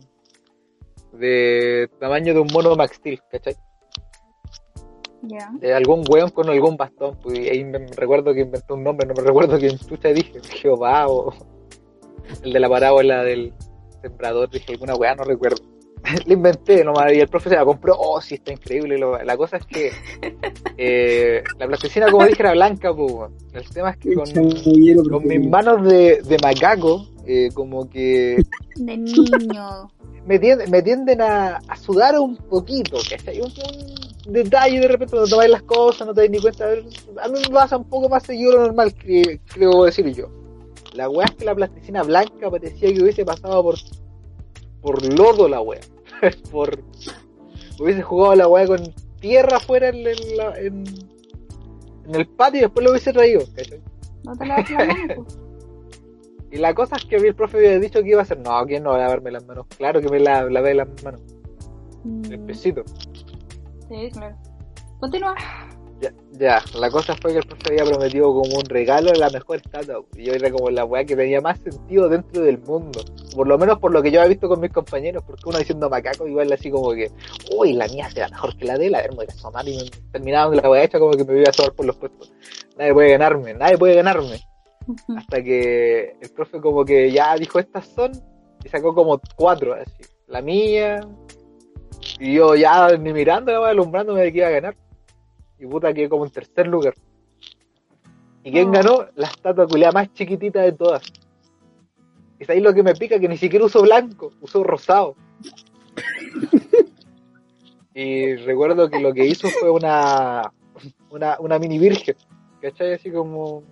de 1.13 1.89
tamaño 1.99 2.33
de 2.33 2.39
un 2.39 2.47
mono 2.51 2.75
Max 2.75 2.97
Steel, 2.97 3.21
¿cachai? 3.31 3.55
Ya. 5.25 5.49
de 5.53 5.73
algún 5.73 6.03
weón 6.09 6.31
con 6.31 6.49
algún 6.49 6.75
bastón. 6.75 7.17
Pues, 7.21 7.39
y 7.39 7.49
ahí 7.49 7.63
me, 7.63 7.79
me 7.79 7.91
recuerdo 7.95 8.33
que 8.33 8.41
inventó 8.41 8.73
un 8.73 8.83
nombre, 8.83 9.07
no 9.07 9.13
me 9.13 9.23
recuerdo 9.23 9.57
quién 9.57 9.77
chucha 9.77 10.09
dije, 10.09 10.41
Jehová 10.61 11.07
o 11.07 11.33
el 12.43 12.51
de 12.51 12.59
la 12.59 12.67
parábola 12.67 13.23
del 13.23 13.53
sembrador, 14.01 14.49
dije 14.49 14.73
alguna 14.73 14.95
weá, 14.95 15.15
no 15.15 15.23
recuerdo. 15.23 15.72
Le 16.25 16.33
inventé 16.33 16.83
nomás 16.83 17.13
y 17.13 17.19
el 17.19 17.27
profe 17.27 17.49
se 17.49 17.55
la 17.55 17.63
compró, 17.65 17.95
oh 17.97 18.19
sí, 18.21 18.35
está 18.35 18.51
increíble. 18.53 18.97
lo- 18.97 19.21
la 19.23 19.37
cosa 19.37 19.57
es 19.57 19.65
que 19.65 19.91
eh, 20.77 21.43
la 21.57 21.67
plasticina, 21.67 22.09
como 22.11 22.25
dije, 22.25 22.41
era 22.41 22.51
blanca, 22.53 22.93
pues, 22.93 23.31
el 23.53 23.69
tema 23.69 23.91
es 23.91 23.97
que 23.97 24.13
con, 24.13 24.25
con 25.09 25.27
mis 25.27 25.47
manos 25.49 25.83
de, 25.87 26.21
de 26.23 26.37
macaco, 26.41 27.07
eh, 27.25 27.49
como 27.53 27.89
que 27.89 28.37
De 28.75 28.97
niño. 28.97 29.89
me 30.25 30.39
tienden, 30.39 30.71
me 30.71 30.81
tienden 30.81 31.21
a, 31.21 31.57
a 31.67 31.75
sudar 31.77 32.19
un 32.19 32.35
poquito, 32.37 32.97
¿cachai? 33.09 33.39
Un, 33.41 33.51
un 34.27 34.33
detalle 34.33 34.79
de 34.79 34.87
repente 34.87 35.11
cuando 35.11 35.29
tomáis 35.29 35.51
las 35.51 35.63
cosas, 35.63 36.07
no 36.07 36.13
te 36.13 36.21
das 36.21 36.29
ni 36.29 36.39
cuenta. 36.39 36.65
A 37.21 37.27
mí 37.27 37.39
me 37.41 37.53
pasa 37.53 37.77
un 37.77 37.85
poco 37.89 38.09
más 38.09 38.23
seguido 38.23 38.53
lo 38.53 38.61
normal, 38.63 38.93
que, 38.93 39.39
creo 39.53 39.83
decir 39.85 40.05
yo. 40.13 40.27
La 40.93 41.09
weá 41.09 41.25
es 41.25 41.31
que 41.35 41.45
la 41.45 41.55
plasticina 41.55 42.03
blanca 42.03 42.49
parecía 42.51 42.93
que 42.93 43.01
hubiese 43.01 43.25
pasado 43.25 43.63
por 43.63 43.75
por 44.81 45.01
lodo 45.17 45.47
la 45.47 45.61
weá. 45.61 45.79
por 46.51 46.79
hubiese 47.79 48.01
jugado 48.01 48.35
la 48.35 48.47
weá 48.47 48.67
con 48.67 48.79
tierra 49.19 49.57
afuera 49.57 49.89
en, 49.89 49.95
en 50.07 50.37
la- 50.37 50.59
en- 50.59 50.83
en 52.05 52.15
el 52.15 52.27
patio 52.27 52.59
y 52.59 52.61
después 52.63 52.83
lo 52.83 52.91
hubiese 52.91 53.13
traído, 53.13 53.41
¿cachai? 53.55 53.81
No 54.23 54.35
te 54.35 54.45
lavas 54.45 54.69
la 54.71 54.85
mano, 54.85 55.13
pues. 55.23 55.39
Y 56.51 56.57
la 56.57 56.75
cosa 56.75 56.97
es 56.97 57.05
que 57.05 57.15
a 57.15 57.19
mí 57.19 57.27
el 57.29 57.33
profe 57.35 57.57
había 57.57 57.79
dicho 57.79 58.03
que 58.03 58.09
iba 58.09 58.19
a 58.19 58.21
hacer, 58.21 58.37
no, 58.39 58.63
¿quién 58.67 58.83
no 58.83 58.91
va 58.91 58.97
a 58.97 58.99
lavarme 58.99 59.31
las 59.31 59.43
manos? 59.47 59.65
Claro 59.75 59.99
que 60.01 60.07
me 60.09 60.19
la, 60.19 60.43
lavé 60.43 60.75
las 60.75 60.87
manos, 61.03 61.19
el 62.29 62.37
Mm, 62.39 62.45
pesito. 62.45 62.83
Sí, 63.89 64.09
claro. 64.11 64.35
Continúa. 64.99 65.33
Ya, 66.03 66.11
ya, 66.31 66.61
la 66.77 66.91
cosa 66.91 67.15
fue 67.15 67.31
que 67.31 67.37
el 67.37 67.45
profe 67.45 67.69
había 67.69 67.85
prometido 67.85 68.25
como 68.33 68.57
un 68.57 68.65
regalo 68.65 69.13
la 69.13 69.29
mejor 69.29 69.61
estatua. 69.63 70.03
Y 70.17 70.25
yo 70.25 70.33
era 70.33 70.51
como 70.51 70.69
la 70.69 70.83
weá 70.83 71.05
que 71.05 71.15
tenía 71.15 71.39
más 71.39 71.59
sentido 71.59 72.09
dentro 72.09 72.41
del 72.41 72.59
mundo. 72.59 73.05
Por 73.33 73.47
lo 73.47 73.57
menos 73.57 73.79
por 73.79 73.93
lo 73.93 74.01
que 74.03 74.11
yo 74.11 74.19
había 74.19 74.31
visto 74.31 74.49
con 74.49 74.59
mis 74.59 74.71
compañeros. 74.71 75.23
Porque 75.25 75.47
uno 75.47 75.59
diciendo 75.59 75.89
macaco, 75.89 76.27
igual 76.27 76.51
así 76.51 76.69
como 76.69 76.91
que, 76.91 77.09
uy, 77.55 77.71
la 77.71 77.87
mía 77.87 78.09
será 78.09 78.27
mejor 78.27 78.57
que 78.57 78.65
la 78.65 78.77
de 78.77 78.87
él. 78.87 78.95
A 78.95 79.01
ver, 79.01 79.11
me 79.11 79.15
voy 79.15 79.27
a 79.29 79.33
asomar 79.33 79.65
y 79.65 79.77
me 79.77 79.83
terminaba 80.11 80.53
la 80.53 80.69
weá 80.69 80.83
hecha 80.83 80.99
como 80.99 81.13
que 81.13 81.23
me 81.23 81.39
iba 81.39 81.47
a 81.47 81.51
asomar 81.51 81.71
por 81.71 81.85
los 81.85 81.95
puestos. 81.95 82.33
Nadie 82.77 82.93
puede 82.93 83.11
ganarme, 83.11 83.53
nadie 83.53 83.77
puede 83.77 83.95
ganarme. 83.95 84.41
Hasta 85.15 85.41
que 85.41 86.17
el 86.21 86.29
profe 86.31 86.59
como 86.59 86.83
que 86.83 87.13
ya 87.13 87.33
dijo 87.37 87.59
estas 87.59 87.87
son 87.87 88.11
y 88.61 88.67
sacó 88.67 88.93
como 88.93 89.21
cuatro 89.37 89.73
así. 89.73 90.03
La 90.27 90.41
mía. 90.41 90.99
Y 92.19 92.33
yo 92.33 92.55
ya 92.55 92.89
ni 92.97 93.13
mirando, 93.13 93.53
ya 93.53 93.65
alumbrándome 93.69 94.19
de 94.19 94.33
que 94.33 94.39
iba 94.39 94.47
a 94.47 94.51
ganar. 94.51 94.75
Y 95.63 95.65
puta 95.65 95.93
que 95.93 96.09
como 96.09 96.25
en 96.25 96.31
tercer 96.31 96.67
lugar. 96.67 96.93
¿Y 98.43 98.51
quién 98.51 98.67
Oh. 98.67 98.71
ganó? 98.71 99.05
La 99.15 99.27
estatua 99.27 99.65
culiada 99.65 99.93
más 99.93 100.13
chiquitita 100.13 100.59
de 100.61 100.73
todas. 100.73 101.03
Es 102.37 102.49
ahí 102.49 102.59
lo 102.59 102.73
que 102.73 102.83
me 102.83 102.93
pica, 102.93 103.17
que 103.17 103.29
ni 103.29 103.37
siquiera 103.37 103.63
usó 103.63 103.81
blanco, 103.81 104.33
usó 104.41 104.61
rosado. 104.61 105.15
y 107.95 108.35
recuerdo 108.35 108.89
que 108.89 108.99
lo 108.99 109.13
que 109.13 109.25
hizo 109.25 109.47
fue 109.47 109.69
una, 109.71 110.51
una, 111.09 111.37
una 111.39 111.59
mini 111.59 111.79
virgen, 111.79 112.17
¿cachai? 112.61 112.95
Así 112.95 113.09
como 113.09 113.63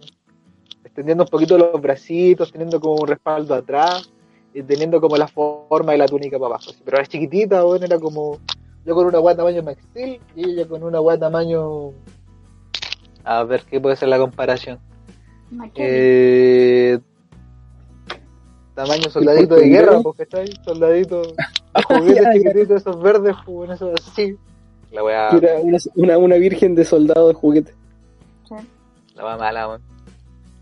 extendiendo 0.85 1.25
un 1.25 1.29
poquito 1.29 1.57
los 1.57 1.81
bracitos, 1.81 2.53
teniendo 2.53 2.79
como 2.79 3.01
un 3.01 3.07
respaldo 3.09 3.53
atrás 3.53 4.09
y 4.53 4.63
teniendo 4.63 5.01
como 5.01 5.17
la 5.17 5.27
forma 5.27 5.91
de 5.91 5.97
la 5.97 6.05
túnica 6.07 6.39
para 6.39 6.55
abajo. 6.55 6.71
Pero 6.85 6.97
era 6.99 7.05
chiquitita, 7.05 7.63
bueno, 7.63 7.83
era 7.85 7.99
como 7.99 8.39
yo 8.86 8.95
con 8.95 9.05
una 9.07 9.19
guata 9.19 9.38
tamaño 9.38 9.63
Max 9.63 9.82
Steel 9.91 10.19
y 10.36 10.49
ella 10.49 10.67
con 10.67 10.84
una 10.84 10.99
guata 10.99 11.27
tamaño... 11.27 11.91
A 13.23 13.43
ver, 13.43 13.63
¿qué 13.65 13.79
puede 13.79 13.95
ser 13.95 14.09
la 14.09 14.17
comparación? 14.17 14.79
Eh, 15.75 16.99
tamaño 18.73 19.09
soldadito 19.09 19.55
de 19.55 19.67
guerra, 19.67 19.99
pues, 20.01 20.17
¿cachai? 20.17 20.47
Soldadito, 20.63 21.21
juguetes 21.88 22.25
chiquititos, 22.34 22.82
esos 22.82 23.01
verdes, 23.01 23.36
pues, 23.45 23.55
bueno, 23.55 23.73
esos 23.73 23.93
así. 24.07 24.38
La 24.91 25.29
Era 25.32 25.59
una, 25.61 25.77
una, 25.95 26.17
una 26.17 26.36
virgen 26.36 26.75
de 26.75 26.84
soldado 26.84 27.29
de 27.29 27.34
juguete. 27.34 27.73
Sí, 28.47 28.55
la 29.15 29.25
wea 29.25 29.38
mala, 29.38 29.67
man. 29.67 29.82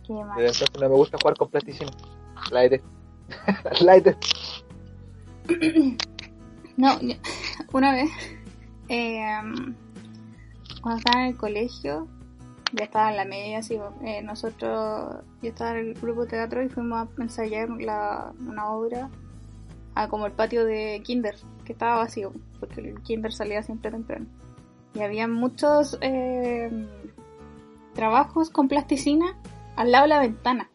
qué 0.05 0.13
mal. 0.13 0.37
Desde 0.37 0.63
entonces 0.65 0.81
no 0.81 0.89
me 0.89 0.95
gusta 0.95 1.17
jugar 1.19 1.37
con 1.37 1.49
plasticina. 1.49 1.91
La 2.51 2.65
ET. 2.65 2.81
la 3.81 3.95
ET. 3.95 4.17
No, 6.79 6.97
una 7.73 7.91
vez, 7.91 8.09
eh, 8.87 9.27
cuando 10.81 10.97
estaba 10.97 11.25
en 11.25 11.31
el 11.31 11.35
colegio, 11.35 12.07
ya 12.71 12.85
estaba 12.85 13.11
en 13.11 13.17
la 13.17 13.25
media, 13.25 13.57
así, 13.57 13.77
eh, 14.05 14.21
nosotros, 14.23 15.21
yo 15.41 15.49
estaba 15.49 15.71
en 15.71 15.89
el 15.89 15.93
grupo 15.95 16.21
de 16.21 16.29
teatro 16.29 16.63
y 16.63 16.69
fuimos 16.69 16.99
a 16.99 17.21
ensayar 17.21 17.67
la, 17.69 18.31
una 18.47 18.71
obra 18.71 19.09
a 19.93 20.07
como 20.07 20.25
el 20.25 20.31
patio 20.31 20.63
de 20.63 21.01
Kinder, 21.03 21.35
que 21.65 21.73
estaba 21.73 21.97
vacío, 21.97 22.31
porque 22.61 22.79
el 22.79 23.01
Kinder 23.01 23.33
salía 23.33 23.61
siempre 23.61 23.91
temprano. 23.91 24.27
Y 24.93 25.01
había 25.01 25.27
muchos 25.27 25.97
eh, 25.99 26.71
trabajos 27.93 28.51
con 28.51 28.69
plasticina 28.69 29.37
al 29.75 29.91
lado 29.91 30.03
de 30.03 30.09
la 30.09 30.19
ventana. 30.21 30.69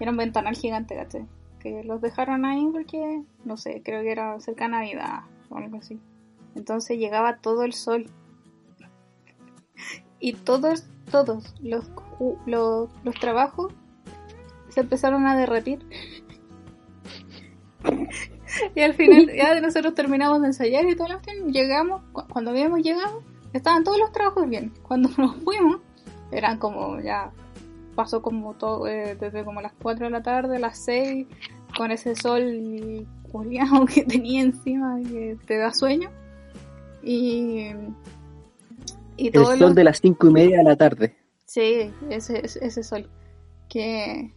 Era 0.00 0.10
un 0.10 0.16
ventanal 0.16 0.56
gigante, 0.56 0.96
¿cachai? 0.96 1.28
Que 1.60 1.84
los 1.84 2.00
dejaron 2.00 2.44
ahí 2.44 2.68
porque, 2.72 3.22
no 3.44 3.56
sé, 3.56 3.82
creo 3.84 4.02
que 4.02 4.10
era 4.10 4.40
cerca 4.40 4.64
de 4.64 4.70
Navidad 4.70 5.20
o 5.48 5.56
algo 5.58 5.76
así. 5.78 6.00
Entonces 6.56 6.98
llegaba 6.98 7.36
todo 7.38 7.62
el 7.64 7.72
sol. 7.74 8.06
Y 10.22 10.34
todos, 10.34 10.84
todos 11.10 11.54
los, 11.62 11.90
los, 12.44 12.90
los 13.04 13.14
trabajos 13.20 13.72
se 14.68 14.80
empezaron 14.80 15.26
a 15.26 15.34
derretir. 15.36 15.86
Y 18.74 18.80
al 18.80 18.94
final, 18.94 19.30
ya 19.34 19.60
nosotros 19.60 19.94
terminamos 19.94 20.40
de 20.40 20.48
ensayar 20.48 20.84
y 20.84 20.96
todo 20.96 21.08
lo 21.08 21.22
que 21.22 21.32
llegamos, 21.52 22.02
cu- 22.12 22.26
cuando 22.28 22.50
habíamos 22.50 22.80
llegado, 22.80 23.22
estaban 23.52 23.84
todos 23.84 23.98
los 23.98 24.10
trabajos 24.12 24.48
bien. 24.48 24.72
Cuando 24.82 25.08
nos 25.18 25.36
fuimos, 25.36 25.80
eran 26.32 26.58
como 26.58 27.00
ya, 27.00 27.30
pasó 28.02 28.22
como 28.22 28.54
todo, 28.54 28.86
eh, 28.86 29.14
desde 29.20 29.44
como 29.44 29.60
las 29.60 29.72
4 29.82 30.06
de 30.06 30.10
la 30.10 30.22
tarde, 30.22 30.58
las 30.58 30.78
6, 30.78 31.26
con 31.76 31.90
ese 31.90 32.14
sol 32.16 33.06
culiao 33.30 33.84
que 33.94 34.04
tenía 34.04 34.40
encima 34.40 34.98
que 35.02 35.36
te 35.46 35.58
da 35.58 35.70
sueño. 35.74 36.08
Y, 37.02 37.66
y 39.18 39.26
El 39.28 39.44
sol 39.44 39.58
los- 39.58 39.74
de 39.74 39.84
las 39.84 40.00
cinco 40.00 40.28
y 40.28 40.32
media 40.32 40.58
de 40.58 40.64
la 40.64 40.76
tarde. 40.76 41.14
Sí, 41.44 41.92
ese, 42.08 42.42
ese 42.44 42.64
ese 42.66 42.82
sol. 42.82 43.06
Que... 43.68 44.32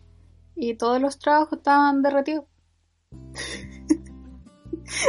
Y 0.55 0.73
todos 0.75 0.99
los 1.01 1.17
trabajos 1.17 1.59
estaban 1.59 2.01
derretidos. 2.03 2.43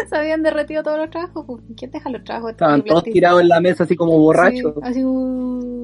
Se 0.08 0.16
habían 0.16 0.42
derretido 0.44 0.82
todos 0.84 0.98
los 0.98 1.10
trabajos. 1.10 1.44
pues, 1.44 1.60
¿Quién 1.76 1.90
deja 1.90 2.08
los 2.08 2.22
trabajos? 2.22 2.52
Estaban 2.52 2.84
todos 2.84 3.02
tirados 3.02 3.40
en 3.40 3.48
la 3.48 3.60
mesa 3.60 3.82
así 3.84 3.96
como 3.96 4.16
borrachos. 4.18 4.74
Sí, 4.74 4.80
así 4.82 5.04
uh, 5.04 5.83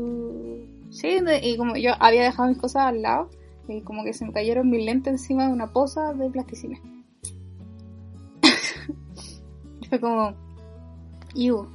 Sí, 0.91 1.19
y 1.43 1.57
como 1.57 1.77
yo 1.77 1.93
había 2.01 2.25
dejado 2.25 2.49
mis 2.49 2.59
cosas 2.59 2.83
al 2.87 3.03
lado, 3.03 3.31
y 3.69 3.83
como 3.83 4.05
que 4.05 4.13
se 4.13 4.25
me 4.25 4.33
cayeron 4.33 4.69
mis 4.71 4.85
lentes 4.85 5.13
encima 5.13 5.47
de 5.47 5.53
una 5.53 5.73
poza 5.73 6.13
de 6.15 6.29
plasticina. 6.31 6.79
Y 9.81 9.87
Fue 9.89 10.01
como... 10.01 10.35
Iu. 11.35 11.69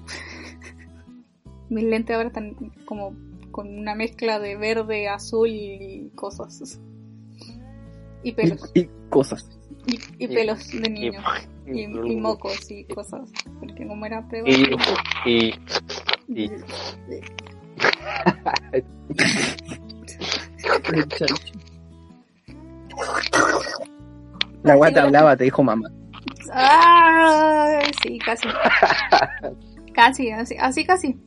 mis 1.70 1.84
lentes 1.86 2.16
ahora 2.16 2.28
están 2.28 2.56
como 2.86 3.16
con 3.52 3.70
una 3.80 3.96
mezcla 3.96 4.38
de 4.40 4.58
verde, 4.58 5.08
azul 5.08 5.50
y 5.50 6.12
cosas. 6.16 6.80
Y 8.22 8.34
pelos. 8.34 8.70
Y, 8.74 8.82
y 8.82 8.90
cosas. 9.10 9.50
Y, 9.88 9.98
y 10.24 10.28
pelos 10.28 10.68
de 10.72 10.78
Y, 10.78 10.92
niño. 10.92 11.22
Y, 11.68 11.82
y 11.82 12.16
mocos 12.18 12.70
y 12.70 12.84
cosas. 12.84 13.32
Porque 13.60 13.88
como 13.88 14.06
era 14.06 14.28
peor. 14.28 14.48
y, 14.48 14.76
y, 15.26 15.54
y- 16.28 16.52
La 24.64 24.76
guata 24.76 25.04
hablaba, 25.04 25.38
te 25.38 25.44
dijo 25.46 25.64
mamá. 25.64 25.90
Ah, 26.52 27.80
sí, 28.02 28.20
casi. 28.20 28.48
Casi, 29.94 30.30
así, 30.30 30.56
así 30.60 30.86
casi. 30.86 31.18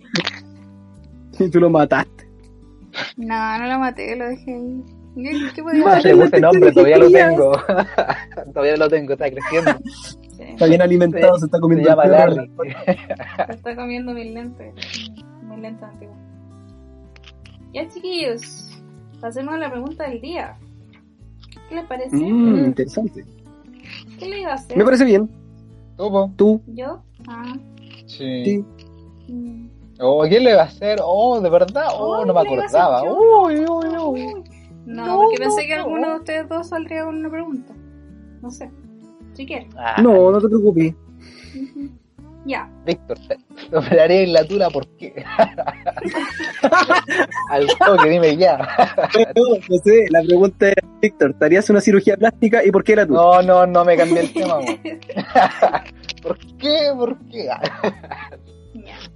Y 1.38 1.48
tú 1.48 1.58
lo 1.58 1.70
mataste. 1.70 2.28
No, 3.16 3.58
no 3.58 3.64
la 3.64 3.78
maté, 3.78 4.14
lo 4.14 4.28
dejé 4.28 4.52
ahí. 4.52 4.84
¿Qué, 5.54 5.62
podía 5.62 5.92
hacer? 5.92 6.14
le 6.16 6.24
puse 6.24 6.40
nombre, 6.40 6.72
todavía 6.72 6.98
lo 6.98 7.10
tengo. 7.10 7.52
todavía 8.52 8.76
lo 8.76 8.88
tengo, 8.90 9.14
está 9.14 9.30
creciendo. 9.30 9.70
Sí, 10.36 10.42
Está 10.42 10.66
bien 10.66 10.82
alimentado, 10.82 11.38
se, 11.38 11.46
está 11.46 11.56
Se 11.56 11.60
comiendo 11.62 11.88
llama 11.88 12.04
el 12.04 12.10
perro. 12.10 12.34
Larry. 12.34 12.52
me 13.48 13.54
está 13.54 13.74
comiendo 13.74 14.12
mis 14.12 14.34
lentes. 14.34 14.74
Mis 15.42 15.58
lentes 15.58 15.82
antiguos. 15.82 16.27
Ya, 17.72 17.88
chiquillos. 17.88 18.70
Pasemos 19.20 19.54
a 19.54 19.58
la 19.58 19.70
pregunta 19.70 20.08
del 20.08 20.20
día. 20.20 20.56
¿Qué 21.68 21.74
les 21.74 21.84
parece? 21.86 22.16
Mm, 22.16 22.64
interesante. 22.66 23.24
¿Qué 24.18 24.26
le 24.26 24.40
iba 24.40 24.52
a 24.52 24.54
hacer? 24.54 24.76
Me 24.76 24.84
parece 24.84 25.04
bien. 25.04 25.28
¿Cómo? 25.96 26.32
Tú, 26.36 26.62
¿Yo? 26.68 27.02
Ah. 27.26 27.54
Sí. 28.06 28.44
sí. 28.44 28.64
mm. 29.32 29.68
Oh, 30.00 30.22
¿quién 30.28 30.44
le 30.44 30.54
va 30.54 30.62
a 30.62 30.66
hacer? 30.66 31.00
Oh, 31.02 31.40
¿de 31.40 31.50
verdad? 31.50 31.86
Oh, 31.98 32.16
Ay, 32.20 32.26
no 32.26 32.32
me 32.34 32.42
iba 32.42 32.52
acordaba. 32.62 33.02
Uy, 33.02 33.56
uy, 33.68 33.88
uy. 34.00 34.26
No, 34.86 35.06
No, 35.06 35.16
porque 35.16 35.36
no, 35.38 35.40
pensé 35.44 35.66
que 35.66 35.76
no. 35.76 35.82
alguno 35.82 36.08
de 36.10 36.16
ustedes 36.18 36.48
dos 36.48 36.68
saldría 36.68 37.04
con 37.04 37.16
una 37.16 37.28
pregunta. 37.28 37.74
No 38.40 38.50
sé. 38.50 38.70
Si 39.34 39.44
quieren. 39.44 39.68
Ah, 39.76 40.00
No, 40.00 40.30
no 40.30 40.40
te 40.40 40.46
preocupes. 40.48 40.94
Ya. 42.48 42.66
Víctor, 42.86 43.18
te 43.28 43.76
operaría 43.76 44.22
en 44.22 44.32
la 44.32 44.42
tula, 44.42 44.70
¿por 44.70 44.88
qué? 44.96 45.22
Al 47.50 47.66
toque, 47.66 48.08
dime 48.08 48.38
ya. 48.38 48.56
No, 49.36 49.58
no 49.68 49.76
sé, 49.84 50.06
la 50.08 50.22
pregunta 50.22 50.68
era, 50.68 50.88
Víctor, 51.02 51.34
¿te 51.38 51.44
harías 51.44 51.68
una 51.68 51.82
cirugía 51.82 52.16
plástica 52.16 52.64
y 52.64 52.70
por 52.70 52.82
qué 52.84 52.92
era 52.92 53.06
tú? 53.06 53.12
No, 53.12 53.42
no, 53.42 53.66
no 53.66 53.84
me 53.84 53.98
cambié 53.98 54.20
el 54.20 54.32
tema. 54.32 54.54
¿Por 56.22 56.38
qué? 56.56 56.90
¿Por 56.96 57.18
qué? 57.28 57.44
Ya. 57.44 57.60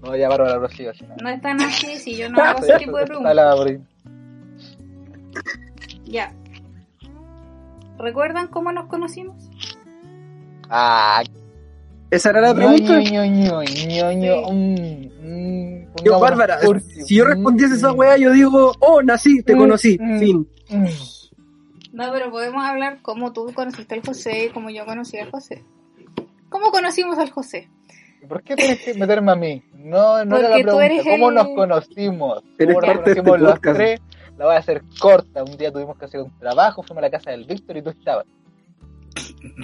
No, 0.02 0.14
ya 0.14 0.28
paro 0.28 0.44
la 0.44 0.68
si 0.68 0.84
no. 0.84 0.92
No 1.22 1.30
es 1.30 1.40
tan 1.40 1.58
así 1.62 1.96
si 1.96 2.14
yo 2.14 2.28
no 2.28 2.38
hago 2.38 2.58
ese 2.58 2.76
tipo 2.76 2.98
de 2.98 3.06
preguntas. 3.06 3.34
la. 3.34 3.80
Ya. 6.04 6.34
¿Recuerdan 7.96 8.48
cómo 8.48 8.72
nos 8.72 8.88
conocimos? 8.88 9.48
Ah, 10.68 11.22
Esa 12.12 12.30
era 12.30 12.40
la 12.42 12.54
pregunta. 12.54 13.00
ño, 13.00 13.24
ño, 13.24 13.62
ño, 13.62 14.12
ño, 14.12 14.50
mm, 14.50 15.06
mm, 15.22 15.86
Yo, 16.04 16.18
Bárbara, 16.20 16.58
si 17.06 17.16
yo 17.16 17.24
respondiese 17.24 17.74
esa 17.76 17.92
weá, 17.92 18.16
yo 18.16 18.32
digo, 18.32 18.72
oh, 18.80 19.02
nací, 19.02 19.42
te 19.42 19.54
Mm, 19.54 19.58
conocí, 19.58 19.98
mm. 20.00 20.18
fin. 20.18 20.48
mm. 20.70 20.86
No, 21.94 22.12
pero 22.12 22.30
podemos 22.30 22.64
hablar 22.64 22.98
cómo 23.02 23.32
tú 23.32 23.50
conociste 23.54 23.94
al 23.94 24.02
José 24.04 24.46
y 24.46 24.48
cómo 24.50 24.70
yo 24.70 24.84
conocí 24.86 25.18
al 25.18 25.30
José. 25.30 25.62
¿Cómo 26.48 26.70
conocimos 26.70 27.18
al 27.18 27.30
José? 27.30 27.68
¿Por 28.28 28.42
qué 28.42 28.56
tienes 28.56 28.80
que 28.82 28.94
meterme 28.94 29.32
a 29.32 29.34
mí? 29.34 29.62
No, 29.74 30.24
no 30.24 30.36
era 30.38 30.48
la 30.50 30.56
tú 30.56 30.62
pregunta. 30.62 30.86
eres 30.86 31.02
¿Cómo 31.04 31.28
el- 31.30 31.34
nos 31.34 31.46
conocimos? 31.48 32.42
¿Cómo 32.58 32.72
nos 32.72 32.86
parte 32.86 33.02
de 33.04 33.10
este 33.10 33.22
conocimos 33.22 33.40
los 33.40 33.52
podcast. 33.52 33.76
tres? 33.76 34.00
La 34.38 34.44
voy 34.46 34.54
a 34.54 34.58
hacer 34.58 34.82
corta. 35.00 35.42
Un 35.44 35.56
día 35.56 35.72
tuvimos 35.72 35.98
que 35.98 36.04
hacer 36.04 36.20
un 36.20 36.38
trabajo, 36.38 36.82
fuimos 36.82 36.98
a 37.02 37.06
la 37.06 37.10
casa 37.10 37.30
del 37.30 37.44
Víctor 37.44 37.76
y 37.78 37.82
tú 37.82 37.90
estabas. 37.90 38.26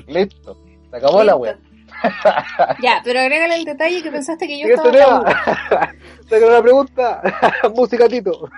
Listo. 0.06 0.56
Se 0.90 0.96
acabó 0.96 1.22
la 1.22 1.32
Listo. 1.34 1.58
Ya, 2.82 3.00
pero 3.04 3.20
agrégale 3.20 3.56
el 3.56 3.64
detalle 3.64 4.02
que 4.02 4.10
pensaste 4.10 4.46
que 4.46 4.58
yo 4.60 4.66
estaba 4.68 4.90
tema. 4.90 5.92
Tengo 6.28 6.48
una 6.48 6.62
pregunta. 6.62 7.22
Música, 7.74 8.08
Tito. 8.08 8.48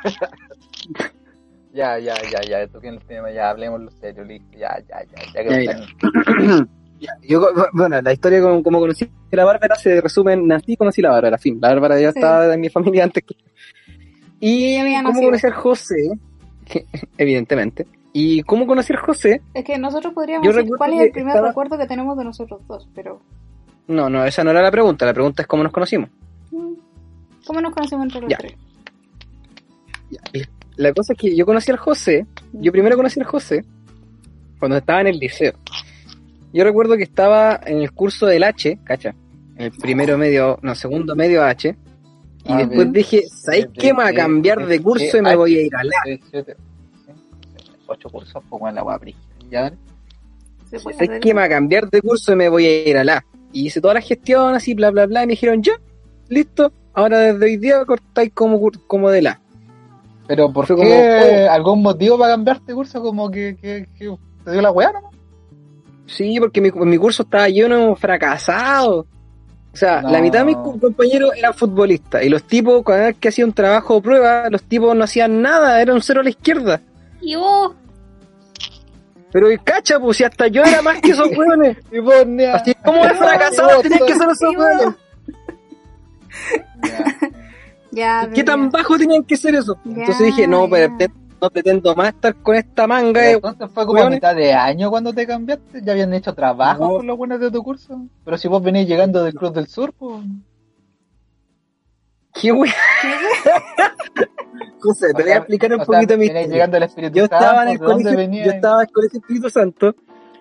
ya, 1.73 1.99
ya, 1.99 2.15
ya, 2.31 2.41
ya. 2.43 2.67
Toquen 2.69 2.95
el 2.95 3.01
tema, 3.05 3.31
ya. 3.31 3.51
Hablemos 3.51 3.81
lo 3.81 3.91
serio, 3.91 4.25
listo. 4.25 4.59
Ya, 4.59 4.79
ya, 4.89 5.03
ya. 5.05 5.33
Ya 5.35 5.49
que 5.49 5.65
Ya, 5.65 6.67
Ya, 7.01 7.15
yo, 7.23 7.41
bueno, 7.73 8.03
la 8.03 8.13
historia 8.13 8.43
como, 8.43 8.63
como 8.63 8.79
conocí 8.79 9.05
a 9.33 9.37
la 9.37 9.47
Bárbara 9.47 9.75
se 9.75 10.03
resume 10.03 10.35
en 10.35 10.47
nací, 10.47 10.77
conocí 10.77 11.01
a 11.01 11.05
la 11.05 11.11
Bárbara, 11.13 11.39
fin. 11.39 11.59
La 11.59 11.69
Bárbara 11.71 11.99
ya 11.99 12.13
Sí. 12.13 12.19
estaba 12.19 12.53
en 12.53 12.61
mi 12.61 12.69
familia 12.69 13.05
antes 13.05 13.25
que... 13.25 13.35
Y 14.39 14.65
ella 14.65 14.77
Y 14.77 14.77
había 14.81 15.03
cómo 15.05 15.23
conocí 15.23 15.51
José, 15.51 16.11
evidentemente. 17.17 17.87
Y 18.13 18.43
cómo 18.43 18.67
conocí 18.67 18.93
al 18.93 18.99
José, 19.01 19.41
Es 19.55 19.65
que 19.65 19.79
nosotros 19.79 20.13
podríamos 20.13 20.45
Yo 20.47 20.53
decir 20.53 20.73
cuál 20.77 20.95
es 20.95 21.01
el 21.03 21.11
primer 21.13 21.31
estaba- 21.35 21.49
recuerdo 21.49 21.79
que 21.79 21.87
tenemos 21.87 22.17
de 22.19 22.25
nosotros 22.25 22.61
dos, 22.67 22.89
pero... 22.95 23.21
no, 23.87 24.11
no, 24.11 24.25
esa 24.25 24.43
no 24.45 24.51
era 24.51 24.63
la 24.63 24.71
pregunta, 24.71 25.07
la 25.07 25.15
pregunta 25.15 25.43
es 25.43 25.49
cómo 25.49 25.63
nos 25.63 25.73
conocimos. 25.73 26.11
mm, 26.51 26.73
¿Cómo 27.47 27.61
nos 27.61 27.73
conocemos 27.73 28.05
entre 28.07 28.21
los 28.23 28.31
Ya. 28.31 28.37
tres? 28.39 28.55
Ya, 30.11 30.21
y 30.33 30.43
La 30.77 30.93
cosa 30.95 31.13
es 31.13 31.19
que 31.19 31.37
yo 31.37 31.45
conocí 31.47 31.71
al 31.71 31.77
José, 31.77 32.27
yo 32.53 32.73
primero 32.73 32.97
conocí 32.97 33.21
al 33.21 33.27
José 33.27 33.65
cuando 34.59 34.77
estaba 34.79 35.01
en 35.03 35.09
el 35.09 35.19
liceo. 35.19 35.53
Yo 36.53 36.65
recuerdo 36.65 36.97
que 36.97 37.03
estaba 37.05 37.61
en 37.65 37.79
el 37.83 37.93
curso 37.93 38.27
del 38.27 38.43
H, 38.45 38.79
¿cacha? 38.85 39.15
En 39.57 39.67
el 39.67 39.73
primero 39.73 40.17
medio, 40.19 40.59
no, 40.63 40.75
segundo 40.75 41.15
medio 41.15 41.45
H. 41.45 41.69
Y 41.69 42.53
Ah, 42.53 42.57
después 42.59 42.79
bien. 42.79 42.93
dije, 42.93 43.23
¿sabes 43.29 43.69
qué? 43.75 43.93
Me 43.93 44.03
voy 44.05 44.13
a 44.13 44.15
cambiar 44.15 44.67
de 44.67 44.81
curso 44.83 45.19
y 45.19 45.23
me 45.23 45.37
voy 45.37 45.57
a 45.59 45.63
ir 45.63 45.77
a 45.77 45.81
seis, 46.05 46.21
siete, 46.31 46.57
ocho 47.91 48.09
cursos, 48.09 48.43
pongo 48.49 48.69
en 48.69 48.75
la 48.77 48.83
guapri. 48.83 49.15
Ya, 49.51 49.73
¿Se 50.71 50.79
puede 50.79 50.97
¿Sabes 50.97 51.11
hacer 51.11 51.21
qué? 51.21 51.35
Me 51.35 51.41
voy 51.41 51.47
a 51.47 51.49
cambiar 51.49 51.91
de 51.91 52.01
curso 52.01 52.33
y 52.33 52.37
me 52.37 52.49
voy 52.49 52.67
a 52.67 52.89
ir 52.89 52.97
a 52.97 53.05
la. 53.05 53.25
Y 53.53 53.67
hice 53.67 53.81
toda 53.81 53.95
la 53.95 54.01
gestión 54.01 54.55
así, 54.55 54.75
bla, 54.75 54.91
bla, 54.91 55.07
bla. 55.07 55.25
Y 55.25 55.27
me 55.27 55.31
dijeron, 55.33 55.63
ya, 55.63 55.73
listo. 56.29 56.73
Ahora 56.93 57.19
desde 57.19 57.45
hoy 57.45 57.57
día 57.57 57.85
cortáis 57.85 58.33
como, 58.33 58.61
cur- 58.61 58.81
como 58.87 59.11
de 59.11 59.23
la. 59.23 59.41
Pero 60.29 60.53
¿por 60.53 60.67
Fue 60.67 60.77
qué? 60.77 60.83
como, 60.83 60.95
oh. 60.95 61.51
¿Algún 61.51 61.83
motivo 61.83 62.17
para 62.19 62.35
cambiarte 62.35 62.67
de 62.69 62.75
curso? 62.75 63.03
Como 63.03 63.29
que, 63.31 63.57
que, 63.61 63.89
que 63.99 64.17
te 64.45 64.53
dio 64.53 64.61
la 64.63 64.71
weá, 64.71 64.93
¿no? 64.93 65.11
Sí, 66.07 66.39
porque 66.41 66.61
mi, 66.61 66.71
mi 66.73 66.97
curso 66.99 67.23
estaba 67.25 67.49
lleno 67.49 67.89
de 67.89 67.97
fracasados. 67.97 69.07
O 69.73 69.77
sea, 69.77 70.03
No. 70.03 70.11
la 70.11 70.21
mitad 70.21 70.41
de 70.41 70.45
mis 70.47 70.57
co- 70.57 70.79
compañeros 70.81 71.31
eran 71.37 71.55
futbolistas. 71.55 72.23
Y 72.25 72.29
los 72.29 72.43
tipos, 72.45 72.83
cada 72.85 73.07
vez 73.07 73.17
que 73.19 73.29
hacían 73.29 73.49
un 73.49 73.55
trabajo 73.55 73.97
o 73.97 74.03
prueba, 74.03 74.49
los 74.51 74.63
tipos 74.65 74.95
no 74.97 75.05
hacían 75.05 75.43
nada, 75.43 75.81
eran 75.81 75.97
un 75.97 76.03
cero 76.03 76.21
a 76.21 76.25
la 76.25 76.31
izquierda. 76.31 76.81
Y 77.21 77.37
vos, 77.37 77.75
Pero 79.33 79.49
cacha, 79.63 79.99
pues 80.01 80.17
si 80.17 80.25
hasta 80.25 80.49
yo 80.49 80.63
era 80.63 80.83
más 80.83 81.01
que 81.01 81.11
esos 81.11 81.29
hueones. 81.37 81.77
Y 81.93 81.99
vos, 82.01 82.27
nea. 82.27 82.57
Así 82.57 82.75
como 82.75 83.05
de 83.05 83.15
fracasados 83.15 83.83
tenían 83.83 84.07
que 84.07 84.15
ser 84.15 84.29
esos 84.31 84.57
hueones. 84.57 84.95
Ya. 87.93 88.23
ya... 88.23 88.31
¿Qué 88.33 88.45
pero 88.45 88.53
tan 88.59 88.71
bajo 88.71 88.97
tenían 88.97 89.25
que 89.25 89.37
ser 89.37 89.55
eso? 89.55 89.77
Ya, 89.85 90.03
Entonces 90.03 90.27
dije, 90.27 90.47
no, 90.47 90.67
ya. 90.69 90.71
pero 90.99 91.13
no 91.41 91.51
pretendo 91.51 91.95
más 91.97 92.09
estar 92.11 92.35
con 92.37 92.55
esta 92.55 92.87
manga 92.87 93.21
de 93.21 93.33
Entonces 93.33 93.69
fue 93.73 93.87
como 93.87 94.03
a 94.03 94.11
mitad 94.11 94.35
de 94.35 94.53
año 94.53 94.91
cuando 94.91 95.13
te 95.13 95.27
cambiaste, 95.27 95.81
ya 95.83 95.93
habían 95.93 96.13
hecho 96.15 96.35
trabajo 96.35 96.85
No. 96.87 96.97
con 96.99 97.07
los 97.07 97.17
buenos 97.17 97.41
de 97.41 97.51
tu 97.51 97.63
curso. 97.63 98.07
Pero 98.25 98.39
si 98.39 98.47
vos 98.49 98.63
venís 98.63 98.87
llegando 98.87 99.25
del 99.25 99.35
Cruz 99.35 99.53
del 99.55 99.67
Sur, 99.67 99.93
pues. 99.93 100.23
¿Qué 102.41 102.53
wea? 102.53 102.73
José, 104.81 105.13
te 105.15 105.23
voy 105.23 105.33
a 105.33 105.37
explicar 105.37 105.73
un 105.75 105.85
poquito 105.85 106.17
mi 106.17 106.27
historia. 106.27 106.69
Yo 107.13 107.25
estaba 107.25 107.63
en 107.65 107.69
el 107.71 107.79
¿de 107.79 107.85
dónde 107.85 108.05
colegio, 108.15 108.45
yo 108.45 108.51
estaba 108.51 108.83
en 108.83 108.89
el 108.89 108.93
colegio 108.93 109.21
Espíritu 109.21 109.51
Santo 109.51 109.95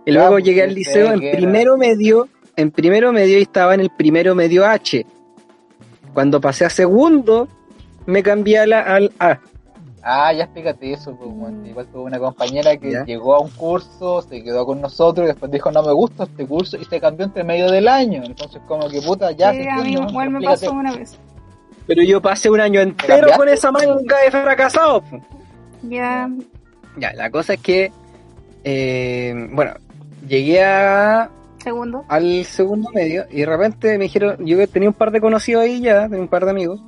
y 0.05 0.11
luego 0.11 0.31
pues, 0.31 0.43
llegué 0.45 0.63
al 0.63 0.73
liceo 0.73 1.11
en 1.13 1.19
primero 1.19 1.77
medio, 1.77 2.27
en 2.55 2.71
primero 2.71 3.11
medio 3.11 3.37
y 3.37 3.41
estaba 3.41 3.73
en 3.73 3.81
el 3.81 3.89
primero 3.89 4.35
medio 4.35 4.65
H. 4.65 5.05
Cuando 6.13 6.39
pasé 6.41 6.65
a 6.65 6.69
segundo, 6.69 7.47
me 8.05 8.23
cambié 8.23 8.59
a 8.59 8.67
la, 8.67 8.79
al 8.81 9.11
A. 9.19 9.39
Ah, 10.01 10.31
ya 10.31 10.45
explícate 10.45 10.93
eso, 10.93 11.15
pues. 11.17 11.29
Igual 11.69 11.85
tuve 11.87 12.03
una 12.03 12.19
compañera 12.19 12.77
que 12.77 12.91
Ya. 12.91 13.03
llegó 13.05 13.35
a 13.35 13.41
un 13.41 13.49
curso, 13.49 14.21
se 14.21 14.41
quedó 14.41 14.65
con 14.65 14.79
nosotros 14.79 15.25
y 15.25 15.27
después 15.27 15.51
dijo 15.51 15.69
no 15.71 15.83
me 15.83 15.91
gusta 15.91 16.23
este 16.23 16.47
curso 16.47 16.77
y 16.77 16.85
se 16.85 17.01
cambió 17.01 17.25
entre 17.25 17.43
medio 17.43 17.69
del 17.69 17.87
año. 17.89 18.23
Entonces 18.23 18.61
como 18.65 18.87
que 18.89 19.01
puta, 19.01 19.31
ya 19.31 19.51
Sí, 19.51 19.63
se 19.63 19.69
a 19.69 19.75
mí 19.77 19.91
igual 19.93 20.29
me 20.29 20.39
explícate. 20.39 20.65
pasó 20.65 20.71
una 20.73 20.95
vez. 20.95 21.19
Pero 21.89 22.03
yo 22.03 22.21
pasé 22.21 22.51
un 22.51 22.61
año 22.61 22.81
entero 22.81 23.29
con 23.35 23.49
esa 23.49 23.71
manga 23.71 24.17
de 24.23 24.29
fracasado. 24.29 25.03
Ya, 25.81 26.29
Ya, 26.97 27.13
la 27.13 27.31
cosa 27.31 27.55
es 27.55 27.61
que, 27.61 27.91
eh, 28.63 29.33
bueno, 29.51 29.73
llegué 30.27 30.63
a, 30.63 31.31
segundo. 31.63 32.05
al 32.07 32.45
segundo 32.45 32.91
medio 32.93 33.25
y 33.31 33.37
de 33.39 33.45
repente 33.47 33.97
me 33.97 34.03
dijeron, 34.03 34.37
yo 34.45 34.67
tenía 34.67 34.89
un 34.89 34.93
par 34.93 35.09
de 35.09 35.19
conocidos 35.19 35.63
ahí 35.63 35.81
ya, 35.81 36.03
tenía 36.03 36.21
un 36.21 36.27
par 36.27 36.45
de 36.45 36.51
amigos, 36.51 36.79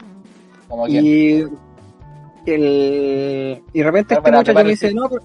Como 0.67 0.85
que 0.85 0.91
y 0.91 1.47
el 2.45 3.63
y 3.73 3.79
de 3.79 3.83
repente 3.83 4.13
este 4.13 4.31
muchacho 4.31 4.53
me 4.53 4.63
dice, 4.65 4.93
no, 4.93 5.09
pero- 5.09 5.23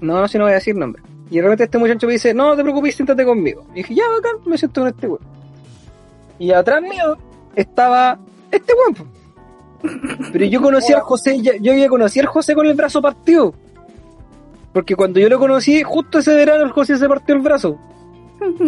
no, 0.00 0.28
si 0.28 0.38
no 0.38 0.44
voy 0.44 0.52
a 0.52 0.56
decir 0.56 0.76
nombre. 0.76 1.02
Y 1.28 1.36
de 1.36 1.42
repente 1.42 1.64
este 1.64 1.78
muchacho 1.78 2.06
me 2.06 2.12
dice, 2.12 2.34
no, 2.34 2.50
no 2.50 2.56
te 2.56 2.62
preocupes, 2.62 2.94
siéntate 2.94 3.24
conmigo. 3.24 3.64
Y 3.72 3.78
dije, 3.78 3.94
ya, 3.96 4.04
bacán, 4.14 4.36
me 4.46 4.56
siento 4.56 4.82
con 4.82 4.88
este 4.90 5.08
weón. 5.08 5.20
Y 6.38 6.52
atrás 6.52 6.80
mío 6.82 7.16
estaba 7.56 8.18
este 8.52 8.72
weón. 8.74 8.94
po. 8.94 9.04
Pero 10.32 10.44
yo 10.44 10.62
conocí 10.62 10.92
al 10.92 11.00
José, 11.00 11.40
ya- 11.42 11.56
yo 11.60 11.74
ya 11.74 11.88
conocí 11.88 12.20
al 12.20 12.26
José 12.26 12.54
con 12.54 12.66
el 12.66 12.74
brazo 12.74 13.02
partido. 13.02 13.52
Porque 14.72 14.94
cuando 14.94 15.18
yo 15.20 15.28
lo 15.28 15.38
conocí, 15.38 15.82
justo 15.82 16.20
ese 16.20 16.34
verano 16.34 16.62
el 16.64 16.70
José 16.70 16.96
se 16.96 17.08
partió 17.08 17.34
el 17.34 17.40
brazo. 17.42 17.78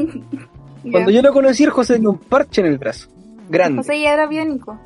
Cuando 0.92 1.10
yo 1.10 1.22
lo 1.22 1.32
conocí, 1.32 1.64
el 1.64 1.70
José 1.70 1.94
tenía 1.94 2.10
un 2.10 2.18
parche 2.18 2.60
en 2.60 2.66
el 2.66 2.78
brazo. 2.78 3.08
Grande. 3.48 3.78
José 3.78 4.00
ya 4.00 4.12
era 4.12 4.26
biónico. 4.26 4.78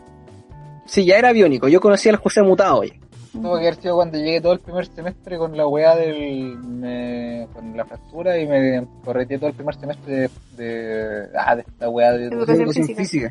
Sí, 0.87 1.05
ya 1.05 1.19
era 1.19 1.33
biónico. 1.33 1.67
Yo 1.69 1.81
conocí 1.81 2.09
al 2.09 2.17
José 2.17 2.41
mutado 2.43 2.85
ya. 2.85 2.95
tuvo 3.33 3.55
que 3.59 3.67
haber 3.67 3.75
sido 3.77 3.97
cuando 3.97 4.17
llegué 4.19 4.41
todo 4.41 4.53
el 4.53 4.61
primer 4.61 4.87
semestre 4.87 5.37
con 5.39 5.57
la 5.57 5.67
weá 5.67 5.97
del. 5.97 6.57
me- 6.59 7.49
con 7.53 7.77
la 7.77 7.85
fractura 7.85 8.39
y 8.39 8.47
me 8.47 8.87
correteé 9.05 9.39
todo 9.39 9.49
el 9.51 9.57
primer 9.57 9.75
semestre 9.75 10.15
de. 10.15 10.31
de 10.57 11.29
ah, 11.37 11.57
de 11.57 11.63
esta 11.63 11.89
weá 11.89 12.13
de. 12.13 12.27
Educación 12.27 12.61
Educación 12.61 12.97
física. 12.97 13.31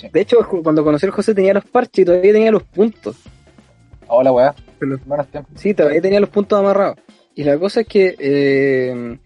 Sí. 0.00 0.08
De 0.12 0.20
hecho, 0.20 0.38
cuando 0.62 0.84
conocí 0.84 1.06
al 1.06 1.12
José 1.12 1.34
tenía 1.34 1.54
los 1.54 1.64
parches 1.64 2.02
y 2.02 2.04
todavía 2.04 2.32
tenía 2.32 2.52
los 2.52 2.62
puntos. 2.62 3.16
Hola 4.06 4.30
weá. 4.32 4.54
Buenos 5.06 5.26
tiempos. 5.28 5.52
Sí, 5.60 5.74
todavía 5.74 6.00
tenía 6.00 6.20
los 6.20 6.30
puntos 6.30 6.58
amarrados. 6.58 6.96
Y 7.34 7.42
la 7.44 7.58
cosa 7.58 7.80
es 7.80 7.86
que 7.88 8.14
eh, 8.18 9.18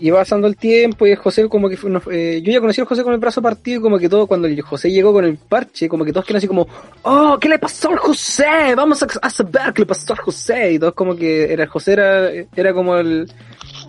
iba 0.00 0.18
pasando 0.18 0.46
el 0.46 0.56
tiempo 0.56 1.06
y 1.06 1.10
el 1.10 1.16
José 1.16 1.48
como 1.48 1.68
que 1.68 1.76
fue- 1.76 1.90
eh, 2.12 2.42
yo 2.42 2.52
ya 2.52 2.60
conocí 2.60 2.80
al 2.80 2.86
José 2.86 3.02
con 3.02 3.12
el 3.12 3.18
brazo 3.18 3.42
partido 3.42 3.80
y 3.80 3.82
como 3.82 3.98
que 3.98 4.08
todo, 4.08 4.26
cuando 4.26 4.46
el 4.46 4.60
José 4.62 4.90
llegó 4.90 5.12
con 5.12 5.24
el 5.24 5.36
parche, 5.36 5.88
como 5.88 6.04
que 6.04 6.12
todos 6.12 6.24
quedaron 6.24 6.38
así 6.38 6.46
como, 6.48 6.66
oh, 7.02 7.36
¿qué 7.40 7.48
le 7.48 7.58
pasó 7.58 7.90
al 7.90 7.98
José? 7.98 8.74
Vamos 8.76 9.02
a, 9.02 9.06
a 9.20 9.30
saber 9.30 9.72
qué 9.74 9.82
le 9.82 9.86
pasó 9.86 10.12
al 10.12 10.20
José. 10.20 10.72
Y 10.74 10.78
todos 10.78 10.94
como 10.94 11.16
que 11.16 11.52
era 11.52 11.64
el 11.64 11.68
José 11.68 11.92
era, 11.94 12.30
era 12.54 12.72
como 12.72 12.96
el, 12.96 13.30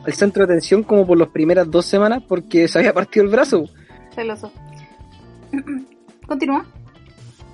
el 0.08 0.14
centro 0.14 0.46
de 0.46 0.54
atención 0.54 0.82
como 0.84 1.06
por 1.06 1.18
las 1.20 1.30
primeras 1.30 1.70
dos 1.70 1.86
semanas 1.86 2.24
porque 2.28 2.68
se 2.68 2.80
había 2.80 2.94
partido 2.94 3.26
el 3.26 3.32
brazo. 3.32 3.64
Celoso. 4.16 4.52
Continúa. 6.30 6.66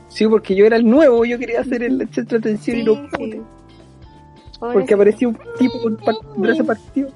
Sí, 0.09 0.27
porque 0.27 0.53
yo 0.55 0.65
era 0.65 0.75
el 0.77 0.85
nuevo, 0.87 1.25
yo 1.25 1.39
quería 1.39 1.61
hacer 1.61 1.81
el 1.83 2.07
centro 2.11 2.37
de 2.39 2.49
atención 2.51 2.77
y 2.79 2.83
no 2.83 2.93
sí. 2.95 3.01
pude, 3.17 3.41
porque 4.59 4.93
apareció 4.93 5.29
un 5.29 5.37
tipo 5.57 5.81
con 5.81 5.97
brazo 6.37 6.63
partido. 6.65 7.09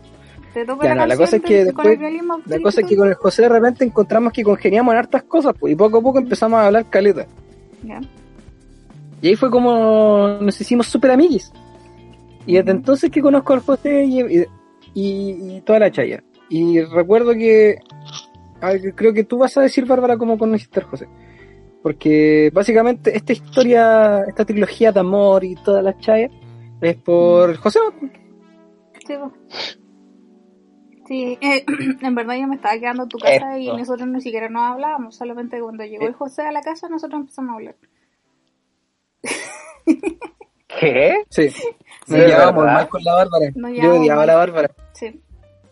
Te 0.53 0.66
Ya, 0.66 0.95
la 0.95 0.95
no, 0.95 1.05
la 1.05 1.16
cosa 1.16 1.36
es 1.36 1.43
que 1.43 1.66
después- 1.66 1.99
La 2.47 2.60
cosa 2.60 2.82
es 2.82 2.88
que 2.88 2.97
con 2.97 3.07
el 3.07 3.14
José 3.14 3.43
de 3.43 3.49
repente 3.49 3.86
encontramos 3.86 4.34
que 4.34 4.43
congeniamos 4.43 4.93
en 4.93 4.97
hartas 4.97 5.24
cosas, 5.24 5.53
pues, 5.60 5.74
y 5.74 5.76
poco 5.76 5.99
a 5.99 6.01
poco 6.01 6.18
empezamos 6.18 6.60
a 6.60 6.66
hablar 6.66 6.89
caleta. 6.89 7.28
Ya. 7.84 8.01
Y 9.22 9.28
ahí 9.28 9.36
fue 9.36 9.51
como 9.51 10.39
nos 10.41 10.60
hicimos 10.60 10.88
súper 10.88 11.12
amiguis. 11.12 11.51
Y 12.47 12.53
desde 12.55 12.72
Ujú. 12.72 12.80
entonces 12.80 13.12
que 13.12 13.22
conozco 13.22 13.53
al 13.53 13.60
José 13.60 14.03
y, 14.05 14.45
y- 14.95 15.62
toda 15.62 15.80
la 15.80 15.91
chaya. 15.91 16.24
Y 16.49 16.82
recuerdo 16.82 17.34
que 17.34 17.78
creo 18.95 19.14
que 19.14 19.24
tú 19.24 19.38
vas 19.38 19.55
a 19.55 19.62
decir, 19.62 19.86
Bárbara, 19.86 20.18
cómo 20.18 20.38
conociste 20.38 20.80
al 20.80 20.86
José. 20.88 21.07
Porque 21.82 22.52
básicamente 22.54 23.16
esta 23.16 23.34
historia, 23.34 24.24
esta 24.28 24.46
trilogía 24.46 24.92
de 24.92 25.00
amor 25.00 25.44
y 25.44 25.56
toda 25.56 25.82
la 25.82 25.98
chaya 25.98 26.30
es 26.82 26.96
por 26.98 27.56
José. 27.58 27.80
Sí. 29.08 29.16
Sí, 31.08 31.38
eh, 31.42 31.66
en 32.02 32.16
verdad 32.16 32.36
yo 32.36 32.48
me 32.48 32.56
estaba 32.56 32.78
quedando 32.78 33.04
en 33.04 33.10
tu 33.10 33.18
casa 33.18 33.58
y 33.58 33.68
nosotros 33.68 34.08
ni 34.08 34.22
siquiera 34.22 34.50
nos 34.50 34.74
hablábamos, 34.74 35.16
solamente 35.16 35.60
cuando 35.60 35.84
llegó 35.84 36.06
el 36.06 36.14
José 36.14 36.44
a 36.44 36.52
la 36.52 36.62
casa 36.62 36.88
nosotros 36.88 37.22
empezamos 37.22 37.52
a 37.52 37.56
hablar. 37.56 37.76
¿Qué? 40.80 41.24
Sí. 41.30 41.46
Nos 41.46 41.54
Sí, 42.06 42.16
llevábamos 42.16 42.64
¿verdad? 42.64 42.74
mal 42.78 42.90
con 42.90 43.04
la 43.04 43.14
Bárbara. 43.16 43.46
Nos 43.56 43.72
Yo 43.72 43.76
llevábamos 43.76 44.02
odiaba 44.02 44.24
a 44.24 44.26
la 44.26 44.36
Bárbara. 44.36 44.72
Sí. 44.94 45.22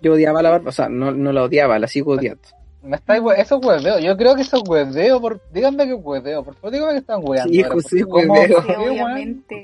Yo 0.01 0.13
odiaba 0.13 0.39
a 0.39 0.43
la 0.43 0.49
Bárbara. 0.49 0.69
O 0.69 0.73
sea, 0.73 0.89
no, 0.89 1.11
no 1.11 1.31
la 1.31 1.43
odiaba, 1.43 1.77
la 1.79 1.87
sigo 1.87 2.13
odiando. 2.13 2.47
Me 2.87 2.95
estáis 2.97 3.21
we- 3.21 3.39
eso 3.39 3.59
es 3.59 3.65
hueveo. 3.65 3.99
Yo 3.99 4.15
creo 4.17 4.35
que 4.35 4.41
eso 4.41 4.57
es 4.57 4.63
hueveo. 4.67 5.19
Por... 5.21 5.41
Díganme 5.51 5.85
que 5.85 5.93
es 5.93 5.99
hueveo. 6.01 6.43
Por 6.43 6.55
favor, 6.55 6.71
díganme 6.71 6.91
que 6.93 6.99
están 6.99 7.19
hueando. 7.23 7.51
Sí, 7.53 7.61
ahora, 7.63 7.73
José, 7.75 8.05
porque 8.05 8.27
¿cómo- 8.27 8.39
hueveo. 8.41 8.61
Sí, 8.63 8.71
obviamente. 8.77 9.63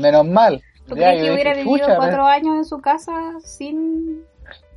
Menos 0.00 0.26
mal. 0.26 0.62
¿Tú 0.86 0.96
Ya, 0.96 1.08
crees 1.10 1.24
que 1.24 1.32
hubiera 1.32 1.50
dije, 1.54 1.64
vivido 1.68 1.86
cuatro 1.96 2.24
años 2.26 2.56
en 2.56 2.64
su 2.64 2.78
casa 2.80 3.12
sin 3.44 4.24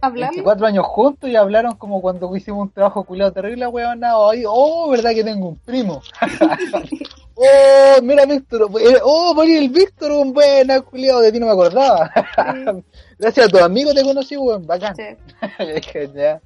hablarle? 0.02 0.36
24 0.38 0.68
años 0.68 0.86
juntos 0.86 1.30
y 1.30 1.36
hablaron 1.38 1.76
como 1.76 2.02
cuando 2.02 2.36
hicimos 2.36 2.64
un 2.64 2.72
trabajo 2.72 3.04
culiado 3.06 3.32
terrible, 3.32 3.66
weón. 3.68 4.02
Ay, 4.04 4.44
oh, 4.46 4.90
verdad 4.90 5.12
que 5.12 5.24
tengo 5.24 5.48
un 5.50 5.58
primo. 5.60 6.02
oh, 7.36 8.02
mira, 8.04 8.26
Víctor. 8.26 8.70
eh, 8.82 8.98
Oh, 9.04 9.32
por 9.34 9.46
ahí 9.46 9.56
el 9.56 9.70
Víctor, 9.70 10.12
un 10.12 10.34
buen 10.34 10.68
culiado, 10.90 11.22
de 11.22 11.32
ti 11.32 11.40
no 11.40 11.46
me 11.46 11.52
acordaba. 11.54 12.12
Gracias 13.18 13.46
a 13.46 13.50
tu 13.50 13.58
amigo 13.60 13.94
te 13.94 14.04
conocí, 14.04 14.36
weón. 14.36 14.66
Bacán. 14.66 14.96
Sí. 14.96 15.04
Ya. 16.16 16.42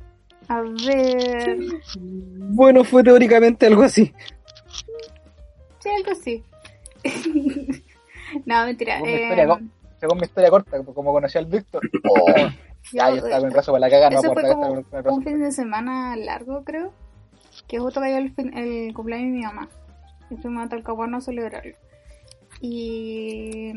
A 0.48 0.62
ver. 0.62 1.58
Bueno, 1.98 2.84
fue 2.84 3.04
teóricamente 3.04 3.66
algo 3.66 3.84
así. 3.84 4.14
Sí, 5.80 5.90
algo 5.90 6.12
así. 6.12 6.44
no, 8.46 8.66
mentira. 8.66 8.96
Según 8.98 9.08
mi 9.10 9.16
eh, 9.18 9.22
historia, 9.24 9.46
¿no? 9.46 9.60
Según 10.00 10.18
mi 10.18 10.24
historia 10.26 10.50
corta, 10.50 10.84
como 10.84 11.14
conocí 11.14 11.38
al 11.38 11.46
Víctor. 11.46 11.82
Oh, 12.88 12.94
ya, 12.94 13.10
yo 13.10 13.16
estaba 13.16 13.38
con 13.38 13.46
el 13.48 13.52
brazo 13.52 13.72
para 13.72 13.80
la 13.80 13.90
caga, 13.90 14.10
no 14.12 14.22
fue 14.22 14.44
como 14.52 14.68
con 14.68 14.78
el 14.78 14.84
brazo. 15.02 15.16
un 15.16 15.24
fin 15.24 15.40
de 15.42 15.52
semana 15.52 16.16
largo, 16.16 16.64
creo. 16.64 16.94
Que 17.68 17.80
justo 17.80 18.00
cayó 18.00 18.18
el, 18.18 18.32
fin- 18.36 18.56
el 18.56 18.94
cumpleaños 18.94 19.32
de 19.32 19.38
mi 19.40 19.44
mamá. 19.44 19.68
Y 20.30 20.36
fuimos 20.36 20.68
a 20.68 20.70
Talcahuano 20.70 21.18
a 21.18 21.22
celebrarlo. 21.22 21.76
Y 22.62 23.74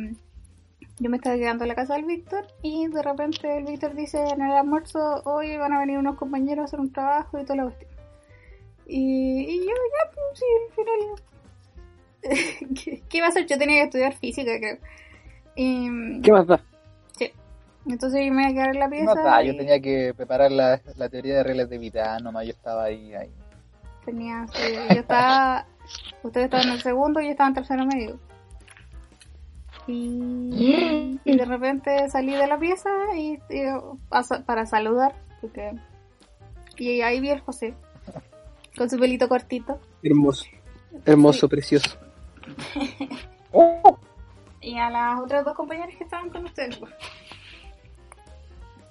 yo 1.00 1.10
me 1.10 1.16
estaba 1.16 1.34
quedando 1.36 1.64
en 1.64 1.68
la 1.68 1.74
casa 1.74 1.94
del 1.94 2.04
Víctor. 2.04 2.46
Y 2.62 2.86
de 2.88 3.02
repente 3.02 3.56
el 3.56 3.64
Víctor 3.64 3.94
dice 3.94 4.22
en 4.22 4.42
el 4.42 4.52
almuerzo: 4.52 5.22
Hoy 5.24 5.56
van 5.56 5.72
a 5.72 5.80
venir 5.80 5.98
unos 5.98 6.16
compañeros 6.16 6.62
a 6.62 6.66
hacer 6.66 6.78
un 6.80 6.92
trabajo 6.92 7.38
y 7.38 7.44
toda 7.44 7.56
la 7.56 7.64
cuestión. 7.64 7.90
Y, 8.86 9.42
y 9.42 9.58
yo, 9.58 9.72
ya, 9.72 10.10
pues 10.14 10.38
sí, 10.38 10.44
al 10.64 10.72
final. 10.74 10.98
¿Qué, 12.74 13.02
¿Qué 13.08 13.18
iba 13.18 13.26
a 13.26 13.30
hacer? 13.30 13.46
Yo 13.46 13.58
tenía 13.58 13.76
que 13.76 13.84
estudiar 13.84 14.14
física, 14.14 14.50
creo. 14.58 14.78
Y, 15.54 16.20
¿Qué 16.22 16.32
más 16.32 16.46
da? 16.46 16.60
entonces 17.86 18.26
yo 18.26 18.32
me 18.32 18.42
iba 18.42 18.50
a 18.50 18.52
quedar 18.52 18.74
en 18.74 18.80
la 18.80 18.88
pieza. 18.88 19.14
No, 19.14 19.14
ta, 19.14 19.42
yo 19.42 19.56
tenía 19.56 19.80
que 19.80 20.12
preparar 20.14 20.52
la, 20.52 20.80
la 20.96 21.08
teoría 21.08 21.36
de 21.36 21.42
relatividad, 21.42 22.20
nomás 22.20 22.44
yo 22.44 22.52
estaba 22.52 22.84
ahí, 22.84 23.14
ahí. 23.14 23.30
Tenía, 24.04 24.46
sí, 24.52 24.74
yo 24.94 25.00
estaba, 25.00 25.66
ustedes 26.22 26.44
estaban 26.46 26.68
en 26.68 26.74
el 26.74 26.82
segundo 26.82 27.20
y 27.20 27.26
yo 27.26 27.30
estaba 27.30 27.48
en 27.48 27.54
tercero 27.54 27.86
medio. 27.86 28.18
Y, 29.90 31.18
y 31.24 31.36
de 31.36 31.44
repente 31.46 32.08
salí 32.10 32.34
de 32.34 32.46
la 32.46 32.58
pieza 32.58 32.90
y, 33.16 33.38
y, 33.48 33.62
a 34.10 34.22
para 34.44 34.66
saludar, 34.66 35.14
porque 35.40 35.72
y 36.76 37.00
ahí 37.00 37.20
vi 37.20 37.30
el 37.30 37.40
José 37.40 37.74
con 38.76 38.88
su 38.88 38.98
pelito 38.98 39.28
cortito 39.28 39.80
Hermoso. 40.02 40.44
Hermoso, 41.04 41.48
precioso. 41.48 41.96
¡Oh! 43.52 43.98
y 44.60 44.76
a 44.78 44.90
las 44.90 45.20
otras 45.20 45.44
dos 45.44 45.54
compañeras 45.54 45.94
que 45.96 46.04
estaban 46.04 46.28
con 46.30 46.44
ustedes. 46.44 46.76
pues. 46.76 46.92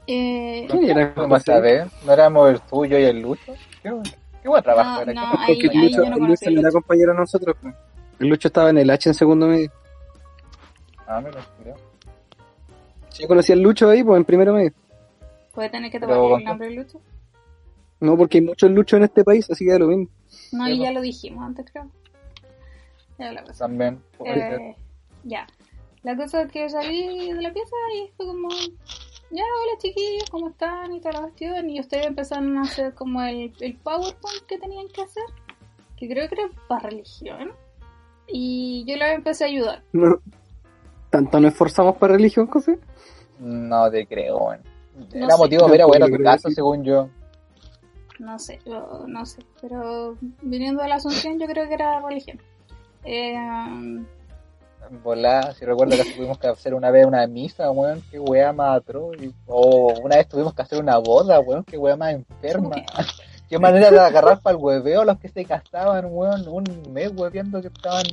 Eh, 0.08 0.68
¿Quién 0.70 0.90
era 0.98 1.14
¿Cómo 1.14 1.36
José? 1.36 1.46
sabes? 1.46 1.88
¿No 2.06 2.14
éramos 2.14 2.50
el 2.50 2.62
tuyo 2.62 2.98
y 2.98 3.04
el 3.04 3.22
Lucho? 3.22 3.54
Qué, 3.84 3.92
buen- 3.92 4.04
qué 4.42 4.48
buen 4.50 4.64
trabajo 4.64 4.96
No, 5.06 5.12
era. 5.12 5.14
no, 5.14 5.28
ahí- 5.40 5.56
Porque 5.62 5.68
el 5.68 5.82
Lucho, 5.84 6.04
yo 6.04 6.10
no 6.10 6.28
Lucho 6.28 6.48
a 6.48 6.52
no 6.52 6.60
era 6.62 6.72
compañero 6.72 7.12
de 7.14 7.18
nosotros. 7.20 7.56
pues. 7.62 7.76
El 8.20 8.28
Lucho 8.30 8.48
estaba 8.48 8.70
en 8.70 8.78
el 8.80 8.90
H 8.90 9.10
en 9.10 9.16
segundo 9.16 9.48
medio. 9.48 9.72
Ah, 11.08 11.22
menos, 11.22 11.48
mira. 11.60 11.76
Si 13.10 13.24
yo 13.24 13.28
conocí 13.28 13.54
al 13.54 13.62
Lucho 13.62 13.90
ahí, 13.90 14.04
pues 14.04 14.18
en 14.18 14.26
primero 14.26 14.54
medio. 14.54 14.74
Puede 15.54 15.70
tener 15.70 15.90
que 15.90 16.00
tomar 16.00 16.18
el 16.40 16.46
nombre 16.46 16.68
de 16.68 16.76
Lucho. 16.76 17.02
No, 18.00 18.16
porque 18.16 18.38
hay 18.38 18.44
muchos 18.44 18.70
Luchos 18.70 18.98
en 18.98 19.06
este 19.06 19.24
país, 19.24 19.50
así 19.50 19.66
que 19.66 19.72
da 19.72 19.80
lo 19.80 19.88
mismo. 19.88 20.08
No, 20.52 20.68
y 20.70 20.80
ya 20.80 20.92
lo 20.92 21.02
dijimos 21.02 21.44
antes, 21.44 21.66
creo. 21.72 21.90
Ya 23.18 23.32
lo 23.32 23.44
pasó. 23.44 23.66
También. 23.66 24.02
Eh, 24.24 24.76
ya. 25.24 25.48
La 26.04 26.16
cosa 26.16 26.44
es 26.44 26.52
que 26.52 26.70
salí 26.70 27.32
de 27.34 27.42
la 27.42 27.52
pieza 27.52 27.76
y 27.96 28.12
fue 28.16 28.28
como, 28.28 28.50
ya, 28.50 29.44
hola 29.44 29.78
chiquillos, 29.80 30.30
¿cómo 30.30 30.50
están? 30.50 30.94
Y 30.94 31.00
toda 31.00 31.14
la 31.14 31.22
cuestión. 31.22 31.70
Y 31.70 31.80
ustedes 31.80 32.06
empezaron 32.06 32.58
a 32.58 32.62
hacer 32.62 32.94
como 32.94 33.22
el, 33.24 33.52
el 33.60 33.76
PowerPoint 33.78 34.46
que 34.48 34.60
tenían 34.60 34.88
que 34.90 35.02
hacer, 35.02 35.24
que 35.96 36.08
creo 36.08 36.30
que 36.30 36.36
era 36.36 36.50
para 36.68 36.90
religión. 36.90 37.52
Y 38.28 38.86
yo 38.88 38.96
les 38.98 39.16
empecé 39.16 39.46
a 39.46 39.48
ayudar. 39.48 39.84
No. 39.94 40.20
¿Tanto 41.10 41.40
nos 41.40 41.54
esforzamos 41.54 41.98
para 41.98 42.14
religión, 42.14 42.48
José? 42.48 42.80
No 43.40 43.90
te 43.90 44.06
creo, 44.06 44.38
weón. 44.38 44.62
No 45.14 45.26
Era 45.26 45.36
sé. 45.36 45.38
motivo 45.38 45.74
ir 45.76 45.82
a 45.82 45.86
bueno 45.86 46.06
pero 46.06 46.18
tu 46.18 46.24
casa, 46.24 46.50
según 46.50 46.84
yo. 46.84 47.10
No 48.20 48.40
sé, 48.40 48.60
yo 48.66 49.06
no 49.08 49.26
sé. 49.26 49.42
Pero 49.62 50.18
viniendo 50.42 50.82
de 50.82 50.90
la 50.90 50.96
Asunción, 50.96 51.40
yo 51.40 51.46
creo 51.46 51.68
que 51.68 51.76
era 51.76 52.00
religión. 52.02 52.42
Eh, 53.04 53.36
volá, 55.04 55.54
si 55.54 55.66
recuerdo 55.66 55.96
que 55.96 56.14
tuvimos 56.14 56.38
que 56.40 56.48
hacer 56.48 56.74
una 56.74 56.92
vez 56.92 57.06
una 57.06 57.26
misa, 57.28 57.70
weón, 57.72 58.02
qué 58.10 58.20
weá 58.20 58.52
más 58.54 58.78
atroz. 58.78 59.16
O 59.46 59.94
una 60.02 60.18
vez 60.18 60.28
tuvimos 60.28 60.54
que 60.54 60.62
hacer 60.64 60.80
una 60.82 60.98
boda, 60.98 61.40
weón, 61.40 61.64
qué 61.64 61.78
weá 61.78 61.96
más 61.96 62.14
enferma. 62.14 62.72
¿Cómo 62.72 63.08
Qué 63.50 63.58
manera 63.58 63.90
de 63.90 64.00
agarrar 64.00 64.42
para 64.42 64.58
el 64.58 64.62
hueveo 64.62 65.02
a 65.02 65.06
los 65.06 65.20
que 65.20 65.30
se 65.30 65.46
casaban, 65.46 66.06
weón, 66.10 66.46
un 66.50 66.66
mes 66.92 67.14
hueveando 67.16 67.62
que 67.62 67.68
estaban 67.70 68.04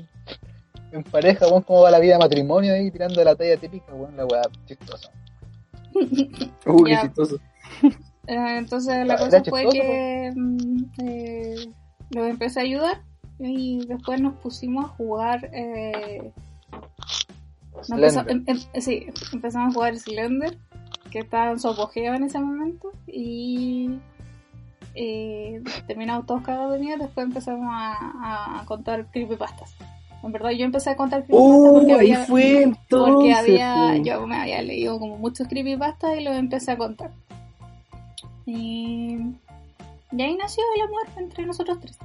en 0.97 1.03
pareja, 1.05 1.47
weón, 1.49 1.63
cómo 1.63 1.83
va 1.83 1.91
la 1.91 1.99
vida 1.99 2.15
de 2.15 2.19
matrimonio 2.21 2.73
ahí 2.75 2.91
tirando 2.91 3.23
la 3.25 3.35
talla 3.35 3.57
típica, 3.57 3.93
weón, 3.95 4.17
la 4.17 4.25
weá 4.27 4.43
chistosa. 4.67 5.11
Uy, 6.67 6.91
qué 6.91 6.99
chistoso. 7.03 7.37
Eh, 8.27 8.57
entonces 8.59 9.07
la 9.07 9.17
cosa 9.19 9.43
fue 9.45 9.63
chistoso, 9.65 9.71
que 9.71 10.33
mm, 10.35 10.85
eh, 11.03 11.57
los 12.11 12.27
empecé 12.29 12.61
a 12.61 12.63
ayudar 12.63 13.03
y 13.39 13.85
después 13.87 14.21
nos 14.21 14.35
pusimos 14.37 14.85
a 14.87 14.89
jugar. 14.89 15.51
Eh, 15.53 16.33
nos 17.77 17.91
empezó- 17.91 18.29
em- 18.29 18.45
em- 18.47 18.81
sí, 18.81 19.07
empezamos 19.33 19.71
a 19.71 19.75
jugar 19.75 19.97
Slender, 19.97 20.57
que 21.11 21.19
estaba 21.21 21.51
en 21.51 21.59
su 21.61 21.69
apogeo 21.69 22.15
en 22.15 22.25
ese 22.25 22.39
momento. 22.39 22.93
Y 23.07 23.99
eh, 24.95 25.63
terminamos 25.87 26.27
todos 26.27 26.43
cagados 26.43 26.73
de 26.75 26.79
miedo. 26.79 26.99
Después 27.05 27.27
empezamos 27.27 27.67
a, 27.69 28.61
a 28.61 28.65
contar 28.65 29.11
creepypastas. 29.11 29.75
En 30.25 30.33
verdad, 30.33 30.51
yo 30.51 30.65
empecé 30.65 30.91
a 30.91 30.97
contar 30.97 31.25
creepypastas 31.25 31.57
¡Oh! 31.61 31.73
porque 31.75 31.93
Ahí 31.93 32.13
había, 32.13 32.25
fue 32.25 32.63
entonces. 32.63 33.15
porque 33.15 33.33
había, 33.33 33.97
yo 33.99 34.27
me 34.27 34.37
había 34.37 34.63
leído 34.63 34.99
como 34.99 35.19
muchos 35.19 35.47
creepypastas 35.49 36.19
y 36.19 36.23
los 36.25 36.35
empecé 36.37 36.73
a 36.73 36.79
contar. 36.79 37.11
Y, 38.47 39.19
y 40.13 40.23
ahí 40.23 40.37
nació 40.37 40.63
el 40.77 40.83
amor 40.83 41.03
entre 41.19 41.47
nosotros 41.47 41.79
tres. 41.81 41.99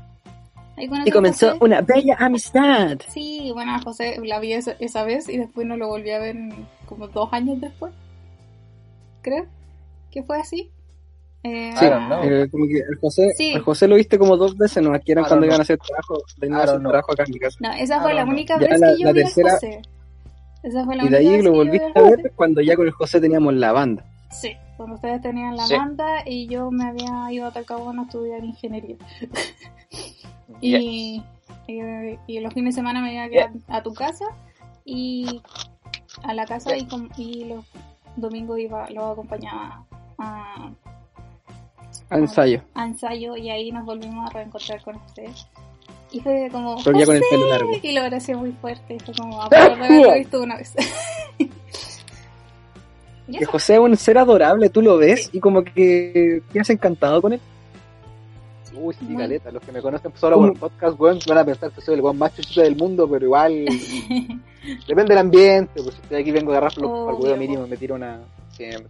Y 1.05 1.11
comenzó 1.11 1.47
José. 1.47 1.59
una 1.65 1.81
bella 1.81 2.15
amistad. 2.19 2.99
Sí, 3.09 3.51
bueno, 3.53 3.73
a 3.75 3.79
José 3.81 4.17
la 4.23 4.39
vi 4.39 4.53
esa, 4.53 4.71
esa 4.79 5.03
vez 5.03 5.27
y 5.27 5.37
después 5.37 5.67
no 5.67 5.75
lo 5.75 5.87
volví 5.89 6.11
a 6.11 6.19
ver 6.19 6.37
como 6.85 7.09
dos 7.09 7.27
años 7.33 7.59
después. 7.59 7.91
Creo 9.21 9.45
que 10.11 10.23
fue 10.23 10.39
así. 10.39 10.69
Eh, 11.49 11.73
know. 12.07 12.23
Eh, 12.23 12.49
como 12.51 12.65
que 12.67 12.77
el 12.79 12.97
José, 13.01 13.31
Sí. 13.37 13.53
el 13.53 13.61
José 13.61 13.87
lo 13.87 13.95
viste 13.95 14.17
como 14.17 14.37
dos 14.37 14.57
veces, 14.57 14.81
¿no? 14.83 14.93
Aquí 14.93 15.11
eran 15.11 15.25
I 15.25 15.27
cuando 15.27 15.45
iban 15.45 15.59
a 15.59 15.63
hacer 15.63 15.77
trabajo, 15.79 16.21
venían 16.37 16.61
a 16.61 16.63
hacer 16.63 16.79
trabajo 16.81 17.11
acá 17.13 17.23
en 17.27 17.33
mi 17.33 17.39
casa. 17.39 17.57
No, 17.61 17.71
esa 17.73 18.01
fue 18.01 18.13
la 18.13 18.23
única 18.25 18.59
Ya 18.59 18.67
vez 18.67 18.79
la- 18.79 18.87
que 18.95 19.01
yo 19.01 19.05
la 19.07 19.11
vi 19.13 19.19
tercera- 19.23 19.49
a 19.49 19.53
José. 19.53 19.81
Esa 20.63 20.85
fue 20.85 20.95
la 20.97 21.03
Y 21.05 21.07
de 21.09 21.15
única 21.17 21.29
ahí 21.29 21.35
vez 21.37 21.43
lo 21.45 21.51
volviste 21.53 21.91
a 21.95 22.01
ver 22.01 22.31
cuando 22.35 22.61
ya 22.61 22.75
con 22.75 22.85
el 22.85 22.91
José 22.91 23.21
teníamos 23.21 23.53
la 23.53 23.71
banda. 23.71 24.05
Sí, 24.31 24.51
cuando 24.77 24.95
ustedes 24.95 25.21
tenían 25.21 25.55
la 25.55 25.65
Sí. 25.65 25.75
banda 25.75 26.23
y 26.25 26.47
yo 26.47 26.69
me 26.69 26.85
había 26.85 27.31
ido 27.31 27.47
a 27.47 27.51
Talcahuano 27.51 28.01
a 28.01 28.05
estudiar 28.05 28.43
ingeniería. 28.43 28.97
Yes. 30.61 30.81
Y, 30.81 31.23
y, 31.67 31.79
y 32.27 32.39
los 32.39 32.53
fines 32.53 32.75
de 32.75 32.79
semana 32.81 33.01
me 33.01 33.13
iba 33.13 33.23
a 33.23 33.29
quedar 33.29 33.51
a 33.67 33.83
tu 33.83 33.93
casa 33.93 34.25
y 34.83 35.41
a 36.23 36.33
la 36.33 36.45
casa 36.45 36.71
y 36.75 37.45
los 37.45 37.65
domingos 38.15 38.59
iba, 38.59 38.89
los 38.89 39.11
acompañaba 39.11 39.85
a, 40.17 40.71
A 42.09 42.17
ensayo. 42.17 42.61
a 42.73 42.85
ensayo 42.85 43.37
y 43.37 43.49
ahí 43.49 43.71
nos 43.71 43.85
volvimos 43.85 44.29
a 44.29 44.33
reencontrar 44.33 44.81
con 44.83 44.95
ustedes. 44.95 45.47
Y 46.11 46.19
fue 46.21 46.49
como, 46.51 46.75
Pero 46.83 46.99
ya 46.99 47.05
con 47.05 47.15
el 47.15 47.23
pelo 47.29 47.49
largo. 47.49 47.71
y 47.81 47.91
lo 47.91 48.01
abracé 48.01 48.35
muy 48.35 48.51
fuerte. 48.53 48.97
Fue 48.99 49.13
como, 49.13 49.41
a 49.41 49.49
pesar 49.49 49.77
de 49.77 49.85
haberlo 49.85 50.13
visto 50.13 50.41
una 50.41 50.57
vez. 50.57 50.73
Que. 53.31 53.45
José 53.45 53.75
es 53.75 53.79
un 53.79 53.95
ser 53.95 54.17
adorable, 54.17 54.71
tú 54.71 54.81
lo 54.81 54.97
ves 54.97 55.29
y 55.31 55.39
como 55.39 55.63
que 55.63 56.41
quedas 56.51 56.67
encantado 56.71 57.21
con 57.21 57.33
él. 57.33 57.39
Uy, 58.73 58.95
sí. 58.95 59.05
Los 59.51 59.63
que 59.63 59.71
me 59.71 59.81
conocen 59.81 60.11
solo 60.15 60.37
por 60.37 60.49
el 60.49 60.55
podcast, 60.55 60.99
weón, 60.99 61.19
van 61.27 61.37
a 61.37 61.45
pensar 61.45 61.71
que 61.71 61.81
soy 61.81 61.95
el 61.95 62.01
weón 62.01 62.17
más 62.17 62.35
chuchito 62.35 62.61
del 62.61 62.75
mundo, 62.75 63.07
pero 63.07 63.25
igual. 63.25 63.65
depende 64.87 65.09
del 65.09 65.17
ambiente. 65.17 65.71
Pues 65.75 65.95
si 65.95 66.01
estoy 66.01 66.21
aquí, 66.21 66.31
vengo 66.31 66.53
a 66.53 66.57
agarrar 66.57 66.79
huevo 66.79 67.17
po. 67.17 67.35
mínimo, 67.35 67.67
me 67.67 67.77
tiro 67.77 67.95
una. 67.95 68.19
Siempre. 68.51 68.89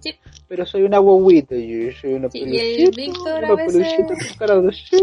Sí. 0.00 0.14
Pero 0.48 0.66
soy 0.66 0.82
una 0.82 0.98
guaguita, 0.98 1.54
yo 1.54 1.92
soy 2.00 2.14
una 2.14 2.30
Sí, 2.30 2.42
y 2.46 2.82
el 2.84 2.90
Víctor 2.90 3.44
a 3.44 3.52
una 3.52 3.64
veces- 3.64 3.94
peluchita 3.94 4.28
con 4.28 4.38
cara 4.38 4.54
de 4.56 4.62
mucho, 4.62 4.96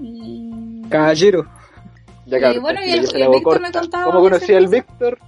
Y... 0.00 0.82
Caballero. 0.90 1.46
Ya, 2.26 2.38
Y 2.38 2.40
cabrón, 2.40 2.62
bueno, 2.62 2.80
y 2.84 2.90
el- 2.90 3.08
y 3.16 3.22
el 3.22 3.28
Víctor 3.30 3.60
me 3.60 3.72
contaba 3.72 4.04
¿Cómo 4.04 4.20
conocí 4.20 4.52
al. 4.52 4.66
Víctor? 4.68 5.18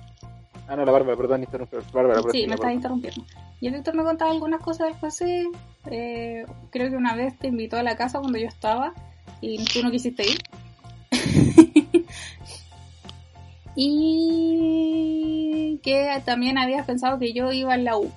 Ah, 0.68 0.76
no, 0.76 0.84
la 0.84 0.92
Bárbara, 0.92 1.16
perdón, 1.16 1.42
interrumpir. 1.42 1.80
Bárbara, 1.92 2.20
Sí, 2.30 2.46
me 2.46 2.54
estás 2.54 2.72
interrumpiendo. 2.72 3.24
Y 3.58 3.68
el 3.68 3.74
Víctor 3.74 3.94
me 3.94 4.04
contaba 4.04 4.30
algunas 4.30 4.60
cosas 4.60 4.88
del 4.88 4.96
José. 4.96 5.48
Eh, 5.90 6.44
creo 6.70 6.90
que 6.90 6.96
una 6.96 7.16
vez 7.16 7.38
te 7.38 7.48
invitó 7.48 7.78
a 7.78 7.82
la 7.82 7.96
casa 7.96 8.20
cuando 8.20 8.38
yo 8.38 8.46
estaba 8.46 8.92
y 9.40 9.64
tú 9.64 9.82
no 9.82 9.90
quisiste 9.90 10.26
ir. 10.26 10.42
y 13.74 15.80
que 15.82 16.22
también 16.26 16.58
habías 16.58 16.86
pensado 16.86 17.18
que 17.18 17.32
yo 17.32 17.50
iba 17.50 17.74
en 17.74 17.84
la 17.84 17.96
U. 17.96 18.12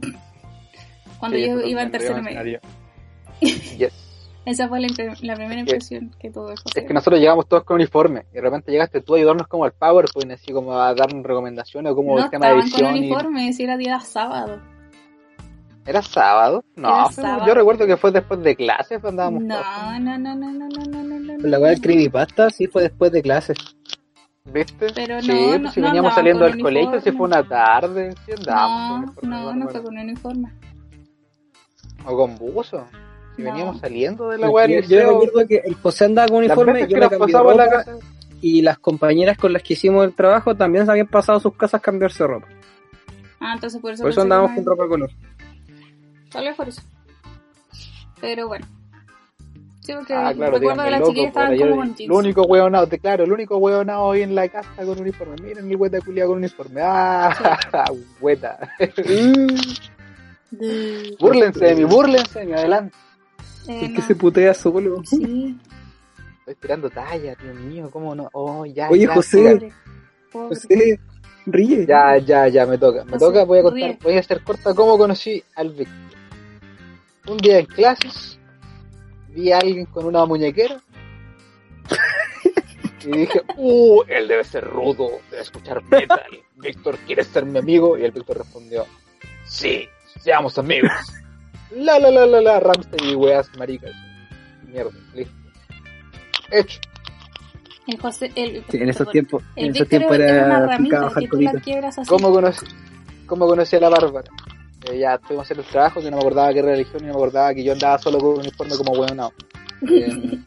Cuando 1.20 1.38
Sí, 1.38 1.46
yo 1.46 1.60
iba 1.60 1.82
en 1.82 1.94
iba 1.94 2.20
medio. 2.20 2.60
Yes. 3.40 4.03
Esa 4.46 4.68
fue 4.68 4.80
la, 4.80 4.88
la 5.22 5.34
primera 5.36 5.60
impresión 5.60 6.10
que 6.18 6.30
tuve 6.30 6.50
José. 6.56 6.80
Es 6.80 6.84
que 6.86 6.92
nosotros 6.94 7.18
llegamos 7.18 7.48
todos 7.48 7.64
con 7.64 7.76
uniforme 7.76 8.26
y 8.30 8.34
de 8.34 8.40
repente 8.42 8.70
llegaste 8.70 9.00
tú 9.00 9.14
a 9.14 9.18
ayudarnos 9.18 9.46
como 9.48 9.64
al 9.64 9.72
PowerPoint, 9.72 10.32
así 10.32 10.52
como 10.52 10.78
a 10.78 10.94
darnos 10.94 11.24
recomendaciones 11.24 11.92
o 11.92 11.96
como 11.96 12.16
no 12.18 12.24
el 12.24 12.30
tema 12.30 12.48
de 12.48 12.58
estaban 12.58 12.70
con 12.70 12.80
edición. 12.80 12.96
y- 12.96 12.98
uniforme, 13.12 13.52
si 13.54 13.64
era 13.64 13.76
día 13.76 14.00
sábado. 14.00 14.60
¿Era 15.86 16.00
sábado? 16.02 16.64
No, 16.76 16.88
Era 16.94 17.10
sábado. 17.12 17.46
yo 17.46 17.54
recuerdo 17.54 17.86
que 17.86 17.96
fue 17.96 18.10
después 18.10 18.42
de 18.42 18.56
clases 18.56 19.00
cuando 19.00 19.22
andábamos 19.22 19.42
No, 19.44 19.54
todos. 19.56 20.00
no, 20.00 20.18
no, 20.18 20.34
no, 20.34 20.50
no, 20.52 20.68
no, 20.68 20.68
no, 20.68 21.18
no, 21.18 21.18
no. 21.38 21.46
La 21.48 21.58
weá 21.58 21.70
del 21.70 21.80
creepypasta 21.80 22.50
sí 22.50 22.66
fue 22.66 22.82
después 22.82 23.12
de 23.12 23.22
clases. 23.22 23.56
¿Viste? 24.46 24.88
Pero 24.94 25.20
sí, 25.22 25.28
no, 25.28 25.34
pues 25.48 25.60
no- 25.60 25.70
si 25.72 25.80
no 25.80 25.86
veníamos 25.86 26.14
saliendo 26.14 26.44
con 26.44 26.52
del 26.52 26.60
colegio, 26.62 27.00
si 27.00 27.12
fue 27.12 27.26
uniforme. 27.26 27.36
una 27.36 27.48
tarde, 27.48 28.14
si 28.26 28.32
andábamos 28.32 28.76
con 28.76 28.90
No, 28.90 28.96
uniforme, 29.06 29.28
no, 29.36 29.44
bueno, 29.44 29.64
no 29.64 29.70
fue 29.70 29.82
con 29.82 29.98
uniforme. 29.98 30.52
O 32.06 32.16
con 32.16 32.36
buzo. 32.38 32.86
Si 33.36 33.42
No. 33.42 33.50
veníamos 33.50 33.80
saliendo 33.80 34.28
de 34.28 34.38
la 34.38 34.48
weá 34.50 34.66
yo, 34.66 34.80
yo 34.80 35.20
recuerdo 35.20 35.48
que 35.48 35.62
el 35.64 35.74
José 35.74 36.04
andaba 36.04 36.28
con 36.28 36.38
uniforme, 36.38 36.80
yo 36.82 36.86
que 36.88 36.94
me 36.96 37.08
cambié 37.08 37.54
la 37.56 37.68
casa. 37.68 37.96
y 38.40 38.62
las 38.62 38.78
compañeras 38.78 39.36
con 39.38 39.52
las 39.52 39.62
que 39.62 39.72
hicimos 39.74 40.04
el 40.04 40.14
trabajo 40.14 40.54
también 40.54 40.84
se 40.84 40.90
habían 40.92 41.06
pasado 41.08 41.38
a 41.38 41.40
sus 41.40 41.54
casas 41.56 41.80
a 41.80 41.82
cambiarse 41.82 42.22
de 42.22 42.28
ropa. 42.28 42.46
Ah, 43.40 43.52
entonces 43.54 43.80
por 43.80 43.92
eso. 43.92 44.02
Por 44.02 44.10
eso 44.12 44.20
andábamos 44.22 44.52
con 44.54 44.64
ropa 44.64 44.82
de 44.84 44.88
color. 44.88 45.10
Tal 46.30 46.44
vez 46.44 46.56
por 46.56 46.68
eso. 46.68 46.82
Pero 48.20 48.46
bueno. 48.48 48.66
Sí, 49.80 49.92
porque 49.92 50.14
Ah, 50.14 50.32
claro, 50.34 50.52
recuerdo 50.56 50.82
que 50.84 50.90
las 50.90 51.00
loco, 51.00 51.10
chiquillas 51.12 51.28
estaban 51.28 51.58
como 51.58 51.76
con. 51.76 51.94
Lo 52.06 52.16
único 52.16 52.42
hueonado, 52.44 52.86
te- 52.86 52.98
claro, 52.98 53.24
el 53.24 53.32
único 53.32 53.58
hueonado 53.58 54.02
hoy 54.04 54.22
en 54.22 54.34
la 54.34 54.48
casa 54.48 54.70
con 54.76 54.98
uniforme. 54.98 55.36
Miren 55.42 55.68
el 55.70 55.76
hueta 55.76 56.00
culiado 56.00 56.30
con 56.30 56.38
uniforme. 56.38 56.80
Ah, 56.82 57.34
hueta. 58.20 58.58
De- 60.50 61.16
búrlense 61.18 61.64
de 61.64 61.74
mí, 61.74 61.84
búrlense 61.84 62.38
de 62.40 62.46
mí, 62.46 62.52
adelante. 62.52 62.96
Eh, 63.68 63.80
Es 63.84 63.90
no. 63.90 63.96
que 63.96 64.02
se 64.02 64.14
putea 64.14 64.54
solo. 64.54 65.02
Sí, 65.04 65.58
Estoy 66.40 66.54
tirando 66.56 66.90
talla, 66.90 67.34
Dios 67.34 67.54
mío, 67.56 67.88
cómo 67.90 68.14
no. 68.14 68.28
Oh, 68.34 68.66
ya. 68.66 68.90
Oye, 68.90 69.06
ya, 69.06 69.14
José. 69.14 69.42
ya. 69.44 69.50
pobre. 69.52 69.72
Pobre. 70.30 70.48
José, 70.48 71.00
ríe. 71.46 71.86
Ya, 71.86 72.18
ya, 72.18 72.48
ya, 72.48 72.66
me 72.66 72.76
toca. 72.76 73.02
Me 73.04 73.12
José, 73.12 73.24
toca, 73.24 73.44
voy 73.44 73.58
a 73.60 73.62
contar, 73.62 73.80
ríe. 73.80 73.98
voy 74.02 74.16
a 74.16 74.20
hacer 74.20 74.42
corta 74.42 74.74
cómo 74.74 74.98
conocí 74.98 75.42
al 75.54 75.70
Víctor. 75.70 75.96
Un 77.26 77.36
día 77.38 77.58
en 77.60 77.66
clases, 77.66 78.38
vi 79.30 79.52
a 79.52 79.58
alguien 79.58 79.86
con 79.86 80.04
una 80.04 80.26
muñequera. 80.26 80.82
y 83.06 83.10
dije, 83.18 83.40
uh, 83.56 84.02
él 84.08 84.28
debe 84.28 84.44
ser 84.44 84.64
rudo, 84.64 85.08
debe 85.30 85.42
escuchar 85.42 85.82
metal. 85.84 86.20
Víctor, 86.56 86.98
¿quieres 87.06 87.26
ser 87.28 87.46
mi 87.46 87.58
amigo? 87.58 87.96
Y 87.96 88.04
el 88.04 88.10
Víctor 88.12 88.38
respondió, 88.38 88.84
sí, 89.46 89.88
seamos 90.20 90.58
amigos. 90.58 90.90
La, 91.76 91.98
la, 91.98 92.10
la, 92.10 92.26
la, 92.26 92.40
la, 92.40 92.60
Ramsey 92.60 93.12
y 93.12 93.14
weas 93.14 93.48
maricas. 93.56 93.92
Mierda, 94.68 94.90
listo. 95.14 95.34
Hecho. 96.50 96.80
El 97.86 98.00
José, 98.00 98.32
el, 98.34 98.64
Sí, 98.70 98.78
en 98.78 98.88
esos 98.88 99.10
tiempos, 99.10 99.42
en 99.56 99.74
esos 99.74 99.88
tiempos 99.88 100.18
era 100.18 100.78
picado. 100.78 101.12
¿Cómo 102.08 102.32
conocí, 102.32 102.66
cómo 103.26 103.46
conocí 103.46 103.76
a 103.76 103.80
la 103.80 103.90
Bárbara? 103.90 104.30
Eh, 104.90 104.98
ya 104.98 105.14
estuvimos 105.14 105.44
haciendo 105.44 105.62
el 105.62 105.68
trabajo, 105.68 106.00
que 106.00 106.10
no 106.10 106.16
me 106.16 106.22
acordaba 106.22 106.52
qué 106.52 106.62
religión, 106.62 107.02
y 107.02 107.06
no 107.06 107.12
me 107.12 107.18
acordaba 107.18 107.54
que 107.54 107.64
yo 107.64 107.72
andaba 107.72 107.98
solo 107.98 108.18
con 108.18 108.28
un 108.30 108.38
uniforme 108.40 108.76
como 108.76 108.92
hueonado. 108.92 109.32
Eh, 109.86 110.40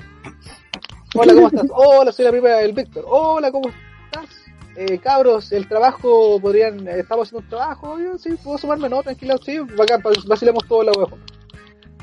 Hola, 1.15 1.33
¿cómo 1.33 1.47
estás? 1.47 1.67
Hola, 1.73 2.11
soy 2.11 2.25
la 2.25 2.31
prima 2.31 2.49
del 2.49 2.73
Víctor. 2.73 3.05
Hola, 3.07 3.51
¿cómo 3.51 3.69
estás? 3.69 4.46
Eh, 4.79 4.99
cabros, 4.99 5.51
el 5.53 5.67
trabajo, 5.67 6.39
podrían, 6.39 6.87
eh, 6.87 6.99
estamos 6.99 7.27
haciendo 7.27 7.43
un 7.45 7.49
trabajo, 7.49 7.99
yo 7.99 8.15
sí, 8.19 8.29
puedo 8.43 8.59
sumarme, 8.59 8.87
no, 8.87 9.01
tranquilo, 9.01 9.35
sí, 9.43 9.57
bacán, 9.75 10.03
vacilemos 10.27 10.67
todo 10.67 10.83
la 10.83 10.91
huevo. 10.91 11.17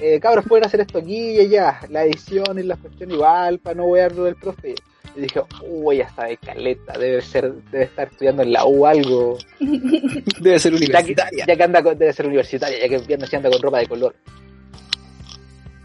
Eh, 0.00 0.18
cabros, 0.18 0.44
pueden 0.48 0.64
hacer 0.64 0.80
esto 0.80 0.98
aquí 0.98 1.36
y 1.36 1.38
allá, 1.38 1.78
la 1.88 2.02
edición 2.04 2.58
y 2.58 2.64
la 2.64 2.74
cuestión 2.76 3.12
igual, 3.12 3.60
para 3.60 3.76
no 3.76 3.84
wearlo 3.84 4.24
del 4.24 4.34
profe. 4.34 4.74
Y 5.14 5.20
dije, 5.20 5.40
uy, 5.68 5.98
ya 5.98 6.04
está 6.06 6.24
de 6.24 6.36
caleta, 6.36 6.98
debe 6.98 7.22
ser, 7.22 7.54
debe 7.70 7.84
estar 7.84 8.08
estudiando 8.08 8.42
en 8.42 8.52
la 8.52 8.66
U 8.66 8.84
algo. 8.84 9.38
Debe 10.40 10.58
ser 10.58 10.72
Ya 10.72 10.78
que, 10.78 10.84
universitaria. 10.84 11.46
ya 11.46 11.56
que 11.56 11.62
anda 11.62 11.80
con, 11.80 11.96
debe 11.96 12.12
ser 12.12 12.26
universitaria, 12.26 12.76
ya 12.80 12.88
que 13.06 13.14
anda, 13.14 13.28
anda 13.32 13.50
con 13.50 13.62
ropa 13.62 13.78
de 13.78 13.86
color. 13.86 14.16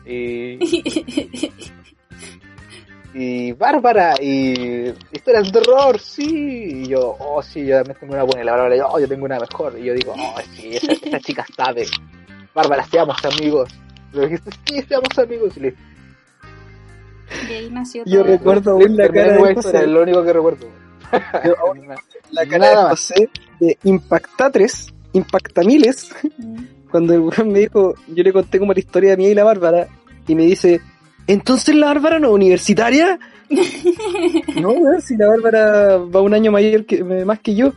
Y, 0.08 0.58
y 3.14 3.52
Bárbara, 3.54 4.14
y 4.22 4.90
historias 5.12 5.52
de 5.52 5.60
terror, 5.60 6.00
sí. 6.00 6.84
Y 6.84 6.88
yo, 6.90 7.16
oh, 7.20 7.42
sí, 7.42 7.66
yo 7.66 7.78
también 7.78 7.98
tengo 8.00 8.14
una 8.14 8.24
buena. 8.24 8.42
Y 8.42 8.46
la 8.46 8.52
Bárbara, 8.54 8.88
oh, 8.88 9.00
yo 9.00 9.08
tengo 9.08 9.26
una 9.26 9.40
mejor. 9.40 9.78
Y 9.80 9.86
yo 9.86 9.94
digo, 9.94 10.14
oh, 10.18 10.40
sí, 10.56 10.70
esa, 10.76 10.92
esa 10.94 11.20
chica 11.26 11.46
sabe. 11.56 11.86
Bárbara, 12.54 12.86
seamos 12.86 13.18
amigos. 13.26 13.70
Le 14.14 14.22
dijiste, 14.28 14.52
sí, 14.66 14.82
seamos 14.88 15.18
amigos. 15.18 15.58
Y 15.58 15.60
le 15.62 15.76
Y 17.50 17.54
ahí 17.54 17.70
nació 17.72 18.04
Yo 18.06 18.22
todo. 18.22 18.32
recuerdo 18.32 18.72
aún 18.72 18.98
la 18.98 19.10
cara 19.10 19.34
de 19.34 19.56
José. 19.56 19.78
es 19.78 19.88
lo 19.88 20.02
único 20.02 20.24
que 20.24 20.34
recuerdo. 20.34 20.68
Yo 21.46 21.60
aún 21.60 21.88
la 22.32 22.46
cara 22.46 22.58
Nada 22.60 22.84
de. 22.86 22.90
José 22.92 23.30
de 23.60 23.78
Impactatres, 23.84 24.94
Impactamiles, 25.14 26.12
Mm. 26.38 26.64
cuando 26.92 27.14
el 27.14 27.20
weón 27.20 27.52
me 27.52 27.60
dijo, 27.60 27.94
yo 28.08 28.24
le 28.24 28.34
conté 28.34 28.58
como 28.58 28.74
la 28.74 28.80
historia 28.80 29.12
de 29.12 29.18
mí 29.18 29.28
y 29.28 29.36
la 29.36 29.44
Bárbara, 29.44 29.88
y 30.28 30.34
me 30.36 30.44
dice, 30.44 30.82
¿entonces 31.30 31.76
la 31.76 31.88
Bárbara 31.88 32.20
no 32.20 32.30
es 32.30 32.34
universitaria? 32.34 33.20
no, 34.62 34.72
weón, 34.72 35.02
si 35.02 35.16
la 35.16 35.28
Bárbara 35.28 35.98
va 35.98 36.22
un 36.22 36.34
año 36.34 36.52
mayor 36.52 36.86
que, 36.86 37.04
más 37.04 37.40
que 37.40 37.56
yo. 37.56 37.72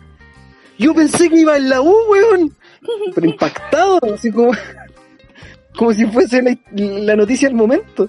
Yo 0.79 0.95
pensé 0.95 1.29
que 1.29 1.41
iba 1.41 1.57
en 1.57 1.69
la 1.69 1.81
U, 1.81 1.95
weón. 2.09 2.57
Pero 3.15 3.27
impactado, 3.27 4.01
así 4.13 4.33
como, 4.33 4.53
como 5.77 5.93
si 5.93 6.07
fuese 6.07 6.43
la, 6.43 6.57
la 6.73 7.15
noticia 7.15 7.49
del 7.49 7.57
momento. 7.57 8.09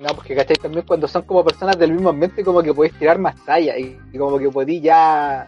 No, 0.00 0.14
porque 0.14 0.34
cachai 0.34 0.56
también 0.56 0.84
cuando 0.86 1.08
son 1.08 1.22
como 1.22 1.44
personas 1.44 1.78
del 1.78 1.92
mismo 1.92 2.10
ambiente 2.10 2.44
como 2.44 2.62
que 2.62 2.74
podéis 2.74 2.94
tirar 2.98 3.18
más 3.18 3.42
talla 3.44 3.78
y, 3.78 3.98
y 4.12 4.18
como 4.18 4.38
que 4.38 4.50
podéis 4.50 4.82
ya 4.82 5.46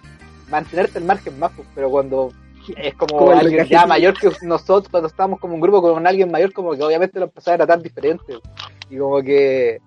mantenerte 0.48 0.98
al 0.98 1.04
margen 1.04 1.38
más, 1.38 1.52
pues, 1.54 1.68
pero 1.74 1.90
cuando 1.90 2.32
es 2.76 2.94
como, 2.94 3.18
Como 3.18 3.32
el 3.32 3.38
alguien 3.38 3.66
ya 3.66 3.86
mayor 3.86 4.14
que 4.18 4.30
nosotros, 4.42 4.88
cuando 4.90 5.08
estamos 5.08 5.38
como 5.38 5.54
un 5.54 5.60
grupo 5.60 5.80
con 5.80 6.06
alguien 6.06 6.30
mayor, 6.30 6.52
como 6.52 6.72
que 6.74 6.82
obviamente 6.82 7.18
lo 7.18 7.26
empezaba 7.26 7.54
a 7.54 7.58
tratar 7.58 7.82
diferente. 7.82 8.38
Y 8.90 8.98
como 8.98 9.22
que 9.22 9.80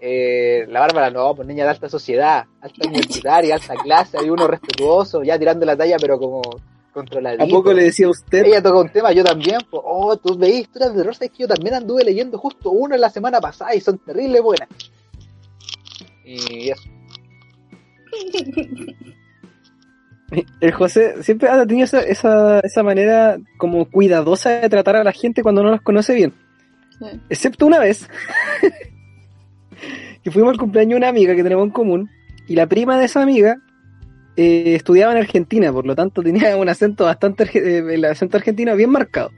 eh, 0.00 0.66
la 0.68 0.80
Bárbara, 0.80 1.10
no, 1.10 1.34
pues 1.34 1.48
niña 1.48 1.64
de 1.64 1.70
alta 1.70 1.88
sociedad, 1.88 2.44
alta 2.60 2.88
universitaria, 2.88 3.54
alta 3.54 3.74
clase, 3.74 4.18
hay 4.18 4.28
uno 4.28 4.46
respetuoso, 4.46 5.22
ya 5.22 5.38
tirando 5.38 5.64
la 5.64 5.76
talla, 5.76 5.96
pero 5.98 6.18
como 6.18 6.42
controladito. 6.92 7.44
¿A 7.44 7.48
poco 7.48 7.72
le 7.72 7.84
decía 7.84 8.06
a 8.06 8.10
usted? 8.10 8.44
Ella 8.44 8.62
toca 8.62 8.80
un 8.80 8.90
tema, 8.90 9.12
yo 9.12 9.24
también. 9.24 9.58
Pues, 9.70 9.82
oh, 9.84 10.16
tú 10.16 10.36
veis 10.36 10.60
historias 10.60 10.92
de 10.92 10.98
terror, 10.98 11.14
sabes 11.14 11.30
que 11.30 11.38
yo 11.44 11.48
también 11.48 11.74
anduve 11.74 12.04
leyendo 12.04 12.36
justo 12.38 12.70
uno 12.70 12.94
en 12.94 13.00
la 13.00 13.08
semana 13.08 13.40
pasada 13.40 13.74
y 13.74 13.80
son 13.80 13.98
terribles 13.98 14.42
buenas. 14.42 14.68
Y 16.24 16.70
eso. 16.70 16.82
El 20.60 20.72
José 20.72 21.22
siempre 21.22 21.48
ha 21.48 21.64
tenido 21.66 21.84
esa, 21.84 22.00
esa, 22.00 22.60
esa 22.60 22.82
manera 22.82 23.38
como 23.56 23.90
cuidadosa 23.90 24.50
de 24.50 24.68
tratar 24.68 24.96
a 24.96 25.04
la 25.04 25.12
gente 25.12 25.42
cuando 25.42 25.62
no 25.62 25.70
los 25.70 25.82
conoce 25.82 26.14
bien. 26.14 26.32
Sí. 27.10 27.20
Excepto 27.28 27.66
una 27.66 27.78
vez, 27.78 28.08
que 30.22 30.30
fuimos 30.30 30.52
al 30.52 30.58
cumpleaños 30.58 30.92
de 30.92 30.96
una 30.96 31.08
amiga 31.08 31.34
que 31.34 31.42
tenemos 31.42 31.64
en 31.64 31.70
común, 31.70 32.10
y 32.46 32.54
la 32.54 32.66
prima 32.66 32.98
de 32.98 33.06
esa 33.06 33.22
amiga 33.22 33.58
eh, 34.36 34.74
estudiaba 34.74 35.12
en 35.12 35.18
Argentina, 35.18 35.72
por 35.72 35.86
lo 35.86 35.94
tanto 35.94 36.22
tenía 36.22 36.56
un 36.56 36.68
acento 36.68 37.04
bastante, 37.04 37.44
eh, 37.54 37.94
el 37.94 38.04
acento 38.04 38.36
argentino 38.36 38.74
bien 38.76 38.90
marcado. 38.90 39.30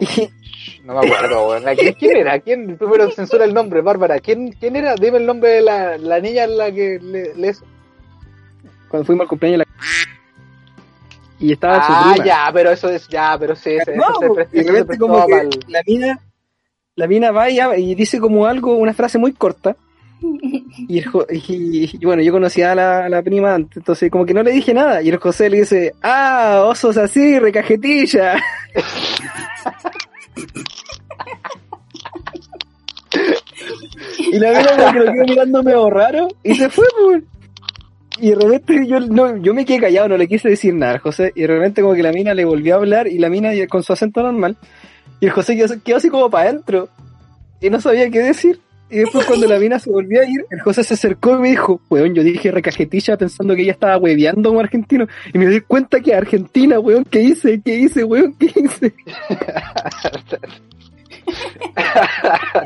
No, 0.84 0.94
me 0.94 1.06
acuerdo, 1.06 1.48
weón. 1.48 1.68
¿A 1.68 1.74
¿Quién, 1.74 1.94
quién 1.94 2.16
era? 2.16 2.38
¿Quién? 2.38 2.76
Primero 2.76 3.10
censura 3.10 3.44
el 3.44 3.54
nombre, 3.54 3.80
Bárbara. 3.80 4.18
¿Quién, 4.18 4.52
quién 4.52 4.76
era? 4.76 4.94
Dime 4.94 5.18
el 5.18 5.26
nombre 5.26 5.50
de 5.50 5.60
la, 5.62 5.98
la 5.98 6.20
niña 6.20 6.44
en 6.44 6.56
la 6.56 6.72
que 6.72 6.98
le, 7.00 7.34
le 7.34 7.54
Cuando 8.88 9.06
fuimos 9.06 9.22
al 9.22 9.28
cumpleaños 9.28 9.60
de 9.60 9.64
la... 9.64 10.19
Y 11.40 11.52
estaba 11.52 11.76
su 11.86 11.92
Ah, 11.92 12.12
prima. 12.12 12.24
ya, 12.26 12.50
pero 12.52 12.70
eso 12.70 12.88
es, 12.90 13.08
ya, 13.08 13.36
pero 13.40 13.56
sí, 13.56 13.70
eso, 13.70 13.90
No, 13.92 14.02
eso 14.02 14.18
se 14.20 14.30
prestó, 14.34 14.60
eso 14.60 14.86
se 14.92 14.98
como 14.98 15.26
que 15.26 15.48
la 15.68 15.82
mina, 15.86 16.20
la 16.96 17.06
mina 17.06 17.30
va 17.32 17.48
y, 17.50 17.58
y 17.60 17.94
dice 17.94 18.20
como 18.20 18.46
algo, 18.46 18.76
una 18.76 18.92
frase 18.94 19.16
muy 19.18 19.32
corta. 19.32 19.74
Y, 20.86 20.98
el 20.98 21.06
Jo- 21.06 21.26
y- 21.30 21.90
y 21.98 22.04
bueno, 22.04 22.22
yo 22.22 22.30
conocía 22.30 22.72
a 22.72 22.74
la, 22.74 23.06
a 23.06 23.08
la 23.08 23.22
prima 23.22 23.54
antes, 23.54 23.78
entonces 23.78 24.10
como 24.10 24.26
que 24.26 24.34
no 24.34 24.42
le 24.42 24.50
dije 24.52 24.74
nada. 24.74 25.00
Y 25.00 25.08
el 25.08 25.16
José 25.16 25.48
le 25.48 25.60
dice, 25.60 25.94
ah, 26.02 26.62
osos 26.66 26.98
así, 26.98 27.38
recajetilla. 27.38 28.34
y 34.18 34.38
la 34.38 34.50
mina 34.50 34.76
como 34.76 34.92
que 34.92 34.98
lo 35.00 35.12
quedó 35.12 35.24
mirando 35.24 35.62
medio 35.62 35.90
raro 35.90 36.28
y 36.42 36.54
se 36.54 36.68
fue, 36.68 36.84
pues. 37.02 37.22
Y 38.20 38.30
de 38.30 38.34
repente 38.36 38.86
yo, 38.86 39.00
no, 39.00 39.36
yo 39.38 39.54
me 39.54 39.64
quedé 39.64 39.80
callado, 39.80 40.08
no 40.08 40.16
le 40.16 40.28
quise 40.28 40.48
decir 40.48 40.74
nada 40.74 40.98
José. 40.98 41.32
Y 41.34 41.42
de 41.42 41.46
repente 41.46 41.82
como 41.82 41.94
que 41.94 42.02
la 42.02 42.12
mina 42.12 42.34
le 42.34 42.44
volvió 42.44 42.74
a 42.74 42.78
hablar 42.78 43.08
y 43.08 43.18
la 43.18 43.28
mina 43.28 43.50
con 43.68 43.82
su 43.82 43.92
acento 43.92 44.22
normal. 44.22 44.56
Y 45.20 45.26
el 45.26 45.32
José 45.32 45.56
quedó, 45.56 45.74
quedó 45.82 45.96
así 45.96 46.08
como 46.08 46.30
para 46.30 46.50
adentro. 46.50 46.88
Y 47.60 47.70
no 47.70 47.80
sabía 47.80 48.10
qué 48.10 48.20
decir. 48.20 48.60
Y 48.90 48.98
después 48.98 49.24
cuando 49.24 49.46
la 49.46 49.58
mina 49.58 49.78
se 49.78 49.90
volvió 49.90 50.20
a 50.20 50.24
ir, 50.24 50.44
el 50.50 50.60
José 50.60 50.82
se 50.82 50.94
acercó 50.94 51.36
y 51.36 51.40
me 51.40 51.48
dijo, 51.50 51.80
weón, 51.88 52.12
yo 52.12 52.24
dije 52.24 52.50
recajetilla 52.50 53.16
pensando 53.16 53.54
que 53.54 53.62
ella 53.62 53.72
estaba 53.72 53.96
hueveando 53.98 54.48
como 54.48 54.60
argentino. 54.60 55.06
Y 55.32 55.38
me 55.38 55.46
di 55.46 55.60
cuenta 55.60 56.00
que 56.00 56.12
Argentina, 56.12 56.80
weón, 56.80 57.04
¿qué 57.04 57.20
hice? 57.20 57.60
¿Qué 57.64 57.76
hice, 57.76 58.02
weón? 58.02 58.34
¿Qué 58.34 58.46
hice? 58.46 58.92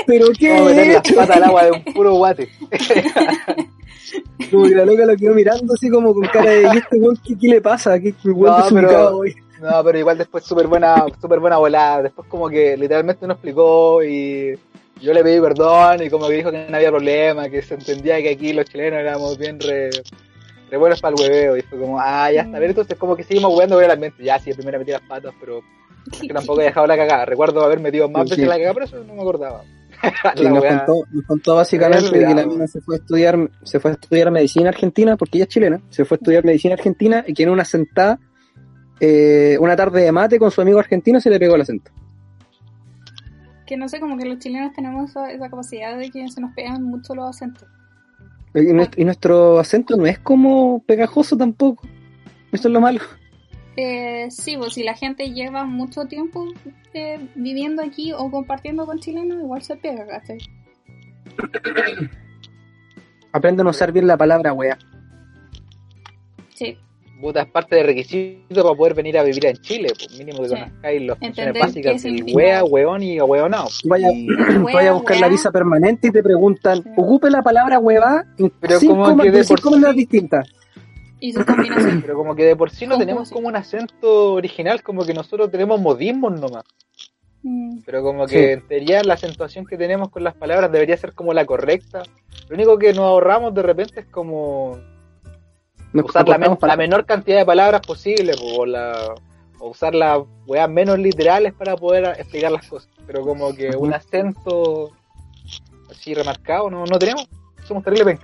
Pero 0.06 0.26
qué 0.38 0.52
Vamos 0.52 0.72
a 0.72 0.74
meter 0.74 0.92
las 0.94 1.12
patas 1.12 1.36
al 1.36 1.44
agua 1.44 1.64
de 1.64 1.70
un 1.72 1.84
puro 1.84 2.14
guate. 2.14 2.48
Como 4.50 4.64
que 4.64 4.74
la 4.74 4.84
loca 4.84 5.06
lo 5.06 5.16
quedó 5.16 5.34
mirando 5.34 5.74
así 5.74 5.90
como 5.90 6.14
con 6.14 6.26
cara 6.26 6.50
de, 6.50 6.62
¿y 6.62 6.76
este 6.76 6.96
weón 6.98 7.18
qué, 7.26 7.36
qué 7.36 7.48
le 7.48 7.60
pasa? 7.60 7.98
¿Qué, 7.98 8.12
qué 8.12 8.28
No, 8.28 8.56
pero- 8.72 9.16
hoy? 9.18 9.34
No, 9.60 9.82
pero 9.82 9.98
igual 9.98 10.18
después 10.18 10.44
súper 10.44 10.66
buena, 10.66 11.06
súper 11.22 11.40
buena 11.40 11.56
volada. 11.56 12.02
Después 12.02 12.28
como 12.28 12.50
que 12.50 12.76
literalmente 12.76 13.26
nos 13.26 13.36
explicó 13.36 14.02
y 14.04 14.58
yo 15.00 15.14
le 15.14 15.22
pedí 15.22 15.40
perdón 15.40 16.02
y 16.02 16.10
como 16.10 16.28
que 16.28 16.34
dijo 16.34 16.50
que 16.50 16.66
no 16.68 16.76
había 16.76 16.90
problema, 16.90 17.48
que 17.48 17.62
se 17.62 17.72
entendía 17.74 18.20
que 18.20 18.30
aquí 18.30 18.52
los 18.52 18.66
chilenos 18.66 19.00
éramos 19.00 19.38
bien 19.38 19.58
re, 19.58 19.88
re 20.70 20.76
buenos 20.76 21.00
para 21.00 21.14
el 21.16 21.22
hueveo. 21.22 21.56
Y 21.56 21.62
fue 21.62 21.78
como, 21.78 21.98
ah, 21.98 22.30
ya 22.30 22.42
está 22.42 22.58
bien. 22.58 22.72
Entonces 22.72 22.98
como 22.98 23.16
que 23.16 23.22
seguimos 23.24 23.52
hueveando 23.52 23.76
por 23.76 23.84
el 23.84 23.90
ambiente. 23.90 24.22
Ya, 24.22 24.38
sí, 24.38 24.52
primero 24.52 24.78
metí 24.78 24.90
las 24.90 25.00
patas, 25.02 25.32
pero 25.40 25.62
que 26.20 26.28
tampoco 26.28 26.60
he 26.60 26.64
dejado 26.64 26.86
la 26.86 26.96
cagada. 26.96 27.24
Recuerdo 27.24 27.62
haber 27.64 27.80
metido 27.80 28.08
más 28.08 28.24
Sí. 28.24 28.30
veces 28.30 28.48
la 28.48 28.56
cagada, 28.56 28.74
pero 28.74 28.86
eso 28.86 29.04
no 29.04 29.14
me 29.14 29.20
acordaba. 29.22 29.62
Sí, 30.36 30.44
nos, 30.44 30.62
contó, 30.64 31.04
nos 31.12 31.24
contó 31.24 31.54
básicamente 31.54 32.10
que 32.10 32.34
la 32.34 32.44
mina 32.46 32.66
se 32.66 32.80
fue 32.82 32.96
a 32.96 32.98
estudiar, 32.98 33.50
se 33.62 33.80
fue 33.80 33.92
a 33.92 33.94
estudiar 33.94 34.30
medicina 34.30 34.68
argentina, 34.68 35.16
porque 35.16 35.38
ella 35.38 35.44
es 35.44 35.48
chilena, 35.48 35.80
se 35.88 36.04
fue 36.04 36.16
a 36.16 36.18
estudiar 36.18 36.44
medicina 36.44 36.74
argentina 36.74 37.24
y 37.26 37.32
que 37.32 37.44
en 37.44 37.48
una 37.48 37.64
sentada, 37.64 38.18
eh, 39.00 39.56
una 39.60 39.76
tarde 39.76 40.02
de 40.02 40.12
mate 40.12 40.38
con 40.38 40.50
su 40.50 40.60
amigo 40.60 40.78
argentino 40.78 41.20
se 41.20 41.30
le 41.30 41.38
pegó 41.38 41.54
el 41.54 41.62
acento. 41.62 41.90
Que 43.66 43.78
no 43.78 43.88
sé, 43.88 43.98
como 43.98 44.18
que 44.18 44.26
los 44.26 44.38
chilenos 44.40 44.74
tenemos 44.74 45.08
esa, 45.08 45.30
esa 45.30 45.48
capacidad 45.48 45.96
de 45.96 46.10
que 46.10 46.28
se 46.28 46.40
nos 46.40 46.52
pegan 46.54 46.82
mucho 46.82 47.14
los 47.14 47.30
acentos. 47.30 47.66
Y 48.54 49.00
y 49.00 49.04
nuestro 49.04 49.58
acento 49.58 49.96
no 49.96 50.04
es 50.06 50.18
como 50.18 50.82
pegajoso 50.84 51.36
tampoco. 51.36 51.88
Eso 52.52 52.68
es 52.68 52.72
lo 52.74 52.80
malo. 52.80 53.00
Eh, 53.76 54.28
sí, 54.30 54.56
pues 54.56 54.74
si 54.74 54.82
la 54.84 54.94
gente 54.94 55.32
lleva 55.32 55.64
mucho 55.64 56.04
tiempo 56.06 56.46
eh, 56.92 57.18
viviendo 57.34 57.82
aquí 57.82 58.12
o 58.12 58.30
compartiendo 58.30 58.86
con 58.86 59.00
chilenos, 59.00 59.38
igual 59.38 59.62
se 59.62 59.76
pega, 59.76 60.06
¿cachai? 60.06 60.38
Aprenden 63.32 63.66
a 63.66 63.70
usar 63.70 63.90
bien 63.92 64.06
la 64.06 64.16
palabra 64.16 64.52
wea. 64.52 64.78
Sí, 66.54 66.78
Puta, 67.20 67.42
es 67.42 67.48
parte 67.48 67.76
de 67.76 67.84
requisito 67.84 68.62
para 68.62 68.74
poder 68.74 68.92
venir 68.94 69.16
a 69.16 69.22
vivir 69.22 69.46
en 69.46 69.56
Chile. 69.56 69.88
Pues 69.96 70.18
mínimo 70.18 70.42
que 70.42 70.48
Sí. 70.48 70.54
conozcáis 70.56 71.02
las 71.02 71.18
funciones 71.18 71.54
básicas 71.60 72.02
significa. 72.02 72.36
wea, 72.36 72.64
weón 72.64 73.02
y 73.02 73.20
weonao. 73.20 73.68
Vaya, 73.84 74.08
vaya 74.74 74.90
a 74.90 74.92
buscar 74.92 75.16
la 75.18 75.28
visa 75.28 75.50
permanente 75.50 76.08
y 76.08 76.10
te 76.10 76.22
preguntan, 76.22 76.82
Sí. 76.82 76.90
ocupe 76.96 77.30
la 77.30 77.40
palabra 77.42 77.78
hueva 77.78 78.24
en 78.36 78.50
Pero 78.60 78.78
cinco, 78.78 78.94
como 78.96 79.16
que 79.22 79.30
de 79.30 79.44
por 79.44 79.58
cinco 79.58 79.70
maneras 79.70 79.96
distintas. 79.96 80.48
Y. 81.28 81.32
Pero 82.02 82.16
como 82.16 82.34
que 82.34 82.44
de 82.44 82.56
por 82.56 82.70
sí 82.70 82.86
no 82.86 82.92
¿Cómo 82.94 83.00
tenemos 83.00 83.30
como 83.30 83.48
un 83.48 83.56
acento 83.56 84.34
original, 84.34 84.82
como 84.82 85.04
que 85.04 85.14
nosotros 85.14 85.50
tenemos 85.50 85.80
modismos 85.80 86.38
nomás. 86.40 86.64
Mm, 87.42 87.80
Pero 87.84 88.02
como 88.02 88.26
Sí. 88.28 88.34
que 88.36 88.52
en 88.52 88.66
teoría 88.66 89.02
la 89.04 89.14
acentuación 89.14 89.66
que 89.66 89.76
tenemos 89.76 90.08
con 90.10 90.24
las 90.24 90.34
palabras 90.34 90.70
debería 90.72 90.96
ser 90.96 91.12
como 91.14 91.32
la 91.34 91.44
correcta. 91.44 92.02
Lo 92.48 92.54
único 92.56 92.78
que 92.78 92.92
nos 92.92 93.04
ahorramos 93.06 93.54
de 93.54 93.62
repente 93.62 94.00
es 94.00 94.06
como 94.06 94.78
Nos 95.92 96.06
usar 96.06 96.28
la, 96.28 96.38
men- 96.38 96.58
la 96.60 96.76
menor 96.76 97.04
cantidad 97.06 97.38
de 97.38 97.44
palabras 97.46 97.80
posible 97.86 98.32
o, 98.56 98.66
la, 98.66 99.14
o 99.60 99.68
usar 99.68 99.94
las 99.94 100.20
weas 100.46 100.68
menos 100.68 100.98
literales 100.98 101.52
para 101.54 101.76
poder 101.76 102.04
explicar 102.18 102.50
las 102.52 102.66
cosas. 102.66 102.90
Pero 103.06 103.22
como 103.22 103.54
que 103.54 103.76
un 103.76 103.92
acento 103.94 104.90
así 105.90 106.14
remarcado 106.14 106.68
no, 106.70 106.84
no 106.86 106.98
tenemos. 106.98 107.28
Somos 107.66 107.84
terrible 107.84 108.18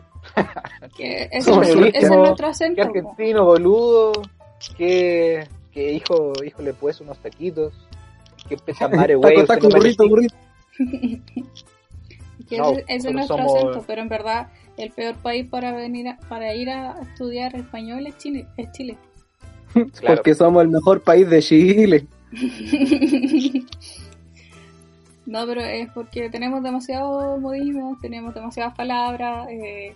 que 0.97 1.29
listos. 1.33 1.59
es 1.95 2.09
nuestro 2.11 2.47
Qué 2.47 2.51
acento. 2.51 2.83
po. 2.83 2.89
argentino, 2.89 3.45
boludo. 3.45 4.13
Qué, 4.77 5.47
qué 5.73 5.93
hijo, 5.93 6.33
hijo 6.45 6.63
le 6.63 6.75
puedes 6.75 7.01
unos 7.01 7.19
taquitos. 7.19 7.73
Qué 8.49 8.57
pesa 8.57 8.89
madre, 8.97 9.15
güey. 9.17 9.35
Taco, 9.35 9.47
taco, 9.47 9.69
burrito, 9.69 10.09
burrito. 10.09 10.35
Que 12.49 12.59
No, 12.59 12.73
ese, 12.73 12.85
ese 12.89 13.09
es 13.09 13.15
nuestro 13.15 13.37
somos- 13.37 13.55
acento, 13.57 13.85
pero 13.87 14.03
en 14.03 14.09
verdad 14.09 14.49
el 14.77 14.91
peor 14.91 15.15
país 15.17 15.47
para 15.49 15.73
venir 15.73 16.09
a- 16.09 16.17
para 16.29 16.53
ir 16.55 16.69
a 16.71 16.97
estudiar 17.03 17.55
español 17.55 18.07
es 18.07 18.17
Chile. 18.19 18.47
Es 18.57 18.73
Chile. 18.73 18.97
Claro. 19.73 20.17
Porque 20.17 20.35
somos 20.35 20.63
el 20.63 20.69
mejor 20.69 21.01
país 21.03 21.29
de 21.31 21.41
Chile. 21.43 22.07
no, 25.27 25.47
pero 25.47 25.61
es 25.61 25.89
porque 25.93 26.29
tenemos 26.31 26.63
demasiados 26.63 27.41
modismos, 27.41 28.01
tenemos 28.01 28.35
demasiadas 28.35 28.75
palabras, 28.75 29.47
eh, 29.51 29.95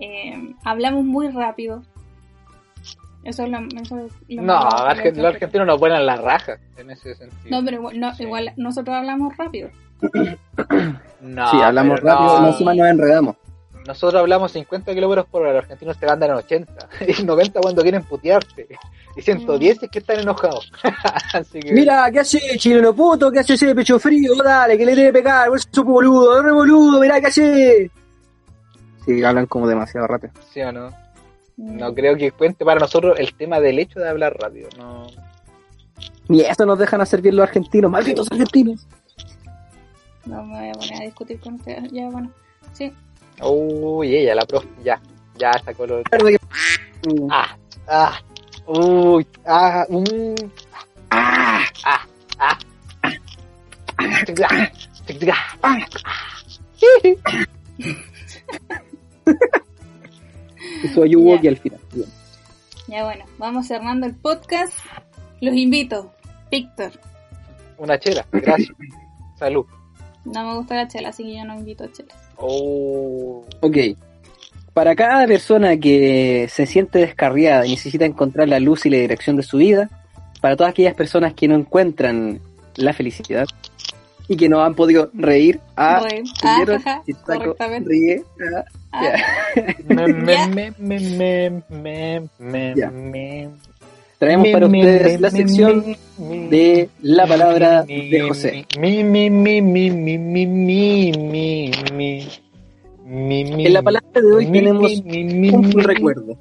eh, 0.00 0.54
hablamos 0.64 1.04
muy 1.04 1.28
rápido. 1.28 1.82
Eso 3.22 3.44
es 3.44 3.50
lo, 3.50 3.58
eso 3.80 3.98
es 3.98 4.12
lo 4.28 4.42
No, 4.42 4.64
los 4.64 5.24
argentinos 5.24 5.66
nos 5.66 5.78
vuelan 5.78 6.06
la 6.06 6.16
raja 6.16 6.56
en 6.78 6.90
ese 6.90 7.14
sentido. 7.14 7.50
No, 7.50 7.64
pero 7.64 7.76
igual, 7.76 8.00
no, 8.00 8.14
Sí. 8.14 8.22
igual 8.22 8.52
nosotros 8.56 8.96
hablamos 8.96 9.36
rápido. 9.36 9.68
No, 11.20 11.50
sí, 11.50 11.60
hablamos 11.60 12.00
rápido 12.00 12.40
no. 12.40 12.46
y 12.46 12.50
encima 12.50 12.74
nos 12.74 12.88
enredamos. 12.88 13.36
Nosotros 13.86 14.20
hablamos 14.20 14.52
50 14.52 14.94
kilómetros 14.94 15.26
por 15.26 15.42
hora, 15.42 15.52
los 15.52 15.62
argentinos 15.64 15.98
te 15.98 16.06
mandan 16.06 16.30
80 16.32 16.88
y 17.18 17.22
90 17.22 17.60
cuando 17.60 17.82
quieren 17.82 18.02
putearte 18.04 18.68
y 19.16 19.22
110 19.22 19.78
si 19.78 19.84
es 19.86 19.90
que 19.90 19.98
están 19.98 20.20
enojados. 20.20 20.70
Así 21.34 21.60
que 21.60 21.72
Mira, 21.72 22.10
¿qué 22.10 22.20
hace, 22.20 22.38
chileno 22.56 22.94
puto? 22.94 23.30
¿Qué 23.30 23.40
hace 23.40 23.54
ese 23.54 23.74
pecho 23.74 23.98
frío? 23.98 24.34
Dale, 24.42 24.78
que 24.78 24.84
le 24.86 24.94
debe 24.94 25.12
pegar, 25.12 25.48
vos 25.50 25.66
sos 25.70 25.84
boludo, 25.84 26.42
re 26.42 26.52
boludo, 26.52 27.00
mirá, 27.00 27.20
¿qué 27.20 27.26
hace? 27.26 27.90
Sí, 29.04 29.22
hablan 29.24 29.46
como 29.46 29.66
demasiado 29.68 30.06
rápido. 30.06 30.32
¿sí 30.52 30.60
o 30.60 30.72
no? 30.72 30.90
Mm. 31.56 31.76
No 31.78 31.94
creo 31.94 32.16
que 32.16 32.32
cuente 32.32 32.64
para 32.64 32.80
nosotros 32.80 33.18
el 33.18 33.34
tema 33.34 33.60
del 33.60 33.78
hecho 33.78 34.00
de 34.00 34.08
hablar 34.08 34.36
rápido. 34.38 34.68
No. 34.78 35.06
Ni 36.28 36.40
eso 36.42 36.64
nos 36.64 36.78
dejan 36.78 37.00
hacer 37.00 37.20
bien 37.20 37.36
los 37.36 37.42
argentinos, 37.46 37.90
malditos 37.90 38.30
argentinos. 38.30 38.86
No 40.26 40.42
me 40.44 40.58
voy 40.60 40.68
a 40.68 40.72
poner 40.72 41.02
a 41.02 41.04
discutir 41.04 41.40
con 41.40 41.54
ustedes. 41.54 41.90
Ya, 41.90 42.08
bueno. 42.08 42.30
Sí. 42.72 42.92
Uy, 43.42 44.14
ella, 44.16 44.34
la 44.34 44.44
profe, 44.44 44.68
ya, 44.84 45.00
ya 45.36 45.52
sacó 45.64 45.86
lo. 45.86 46.02
Recuerdo 46.04 46.26
que- 46.26 46.40
Mm. 47.08 47.28
Ah, 47.30 47.56
ah, 47.88 48.20
uy, 48.66 49.26
ah, 49.46 49.86
mm, 49.88 50.34
ah, 51.10 51.64
ah, 51.84 52.06
ah, 52.38 52.58
ah, 53.98 54.18
ah, 55.62 55.78
Hizo 60.84 61.02
Ayuwoki 61.02 61.44
Ya. 61.44 61.50
al 61.50 61.56
final. 61.56 61.80
Bien. 61.92 62.08
Ya, 62.88 63.04
bueno. 63.04 63.24
Vamos 63.38 63.66
cerrando 63.66 64.06
el 64.06 64.14
podcast. 64.14 64.72
Los 65.40 65.54
invito. 65.54 66.12
Víctor. 66.50 66.92
Una 67.78 67.98
chela, 67.98 68.26
gracias. 68.32 68.70
Salud. 69.38 69.64
No 70.24 70.44
me 70.46 70.56
gusta 70.56 70.74
la 70.76 70.88
chela, 70.88 71.08
así 71.10 71.22
que 71.24 71.36
yo 71.36 71.44
no 71.44 71.54
invito 71.54 71.84
a 71.84 71.92
chela. 71.92 72.14
Oh, 72.36 73.44
Ok. 73.60 73.76
Para 74.74 74.94
cada 74.94 75.26
persona 75.26 75.76
que 75.78 76.46
se 76.48 76.64
siente 76.64 77.00
descarriada 77.00 77.66
y 77.66 77.70
necesita 77.70 78.04
encontrar 78.04 78.48
la 78.48 78.60
luz 78.60 78.86
y 78.86 78.90
la 78.90 78.98
dirección 78.98 79.36
de 79.36 79.42
su 79.42 79.56
vida, 79.58 79.90
para 80.40 80.56
todas 80.56 80.70
aquellas 80.70 80.94
personas 80.94 81.34
que 81.34 81.48
no 81.48 81.56
encuentran 81.56 82.40
la 82.76 82.92
felicidad 82.92 83.46
y 84.28 84.36
que 84.36 84.48
no 84.48 84.62
han 84.62 84.74
podido 84.74 85.10
reír, 85.12 85.60
ah, 85.76 86.00
Reír. 86.08 86.22
Ah, 86.44 86.56
¿vieron? 86.58 86.76
ajá, 86.76 87.02
Chistaco, 87.04 87.38
correctamente. 87.40 87.88
ríe, 87.90 88.24
ah, 88.56 88.64
Traemos 94.18 94.48
para 94.48 94.66
ustedes 94.66 95.20
la 95.20 95.30
sección 95.30 95.96
de 96.18 96.88
la 97.00 97.26
palabra 97.26 97.84
de 97.84 98.20
José. 98.28 98.66
En 103.06 103.72
la 103.72 103.82
palabra 103.82 104.20
de 104.20 104.32
hoy 104.32 104.46
tenemos 104.46 105.02
un 105.52 105.72
recuerdo. 105.82 106.38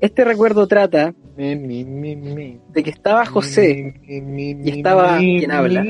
Este 0.00 0.24
recuerdo 0.24 0.66
trata 0.66 1.14
de 1.36 2.82
que 2.82 2.90
estaba 2.90 3.26
José 3.26 3.94
y 4.06 4.70
estaba 4.70 5.18
quien 5.18 5.50
habla 5.50 5.84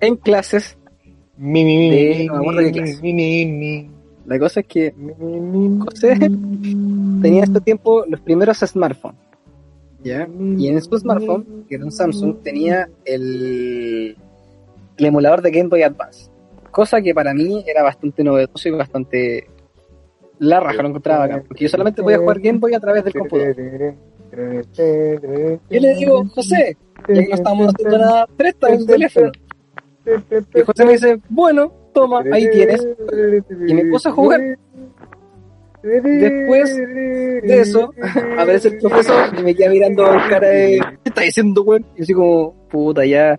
en 0.00 0.16
clases 0.16 0.78
de, 1.36 2.28
no, 2.32 2.52
de 2.52 2.72
clase. 2.72 3.95
La 4.26 4.38
cosa 4.38 4.60
es 4.60 4.66
que 4.66 4.92
José 5.78 6.16
tenía 6.18 7.38
en 7.38 7.44
este 7.44 7.60
tiempo 7.60 8.04
los 8.06 8.20
primeros 8.20 8.58
smartphones. 8.58 9.20
¿ya? 10.02 10.28
Y 10.58 10.68
en 10.68 10.80
su 10.82 10.98
smartphone, 10.98 11.64
que 11.68 11.74
era 11.74 11.84
un 11.84 11.92
Samsung, 11.92 12.42
tenía 12.42 12.88
el, 13.04 14.16
el 14.96 15.04
emulador 15.04 15.42
de 15.42 15.50
Game 15.50 15.68
Boy 15.68 15.82
Advance. 15.82 16.30
Cosa 16.70 17.00
que 17.00 17.14
para 17.14 17.34
mí 17.34 17.64
era 17.66 17.82
bastante 17.82 18.22
novedoso 18.22 18.68
y 18.68 18.72
bastante... 18.72 19.46
La 20.38 20.60
raja 20.60 20.82
lo 20.82 20.88
encontraba 20.90 21.24
acá, 21.24 21.42
porque 21.48 21.64
yo 21.64 21.70
solamente 21.70 22.02
podía 22.02 22.18
jugar 22.18 22.40
Game 22.40 22.58
Boy 22.58 22.74
a 22.74 22.80
través 22.80 23.04
del 23.04 23.14
computador. 23.14 23.56
Yo 25.70 25.80
le 25.80 25.94
digo, 25.94 26.26
José, 26.34 26.76
ya 27.08 27.14
que 27.14 27.28
no 27.28 27.34
estamos 27.34 27.72
haciendo 27.72 27.98
nada, 27.98 28.26
préstame 28.36 28.78
tu 28.78 28.86
teléfono. 28.86 29.32
Y 30.54 30.60
José 30.60 30.84
me 30.84 30.92
dice, 30.92 31.18
bueno, 31.30 31.72
toma, 31.96 32.22
ahí 32.32 32.48
tienes. 32.50 32.86
Y 33.66 33.74
me 33.74 33.84
puse 33.86 34.08
a 34.08 34.12
jugar. 34.12 34.40
Después 35.82 36.76
de 36.76 37.60
eso, 37.60 37.92
aparece 38.38 38.68
el 38.68 38.78
profesor 38.78 39.30
y 39.38 39.42
me 39.42 39.54
queda 39.54 39.70
mirando 39.70 40.04
con 40.04 40.18
cara 40.28 40.48
de, 40.48 40.80
¿qué 41.04 41.08
está 41.10 41.20
diciendo, 41.22 41.62
weón? 41.62 41.84
Y 41.94 41.98
yo 41.98 42.02
así 42.04 42.12
como, 42.14 42.54
puta, 42.68 43.04
ya. 43.06 43.38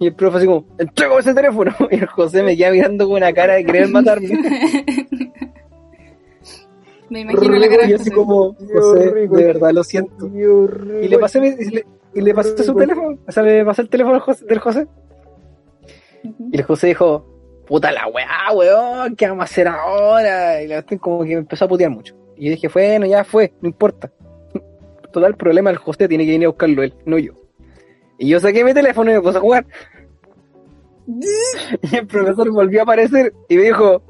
Y 0.00 0.06
el 0.08 0.14
profe 0.14 0.38
así 0.38 0.46
como, 0.46 0.64
entrego 0.78 1.18
ese 1.18 1.34
teléfono. 1.34 1.72
Y 1.90 1.94
el 1.96 2.06
José 2.06 2.42
me 2.42 2.56
queda 2.56 2.70
mirando 2.72 3.06
con 3.06 3.16
una 3.16 3.32
cara 3.32 3.54
de 3.54 3.64
querer 3.64 3.88
matarme. 3.88 4.28
me 7.10 7.20
imagino 7.20 7.54
la 7.56 7.68
cara 7.68 7.84
y 7.84 7.88
de 7.88 7.94
así 7.94 8.10
José. 8.10 8.14
como, 8.14 8.54
José, 8.54 9.12
de 9.14 9.44
verdad 9.44 9.70
lo 9.72 9.82
siento. 9.84 10.26
Y 11.02 11.08
le 11.08 11.18
pasé, 11.18 11.40
mi- 11.40 11.48
y 11.48 11.70
le, 11.70 11.86
y 12.14 12.20
le 12.20 12.34
pasé 12.34 12.62
su 12.64 12.74
teléfono, 12.74 13.18
o 13.26 13.32
sea, 13.32 13.42
le 13.42 13.64
pasé 13.64 13.82
el 13.82 13.88
teléfono 13.88 14.20
José- 14.20 14.44
del 14.46 14.58
José. 14.58 14.86
Y 16.52 16.56
el 16.58 16.62
José 16.64 16.88
dijo, 16.88 17.24
puta 17.68 17.92
la 17.92 18.06
weá, 18.08 18.50
weón, 18.54 19.14
¿qué 19.14 19.28
vamos 19.28 19.42
a 19.42 19.44
hacer 19.44 19.68
ahora? 19.68 20.62
Y 20.62 20.68
la 20.68 20.76
cuestión 20.76 20.98
como 20.98 21.22
que 21.22 21.34
me 21.34 21.40
empezó 21.40 21.66
a 21.66 21.68
putear 21.68 21.90
mucho. 21.90 22.16
Y 22.36 22.46
yo 22.46 22.50
dije, 22.52 22.68
bueno, 22.68 23.04
ya 23.04 23.24
fue, 23.24 23.52
no 23.60 23.68
importa. 23.68 24.10
Total, 25.12 25.30
el 25.30 25.36
problema 25.36 25.68
del 25.68 25.78
José 25.78 26.08
tiene 26.08 26.24
que 26.24 26.32
venir 26.32 26.46
a 26.46 26.50
buscarlo 26.50 26.82
él, 26.82 26.94
no 27.04 27.18
yo. 27.18 27.34
Y 28.18 28.28
yo 28.30 28.40
saqué 28.40 28.64
mi 28.64 28.72
teléfono 28.72 29.10
y 29.10 29.14
me 29.14 29.20
puse 29.20 29.38
a 29.38 29.42
jugar. 29.42 29.66
Y 31.90 31.96
el 31.96 32.06
profesor 32.06 32.50
volvió 32.50 32.80
a 32.80 32.82
aparecer 32.82 33.32
y 33.48 33.56
me 33.56 33.62
dijo, 33.62 34.02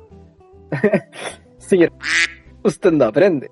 señor, 1.58 1.92
usted 2.64 2.90
no 2.90 3.04
aprende. 3.04 3.50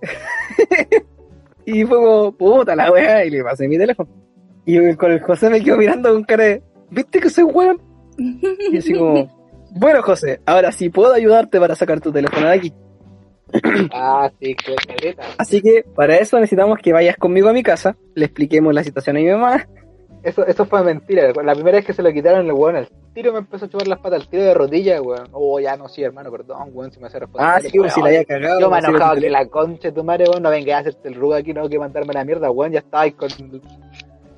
y 1.65 1.85
fue 1.85 1.97
como, 1.97 2.33
puta 2.33 2.75
la 2.75 2.91
weá, 2.91 3.25
y 3.25 3.31
le 3.31 3.45
pasé 3.45 3.69
mi 3.69 3.79
teléfono. 3.79 4.11
Y 4.65 4.95
con 4.97 5.13
el 5.13 5.21
José 5.21 5.49
me 5.49 5.63
quedo 5.63 5.77
mirando 5.77 6.13
con 6.13 6.25
cara 6.25 6.45
de, 6.45 6.63
¿viste 6.91 7.21
que 7.21 7.31
soy 7.31 7.45
weón? 7.45 7.81
Y 8.19 8.79
así 8.79 8.95
como, 8.95 9.36
bueno 9.77 10.03
José, 10.03 10.41
ahora 10.47 10.73
sí 10.73 10.91
puedo 10.91 11.13
ayudarte 11.15 11.61
para 11.61 11.75
sacar 11.75 12.01
tu 12.01 12.13
teléfono 12.13 12.49
de 12.49 12.55
aquí. 12.55 12.73
Ah, 13.93 14.31
sí, 14.41 14.57
qué 14.57 14.75
caleta. 14.75 15.23
Así 15.39 15.63
que 15.63 15.85
para 15.95 16.17
eso 16.17 16.37
necesitamos 16.39 16.79
que 16.83 16.93
vayas 16.93 17.17
conmigo 17.17 17.49
a 17.49 17.53
mi 17.53 17.63
casa, 17.63 17.97
le 18.15 18.25
expliquemos 18.25 18.75
la 18.75 18.83
situación 18.83 19.17
a 19.17 19.21
mi 19.21 19.27
mamá. 19.27 19.67
Eso, 20.23 20.45
eso 20.45 20.67
fue 20.67 20.83
mentira. 20.83 21.33
La 21.45 21.55
primera 21.55 21.77
vez 21.77 21.87
que 21.87 21.93
se 21.93 22.03
lo 22.03 22.13
quitaron, 22.13 22.47
el 22.47 22.53
weón 22.53 22.75
al 22.75 22.89
tiro 23.15 23.33
me 23.33 23.39
empezó 23.39 23.65
a 23.67 23.69
chupar 23.69 23.87
las 23.87 24.01
patas, 24.01 24.23
al 24.23 24.29
tiro 24.29 24.43
de 24.43 24.55
rodilla, 24.55 25.01
weón. 25.01 25.29
Oh, 25.33 25.61
ya 25.61 25.77
no, 25.77 25.89
sí, 25.89 26.03
hermano, 26.03 26.31
perdón, 26.31 26.71
weón, 26.73 26.91
si 26.91 26.99
me 26.99 27.07
hace 27.07 27.21
responsable. 27.21 27.55
Ah, 27.57 27.61
sí, 27.61 27.79
pues 27.79 27.95
si 27.95 28.01
la 28.01 28.09
había 28.09 28.25
cagado. 28.25 28.61
Yo 28.61 28.69
me 28.69 28.77
he 28.77 28.81
enojado 28.81 29.21
que 29.21 29.31
la 29.31 29.47
concha 29.47 29.89
de 29.89 29.93
tu 29.93 30.03
madre, 30.03 30.25
weón, 30.29 30.43
no 30.43 30.51
venga 30.51 30.77
a 30.77 30.81
hacerte 30.81 31.09
el 31.09 31.15
ruga 31.15 31.39
aquí, 31.39 31.55
no 31.55 31.69
que 31.69 31.79
mandarme 31.79 32.13
la 32.13 32.25
mierda, 32.25 32.51
weón, 32.51 32.73
ya 32.73 32.81
estaba 32.81 33.05
ahí 33.05 33.13
con, 33.13 33.29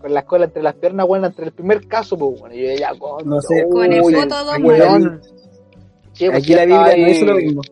con 0.00 0.12
la 0.14 0.24
cola 0.24 0.44
entre 0.46 0.62
las 0.62 0.74
piernas, 0.74 1.06
weón, 1.08 1.24
entre 1.24 1.46
el 1.46 1.52
primer 1.52 1.86
caso, 1.86 2.16
pues, 2.18 2.40
weón, 2.40 2.54
y 2.54 2.62
yo 2.66 2.74
ya, 2.74 2.94
con, 2.98 3.28
No 3.28 3.40
sé, 3.40 3.66
Con 3.70 3.92
el 3.92 4.00
Uy, 4.02 4.14
foto 4.14 4.34
la, 4.44 4.58
weón. 4.58 5.20
Sí, 6.12 6.26
pues, 6.26 6.38
aquí 6.38 6.54
la 6.54 6.64
Biblia 6.64 6.96
no 6.96 7.08
hizo 7.08 7.24
lo 7.26 7.34
mismo. 7.36 7.62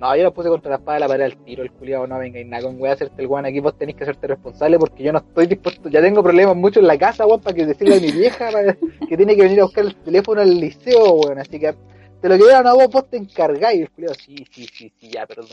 No, 0.00 0.14
yo 0.16 0.22
lo 0.24 0.34
puse 0.34 0.48
contra 0.50 0.70
la 0.70 0.76
espada 0.76 0.96
de 0.96 1.00
la 1.00 1.08
pared 1.08 1.24
al 1.24 1.36
tiro, 1.44 1.62
el 1.62 1.70
culiado, 1.72 2.06
no 2.06 2.18
venga 2.18 2.38
y 2.38 2.44
nada 2.44 2.62
con 2.64 2.78
weá 2.78 2.90
a 2.92 2.94
hacerte 2.94 3.22
el 3.22 3.28
guan 3.28 3.46
aquí, 3.46 3.60
vos 3.60 3.78
tenés 3.78 3.96
que 3.96 4.02
hacerte 4.02 4.26
responsable 4.26 4.78
porque 4.78 5.02
yo 5.02 5.12
no 5.12 5.20
estoy 5.20 5.46
dispuesto, 5.46 5.88
ya 5.88 6.02
tengo 6.02 6.22
problemas 6.22 6.56
mucho 6.56 6.80
en 6.80 6.86
la 6.88 6.98
casa, 6.98 7.26
weón, 7.26 7.40
para 7.40 7.56
que 7.56 7.64
decirle 7.64 7.96
a 7.96 8.00
mi 8.00 8.10
vieja 8.12 8.50
para- 8.50 8.74
que 9.08 9.16
tiene 9.16 9.34
que 9.34 9.42
venir 9.42 9.60
a 9.60 9.64
buscar 9.64 9.84
el 9.86 9.94
teléfono 9.96 10.42
al 10.42 10.60
liceo, 10.60 11.12
weón, 11.14 11.38
así 11.38 11.58
que 11.58 11.74
te 12.20 12.28
lo 12.28 12.36
quedaron 12.36 12.66
a 12.66 12.74
vos, 12.74 12.88
vos 12.90 13.08
te 13.08 13.16
encargáis, 13.16 13.78
y 13.78 13.82
el 13.82 13.90
culiado, 13.90 14.14
sí, 14.14 14.36
sí, 14.52 14.66
sí, 14.70 14.92
sí, 15.00 15.08
ya, 15.10 15.26
perdón. 15.26 15.48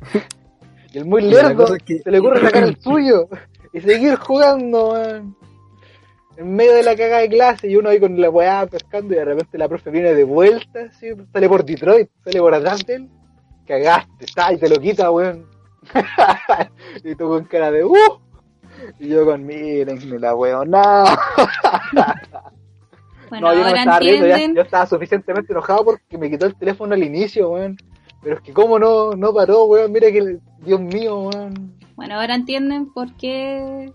Y 0.92 0.98
el 0.98 1.04
muy 1.04 1.22
lerdo, 1.22 1.54
cosa 1.54 1.76
es 1.76 1.82
que- 1.84 1.98
se 2.00 2.10
le 2.10 2.18
ocurre 2.18 2.40
sacar 2.40 2.64
el 2.64 2.76
suyo 2.82 3.28
y 3.72 3.80
seguir 3.80 4.16
jugando, 4.16 4.92
weón. 4.92 5.36
En 6.36 6.54
medio 6.54 6.72
de 6.74 6.82
la 6.82 6.96
cagada 6.96 7.20
de 7.20 7.28
clase 7.28 7.68
y 7.68 7.76
uno 7.76 7.90
ahí 7.90 8.00
con 8.00 8.18
la 8.18 8.30
weá 8.30 8.66
pescando 8.66 9.12
y 9.12 9.16
de 9.18 9.24
repente 9.24 9.58
la 9.58 9.68
profe 9.68 9.90
viene 9.90 10.14
de 10.14 10.24
vuelta, 10.24 10.80
así, 10.88 11.08
sale 11.32 11.48
por 11.48 11.64
Detroit, 11.64 12.08
sale 12.24 12.40
por 12.40 12.54
él, 12.54 13.10
cagaste, 13.66 14.24
está, 14.24 14.52
y 14.52 14.56
te 14.56 14.68
lo 14.68 14.80
quita, 14.80 15.10
weón. 15.10 15.46
y 17.04 17.14
tú 17.14 17.28
con 17.28 17.44
cara 17.44 17.70
de 17.70 17.84
uh 17.84 17.94
y 18.98 19.08
yo 19.08 19.24
con 19.26 19.44
mírenme 19.44 20.18
la 20.18 20.34
weón, 20.34 20.70
no. 20.70 21.04
Bueno, 23.28 23.48
no, 23.48 23.54
yo 23.54 23.64
no 23.64 23.72
me 23.72 23.78
estaba 23.78 23.98
riendo, 24.00 24.26
ya- 24.26 24.32
entienden. 24.34 24.56
yo 24.56 24.62
estaba 24.62 24.86
suficientemente 24.86 25.52
enojado 25.52 25.84
porque 25.84 26.18
me 26.18 26.30
quitó 26.30 26.46
el 26.46 26.56
teléfono 26.56 26.94
al 26.94 27.02
inicio, 27.02 27.50
weón. 27.50 27.76
Pero 28.22 28.36
es 28.36 28.42
que 28.42 28.52
cómo 28.52 28.78
no, 28.78 29.12
no 29.12 29.32
paró, 29.32 29.64
weón, 29.64 29.92
mira 29.92 30.10
que, 30.10 30.38
Dios 30.60 30.80
mío, 30.80 31.28
weón. 31.28 31.74
Bueno, 32.00 32.14
ahora 32.18 32.34
entienden 32.34 32.90
por 32.94 33.14
qué 33.18 33.92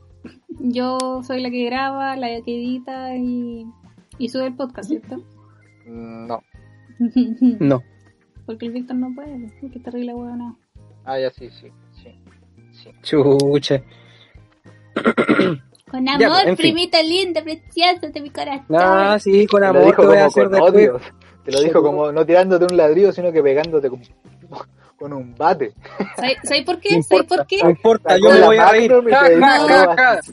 yo 0.60 1.24
soy 1.24 1.42
la 1.42 1.50
que 1.50 1.66
graba, 1.66 2.16
la 2.16 2.28
que 2.28 2.56
edita 2.56 3.16
y, 3.16 3.66
y 4.20 4.30
sube 4.30 4.46
el 4.46 4.54
podcast, 4.56 4.90
¿cierto? 4.90 5.18
Mm, 5.88 6.28
No. 6.28 6.44
No. 7.60 7.82
Porque 8.46 8.68
el 8.68 8.74
Víctor 8.74 8.98
no 8.98 9.12
puede, 9.16 9.52
porque 9.60 9.80
está 9.80 9.90
terrible 9.90 10.14
huevona. 10.14 10.56
Ah, 11.04 11.20
ya 11.20 11.32
sí, 11.32 11.50
sí, 11.50 11.70
sí. 12.04 12.12
sí. 12.74 12.90
Chucha. 13.02 13.82
Con 15.90 16.08
amor, 16.08 16.42
en 16.46 16.56
fin. 16.56 16.58
primita 16.58 17.02
linda, 17.02 17.42
preciosa 17.42 18.08
de 18.08 18.22
mi 18.22 18.30
corazón. 18.30 18.66
Ah, 18.70 19.18
sí, 19.20 19.48
con 19.48 19.62
Te 19.62 19.66
lo 19.66 19.80
amor 19.80 19.86
dijo 19.86 20.02
te 20.04 20.08
voy 20.08 20.18
a 20.18 20.20
como 20.20 20.28
hacer 20.28 20.44
con 20.44 20.52
después. 20.52 20.74
odio. 20.76 21.00
Te 21.44 21.52
lo 21.54 21.62
dijo 21.62 21.82
como 21.82 22.12
no 22.12 22.24
tirándote 22.24 22.66
un 22.66 22.78
ladrillo, 22.78 23.12
sino 23.12 23.32
que 23.32 23.42
pegándote 23.42 23.90
con, 23.90 24.00
con 24.98 25.14
un 25.14 25.36
bate. 25.36 25.74
¿Sabes 26.16 26.38
¿sabes 26.44 26.64
por 26.64 26.76
No 26.76 26.82
qué? 26.82 27.04
¿Sabes 27.04 27.26
por 27.26 27.48
qué? 27.48 27.60
No 27.64 27.70
importa, 27.70 28.18
yo 28.18 28.30
me 28.30 28.42
voy 28.42 28.58
a 28.58 28.70
reír. 28.70 28.92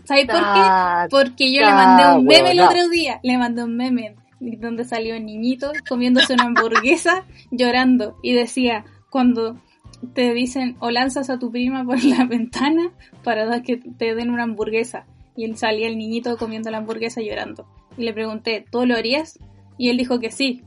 ¿Sabes 0.05 0.27
por 0.27 0.41
qué? 0.55 1.09
Porque 1.11 1.53
yo 1.53 1.61
le 1.61 1.73
mandé 1.73 2.19
un 2.19 2.25
meme 2.25 2.53
el 2.53 2.61
otro 2.61 2.89
día. 2.89 3.21
Le 3.23 3.39
mandé 3.39 3.65
un 3.65 3.77
meme 3.77 4.17
donde 4.41 4.85
salió 4.85 5.17
un 5.17 5.27
niñito 5.27 5.73
comiéndose 5.89 6.35
una 6.35 6.45
hamburguesa 6.45 7.25
llorando 7.51 8.17
y 8.23 8.33
decía, 8.33 8.85
cuando 9.11 9.57
te 10.15 10.35
dicen 10.35 10.77
o 10.81 10.91
lanzas 10.91 11.31
a 11.31 11.39
tu 11.39 11.51
prima 11.53 11.85
por 11.85 12.03
la 12.03 12.25
ventana 12.29 12.91
para 13.23 13.47
dar 13.47 13.63
que 13.63 13.77
te 13.77 14.15
den 14.15 14.31
una 14.31 14.45
hamburguesa. 14.45 15.07
Y 15.35 15.45
él 15.45 15.57
salía 15.57 15.87
el 15.87 15.97
niñito 15.97 16.37
comiendo 16.37 16.71
la 16.71 16.79
hamburguesa 16.79 17.23
llorando. 17.23 17.67
Y 17.97 18.03
le 18.03 18.13
pregunté, 18.13 18.67
¿tú 18.71 18.85
lo 18.85 18.97
harías? 18.97 19.39
Y 19.79 19.89
él 19.89 19.97
dijo 19.97 20.19
que 20.19 20.31
sí. 20.31 20.63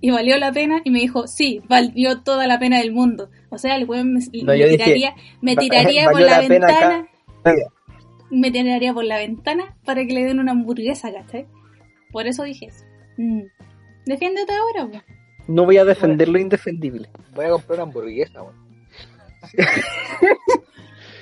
Y 0.00 0.10
valió 0.10 0.36
la 0.38 0.52
pena 0.52 0.82
y 0.84 0.90
me 0.90 1.00
dijo, 1.00 1.26
sí, 1.26 1.62
valió 1.68 2.20
toda 2.20 2.46
la 2.46 2.58
pena 2.58 2.78
del 2.78 2.92
mundo. 2.92 3.30
O 3.48 3.58
sea, 3.58 3.76
el 3.76 3.86
weón 3.86 4.12
me, 4.12 4.20
No, 4.20 4.52
me 4.52 4.58
yo 4.58 4.66
dije, 4.66 4.76
tiraría, 4.76 5.14
me 5.40 5.56
tiraría 5.56 6.10
por 6.10 6.20
la, 6.20 6.40
ventana 6.40 7.08
acá. 7.42 7.56
me 8.30 8.50
tiraría 8.50 8.92
por 8.92 9.04
la 9.04 9.18
ventana 9.18 9.76
para 9.84 10.04
que 10.04 10.12
le 10.12 10.24
den 10.24 10.38
una 10.38 10.52
hamburguesa, 10.52 11.12
¿cachai? 11.12 11.46
Por 12.12 12.26
eso 12.26 12.42
dije 12.42 12.66
eso. 12.66 12.84
Mm. 13.16 13.42
Defiéndete 14.04 14.52
ahora, 14.52 14.90
po. 14.92 15.02
No 15.48 15.64
voy 15.64 15.78
a 15.78 15.84
defender 15.84 16.28
lo 16.28 16.38
indefendible. 16.38 17.08
Voy 17.34 17.46
a 17.46 17.50
comprar 17.50 17.78
una 17.78 17.84
hamburguesa, 17.84 18.42
weón. 18.42 18.66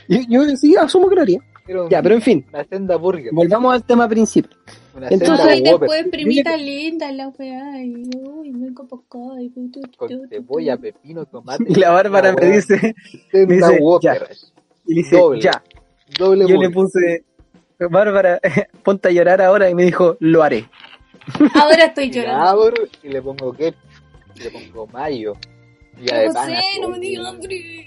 Yo, 0.09 0.21
yo 0.29 0.45
sí 0.57 0.77
asumo 0.77 1.09
que 1.09 1.15
lo 1.15 1.23
haría. 1.23 1.41
Ya, 1.89 2.03
pero 2.03 2.15
en 2.17 2.21
fin, 2.23 2.47
una 2.53 2.65
senda 2.65 2.97
burger. 2.97 3.31
volvamos 3.33 3.73
al 3.75 3.83
tema 3.85 4.07
principal. 4.09 4.51
Una 4.95 5.09
Entonces- 5.09 5.59
y 5.59 5.63
Whopper. 5.63 5.81
después 5.81 6.07
primita 6.11 6.57
linda, 6.57 7.11
la 7.11 7.29
weá, 7.29 7.83
y 7.83 8.03
uy, 8.17 8.53
por 8.75 9.01
acá, 9.01 9.41
y 9.41 9.49
tu, 9.49 9.71
tu, 9.71 9.81
tu, 9.81 9.97
Con 9.97 10.29
cebolla, 10.29 10.77
pepino, 10.77 11.25
tomate. 11.31 11.65
Y 11.67 11.75
la 11.77 11.91
Bárbara 11.91 12.33
me 12.35 12.47
dice, 12.51 12.95
Senda 13.31 13.49
me 13.49 13.55
dice, 13.73 13.79
Whopper. 13.83 14.29
y 14.87 14.95
dice, 14.95 15.17
Doble. 15.17 15.41
ya. 15.41 15.63
Doble 16.19 16.47
Yo 16.47 16.57
le 16.61 16.71
puse, 16.71 17.25
Bárbara, 17.91 18.39
ponte 18.85 19.09
a 19.09 19.11
llorar 19.11 19.41
ahora 19.41 19.69
y 19.71 19.75
me 19.75 19.85
dijo, 19.85 20.17
lo 20.21 20.43
haré. 20.43 20.69
Ahora 21.55 21.87
estoy 21.87 22.05
Y 22.05 22.13
la 22.13 22.15
llorando. 22.23 22.47
abro 22.51 22.75
y 23.03 23.09
le 23.09 23.23
pongo. 23.23 23.57
Y 23.59 24.41
le 24.43 24.51
pongo 24.51 24.87
mayo. 24.89 25.33
Ya 26.03 26.27
No 26.27 26.33
sé, 26.45 26.53
no 26.83 26.89
me 26.91 26.99
digas 27.01 27.27
hambre. 27.27 27.87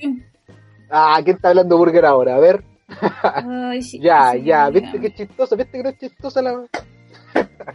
Ah, 0.89 1.19
¿quién 1.23 1.35
está 1.35 1.49
hablando 1.49 1.77
burger 1.77 2.05
ahora? 2.05 2.35
A 2.35 2.39
ver. 2.39 2.63
Ay, 2.89 3.81
sí, 3.81 3.99
Ya, 3.99 4.31
sí, 4.33 4.43
ya. 4.43 4.69
¿Viste 4.69 4.99
qué 4.99 5.13
chistoso? 5.13 5.55
¿Viste 5.57 5.77
que 5.77 5.83
no 5.83 5.89
es 5.89 5.97
chistosa 5.97 6.41
la... 6.41 6.65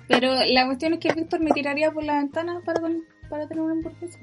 Pero 0.08 0.32
la 0.46 0.66
cuestión 0.66 0.94
es 0.94 1.00
que 1.00 1.12
Víctor 1.12 1.40
me 1.40 1.50
tiraría 1.50 1.90
por 1.90 2.02
la 2.04 2.14
ventana 2.16 2.60
para, 2.64 2.80
con- 2.80 3.04
para 3.28 3.46
tener 3.46 3.62
una 3.62 3.72
hamburguesa. 3.74 4.18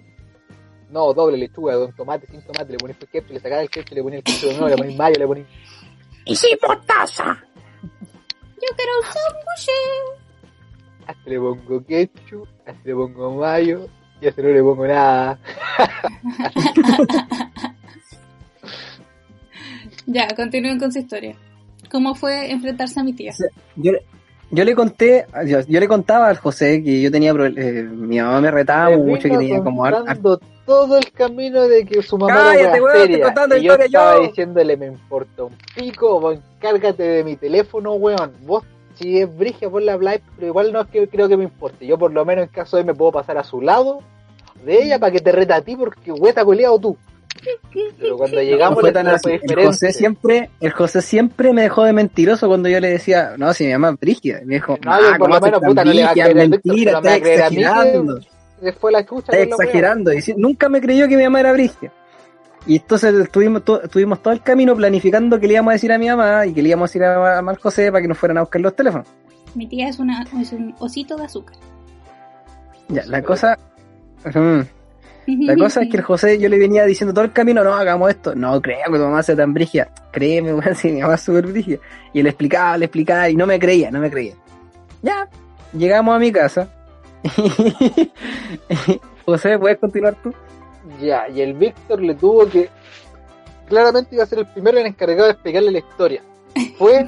No, 0.89 1.13
doble 1.13 1.37
lechuga, 1.37 1.77
con 1.77 1.95
tomate, 1.95 2.25
sin 2.27 2.41
tomate, 2.41 2.71
le 2.71 2.77
pones 2.79 2.97
ketchup, 2.97 3.29
le 3.31 3.39
sacás 3.39 3.61
el 3.61 3.69
ketchup, 3.69 3.93
le 3.95 4.01
pones 4.03 4.17
el 4.17 4.23
ketchup 4.23 4.49
de 4.49 4.53
nuevo, 4.57 4.69
le 4.69 4.77
pones 4.77 4.97
mayo, 4.97 5.15
le 5.19 5.27
pones... 5.27 5.45
Yo 8.61 8.75
quiero 8.75 8.91
un 8.97 9.03
sándwich. 9.03 9.69
A 11.07 11.11
este 11.11 11.29
le 11.29 11.39
pongo 11.39 11.85
ketchup, 11.85 12.47
a 12.65 12.71
este 12.71 12.89
le 12.89 12.95
pongo 12.95 13.31
mayo, 13.35 13.87
y 14.21 14.25
a 14.25 14.29
este 14.29 14.41
no 14.43 14.49
le 14.49 14.61
pongo 14.63 14.87
nada. 14.87 15.39
Ya, 20.11 20.27
continúen 20.35 20.79
con 20.79 20.91
su 20.91 20.99
historia. 20.99 21.35
¿Cómo 21.91 22.15
fue 22.15 22.51
enfrentarse 22.51 22.99
a 22.99 23.03
mi 23.03 23.13
tía? 23.13 23.31
Yo, 23.75 23.91
le- 23.91 24.01
yo 24.51 24.63
le 24.65 24.73
conté, 24.75 25.25
yo, 25.45 25.59
yo 25.67 25.79
le 25.79 25.87
contaba 25.87 26.27
al 26.29 26.37
José 26.37 26.83
que 26.83 26.99
yo 27.01 27.11
tenía, 27.11 27.31
pro- 27.33 27.45
eh, 27.45 27.83
mi 27.83 28.19
mamá 28.19 28.41
me 28.41 28.49
retaba 28.51 28.89
Me 28.89 28.97
mucho, 28.97 29.29
que 29.29 29.37
tenía 29.37 29.61
como 29.63 29.85
har- 29.85 29.93
contando 29.97 30.39
todo 30.65 30.97
el 30.97 31.11
camino 31.11 31.67
de 31.67 31.85
que 31.85 32.01
su 32.01 32.17
mamá 32.17 32.33
Cállate, 32.33 32.77
era 32.77 32.83
weón, 32.83 33.21
contando 33.21 33.57
y 33.57 33.63
yo 33.63 33.73
estaba 33.75 34.15
yo. 34.17 34.21
diciéndole, 34.27 34.77
me 34.77 34.87
importa 34.87 35.43
un 35.43 35.55
pico, 35.75 36.19
vos 36.19 36.37
encárgate 36.55 37.03
de 37.03 37.23
mi 37.23 37.35
teléfono, 37.35 37.93
weón. 37.93 38.33
Vos, 38.41 38.63
si 38.95 39.19
es 39.19 39.37
brigia, 39.37 39.69
por 39.69 39.81
la 39.83 39.95
Blay, 39.95 40.19
pero 40.35 40.47
igual 40.47 40.73
no 40.73 40.81
es 40.81 40.87
que 40.87 41.07
creo 41.07 41.27
que 41.29 41.37
me 41.37 41.43
importe. 41.43 41.85
Yo 41.87 41.97
por 41.99 42.11
lo 42.11 42.25
menos 42.25 42.45
en 42.45 42.49
caso 42.49 42.77
de 42.77 42.83
me 42.83 42.93
puedo 42.95 43.11
pasar 43.11 43.37
a 43.37 43.43
su 43.43 43.61
lado 43.61 44.01
de 44.65 44.83
ella 44.83 44.99
para 44.99 45.11
que 45.11 45.19
te 45.21 45.31
reta 45.31 45.55
a 45.55 45.61
ti 45.61 45.75
porque 45.75 46.11
hueta 46.11 46.43
coleado 46.43 46.77
tú. 46.79 46.97
Pero 47.99 48.17
cuando 48.17 48.37
no 48.37 48.43
llegamos 48.43 48.79
fue 48.79 48.89
la 48.91 48.93
tan 48.93 49.07
así. 49.07 49.39
fue 49.39 49.61
El. 49.61 49.65
José 49.67 49.93
siempre, 49.93 50.49
el 50.59 50.71
José 50.71 51.01
siempre 51.01 51.53
me 51.53 51.61
dejó 51.63 51.83
de 51.83 51.93
mentiroso 51.93 52.47
cuando 52.47 52.69
yo 52.69 52.79
le 52.79 52.89
decía, 52.89 53.35
no, 53.37 53.53
si 53.53 53.65
mi 53.65 53.73
mamá 53.73 53.89
es 53.91 53.99
brígida. 53.99 54.41
Y 54.41 54.45
me 54.45 54.55
dijo, 54.55 54.77
No, 54.83 54.91
ah, 54.93 54.99
por 55.17 55.19
¿cómo 55.19 55.35
lo 55.35 55.41
menos, 55.41 55.61
puta, 55.61 55.85
no 55.85 55.93
le 55.93 56.03
va 56.03 56.09
a 56.09 56.13
creer 56.13 56.35
mentira, 56.35 56.91
estás 56.97 57.15
exagerando. 57.17 58.19
Fue 58.79 58.91
la 58.91 59.05
chucha. 59.05 59.31
Wea. 59.31 59.43
exagerando. 59.43 60.11
Y 60.13 60.21
si- 60.21 60.33
nunca 60.35 60.67
me 60.69 60.81
creyó 60.81 61.07
que 61.07 61.15
mi 61.15 61.23
mamá 61.23 61.39
era 61.39 61.53
brígida. 61.53 61.91
Y 62.65 62.75
entonces 62.75 63.13
estuvimos, 63.15 63.63
to- 63.63 63.81
estuvimos 63.83 64.21
todo 64.21 64.33
el 64.33 64.41
camino 64.41 64.75
planificando 64.75 65.39
que 65.39 65.47
le 65.47 65.53
íbamos 65.53 65.71
a 65.71 65.73
decir 65.73 65.91
a 65.93 65.97
mi 65.97 66.07
mamá 66.09 66.45
y 66.45 66.53
que 66.53 66.61
le 66.61 66.69
íbamos 66.69 66.89
a 66.89 66.89
decir 66.89 67.03
a, 67.03 67.37
a 67.37 67.41
Mar 67.41 67.57
José 67.57 67.89
para 67.91 68.01
que 68.01 68.09
nos 68.09 68.17
fueran 68.17 68.37
a 68.37 68.41
buscar 68.41 68.59
los 68.61 68.75
teléfonos. 68.75 69.07
Mi 69.55 69.65
tía 69.65 69.87
es, 69.87 69.97
una, 69.97 70.23
es 70.41 70.51
un 70.51 70.75
osito 70.79 71.15
de 71.15 71.23
azúcar. 71.23 71.55
Ya, 72.89 73.03
la 73.05 73.21
cosa... 73.23 73.57
La 75.37 75.55
cosa 75.57 75.81
es 75.81 75.89
que 75.89 75.97
el 75.97 76.03
José, 76.03 76.39
yo 76.39 76.49
le 76.49 76.57
venía 76.57 76.85
diciendo 76.85 77.13
todo 77.13 77.25
el 77.25 77.31
camino, 77.31 77.63
no, 77.63 77.73
hagamos 77.73 78.09
esto. 78.09 78.35
No 78.35 78.61
creo 78.61 78.79
que 78.87 78.97
tu 78.97 79.03
mamá 79.03 79.23
sea 79.23 79.35
tan 79.35 79.53
brígida. 79.53 79.89
Créeme, 80.11 80.53
weón, 80.53 80.75
si 80.75 80.91
mi 80.91 81.01
mamá 81.01 81.15
es 81.15 81.21
súper 81.21 81.47
brígida. 81.47 81.79
Y 82.13 82.23
le 82.23 82.29
explicaba, 82.29 82.77
le 82.77 82.85
explicaba, 82.85 83.29
y 83.29 83.35
no 83.35 83.45
me 83.45 83.59
creía, 83.59 83.91
no 83.91 83.99
me 83.99 84.09
creía. 84.09 84.35
Ya, 85.01 85.27
llegamos 85.73 86.15
a 86.15 86.19
mi 86.19 86.31
casa. 86.31 86.69
José, 89.25 89.59
¿puedes 89.59 89.77
continuar 89.77 90.15
tú? 90.23 90.33
Ya, 91.01 91.27
y 91.29 91.41
el 91.41 91.53
Víctor 91.53 92.01
le 92.01 92.15
tuvo 92.15 92.49
que. 92.49 92.69
Claramente 93.67 94.15
iba 94.15 94.23
a 94.23 94.27
ser 94.27 94.39
el 94.39 94.47
primero 94.47 94.79
en 94.79 94.87
encargado 94.87 95.25
de 95.25 95.31
explicarle 95.31 95.71
la 95.71 95.79
historia. 95.79 96.23
Fue 96.77 97.05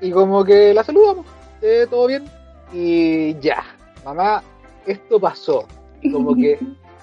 y 0.00 0.10
como 0.10 0.44
que 0.44 0.74
la 0.74 0.82
saludamos, 0.82 1.24
eh, 1.62 1.86
todo 1.88 2.08
bien. 2.08 2.24
Y 2.72 3.38
ya, 3.38 3.62
mamá, 4.04 4.42
esto 4.84 5.20
pasó. 5.20 5.64
Como 6.10 6.34
que 6.34 6.58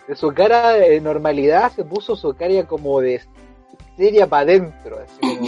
de 0.10 0.16
su 0.16 0.34
cara 0.34 0.72
de 0.72 1.00
normalidad 1.00 1.72
se 1.72 1.86
puso 1.86 2.16
su 2.16 2.34
cara 2.34 2.64
como 2.66 3.00
de 3.00 3.22
seria 3.96 4.26
para 4.26 4.42
adentro. 4.42 4.98
Así 5.04 5.20
como 5.22 5.40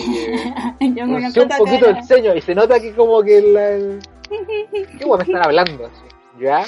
que. 0.80 0.94
Yo 0.96 1.08
me 1.08 1.26
un 1.26 1.50
poquito 1.58 1.86
cara. 1.88 2.00
el 2.00 2.06
ceño 2.06 2.36
y 2.36 2.42
se 2.42 2.54
nota 2.54 2.80
que 2.80 2.94
como 2.94 3.24
que 3.24 3.42
la. 3.42 3.70
el- 3.72 4.00
¿Qué 5.00 5.04
guay 5.04 5.18
me 5.18 5.24
están 5.24 5.44
hablando? 5.44 5.86
Así, 5.88 6.04
¿Ya? 6.40 6.64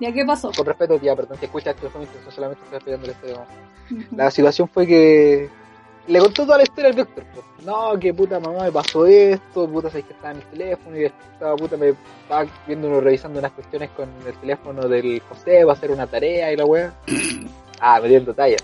¿Ya 0.00 0.12
qué 0.12 0.24
pasó? 0.24 0.50
Con 0.56 0.64
respeto, 0.64 0.98
tía, 0.98 1.14
perdón, 1.14 1.36
si 1.38 1.44
escuchas 1.44 1.74
intención, 1.76 2.32
solamente 2.32 2.62
estoy 2.64 2.76
explicando 2.76 3.06
la 3.06 3.12
historia. 3.12 3.46
La 4.16 4.30
situación 4.30 4.68
fue 4.68 4.86
que 4.86 5.48
le 6.06 6.18
contó 6.18 6.44
toda 6.44 6.58
la 6.58 6.64
historia 6.64 6.90
al 6.90 6.96
Víctor. 6.96 7.24
pues. 7.34 7.46
No, 7.64 7.98
que 7.98 8.14
puta 8.14 8.38
mamá 8.38 8.64
me 8.64 8.72
pasó 8.72 9.06
esto, 9.06 9.68
puta 9.68 9.90
sabes 9.90 10.04
que 10.04 10.12
estaba 10.12 10.32
en 10.32 10.38
el 10.38 10.46
teléfono 10.46 10.96
y 10.96 11.04
estaba 11.04 11.56
puta 11.56 11.76
me 11.76 11.94
estaba 12.22 12.46
viendo 12.66 12.88
uno 12.88 13.00
revisando 13.00 13.38
unas 13.38 13.52
cuestiones 13.52 13.90
con 13.90 14.08
el 14.24 14.34
teléfono 14.34 14.86
del 14.88 15.20
José, 15.28 15.64
va 15.64 15.72
a 15.72 15.74
hacer 15.74 15.90
una 15.90 16.06
tarea 16.06 16.52
y 16.52 16.56
la 16.56 16.64
weá. 16.64 16.94
Ah, 17.78 18.00
metiendo 18.00 18.32
talla. 18.32 18.56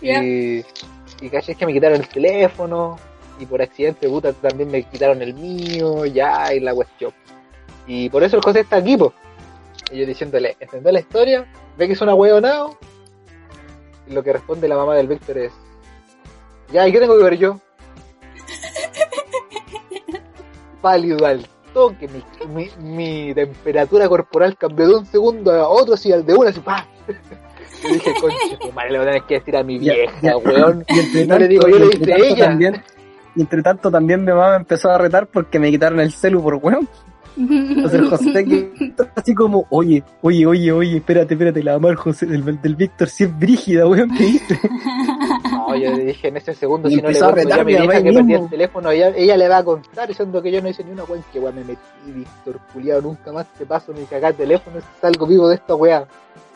Ya. 0.00 0.22
Y, 0.22 0.64
y 1.20 1.28
caché 1.28 1.56
que 1.56 1.66
me 1.66 1.72
quitaron 1.72 1.98
el 1.98 2.08
teléfono. 2.08 2.96
Y 3.40 3.46
por 3.46 3.60
accidente, 3.60 4.08
puta, 4.08 4.32
también 4.32 4.70
me 4.70 4.84
quitaron 4.84 5.20
el 5.22 5.34
mío. 5.34 6.04
Ya, 6.06 6.54
y 6.54 6.60
la 6.60 6.72
cuestión. 6.72 7.12
Y 7.88 8.08
por 8.10 8.22
eso 8.22 8.36
el 8.36 8.42
José 8.42 8.60
está 8.60 8.76
aquí, 8.76 8.96
po. 8.96 9.12
Y 9.90 9.98
yo 9.98 10.06
diciéndole, 10.06 10.56
¿entendés 10.60 10.92
la 10.92 11.00
historia? 11.00 11.46
¿Ve 11.76 11.86
que 11.86 11.94
es 11.94 12.00
una 12.00 12.14
huevonao? 12.14 12.78
Y 14.06 14.12
lo 14.12 14.22
que 14.22 14.32
responde 14.32 14.68
la 14.68 14.76
mamá 14.76 14.94
del 14.94 15.08
Víctor 15.08 15.38
es, 15.38 15.52
ya, 16.72 16.88
¿y 16.88 16.92
qué 16.92 17.00
tengo 17.00 17.16
que 17.16 17.24
ver 17.24 17.38
yo? 17.38 17.58
Pálido 20.82 21.26
al 21.26 21.46
toque, 21.72 22.08
mi, 22.08 22.22
mi, 22.48 22.68
mi 22.78 23.34
temperatura 23.34 24.08
corporal 24.08 24.56
cambió 24.56 24.88
de 24.88 24.94
un 24.96 25.06
segundo 25.06 25.52
a 25.52 25.68
otro, 25.68 25.94
así 25.94 26.12
al 26.12 26.24
de 26.24 26.34
una, 26.34 26.50
así, 26.50 26.60
¡pah! 26.60 26.86
Yo 27.82 27.94
dije, 27.94 28.12
conche, 28.20 28.56
tu 28.60 28.72
madre, 28.72 28.90
le 28.90 28.98
voy 28.98 29.06
a 29.06 29.10
tener 29.10 29.26
que 29.26 29.34
decir 29.34 29.56
a 29.56 29.62
mi 29.62 29.78
vieja, 29.78 30.12
ya. 30.20 30.36
weón. 30.36 30.84
Y 30.88 30.98
entre 30.98 31.26
No 31.26 31.38
le 31.38 31.48
digo, 31.48 31.68
yo 31.68 31.76
y 31.76 31.78
le 31.78 31.86
dije 31.86 32.06
tanto 32.06 32.24
ella. 32.24 32.46
También, 32.46 32.82
y 33.36 33.40
entre 33.40 33.62
tanto 33.62 33.90
también 33.90 34.20
mi 34.24 34.32
mamá 34.32 34.50
me 34.50 34.56
empezó 34.56 34.90
a 34.90 34.98
retar 34.98 35.28
porque 35.28 35.60
me 35.60 35.70
quitaron 35.70 36.00
el 36.00 36.12
celu 36.12 36.42
por 36.42 36.56
weón. 36.56 36.88
Entonces 37.36 38.00
el 38.00 38.08
José 38.08 38.44
que 38.44 38.92
así 39.14 39.32
como, 39.32 39.64
oye, 39.70 40.02
oye, 40.22 40.44
oye, 40.44 40.72
oye, 40.72 40.96
espérate, 40.96 41.34
espérate, 41.34 41.62
la 41.62 41.74
mamá 41.74 41.88
del 41.88 41.96
José, 41.96 42.26
del, 42.26 42.60
del 42.60 42.74
Víctor 42.74 43.08
sí 43.08 43.24
es 43.24 43.38
brígida, 43.38 43.86
weón, 43.86 44.10
¿qué 44.16 44.24
dice? 44.24 44.60
No, 45.68 45.76
yo 45.76 45.96
le 45.96 46.04
dije 46.04 46.28
en 46.28 46.36
ese 46.36 46.54
segundo, 46.54 46.88
Y 46.88 46.96
si 46.96 47.02
no 47.02 47.10
le 47.10 47.18
cuento 47.18 47.48
ya 47.48 47.60
a 47.60 47.64
mi 47.64 47.76
vieja 47.76 48.02
que 48.02 48.12
perdí 48.12 48.34
el 48.34 48.48
teléfono, 48.48 48.90
ella, 48.90 49.08
ella 49.16 49.36
le 49.36 49.48
va 49.48 49.58
a 49.58 49.64
contar, 49.64 50.08
diciendo 50.08 50.40
que 50.40 50.50
yo 50.50 50.62
no 50.62 50.68
hice 50.68 50.84
ni 50.84 50.92
una 50.92 51.04
weón, 51.04 51.24
que 51.32 51.38
weón 51.38 51.54
me 51.56 51.64
metí, 51.64 51.80
Víctor, 52.06 52.58
culiado, 52.72 53.02
nunca 53.02 53.32
más 53.32 53.46
te 53.54 53.66
paso 53.66 53.92
ni 53.92 54.04
cagar 54.04 54.34
teléfono, 54.34 54.78
salgo 55.00 55.26
vivo 55.26 55.48
de 55.48 55.56
esta 55.56 55.74
weá. 55.74 56.06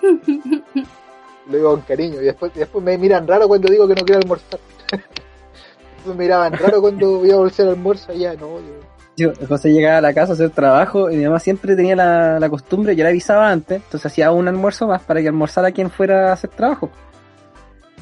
Lo 0.02 1.56
digo 1.56 1.70
con 1.70 1.80
cariño, 1.82 2.20
y 2.20 2.24
después, 2.24 2.52
después 2.54 2.84
me 2.84 2.96
miran 2.96 3.26
raro 3.26 3.48
cuando 3.48 3.70
digo 3.70 3.86
que 3.86 3.94
no 3.94 4.02
quiero 4.02 4.20
almorzar. 4.22 4.60
después 4.90 6.06
me 6.06 6.14
miraban 6.14 6.52
raro 6.52 6.80
cuando 6.80 7.18
voy 7.18 7.30
a 7.30 7.36
volver 7.36 7.60
al 7.60 7.68
almuerzo, 7.68 8.12
ya 8.12 8.34
no, 8.34 8.60
yo... 8.60 8.92
Yo, 9.14 9.30
José 9.46 9.70
llegaba 9.70 9.98
a 9.98 10.00
la 10.00 10.14
casa 10.14 10.32
a 10.32 10.34
hacer 10.34 10.48
trabajo 10.50 11.10
y 11.10 11.16
mi 11.18 11.24
mamá 11.24 11.38
siempre 11.38 11.76
tenía 11.76 11.94
la, 11.94 12.40
la 12.40 12.48
costumbre, 12.48 12.96
yo 12.96 13.04
la 13.04 13.10
avisaba 13.10 13.50
antes, 13.50 13.82
entonces 13.82 14.06
hacía 14.06 14.32
un 14.32 14.48
almuerzo 14.48 14.86
más 14.86 15.02
para 15.02 15.20
que 15.20 15.28
almorzara 15.28 15.70
quien 15.70 15.90
fuera 15.90 16.30
a 16.30 16.32
hacer 16.32 16.48
trabajo. 16.48 16.88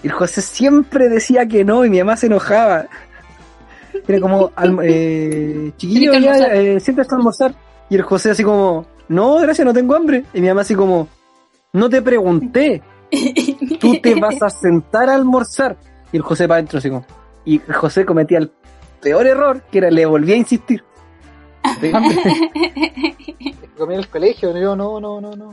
Y 0.02 0.06
el 0.06 0.12
José 0.12 0.40
siempre 0.40 1.08
decía 1.08 1.46
que 1.46 1.64
no 1.64 1.84
y 1.84 1.90
mi 1.90 1.98
mamá 1.98 2.16
se 2.16 2.26
enojaba. 2.26 2.86
Era 4.06 4.20
como, 4.20 4.50
eh, 4.82 5.72
chiquillo, 5.76 6.14
ya, 6.14 6.36
eh, 6.54 6.80
siempre 6.80 7.02
está 7.02 7.16
a 7.16 7.18
almorzar. 7.18 7.54
Y 7.88 7.96
el 7.96 8.02
José 8.02 8.30
así 8.30 8.42
como, 8.42 8.86
no, 9.08 9.36
gracias, 9.36 9.64
no 9.64 9.74
tengo 9.74 9.94
hambre. 9.94 10.24
Y 10.32 10.40
mi 10.40 10.48
mamá 10.48 10.62
así 10.62 10.74
como, 10.74 11.08
no 11.72 11.90
te 11.90 12.02
pregunté, 12.02 12.82
tú 13.80 14.00
te 14.00 14.14
vas 14.14 14.42
a 14.42 14.50
sentar 14.50 15.10
a 15.10 15.14
almorzar. 15.14 15.76
Y 16.12 16.16
el 16.16 16.22
José 16.22 16.48
para 16.48 16.56
adentro 16.56 16.78
así 16.78 16.88
como, 16.88 17.04
y 17.44 17.60
el 17.66 17.74
José 17.74 18.04
cometía 18.04 18.38
el 18.38 18.50
peor 19.00 19.26
error, 19.26 19.62
que 19.70 19.78
era 19.78 19.90
le 19.90 20.06
volvía 20.06 20.34
a 20.34 20.38
insistir. 20.38 20.84
¿Tengo 21.80 21.98
hambre? 21.98 22.16
Es 23.38 23.56
que 23.56 23.66
comí 23.76 23.94
en 23.94 24.00
el 24.00 24.08
colegio, 24.08 24.56
yo 24.56 24.74
no, 24.74 25.00
no, 25.00 25.20
no, 25.20 25.36
no. 25.36 25.52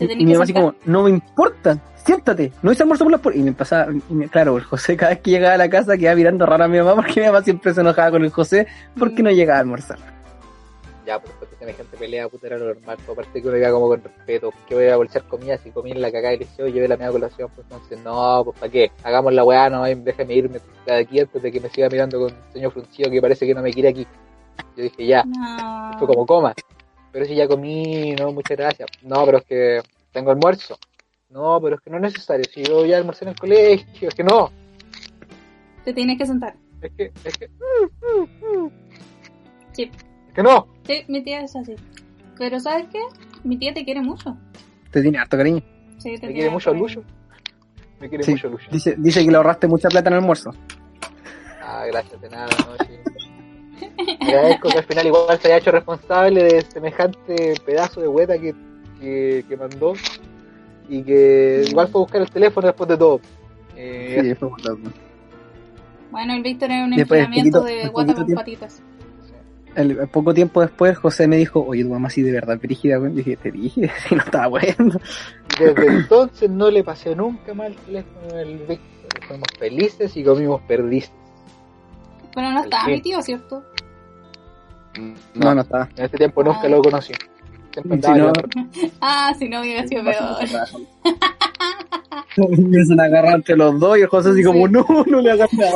Te 0.00 0.04
Y 0.06 0.08
tenés 0.08 0.24
mi 0.26 0.32
mamá 0.32 0.44
así 0.44 0.52
como, 0.54 0.74
no 0.86 1.02
me 1.04 1.10
importa, 1.10 1.78
siéntate, 2.04 2.50
no 2.62 2.72
hice 2.72 2.82
almuerzo 2.82 3.04
por 3.04 3.12
las 3.12 3.20
puertas. 3.20 3.40
Y 3.40 3.44
me 3.44 3.52
pasaba, 3.52 3.92
y 3.92 4.14
me- 4.14 4.28
claro, 4.28 4.56
el 4.56 4.64
José 4.64 4.96
cada 4.96 5.10
vez 5.12 5.20
que 5.20 5.30
llegaba 5.30 5.54
a 5.54 5.58
la 5.58 5.68
casa 5.70 5.96
quedaba 5.98 6.16
mirando 6.16 6.46
raro 6.46 6.64
a 6.64 6.68
mi 6.68 6.78
mamá 6.78 6.96
porque 6.96 7.20
mi 7.20 7.26
mamá 7.26 7.42
siempre 7.42 7.72
se 7.74 7.82
enojaba 7.82 8.10
con 8.10 8.24
el 8.24 8.30
José 8.30 8.66
porque 8.98 9.22
no 9.22 9.30
llegaba 9.30 9.58
a 9.58 9.60
almorzar. 9.60 9.98
Ya, 11.06 11.18
pues 11.18 11.30
después 11.32 11.50
que 11.50 11.56
tiene 11.56 11.72
gente 11.72 11.96
pelea, 11.96 12.28
puta, 12.28 12.46
era 12.46 12.58
lo 12.58 12.66
normal. 12.74 12.96
Pues, 13.04 13.08
aparte 13.08 13.40
que 13.42 13.48
uno 13.48 13.56
llega 13.56 13.72
como 13.72 13.88
con 13.88 14.02
respeto. 14.02 14.52
Que 14.68 14.74
voy 14.74 14.86
a 14.88 14.96
bolsar 14.96 15.22
comida 15.24 15.58
si 15.58 15.70
comí 15.70 15.90
en 15.92 16.00
la 16.00 16.12
cagada 16.12 16.34
y 16.34 16.38
le 16.38 16.44
dije, 16.44 16.62
oye, 16.62 16.72
llevé 16.72 16.88
la 16.88 16.96
media 16.96 17.10
colación. 17.10 17.50
Pues 17.54 17.66
entonces, 17.70 17.98
no, 18.04 18.42
pues 18.44 18.58
¿para 18.58 18.70
qué? 18.72 18.92
Hagamos 19.02 19.32
la 19.34 19.44
weá, 19.44 19.68
no, 19.70 19.82
déjame 19.84 20.34
irme 20.34 20.60
de 20.86 20.94
aquí 20.94 21.20
antes 21.20 21.42
de 21.42 21.50
que 21.52 21.60
me 21.60 21.68
siga 21.70 21.88
mirando 21.88 22.20
con 22.20 22.28
el 22.30 22.52
señor 22.52 22.72
fruncido 22.72 23.10
que 23.10 23.20
parece 23.20 23.46
que 23.46 23.54
no 23.54 23.62
me 23.62 23.72
quiere 23.72 23.88
aquí. 23.88 24.06
Yo 24.76 24.82
dije, 24.84 25.06
ya, 25.06 25.24
No. 25.24 25.98
fue 25.98 26.06
como 26.06 26.24
coma. 26.26 26.54
Pero 27.12 27.24
si 27.24 27.34
ya 27.34 27.48
comí, 27.48 28.14
no, 28.14 28.32
muchas 28.32 28.56
gracias. 28.56 28.88
No, 29.02 29.24
pero 29.24 29.38
es 29.38 29.44
que 29.44 29.80
tengo 30.12 30.30
almuerzo. 30.30 30.78
No, 31.30 31.60
pero 31.60 31.76
es 31.76 31.80
que 31.82 31.90
no 31.90 31.96
es 31.96 32.02
necesario. 32.02 32.44
Si 32.52 32.62
yo 32.62 32.84
ya 32.86 32.96
almorcé 32.98 33.24
en 33.24 33.30
el 33.30 33.38
colegio, 33.38 34.08
es 34.08 34.14
que 34.14 34.24
no. 34.24 34.50
Te 35.84 35.92
tienes 35.92 36.18
que 36.18 36.26
sentar. 36.26 36.54
Es 36.82 36.92
que, 36.92 37.12
es 37.24 37.36
que, 37.38 37.48
Sí. 39.72 39.90
es 40.28 40.34
que 40.34 40.42
no. 40.42 40.66
Sí, 40.86 41.04
mi 41.08 41.22
tía 41.22 41.40
es 41.42 41.54
así. 41.56 41.74
Pero 42.38 42.58
¿sabes 42.58 42.86
qué? 42.90 43.00
Mi 43.44 43.56
tía 43.56 43.72
te 43.74 43.84
quiere 43.84 44.00
mucho. 44.00 44.36
Te 44.90 45.02
tiene 45.02 45.18
harto 45.18 45.36
cariño. 45.36 45.62
Sí, 45.98 46.16
te 46.18 46.26
Me 46.28 46.32
quiere 46.32 46.50
mucho 46.50 46.70
a 46.70 46.72
cariño. 46.72 46.88
Lucho. 46.88 47.04
Me 48.00 48.08
quiere 48.08 48.24
Sí. 48.24 48.30
mucho 48.32 48.48
Lucho. 48.48 48.70
Dice, 48.70 48.94
dice 48.98 49.24
que 49.24 49.30
le 49.30 49.36
ahorraste 49.36 49.66
mucha 49.68 49.88
plata 49.88 50.08
en 50.08 50.14
el 50.14 50.20
almuerzo. 50.20 50.50
Ah, 51.62 51.84
gracias, 51.86 52.20
de 52.20 52.28
nada, 52.30 52.46
no, 52.66 52.84
sí. 52.86 52.92
Agradezco 54.20 54.68
que 54.70 54.78
al 54.78 54.84
final 54.84 55.06
igual 55.06 55.38
se 55.40 55.48
haya 55.48 55.58
hecho 55.58 55.70
responsable 55.70 56.42
de 56.44 56.62
semejante 56.62 57.54
pedazo 57.64 58.00
de 58.00 58.08
hueta 58.08 58.38
que, 58.38 58.54
que, 59.00 59.44
que 59.48 59.56
mandó 59.56 59.92
y 60.88 61.02
que 61.02 61.64
igual 61.68 61.88
fue 61.88 62.00
a 62.00 62.02
buscar 62.02 62.22
el 62.22 62.30
teléfono 62.30 62.66
después 62.66 62.88
de 62.88 62.96
todo. 62.96 63.20
Eh, 63.76 64.20
Sí, 64.22 64.34
fue. 64.34 64.50
Bueno, 66.10 66.34
el 66.34 66.42
Víctor 66.42 66.70
es 66.72 66.82
un 66.82 66.90
Después, 66.90 67.20
enfriamiento 67.20 67.60
poquito- 67.60 67.82
de 67.82 67.88
guata 67.88 68.14
con 68.14 68.26
tiempo. 68.26 68.40
patitas. 68.40 68.82
El, 69.76 70.08
poco 70.08 70.34
tiempo 70.34 70.60
después, 70.60 70.98
José 70.98 71.28
me 71.28 71.36
dijo, 71.36 71.64
oye, 71.64 71.84
tu 71.84 71.90
mamá 71.90 72.10
sí 72.10 72.22
de 72.22 72.32
verdad 72.32 72.58
brígida, 72.60 72.96
güey. 72.96 73.12
Dije, 73.12 73.36
te 73.36 73.52
dije, 73.52 73.88
si 74.08 74.16
no 74.16 74.22
estaba 74.22 74.48
bueno. 74.48 74.74
Desde 75.58 75.86
entonces 75.86 76.50
no 76.50 76.68
le 76.70 76.82
pasé 76.82 77.14
nunca 77.14 77.54
más 77.54 77.68
el 77.68 77.76
teléfono 77.76 78.36
al 78.36 78.58
Víctor. 78.58 78.78
Fuimos 79.28 79.48
felices 79.58 80.16
y 80.16 80.24
comimos 80.24 80.60
perdices. 80.62 81.12
Pero 82.34 82.50
no 82.50 82.62
estaba 82.64 82.86
mi 82.88 83.00
tío, 83.00 83.22
¿cierto? 83.22 83.62
No, 85.34 85.54
no 85.54 85.60
estaba. 85.62 85.88
En 85.96 86.04
este 86.04 86.16
tiempo 86.18 86.42
nunca 86.44 86.60
Ah. 86.64 86.68
lo 86.68 86.82
conocí. 86.82 87.12
Siempre 87.72 88.00
Si 88.02 88.06
andaba 88.10 88.32
no, 88.32 88.62
Ah, 89.00 89.32
si 89.38 89.48
no 89.48 89.60
hubiera 89.60 89.86
sido 89.86 90.02
peor. 90.04 90.16
Empiezan 92.36 93.00
a 93.00 93.04
agarrar 93.04 93.34
entre 93.36 93.56
los 93.56 93.78
dos 93.78 93.98
y 93.98 94.02
el 94.02 94.08
José 94.08 94.30
así 94.30 94.42
como, 94.42 94.66
Sí. 94.66 94.72
no, 94.72 94.86
no 95.06 95.20
le 95.20 95.30
hagas 95.32 95.52
nada. 95.54 95.72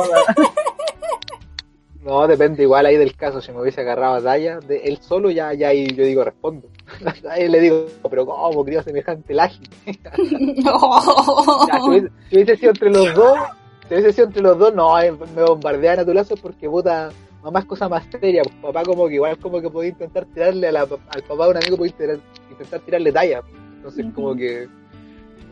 No, 2.03 2.27
depende 2.27 2.61
igual 2.63 2.85
ahí 2.85 2.97
del 2.97 3.15
caso. 3.15 3.41
Si 3.41 3.51
me 3.51 3.61
hubiese 3.61 3.81
agarrado 3.81 4.15
a 4.15 4.21
Daya, 4.21 4.59
de 4.59 4.77
él 4.83 4.99
solo, 5.01 5.31
ya, 5.31 5.53
ya 5.53 5.69
ahí 5.69 5.87
yo 5.87 6.03
digo, 6.03 6.23
respondo. 6.23 6.67
Ahí 7.31 7.47
le 7.49 7.59
digo, 7.59 7.87
pero 8.09 8.25
¿cómo 8.27 8.63
crió 8.63 8.83
semejante 8.83 9.33
laje? 9.33 9.59
Ya, 10.05 10.11
si, 10.15 11.89
hubiese, 11.89 12.09
si 12.29 12.35
hubiese 12.35 12.57
sido 12.57 12.71
entre 12.71 12.91
los 12.91 13.13
dos, 13.15 13.37
si 13.87 13.93
hubiese 13.95 14.13
sido 14.13 14.27
entre 14.27 14.41
los 14.43 14.57
dos, 14.59 14.73
no, 14.75 14.99
eh, 14.99 15.11
me 15.35 15.43
bombardean 15.43 15.99
a 15.99 16.05
tu 16.05 16.13
lazo 16.13 16.35
porque 16.39 16.69
puta, 16.69 17.09
mamá 17.45 17.59
es 17.59 17.65
cosa 17.65 17.87
más 17.87 18.03
seria. 18.11 18.41
Pues, 18.43 18.55
papá 18.61 18.83
como 18.83 19.07
que 19.07 19.15
igual 19.15 19.37
como 19.39 19.61
que 19.61 19.69
podía 19.69 19.89
intentar 19.91 20.25
tirarle 20.25 20.67
a 20.67 20.71
la- 20.73 20.81
al 20.81 21.23
papá 21.27 21.45
de 21.45 21.51
un 21.51 21.57
amigo, 21.57 21.77
podía 21.77 21.93
tirar- 21.97 22.19
intentar 22.51 22.79
tirarle 22.81 23.11
talla. 23.11 23.41
Entonces 23.77 24.05
Ujú. 24.05 24.13
como 24.13 24.35
que 24.35 24.67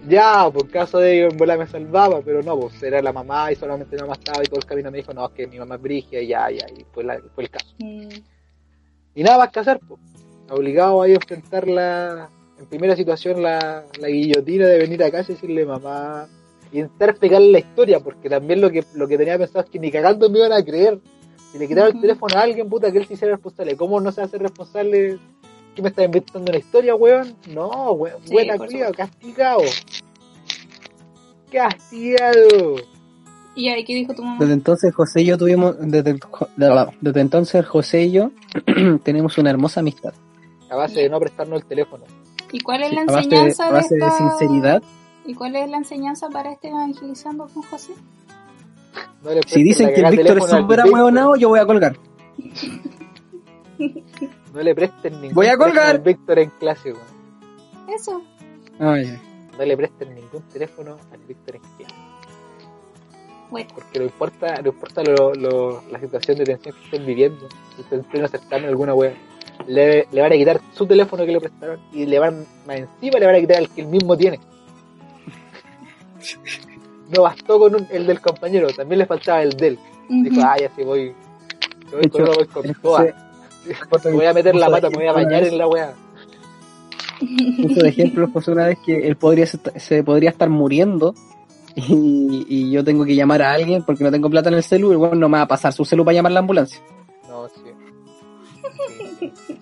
ya, 0.08 0.50
por 0.52 0.70
caso 0.70 0.98
de 1.00 1.26
en 1.28 1.38
bola 1.38 1.56
me 1.56 1.66
salvaba, 1.68 2.20
pero 2.22 2.42
no, 2.44 2.60
pues 2.60 2.82
era 2.84 3.02
la 3.02 3.14
mamá 3.14 3.52
y 3.52 3.56
solamente 3.56 3.96
mi 3.96 4.02
mamá 4.02 4.14
estaba 4.14 4.44
y 4.44 4.48
todo 4.48 4.60
el 4.60 4.66
camino 4.66 4.92
me 4.92 4.98
dijo, 4.98 5.14
no, 5.14 5.26
es 5.28 5.32
que 5.32 5.48
mi 5.48 5.58
mamá 5.60 5.76
es 5.76 5.82
brigia 5.82 6.22
y 6.22 6.28
ya, 6.28 6.50
ya, 6.52 6.66
y 6.78 6.84
fue, 6.92 7.04
la- 7.06 7.22
fue 7.34 7.46
el 7.46 7.50
caso. 7.50 7.74
Mm, 7.80 8.10
Y 9.16 9.24
nada 9.24 9.38
más 9.38 9.50
que 9.52 9.60
hacer, 9.60 9.80
pues. 9.88 10.02
Obligado 10.50 11.02
a 11.04 11.08
enfrentar 11.08 11.68
la, 11.68 12.30
en 12.60 12.66
primera 12.66 12.96
situación 12.96 13.42
la, 13.42 13.86
la 14.00 14.08
guillotina 14.10 14.66
de 14.68 14.78
venir 14.80 15.04
acá 15.04 15.22
y 15.22 15.26
decirle 15.26 15.66
mamá. 15.66 16.28
Y 16.72 16.80
intentar 16.80 17.10
explicarle 17.12 17.52
la 17.52 17.60
historia, 17.60 18.00
porque 18.00 18.28
también 18.30 18.60
lo 18.60 18.70
que, 18.72 18.84
lo 18.96 19.08
que 19.08 19.18
tenía 19.18 19.38
pensado 19.38 19.64
es 19.64 19.70
que 19.70 19.78
ni 19.80 19.92
cagando 19.92 20.30
me 20.30 20.40
iban 20.40 20.52
a 20.52 20.64
creer. 20.66 21.00
Si 21.54 21.60
le 21.60 21.68
quitaba 21.68 21.88
el 21.90 22.02
teléfono 22.02 22.36
a 22.36 22.42
alguien, 22.42 22.68
puta, 22.68 22.92
que 22.92 22.98
él 22.98 23.06
se 23.06 23.14
hiciera 23.14 23.36
responsable. 23.36 23.78
¿Cómo 23.78 24.02
no 24.02 24.12
se 24.12 24.22
hace 24.24 24.38
responsable? 24.40 25.20
¿Qué 25.76 25.82
me 25.84 25.90
está 25.90 26.04
inventando 26.04 26.50
una 26.52 26.58
historia, 26.60 26.96
weón? 26.96 27.36
No, 27.54 27.92
weón, 27.92 28.18
Sí, 28.26 28.34
buena 28.34 28.58
cuidado, 28.58 28.92
castigado. 28.94 29.62
Castigado. 31.52 32.76
¿Y 33.56 33.70
ahí 33.70 33.84
qué 33.86 33.94
dijo 33.94 34.14
tu 34.16 34.24
mamá? 34.24 34.38
Desde 34.40 34.54
entonces 34.54 34.94
José 34.96 35.22
y 35.22 35.26
yo 35.26 35.38
tuvimos, 35.38 35.76
desde, 35.80 36.18
desde 37.02 37.22
entonces 37.22 37.66
José 37.68 38.04
y 38.04 38.12
yo 38.14 38.32
tenemos 39.04 39.38
una 39.38 39.52
hermosa 39.52 39.82
amistad. 39.82 40.14
A 40.72 40.76
base 40.76 41.02
de 41.02 41.10
no 41.10 41.20
prestarnos 41.20 41.62
el 41.62 41.68
teléfono. 41.68 42.04
¿Y 42.52 42.60
cuál 42.62 42.82
es 42.84 42.90
Sí, 42.90 42.96
la 42.96 43.02
a 43.02 43.06
base, 43.06 43.30
de, 43.30 43.36
enseñanza 43.36 43.68
a 43.68 43.72
base 43.72 43.96
de 43.96 44.02
esta- 44.06 44.18
sinceridad. 44.18 44.84
¿Y 45.26 45.36
cuál 45.36 45.56
es 45.56 45.70
la 45.70 45.78
enseñanza 45.78 46.30
para 46.30 46.52
este 46.52 46.70
evangelizando 46.70 47.48
con 47.54 47.62
José? 47.64 47.94
No 49.24 49.32
le 49.32 49.42
Si 49.48 49.64
dicen 49.64 49.94
que 49.94 50.02
el 50.02 50.12
Víctor 50.12 50.38
es 50.38 50.44
súper 50.46 50.82
Víctor. 50.84 51.00
ahueonado, 51.00 51.36
yo 51.36 51.50
voy 51.50 51.60
a 51.60 51.66
colgar. 51.66 51.98
No 54.54 54.62
le 54.62 54.76
presten 54.76 55.14
ningún 55.14 55.34
Voy 55.34 55.48
a 55.48 55.52
teléfono 55.52 55.70
colgar. 55.74 55.96
al 55.96 56.02
Víctor 56.02 56.40
en 56.40 56.50
clase, 56.52 56.94
weón. 56.94 57.94
Eso. 57.96 58.22
Ay, 58.80 59.20
No 59.58 59.66
le 59.66 59.78
presten 59.78 60.14
ningún 60.16 60.42
teléfono 60.52 60.98
al 61.12 61.20
Víctor 61.22 61.56
en 61.56 61.62
clase. 61.78 61.96
Bueno, 63.50 63.70
Porque 63.76 64.00
no 64.00 64.06
importa, 64.06 64.62
no 64.62 64.70
importa 64.70 65.04
lo, 65.04 65.34
lo- 65.36 65.84
la 65.92 66.00
situación 66.00 66.38
de 66.40 66.44
tensión 66.46 66.76
que 66.76 66.84
estén 66.86 67.06
viviendo, 67.06 67.48
si 67.76 67.82
estén 67.82 68.00
en 68.00 68.06
pleno 68.06 68.28
certamen 68.28 68.70
alguna 68.70 68.94
wea, 68.96 69.14
le, 69.68 70.08
le 70.12 70.22
van 70.22 70.32
a 70.34 70.36
quitar 70.36 70.60
su 70.74 70.86
teléfono 70.88 71.24
que 71.26 71.32
le 71.34 71.40
prestaron 71.40 71.80
y 71.94 72.06
le 72.08 72.18
van, 72.20 72.46
más 72.66 72.78
encima 72.78 73.20
le 73.20 73.26
van 73.28 73.36
a 73.36 73.40
quitar 73.40 73.58
al 73.58 73.70
que 73.70 73.82
él 73.82 73.88
mismo 73.88 74.18
tiene. 74.18 74.40
No 77.10 77.24
bastó 77.24 77.60
con 77.60 77.76
un- 77.76 77.88
el 77.92 78.06
del 78.08 78.22
compañero, 78.22 78.68
también 78.70 79.00
le 79.00 79.06
faltaba 79.06 79.42
el 79.44 79.52
del. 79.52 79.78
Dijo, 80.10 80.42
ah, 80.44 80.56
ya 80.60 80.70
sí 80.76 80.84
voy. 80.84 81.14
Voy 81.92 82.02
De 82.02 82.10
con, 82.10 82.22
hecho, 82.24 82.34
voy 82.34 82.48
con 82.48 82.66
el 82.66 82.76
toda. 82.78 83.04
Me 84.06 84.12
voy 84.12 84.26
a 84.26 84.34
meter 84.34 84.56
la 84.56 84.66
puso 84.68 84.76
pata, 84.76 84.90
me 84.90 84.96
voy 84.98 85.08
a 85.08 85.12
bañar 85.14 85.44
en 85.44 85.58
la 85.58 85.68
weá. 85.68 85.94
puso 87.62 87.80
de 87.82 87.90
ejemplo 87.90 88.30
José 88.34 88.52
una 88.52 88.68
vez 88.68 88.78
que 88.86 89.08
él 89.08 89.16
podría 89.16 89.46
se, 89.46 89.58
se 89.80 90.04
podría 90.04 90.30
estar 90.32 90.50
muriendo 90.50 91.14
y, 91.76 92.46
y 92.50 92.72
yo 92.72 92.84
tengo 92.84 93.06
que 93.06 93.16
llamar 93.16 93.42
a 93.42 93.54
alguien 93.54 93.84
porque 93.84 94.04
no 94.04 94.12
tengo 94.12 94.30
plata 94.30 94.50
en 94.50 94.56
el 94.56 94.64
celu 94.64 94.92
y 94.92 94.96
bueno 94.98 95.16
no 95.16 95.30
me 95.30 95.38
va 95.38 95.44
a 95.44 95.48
pasar 95.48 95.72
su 95.72 95.86
celu 95.86 96.04
para 96.04 96.16
llamar 96.16 96.32
a 96.32 96.34
la 96.34 96.40
ambulancia. 96.42 96.82
No, 97.30 97.48
sí. 97.48 97.62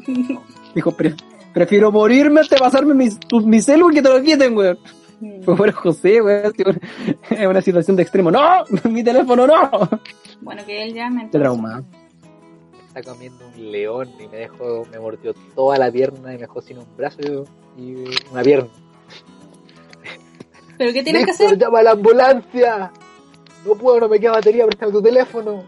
Sí. 0.05 0.39
Dijo, 0.73 0.91
"Pre- 0.91 1.15
prefiero 1.53 1.91
morirme 1.91 2.39
antes 2.39 2.51
de 2.51 2.57
pasarme 2.57 2.93
mi, 2.93 3.09
tu- 3.11 3.41
mi 3.45 3.61
celu 3.61 3.89
que 3.89 4.01
te 4.01 4.09
lo 4.09 4.21
quiten, 4.21 4.55
weón. 4.57 4.79
Bueno, 5.21 5.73
José, 5.73 6.21
weón, 6.21 6.53
es 7.29 7.47
una 7.47 7.61
situación 7.61 7.95
de 7.95 8.03
extremo. 8.03 8.31
¡No! 8.31 8.63
¡Mi 8.89 9.03
teléfono 9.03 9.45
no! 9.45 9.69
Bueno, 10.41 10.65
que 10.65 10.83
él 10.83 10.93
llame. 10.93 11.21
Qué 11.21 11.37
entonces. 11.37 11.41
trauma. 11.41 11.83
Está 12.87 13.03
comiendo 13.03 13.47
un 13.47 13.71
león 13.71 14.09
y 14.19 14.27
me 14.27 14.37
dejó, 14.37 14.85
me 14.91 14.99
mordió 14.99 15.33
toda 15.55 15.77
la 15.77 15.91
pierna 15.91 16.33
y 16.33 16.35
me 16.35 16.41
dejó 16.41 16.61
sin 16.61 16.79
un 16.79 16.97
brazo 16.97 17.45
y 17.77 17.95
una 18.31 18.41
pierna. 18.41 18.69
¿Pero 20.77 20.91
qué 20.93 21.03
tienes 21.03 21.25
que 21.25 21.31
hacer? 21.31 21.57
llama 21.57 21.79
a 21.79 21.83
la 21.83 21.91
ambulancia. 21.91 22.91
No 23.65 23.75
puedo, 23.75 23.99
no 23.99 24.09
me 24.09 24.19
queda 24.19 24.31
batería, 24.31 24.65
préstame 24.65 24.91
tu 24.91 25.01
teléfono. 25.01 25.63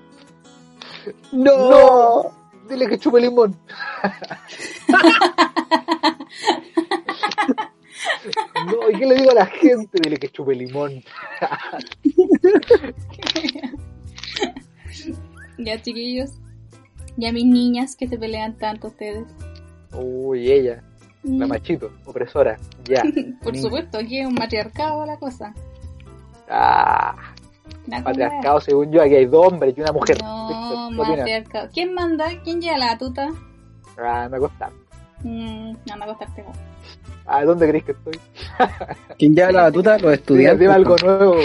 ¡No! 1.31 2.31
Dile 2.67 2.87
que 2.87 2.97
chupe 2.97 3.21
limón. 3.21 3.55
no, 8.65 8.89
¿y 8.89 8.99
qué 8.99 9.05
le 9.05 9.15
digo 9.15 9.31
a 9.31 9.35
la 9.35 9.45
gente? 9.45 9.99
Dile 10.01 10.17
que 10.17 10.29
chupe 10.29 10.55
limón. 10.55 11.03
Ya, 15.57 15.81
chiquillos. 15.81 16.31
Ya, 17.17 17.31
mis 17.31 17.45
niñas 17.45 17.95
que 17.95 18.07
se 18.07 18.17
pelean 18.17 18.57
tanto 18.57 18.87
ustedes. 18.87 19.27
Uy, 19.93 20.51
ella, 20.51 20.83
la 21.23 21.45
Mm, 21.45 21.49
machito, 21.49 21.91
opresora. 22.05 22.57
Ya. 22.85 23.03
Por 23.43 23.53
niña. 23.53 23.63
supuesto, 23.63 23.97
aquí 23.99 24.19
es 24.19 24.25
un 24.27 24.33
matriarcado 24.33 25.05
la 25.05 25.17
cosa. 25.17 25.53
Ah, 26.49 27.15
patriarcado, 28.03 28.59
según 28.59 28.91
yo, 28.91 29.01
aquí 29.01 29.15
hay 29.15 29.25
dos 29.25 29.47
hombres 29.53 29.73
y 29.77 29.81
una 29.81 29.91
mujer. 29.93 30.17
No, 30.21 30.89
matriarcado. 30.91 31.69
¿Quién 31.71 31.93
manda? 31.93 32.25
¿Quién 32.43 32.59
lleva 32.61 32.77
la 32.77 32.97
tuta? 32.97 33.29
Ah, 33.97 34.27
me 34.29 34.37
acostar. 34.37 34.71
Mm, 35.23 35.75
anda 35.91 36.05
a 36.05 36.09
acostarte 36.09 36.41
vos. 36.43 36.57
Ah, 37.25 37.43
¿dónde 37.45 37.67
crees 37.69 37.83
que 37.85 37.91
estoy? 37.93 38.19
¿Quién 39.17 39.35
lleva 39.35 39.51
la 39.51 39.61
batuta? 39.63 39.97
Los 39.97 40.13
estudiantes. 40.13 40.59
dime 40.59 40.73
algo 40.73 40.95
nuevo. 41.03 41.35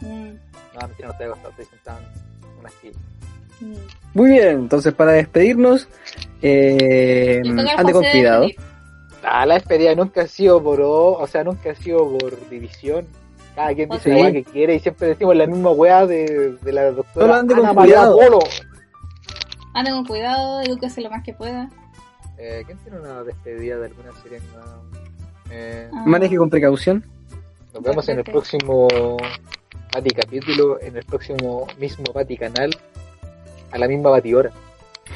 Mm, 0.00 0.28
No, 0.74 0.86
mentira, 0.88 1.08
no 1.08 1.10
estoy 1.12 1.26
acostado, 1.26 1.50
estoy 1.50 1.64
sentado 1.66 1.98
en 1.98 2.58
una 2.60 2.68
silla. 2.80 2.98
mm. 3.60 3.74
Muy 4.14 4.30
bien, 4.30 4.48
entonces 4.60 4.94
para 4.94 5.12
despedirnos, 5.12 5.88
eh, 6.40 7.42
ande 7.76 7.92
con 7.92 8.04
cuidado. 8.04 8.46
Ah, 9.24 9.44
la 9.46 9.54
despedida 9.54 9.94
nunca 9.94 10.22
ha 10.22 10.26
sido 10.28 10.62
por, 10.62 10.80
o 10.80 11.12
o 11.18 11.26
sea, 11.26 11.42
nunca 11.42 11.70
ha 11.70 11.74
sido 11.74 12.16
por 12.18 12.48
división. 12.48 13.06
Cada 13.56 13.72
quien 13.74 13.88
dice 13.88 14.14
Sí. 14.14 14.22
la 14.22 14.32
que 14.32 14.44
quiere 14.44 14.74
y 14.76 14.80
siempre 14.80 15.08
decimos 15.08 15.34
la 15.36 15.46
misma 15.46 15.70
weá 15.70 16.06
de, 16.06 16.56
de 16.60 16.72
la 16.72 16.90
doctora 16.90 17.26
Solo 17.26 17.34
ande 17.34 17.54
con 17.54 17.62
María 17.74 17.94
cuidado. 17.94 18.16
Polo. 18.18 18.38
Ande 19.74 19.90
con 19.92 20.04
cuidado, 20.06 20.60
edúquese 20.62 21.00
lo 21.00 21.10
más 21.10 21.22
que 21.24 21.32
pueda. 21.34 21.68
Eh, 22.38 22.62
¿Quién 22.66 22.78
tiene 22.78 22.98
una 23.00 23.22
despedida 23.22 23.78
de 23.78 23.86
alguna 23.86 24.10
serie 24.22 24.38
animada? 24.38 24.76
Eh, 25.56 25.88
Ah, 25.92 26.02
Maneje 26.06 26.36
con 26.36 26.50
precaución. 26.50 27.04
nos 27.72 27.82
vemos 27.82 28.08
en 28.08 28.18
el 28.18 28.24
próximo 28.24 28.88
Pati 29.92 30.10
capítulo, 30.10 30.80
en 30.80 30.96
el 30.96 31.04
próximo 31.04 31.66
mismo 31.78 32.04
Pati 32.12 32.36
canal, 32.36 32.70
a 33.70 33.78
la 33.78 33.86
misma 33.88 34.10
batidora. 34.10 34.50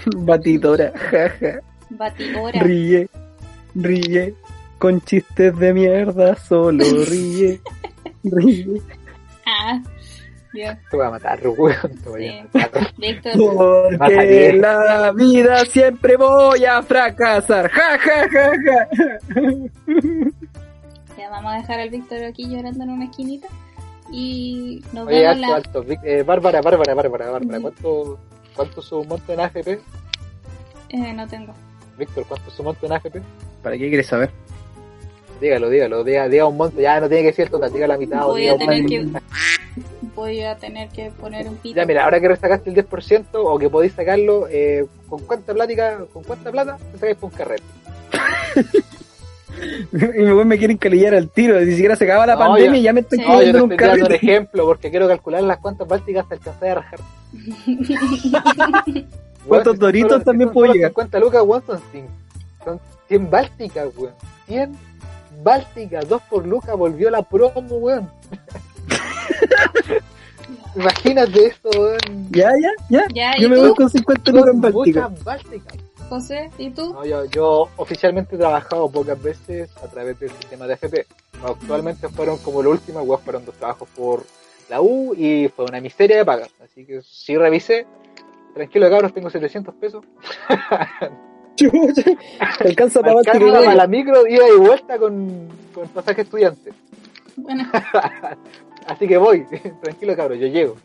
Batidora, 0.17 0.93
jaja. 0.95 1.61
Batidora. 1.91 2.61
Ríe, 2.63 3.09
ríe. 3.75 4.35
Con 4.79 5.01
chistes 5.01 5.59
de 5.59 5.75
mierda, 5.75 6.37
solo 6.37 6.85
ríe, 7.09 7.61
ríe. 8.23 8.81
Ah, 9.45 9.83
ya. 10.55 10.79
Te 10.91 10.97
voy 10.97 11.07
a 11.07 11.11
matar, 11.11 11.41
weón. 11.47 11.77
Te 12.05 12.09
voy 12.09 12.29
a 12.29 12.47
matar. 12.53 12.95
Víctor, 12.99 13.33
Porque 13.99 14.49
en 14.51 14.61
la 14.61 15.13
vida 15.13 15.65
siempre 15.67 16.17
voy 16.17 16.65
a 16.65 16.83
fracasar. 16.83 17.71
Ja, 17.71 17.99
ja, 17.99 18.29
ja, 18.29 18.51
ja. 18.65 18.89
ya 21.17 21.31
vamos 21.31 21.53
a 21.53 21.57
dejar 21.57 21.81
al 21.81 21.91
Víctor 21.91 22.25
aquí 22.25 22.49
llorando 22.49 22.85
en 22.85 22.91
una 22.91 23.05
esquinita. 23.07 23.49
Y 24.11 24.83
nos 24.93 25.07
Oye, 25.07 25.21
vemos 25.21 25.35
alto, 25.37 25.49
la. 25.49 25.57
alto. 25.57 25.85
Vic- 25.85 26.01
Eh, 26.05 26.23
Bárbara, 26.23 26.61
Bárbara, 26.63 26.95
Bárbara, 26.95 27.31
Bárbara. 27.31 27.61
¿Cuánto, 27.61 28.19
¿Cuánto 28.57 28.81
su 28.83 29.05
monto 29.05 29.33
en 29.33 29.41
AFP? 29.41 29.81
Eh, 30.91 31.13
no 31.13 31.27
tengo. 31.29 31.53
Víctor, 31.99 32.25
¿cuánto 32.27 32.51
su 32.51 32.63
monto 32.63 32.87
en 32.87 32.93
AFP? 32.93 33.21
¿Para 33.63 33.77
qué 33.77 33.89
quieres 33.89 34.07
saber? 34.07 34.31
Dígalo, 35.41 35.69
dígalo, 35.71 36.05
diga, 36.05 36.29
diga 36.29 36.47
un 36.47 36.57
monto. 36.57 36.81
Ya 36.81 37.01
no 37.01 37.09
tiene 37.09 37.25
que 37.25 37.33
ser 37.33 37.49
total, 37.51 37.73
diga 37.73 37.87
la 37.87 37.97
mitad. 37.97 38.25
o 38.27 38.31
Voy 38.31 38.41
diga 38.43 38.53
a 38.53 38.55
un 38.55 38.61
tener 38.61 38.83
monto. 38.83 39.19
que. 39.21 40.09
Voy 40.15 40.43
a 40.43 40.57
tener 40.57 40.89
que 40.89 41.11
poner 41.13 41.47
un 41.49 41.57
pito. 41.57 41.77
Ya, 41.77 41.87
mira, 41.87 42.03
ahora 42.05 42.21
que 42.21 42.35
sacaste 42.37 42.71
el 42.71 42.77
10% 42.77 43.25
o 43.35 43.57
que 43.59 43.71
podéis 43.71 43.93
sacarlo, 43.93 44.49
eh, 44.51 44.85
¿con 45.09 45.21
cuánta 45.21 45.55
plática, 45.55 45.99
con 46.13 46.25
cuánta 46.25 46.51
plata 46.51 46.77
te 46.93 46.99
sacáis 46.99 47.17
por 47.19 47.31
un 47.31 47.37
carrete? 47.37 47.63
Y 49.93 49.97
me, 50.23 50.45
me 50.45 50.57
quieren 50.57 50.77
calillar 50.77 51.15
al 51.15 51.29
tiro. 51.31 51.59
Ni 51.61 51.73
siquiera 51.73 51.97
se 51.97 52.05
acaba 52.05 52.25
la 52.27 52.35
No, 52.35 52.39
pandemia 52.41 52.71
yo- 52.75 52.77
y 52.77 52.83
ya 52.83 52.93
me 52.93 53.01
estoy 53.01 53.19
Sí. 53.19 53.25
No, 53.25 53.31
yo 53.33 53.37
comiendo 53.39 53.59
te 53.59 53.65
un 53.65 53.73
estoy 53.73 53.89
dando 53.89 54.07
un 54.07 54.13
ejemplo 54.13 54.65
porque 54.67 54.91
quiero 54.91 55.09
calcular 55.09 55.43
las 55.43 55.59
cuantas 55.59 55.89
bálticas 55.89 56.29
te 56.29 56.35
alcanzás 56.35 56.63
a 56.63 56.75
rajar. 56.77 57.01
¿Cuántos 59.47 59.79
doritos 59.79 60.23
también 60.25 60.51
puedo 60.51 60.73
llegar? 60.73 60.91
50 60.91 61.19
lucas, 61.21 61.43
weón, 61.45 61.63
son 61.67 61.81
100, 61.91 62.07
son 62.65 62.81
100 63.09 63.31
bálticas, 63.31 63.89
weón. 63.97 64.15
100 64.47 64.77
bálticas, 65.43 66.09
2 66.09 66.23
por 66.23 66.47
lucas, 66.47 66.77
volvió 66.77 67.11
la 67.11 67.23
promo, 67.23 67.61
weón. 67.77 68.11
Imagínate 70.77 71.47
esto, 71.47 71.69
weón. 71.79 71.99
Ya, 72.31 72.51
ya, 72.61 72.71
ya. 72.89 73.07
Ya, 73.15 73.33
Yo 73.39 73.47
¿y 73.47 73.51
me 73.51 73.57
tú, 73.57 73.63
voy 73.63 73.75
con 73.75 73.91
50 73.91 74.33
lucas 74.33 74.55
en 74.55 74.61
Báltica. 74.61 75.09
muchas 75.09 75.25
bálticas. 75.25 75.79
José? 76.09 76.51
¿Y 76.57 76.71
tú? 76.71 76.93
No, 76.95 77.05
yo, 77.05 77.25
yo 77.27 77.69
oficialmente 77.77 78.37
he 78.37 78.39
trabajado 78.39 78.91
pocas 78.91 79.21
veces 79.23 79.69
a 79.83 79.89
través 79.89 80.19
del 80.19 80.31
sistema 80.31 80.67
de 80.67 80.75
FP. 80.75 81.07
Actualmente 81.45 82.09
fueron 82.09 82.39
como 82.39 82.63
la 82.63 82.71
última, 82.71 83.03
weón, 83.03 83.21
fueron 83.23 83.45
dos 83.45 83.55
trabajos 83.57 83.89
por 83.95 84.25
la 84.71 84.81
U 84.81 85.15
y 85.15 85.49
fue 85.49 85.67
una 85.67 85.81
miseria 85.81 86.17
de 86.19 86.25
pagas. 86.25 86.51
Así 86.65 86.85
que 86.87 87.03
sí 87.03 87.37
revisé. 87.37 87.87
Tranquilo, 88.55 88.89
cabros, 88.89 89.13
tengo 89.13 89.29
700 89.31 89.75
pesos. 89.75 90.05
Chucha, 91.59 92.03
alcanza 92.61 93.01
para 93.01 93.19
Alcanza 93.19 93.75
la 93.75 93.87
micro, 93.87 94.27
ida 94.29 94.45
y 94.49 94.59
vuelta 94.59 94.97
con, 94.99 95.49
con 95.75 95.89
pasaje 95.89 96.23
estudiante. 96.23 96.71
Bueno, 97.37 97.65
Así 98.87 99.07
que 99.09 99.17
voy. 99.19 99.45
Tranquilo, 99.83 100.17
cabros, 100.17 100.39
yo 100.39 100.47
llego. 100.47 100.77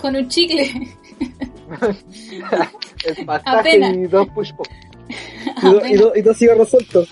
con 0.00 0.16
un 0.16 0.26
chicle. 0.28 0.70
El 3.04 3.26
pasaje 3.26 3.58
Apenas. 3.58 3.94
y 3.96 4.02
dos 4.06 4.28
push 4.28 4.52
pop. 4.54 4.66
Y, 5.62 5.66
do- 5.66 5.86
y, 5.86 5.94
do- 5.96 6.12
y 6.16 6.22
dos 6.22 6.36
cigarros 6.36 6.68
sueltos. 6.70 7.08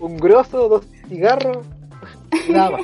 Un 0.00 0.16
grosso, 0.16 0.68
dos 0.68 0.86
cigarros. 1.08 1.66
Nada 2.48 2.70
más. 2.70 2.80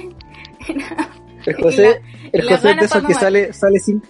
El 1.47 1.55
José, 1.63 2.01
y 2.33 2.37
el 2.39 2.43
José 2.49 2.71
es 2.73 2.77
de 2.79 2.85
esos 2.87 3.05
que 3.05 3.15
sale, 3.15 3.53
sale 3.53 3.79
sin. 3.79 4.03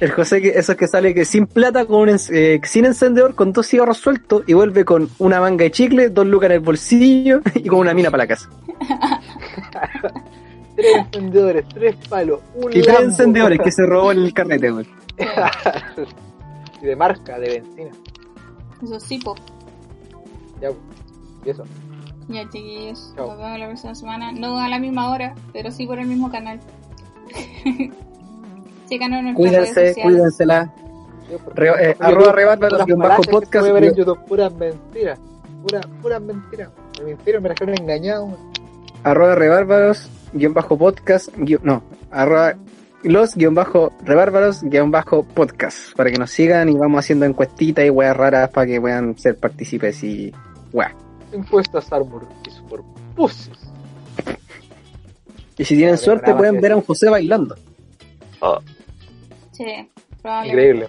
El 0.00 0.10
José 0.10 0.42
que 0.42 0.48
esos 0.48 0.76
que 0.76 0.86
sale 0.86 1.14
que 1.14 1.24
sin 1.24 1.46
plata, 1.46 1.86
con 1.86 2.08
un, 2.08 2.16
eh, 2.30 2.60
sin 2.64 2.84
encendedor, 2.84 3.34
con 3.34 3.52
dos 3.52 3.66
cigarros 3.66 3.96
sueltos 3.96 4.42
y 4.46 4.52
vuelve 4.52 4.84
con 4.84 5.08
una 5.18 5.40
manga 5.40 5.64
de 5.64 5.70
chicle, 5.70 6.10
dos 6.10 6.26
lucas 6.26 6.50
en 6.50 6.52
el 6.52 6.60
bolsillo 6.60 7.40
y 7.54 7.68
con 7.68 7.78
una 7.78 7.94
mina 7.94 8.10
para 8.10 8.24
la 8.24 8.28
casa. 8.28 8.50
Tres 10.76 10.94
encendedores, 10.94 11.64
tres 11.70 11.96
palos, 12.06 12.40
un 12.54 12.70
Y 12.70 12.82
tres 12.82 13.00
encendedores 13.00 13.58
que 13.60 13.72
se 13.72 13.86
robó 13.86 14.12
en 14.12 14.18
el 14.18 14.34
carrete, 14.34 14.70
güey. 14.70 14.86
y 16.82 16.84
de 16.84 16.94
marca, 16.94 17.38
de 17.38 17.48
benzina. 17.48 17.90
Eso 18.82 19.00
sí, 19.00 19.18
po. 19.18 19.34
Ya, 20.60 20.68
y 21.46 21.48
eso. 21.48 21.64
Ya, 22.28 22.42
chiquillos. 22.50 23.14
Chao. 23.16 23.28
Nos 23.28 23.38
vemos 23.38 23.58
la 23.58 23.66
próxima 23.68 23.94
semana. 23.94 24.32
No 24.32 24.58
a 24.58 24.68
la 24.68 24.78
misma 24.78 25.10
hora, 25.10 25.34
pero 25.54 25.70
sí 25.70 25.86
por 25.86 25.98
el 25.98 26.06
mismo 26.06 26.30
canal. 26.30 26.60
Síganos 28.88 29.18
en 29.18 29.24
nuestras 29.34 29.72
Cuídense, 29.72 30.02
cuídensela. 30.02 30.72
Re- 31.54 31.90
eh, 31.90 31.96
arroba 31.98 32.56
guion 32.86 32.98
bajo 33.00 33.22
podcast, 33.22 33.68
ver 33.72 33.84
en 33.84 33.94
YouTube, 33.94 34.18
puras 34.26 34.54
mentiras. 34.54 35.18
Puras, 35.62 35.86
puras 36.00 36.20
mentiras. 36.22 36.70
Me 37.00 37.06
mintieron, 37.06 37.42
me 37.42 37.48
dejaron 37.48 37.74
engañado. 37.80 38.38
Arroba 39.02 39.34
rebárbaros, 39.34 40.08
guion 40.32 40.54
bajo 40.54 40.78
podcast, 40.78 41.28
guión- 41.36 41.62
no, 41.64 41.82
arroba 42.10 42.54
los 43.02 43.34
guion 43.34 43.54
bajo 43.54 43.92
rebárbaros, 44.04 44.62
guion 44.62 44.90
bajo 44.90 45.22
podcast, 45.24 45.94
para 45.96 46.10
que 46.10 46.18
nos 46.18 46.30
sigan 46.30 46.68
y 46.68 46.74
vamos 46.74 47.00
haciendo 47.00 47.24
encuestitas 47.26 47.84
y 47.84 47.90
weas 47.90 48.16
raras 48.16 48.50
para 48.50 48.66
que 48.66 48.80
puedan 48.80 49.16
ser 49.18 49.36
partícipes 49.36 50.02
y 50.04 50.32
weas. 50.72 50.92
Impuestos 51.32 51.92
Armor 51.92 52.26
y 52.46 52.68
por 52.68 52.82
pussies. 53.14 53.58
Y 55.58 55.64
si 55.64 55.76
tienen 55.76 55.98
suerte 55.98 56.34
pueden 56.34 56.60
ver 56.60 56.72
a 56.72 56.76
un 56.76 56.82
José 56.82 57.08
bailando. 57.08 57.56
Sí, 59.56 59.90
probablemente. 60.22 60.68
Increíble. 60.68 60.88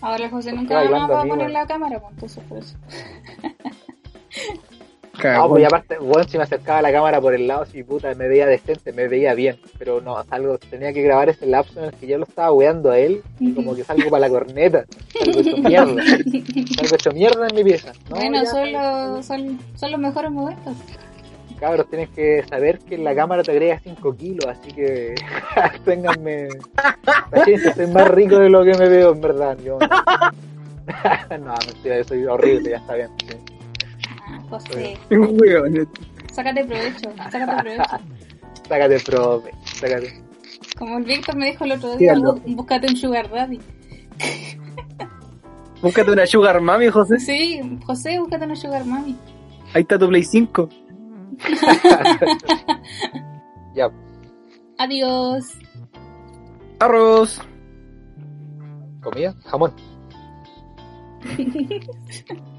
Ahora 0.00 0.24
el 0.24 0.30
José 0.30 0.48
Estoy 0.50 0.62
nunca 0.62 0.74
más 0.74 0.84
bailando 0.84 1.12
va 1.12 1.18
a 1.18 1.22
a 1.22 1.24
mí, 1.24 1.30
poner 1.30 1.50
la 1.50 1.66
cámara, 1.66 2.00
pues 2.00 2.12
entonces 2.12 2.44
por 2.44 2.58
eso. 2.58 2.76
No, 5.24 5.48
pues 5.48 5.62
y 5.62 5.64
aparte, 5.64 5.98
bueno, 5.98 6.28
si 6.28 6.36
me 6.36 6.44
acercaba 6.44 6.80
a 6.80 6.82
la 6.82 6.92
cámara 6.92 7.20
por 7.20 7.34
el 7.34 7.46
lado, 7.46 7.64
si 7.64 7.82
puta, 7.82 8.14
me 8.14 8.28
veía 8.28 8.46
decente, 8.46 8.92
me 8.92 9.08
veía 9.08 9.32
bien. 9.34 9.58
Pero 9.78 10.00
no, 10.00 10.22
salgo, 10.24 10.58
tenía 10.58 10.92
que 10.92 11.02
grabar 11.02 11.30
ese 11.30 11.46
lapso 11.46 11.78
en 11.80 11.86
el 11.86 11.92
que 11.94 12.06
yo 12.06 12.18
lo 12.18 12.24
estaba 12.24 12.52
weando 12.52 12.90
a 12.90 12.98
él, 12.98 13.22
y 13.40 13.54
como 13.54 13.74
que 13.74 13.82
salgo 13.82 14.10
para 14.10 14.28
la 14.28 14.28
corneta. 14.28 14.84
Salgo 15.18 15.40
hecho 15.40 15.56
mierda. 15.56 16.02
Salgo 16.76 16.94
hecho 16.94 17.12
mierda 17.12 17.48
en 17.48 17.54
mi 17.54 17.64
pieza. 17.64 17.92
No, 18.10 18.16
bueno, 18.16 18.42
ya, 18.42 18.50
son, 18.50 18.72
los, 18.72 19.26
son, 19.26 19.58
son 19.74 19.90
los 19.90 20.00
mejores 20.00 20.30
momentos. 20.30 20.76
Cabros, 21.58 21.88
tienes 21.88 22.10
que 22.10 22.44
saber 22.48 22.78
que 22.80 22.96
en 22.96 23.04
la 23.04 23.14
cámara 23.14 23.42
te 23.42 23.50
agrega 23.50 23.78
5 23.82 24.16
kilos, 24.16 24.44
así 24.46 24.72
que 24.72 25.14
ténganme 25.84 26.48
paciencia, 27.30 27.74
soy 27.74 27.86
más 27.88 28.08
rico 28.08 28.38
de 28.38 28.50
lo 28.50 28.62
que 28.64 28.74
me 28.78 28.88
veo, 28.88 29.12
en 29.12 29.20
verdad. 29.20 29.56
Yo, 29.64 29.78
no, 31.40 31.54
mentira, 31.66 31.96
yo 31.98 32.04
soy 32.04 32.24
horrible, 32.26 32.70
ya 32.70 32.76
está 32.76 32.94
bien. 32.94 33.08
sí. 33.18 33.36
Ah, 34.28 34.40
José, 34.50 34.98
Weón. 35.10 35.88
sácate 36.32 36.64
provecho, 36.64 37.10
sácate 37.16 37.62
provecho. 37.62 37.82
Sácate, 38.68 39.00
profe, 39.00 39.50
sácate. 39.64 40.22
Como 40.78 40.98
el 40.98 41.04
Víctor 41.04 41.36
me 41.36 41.46
dijo 41.46 41.64
el 41.64 41.72
otro 41.72 41.96
día, 41.96 42.14
búscate 42.46 42.88
un 42.88 42.96
sugar 42.96 43.30
daddy. 43.30 43.60
Búscate 45.82 46.10
una 46.10 46.26
Sugar 46.26 46.60
Mami, 46.60 46.88
José. 46.88 47.18
Sí, 47.20 47.60
José, 47.84 48.18
búscate 48.18 48.44
una 48.46 48.56
sugar 48.56 48.84
mami. 48.86 49.14
Ahí 49.74 49.82
está 49.82 49.98
tu 49.98 50.08
Play 50.08 50.22
5. 50.24 50.68
Ya, 53.74 53.90
Adiós. 54.78 55.58
Arroz. 56.80 57.40
comida, 59.02 59.34
jamón. 59.44 59.72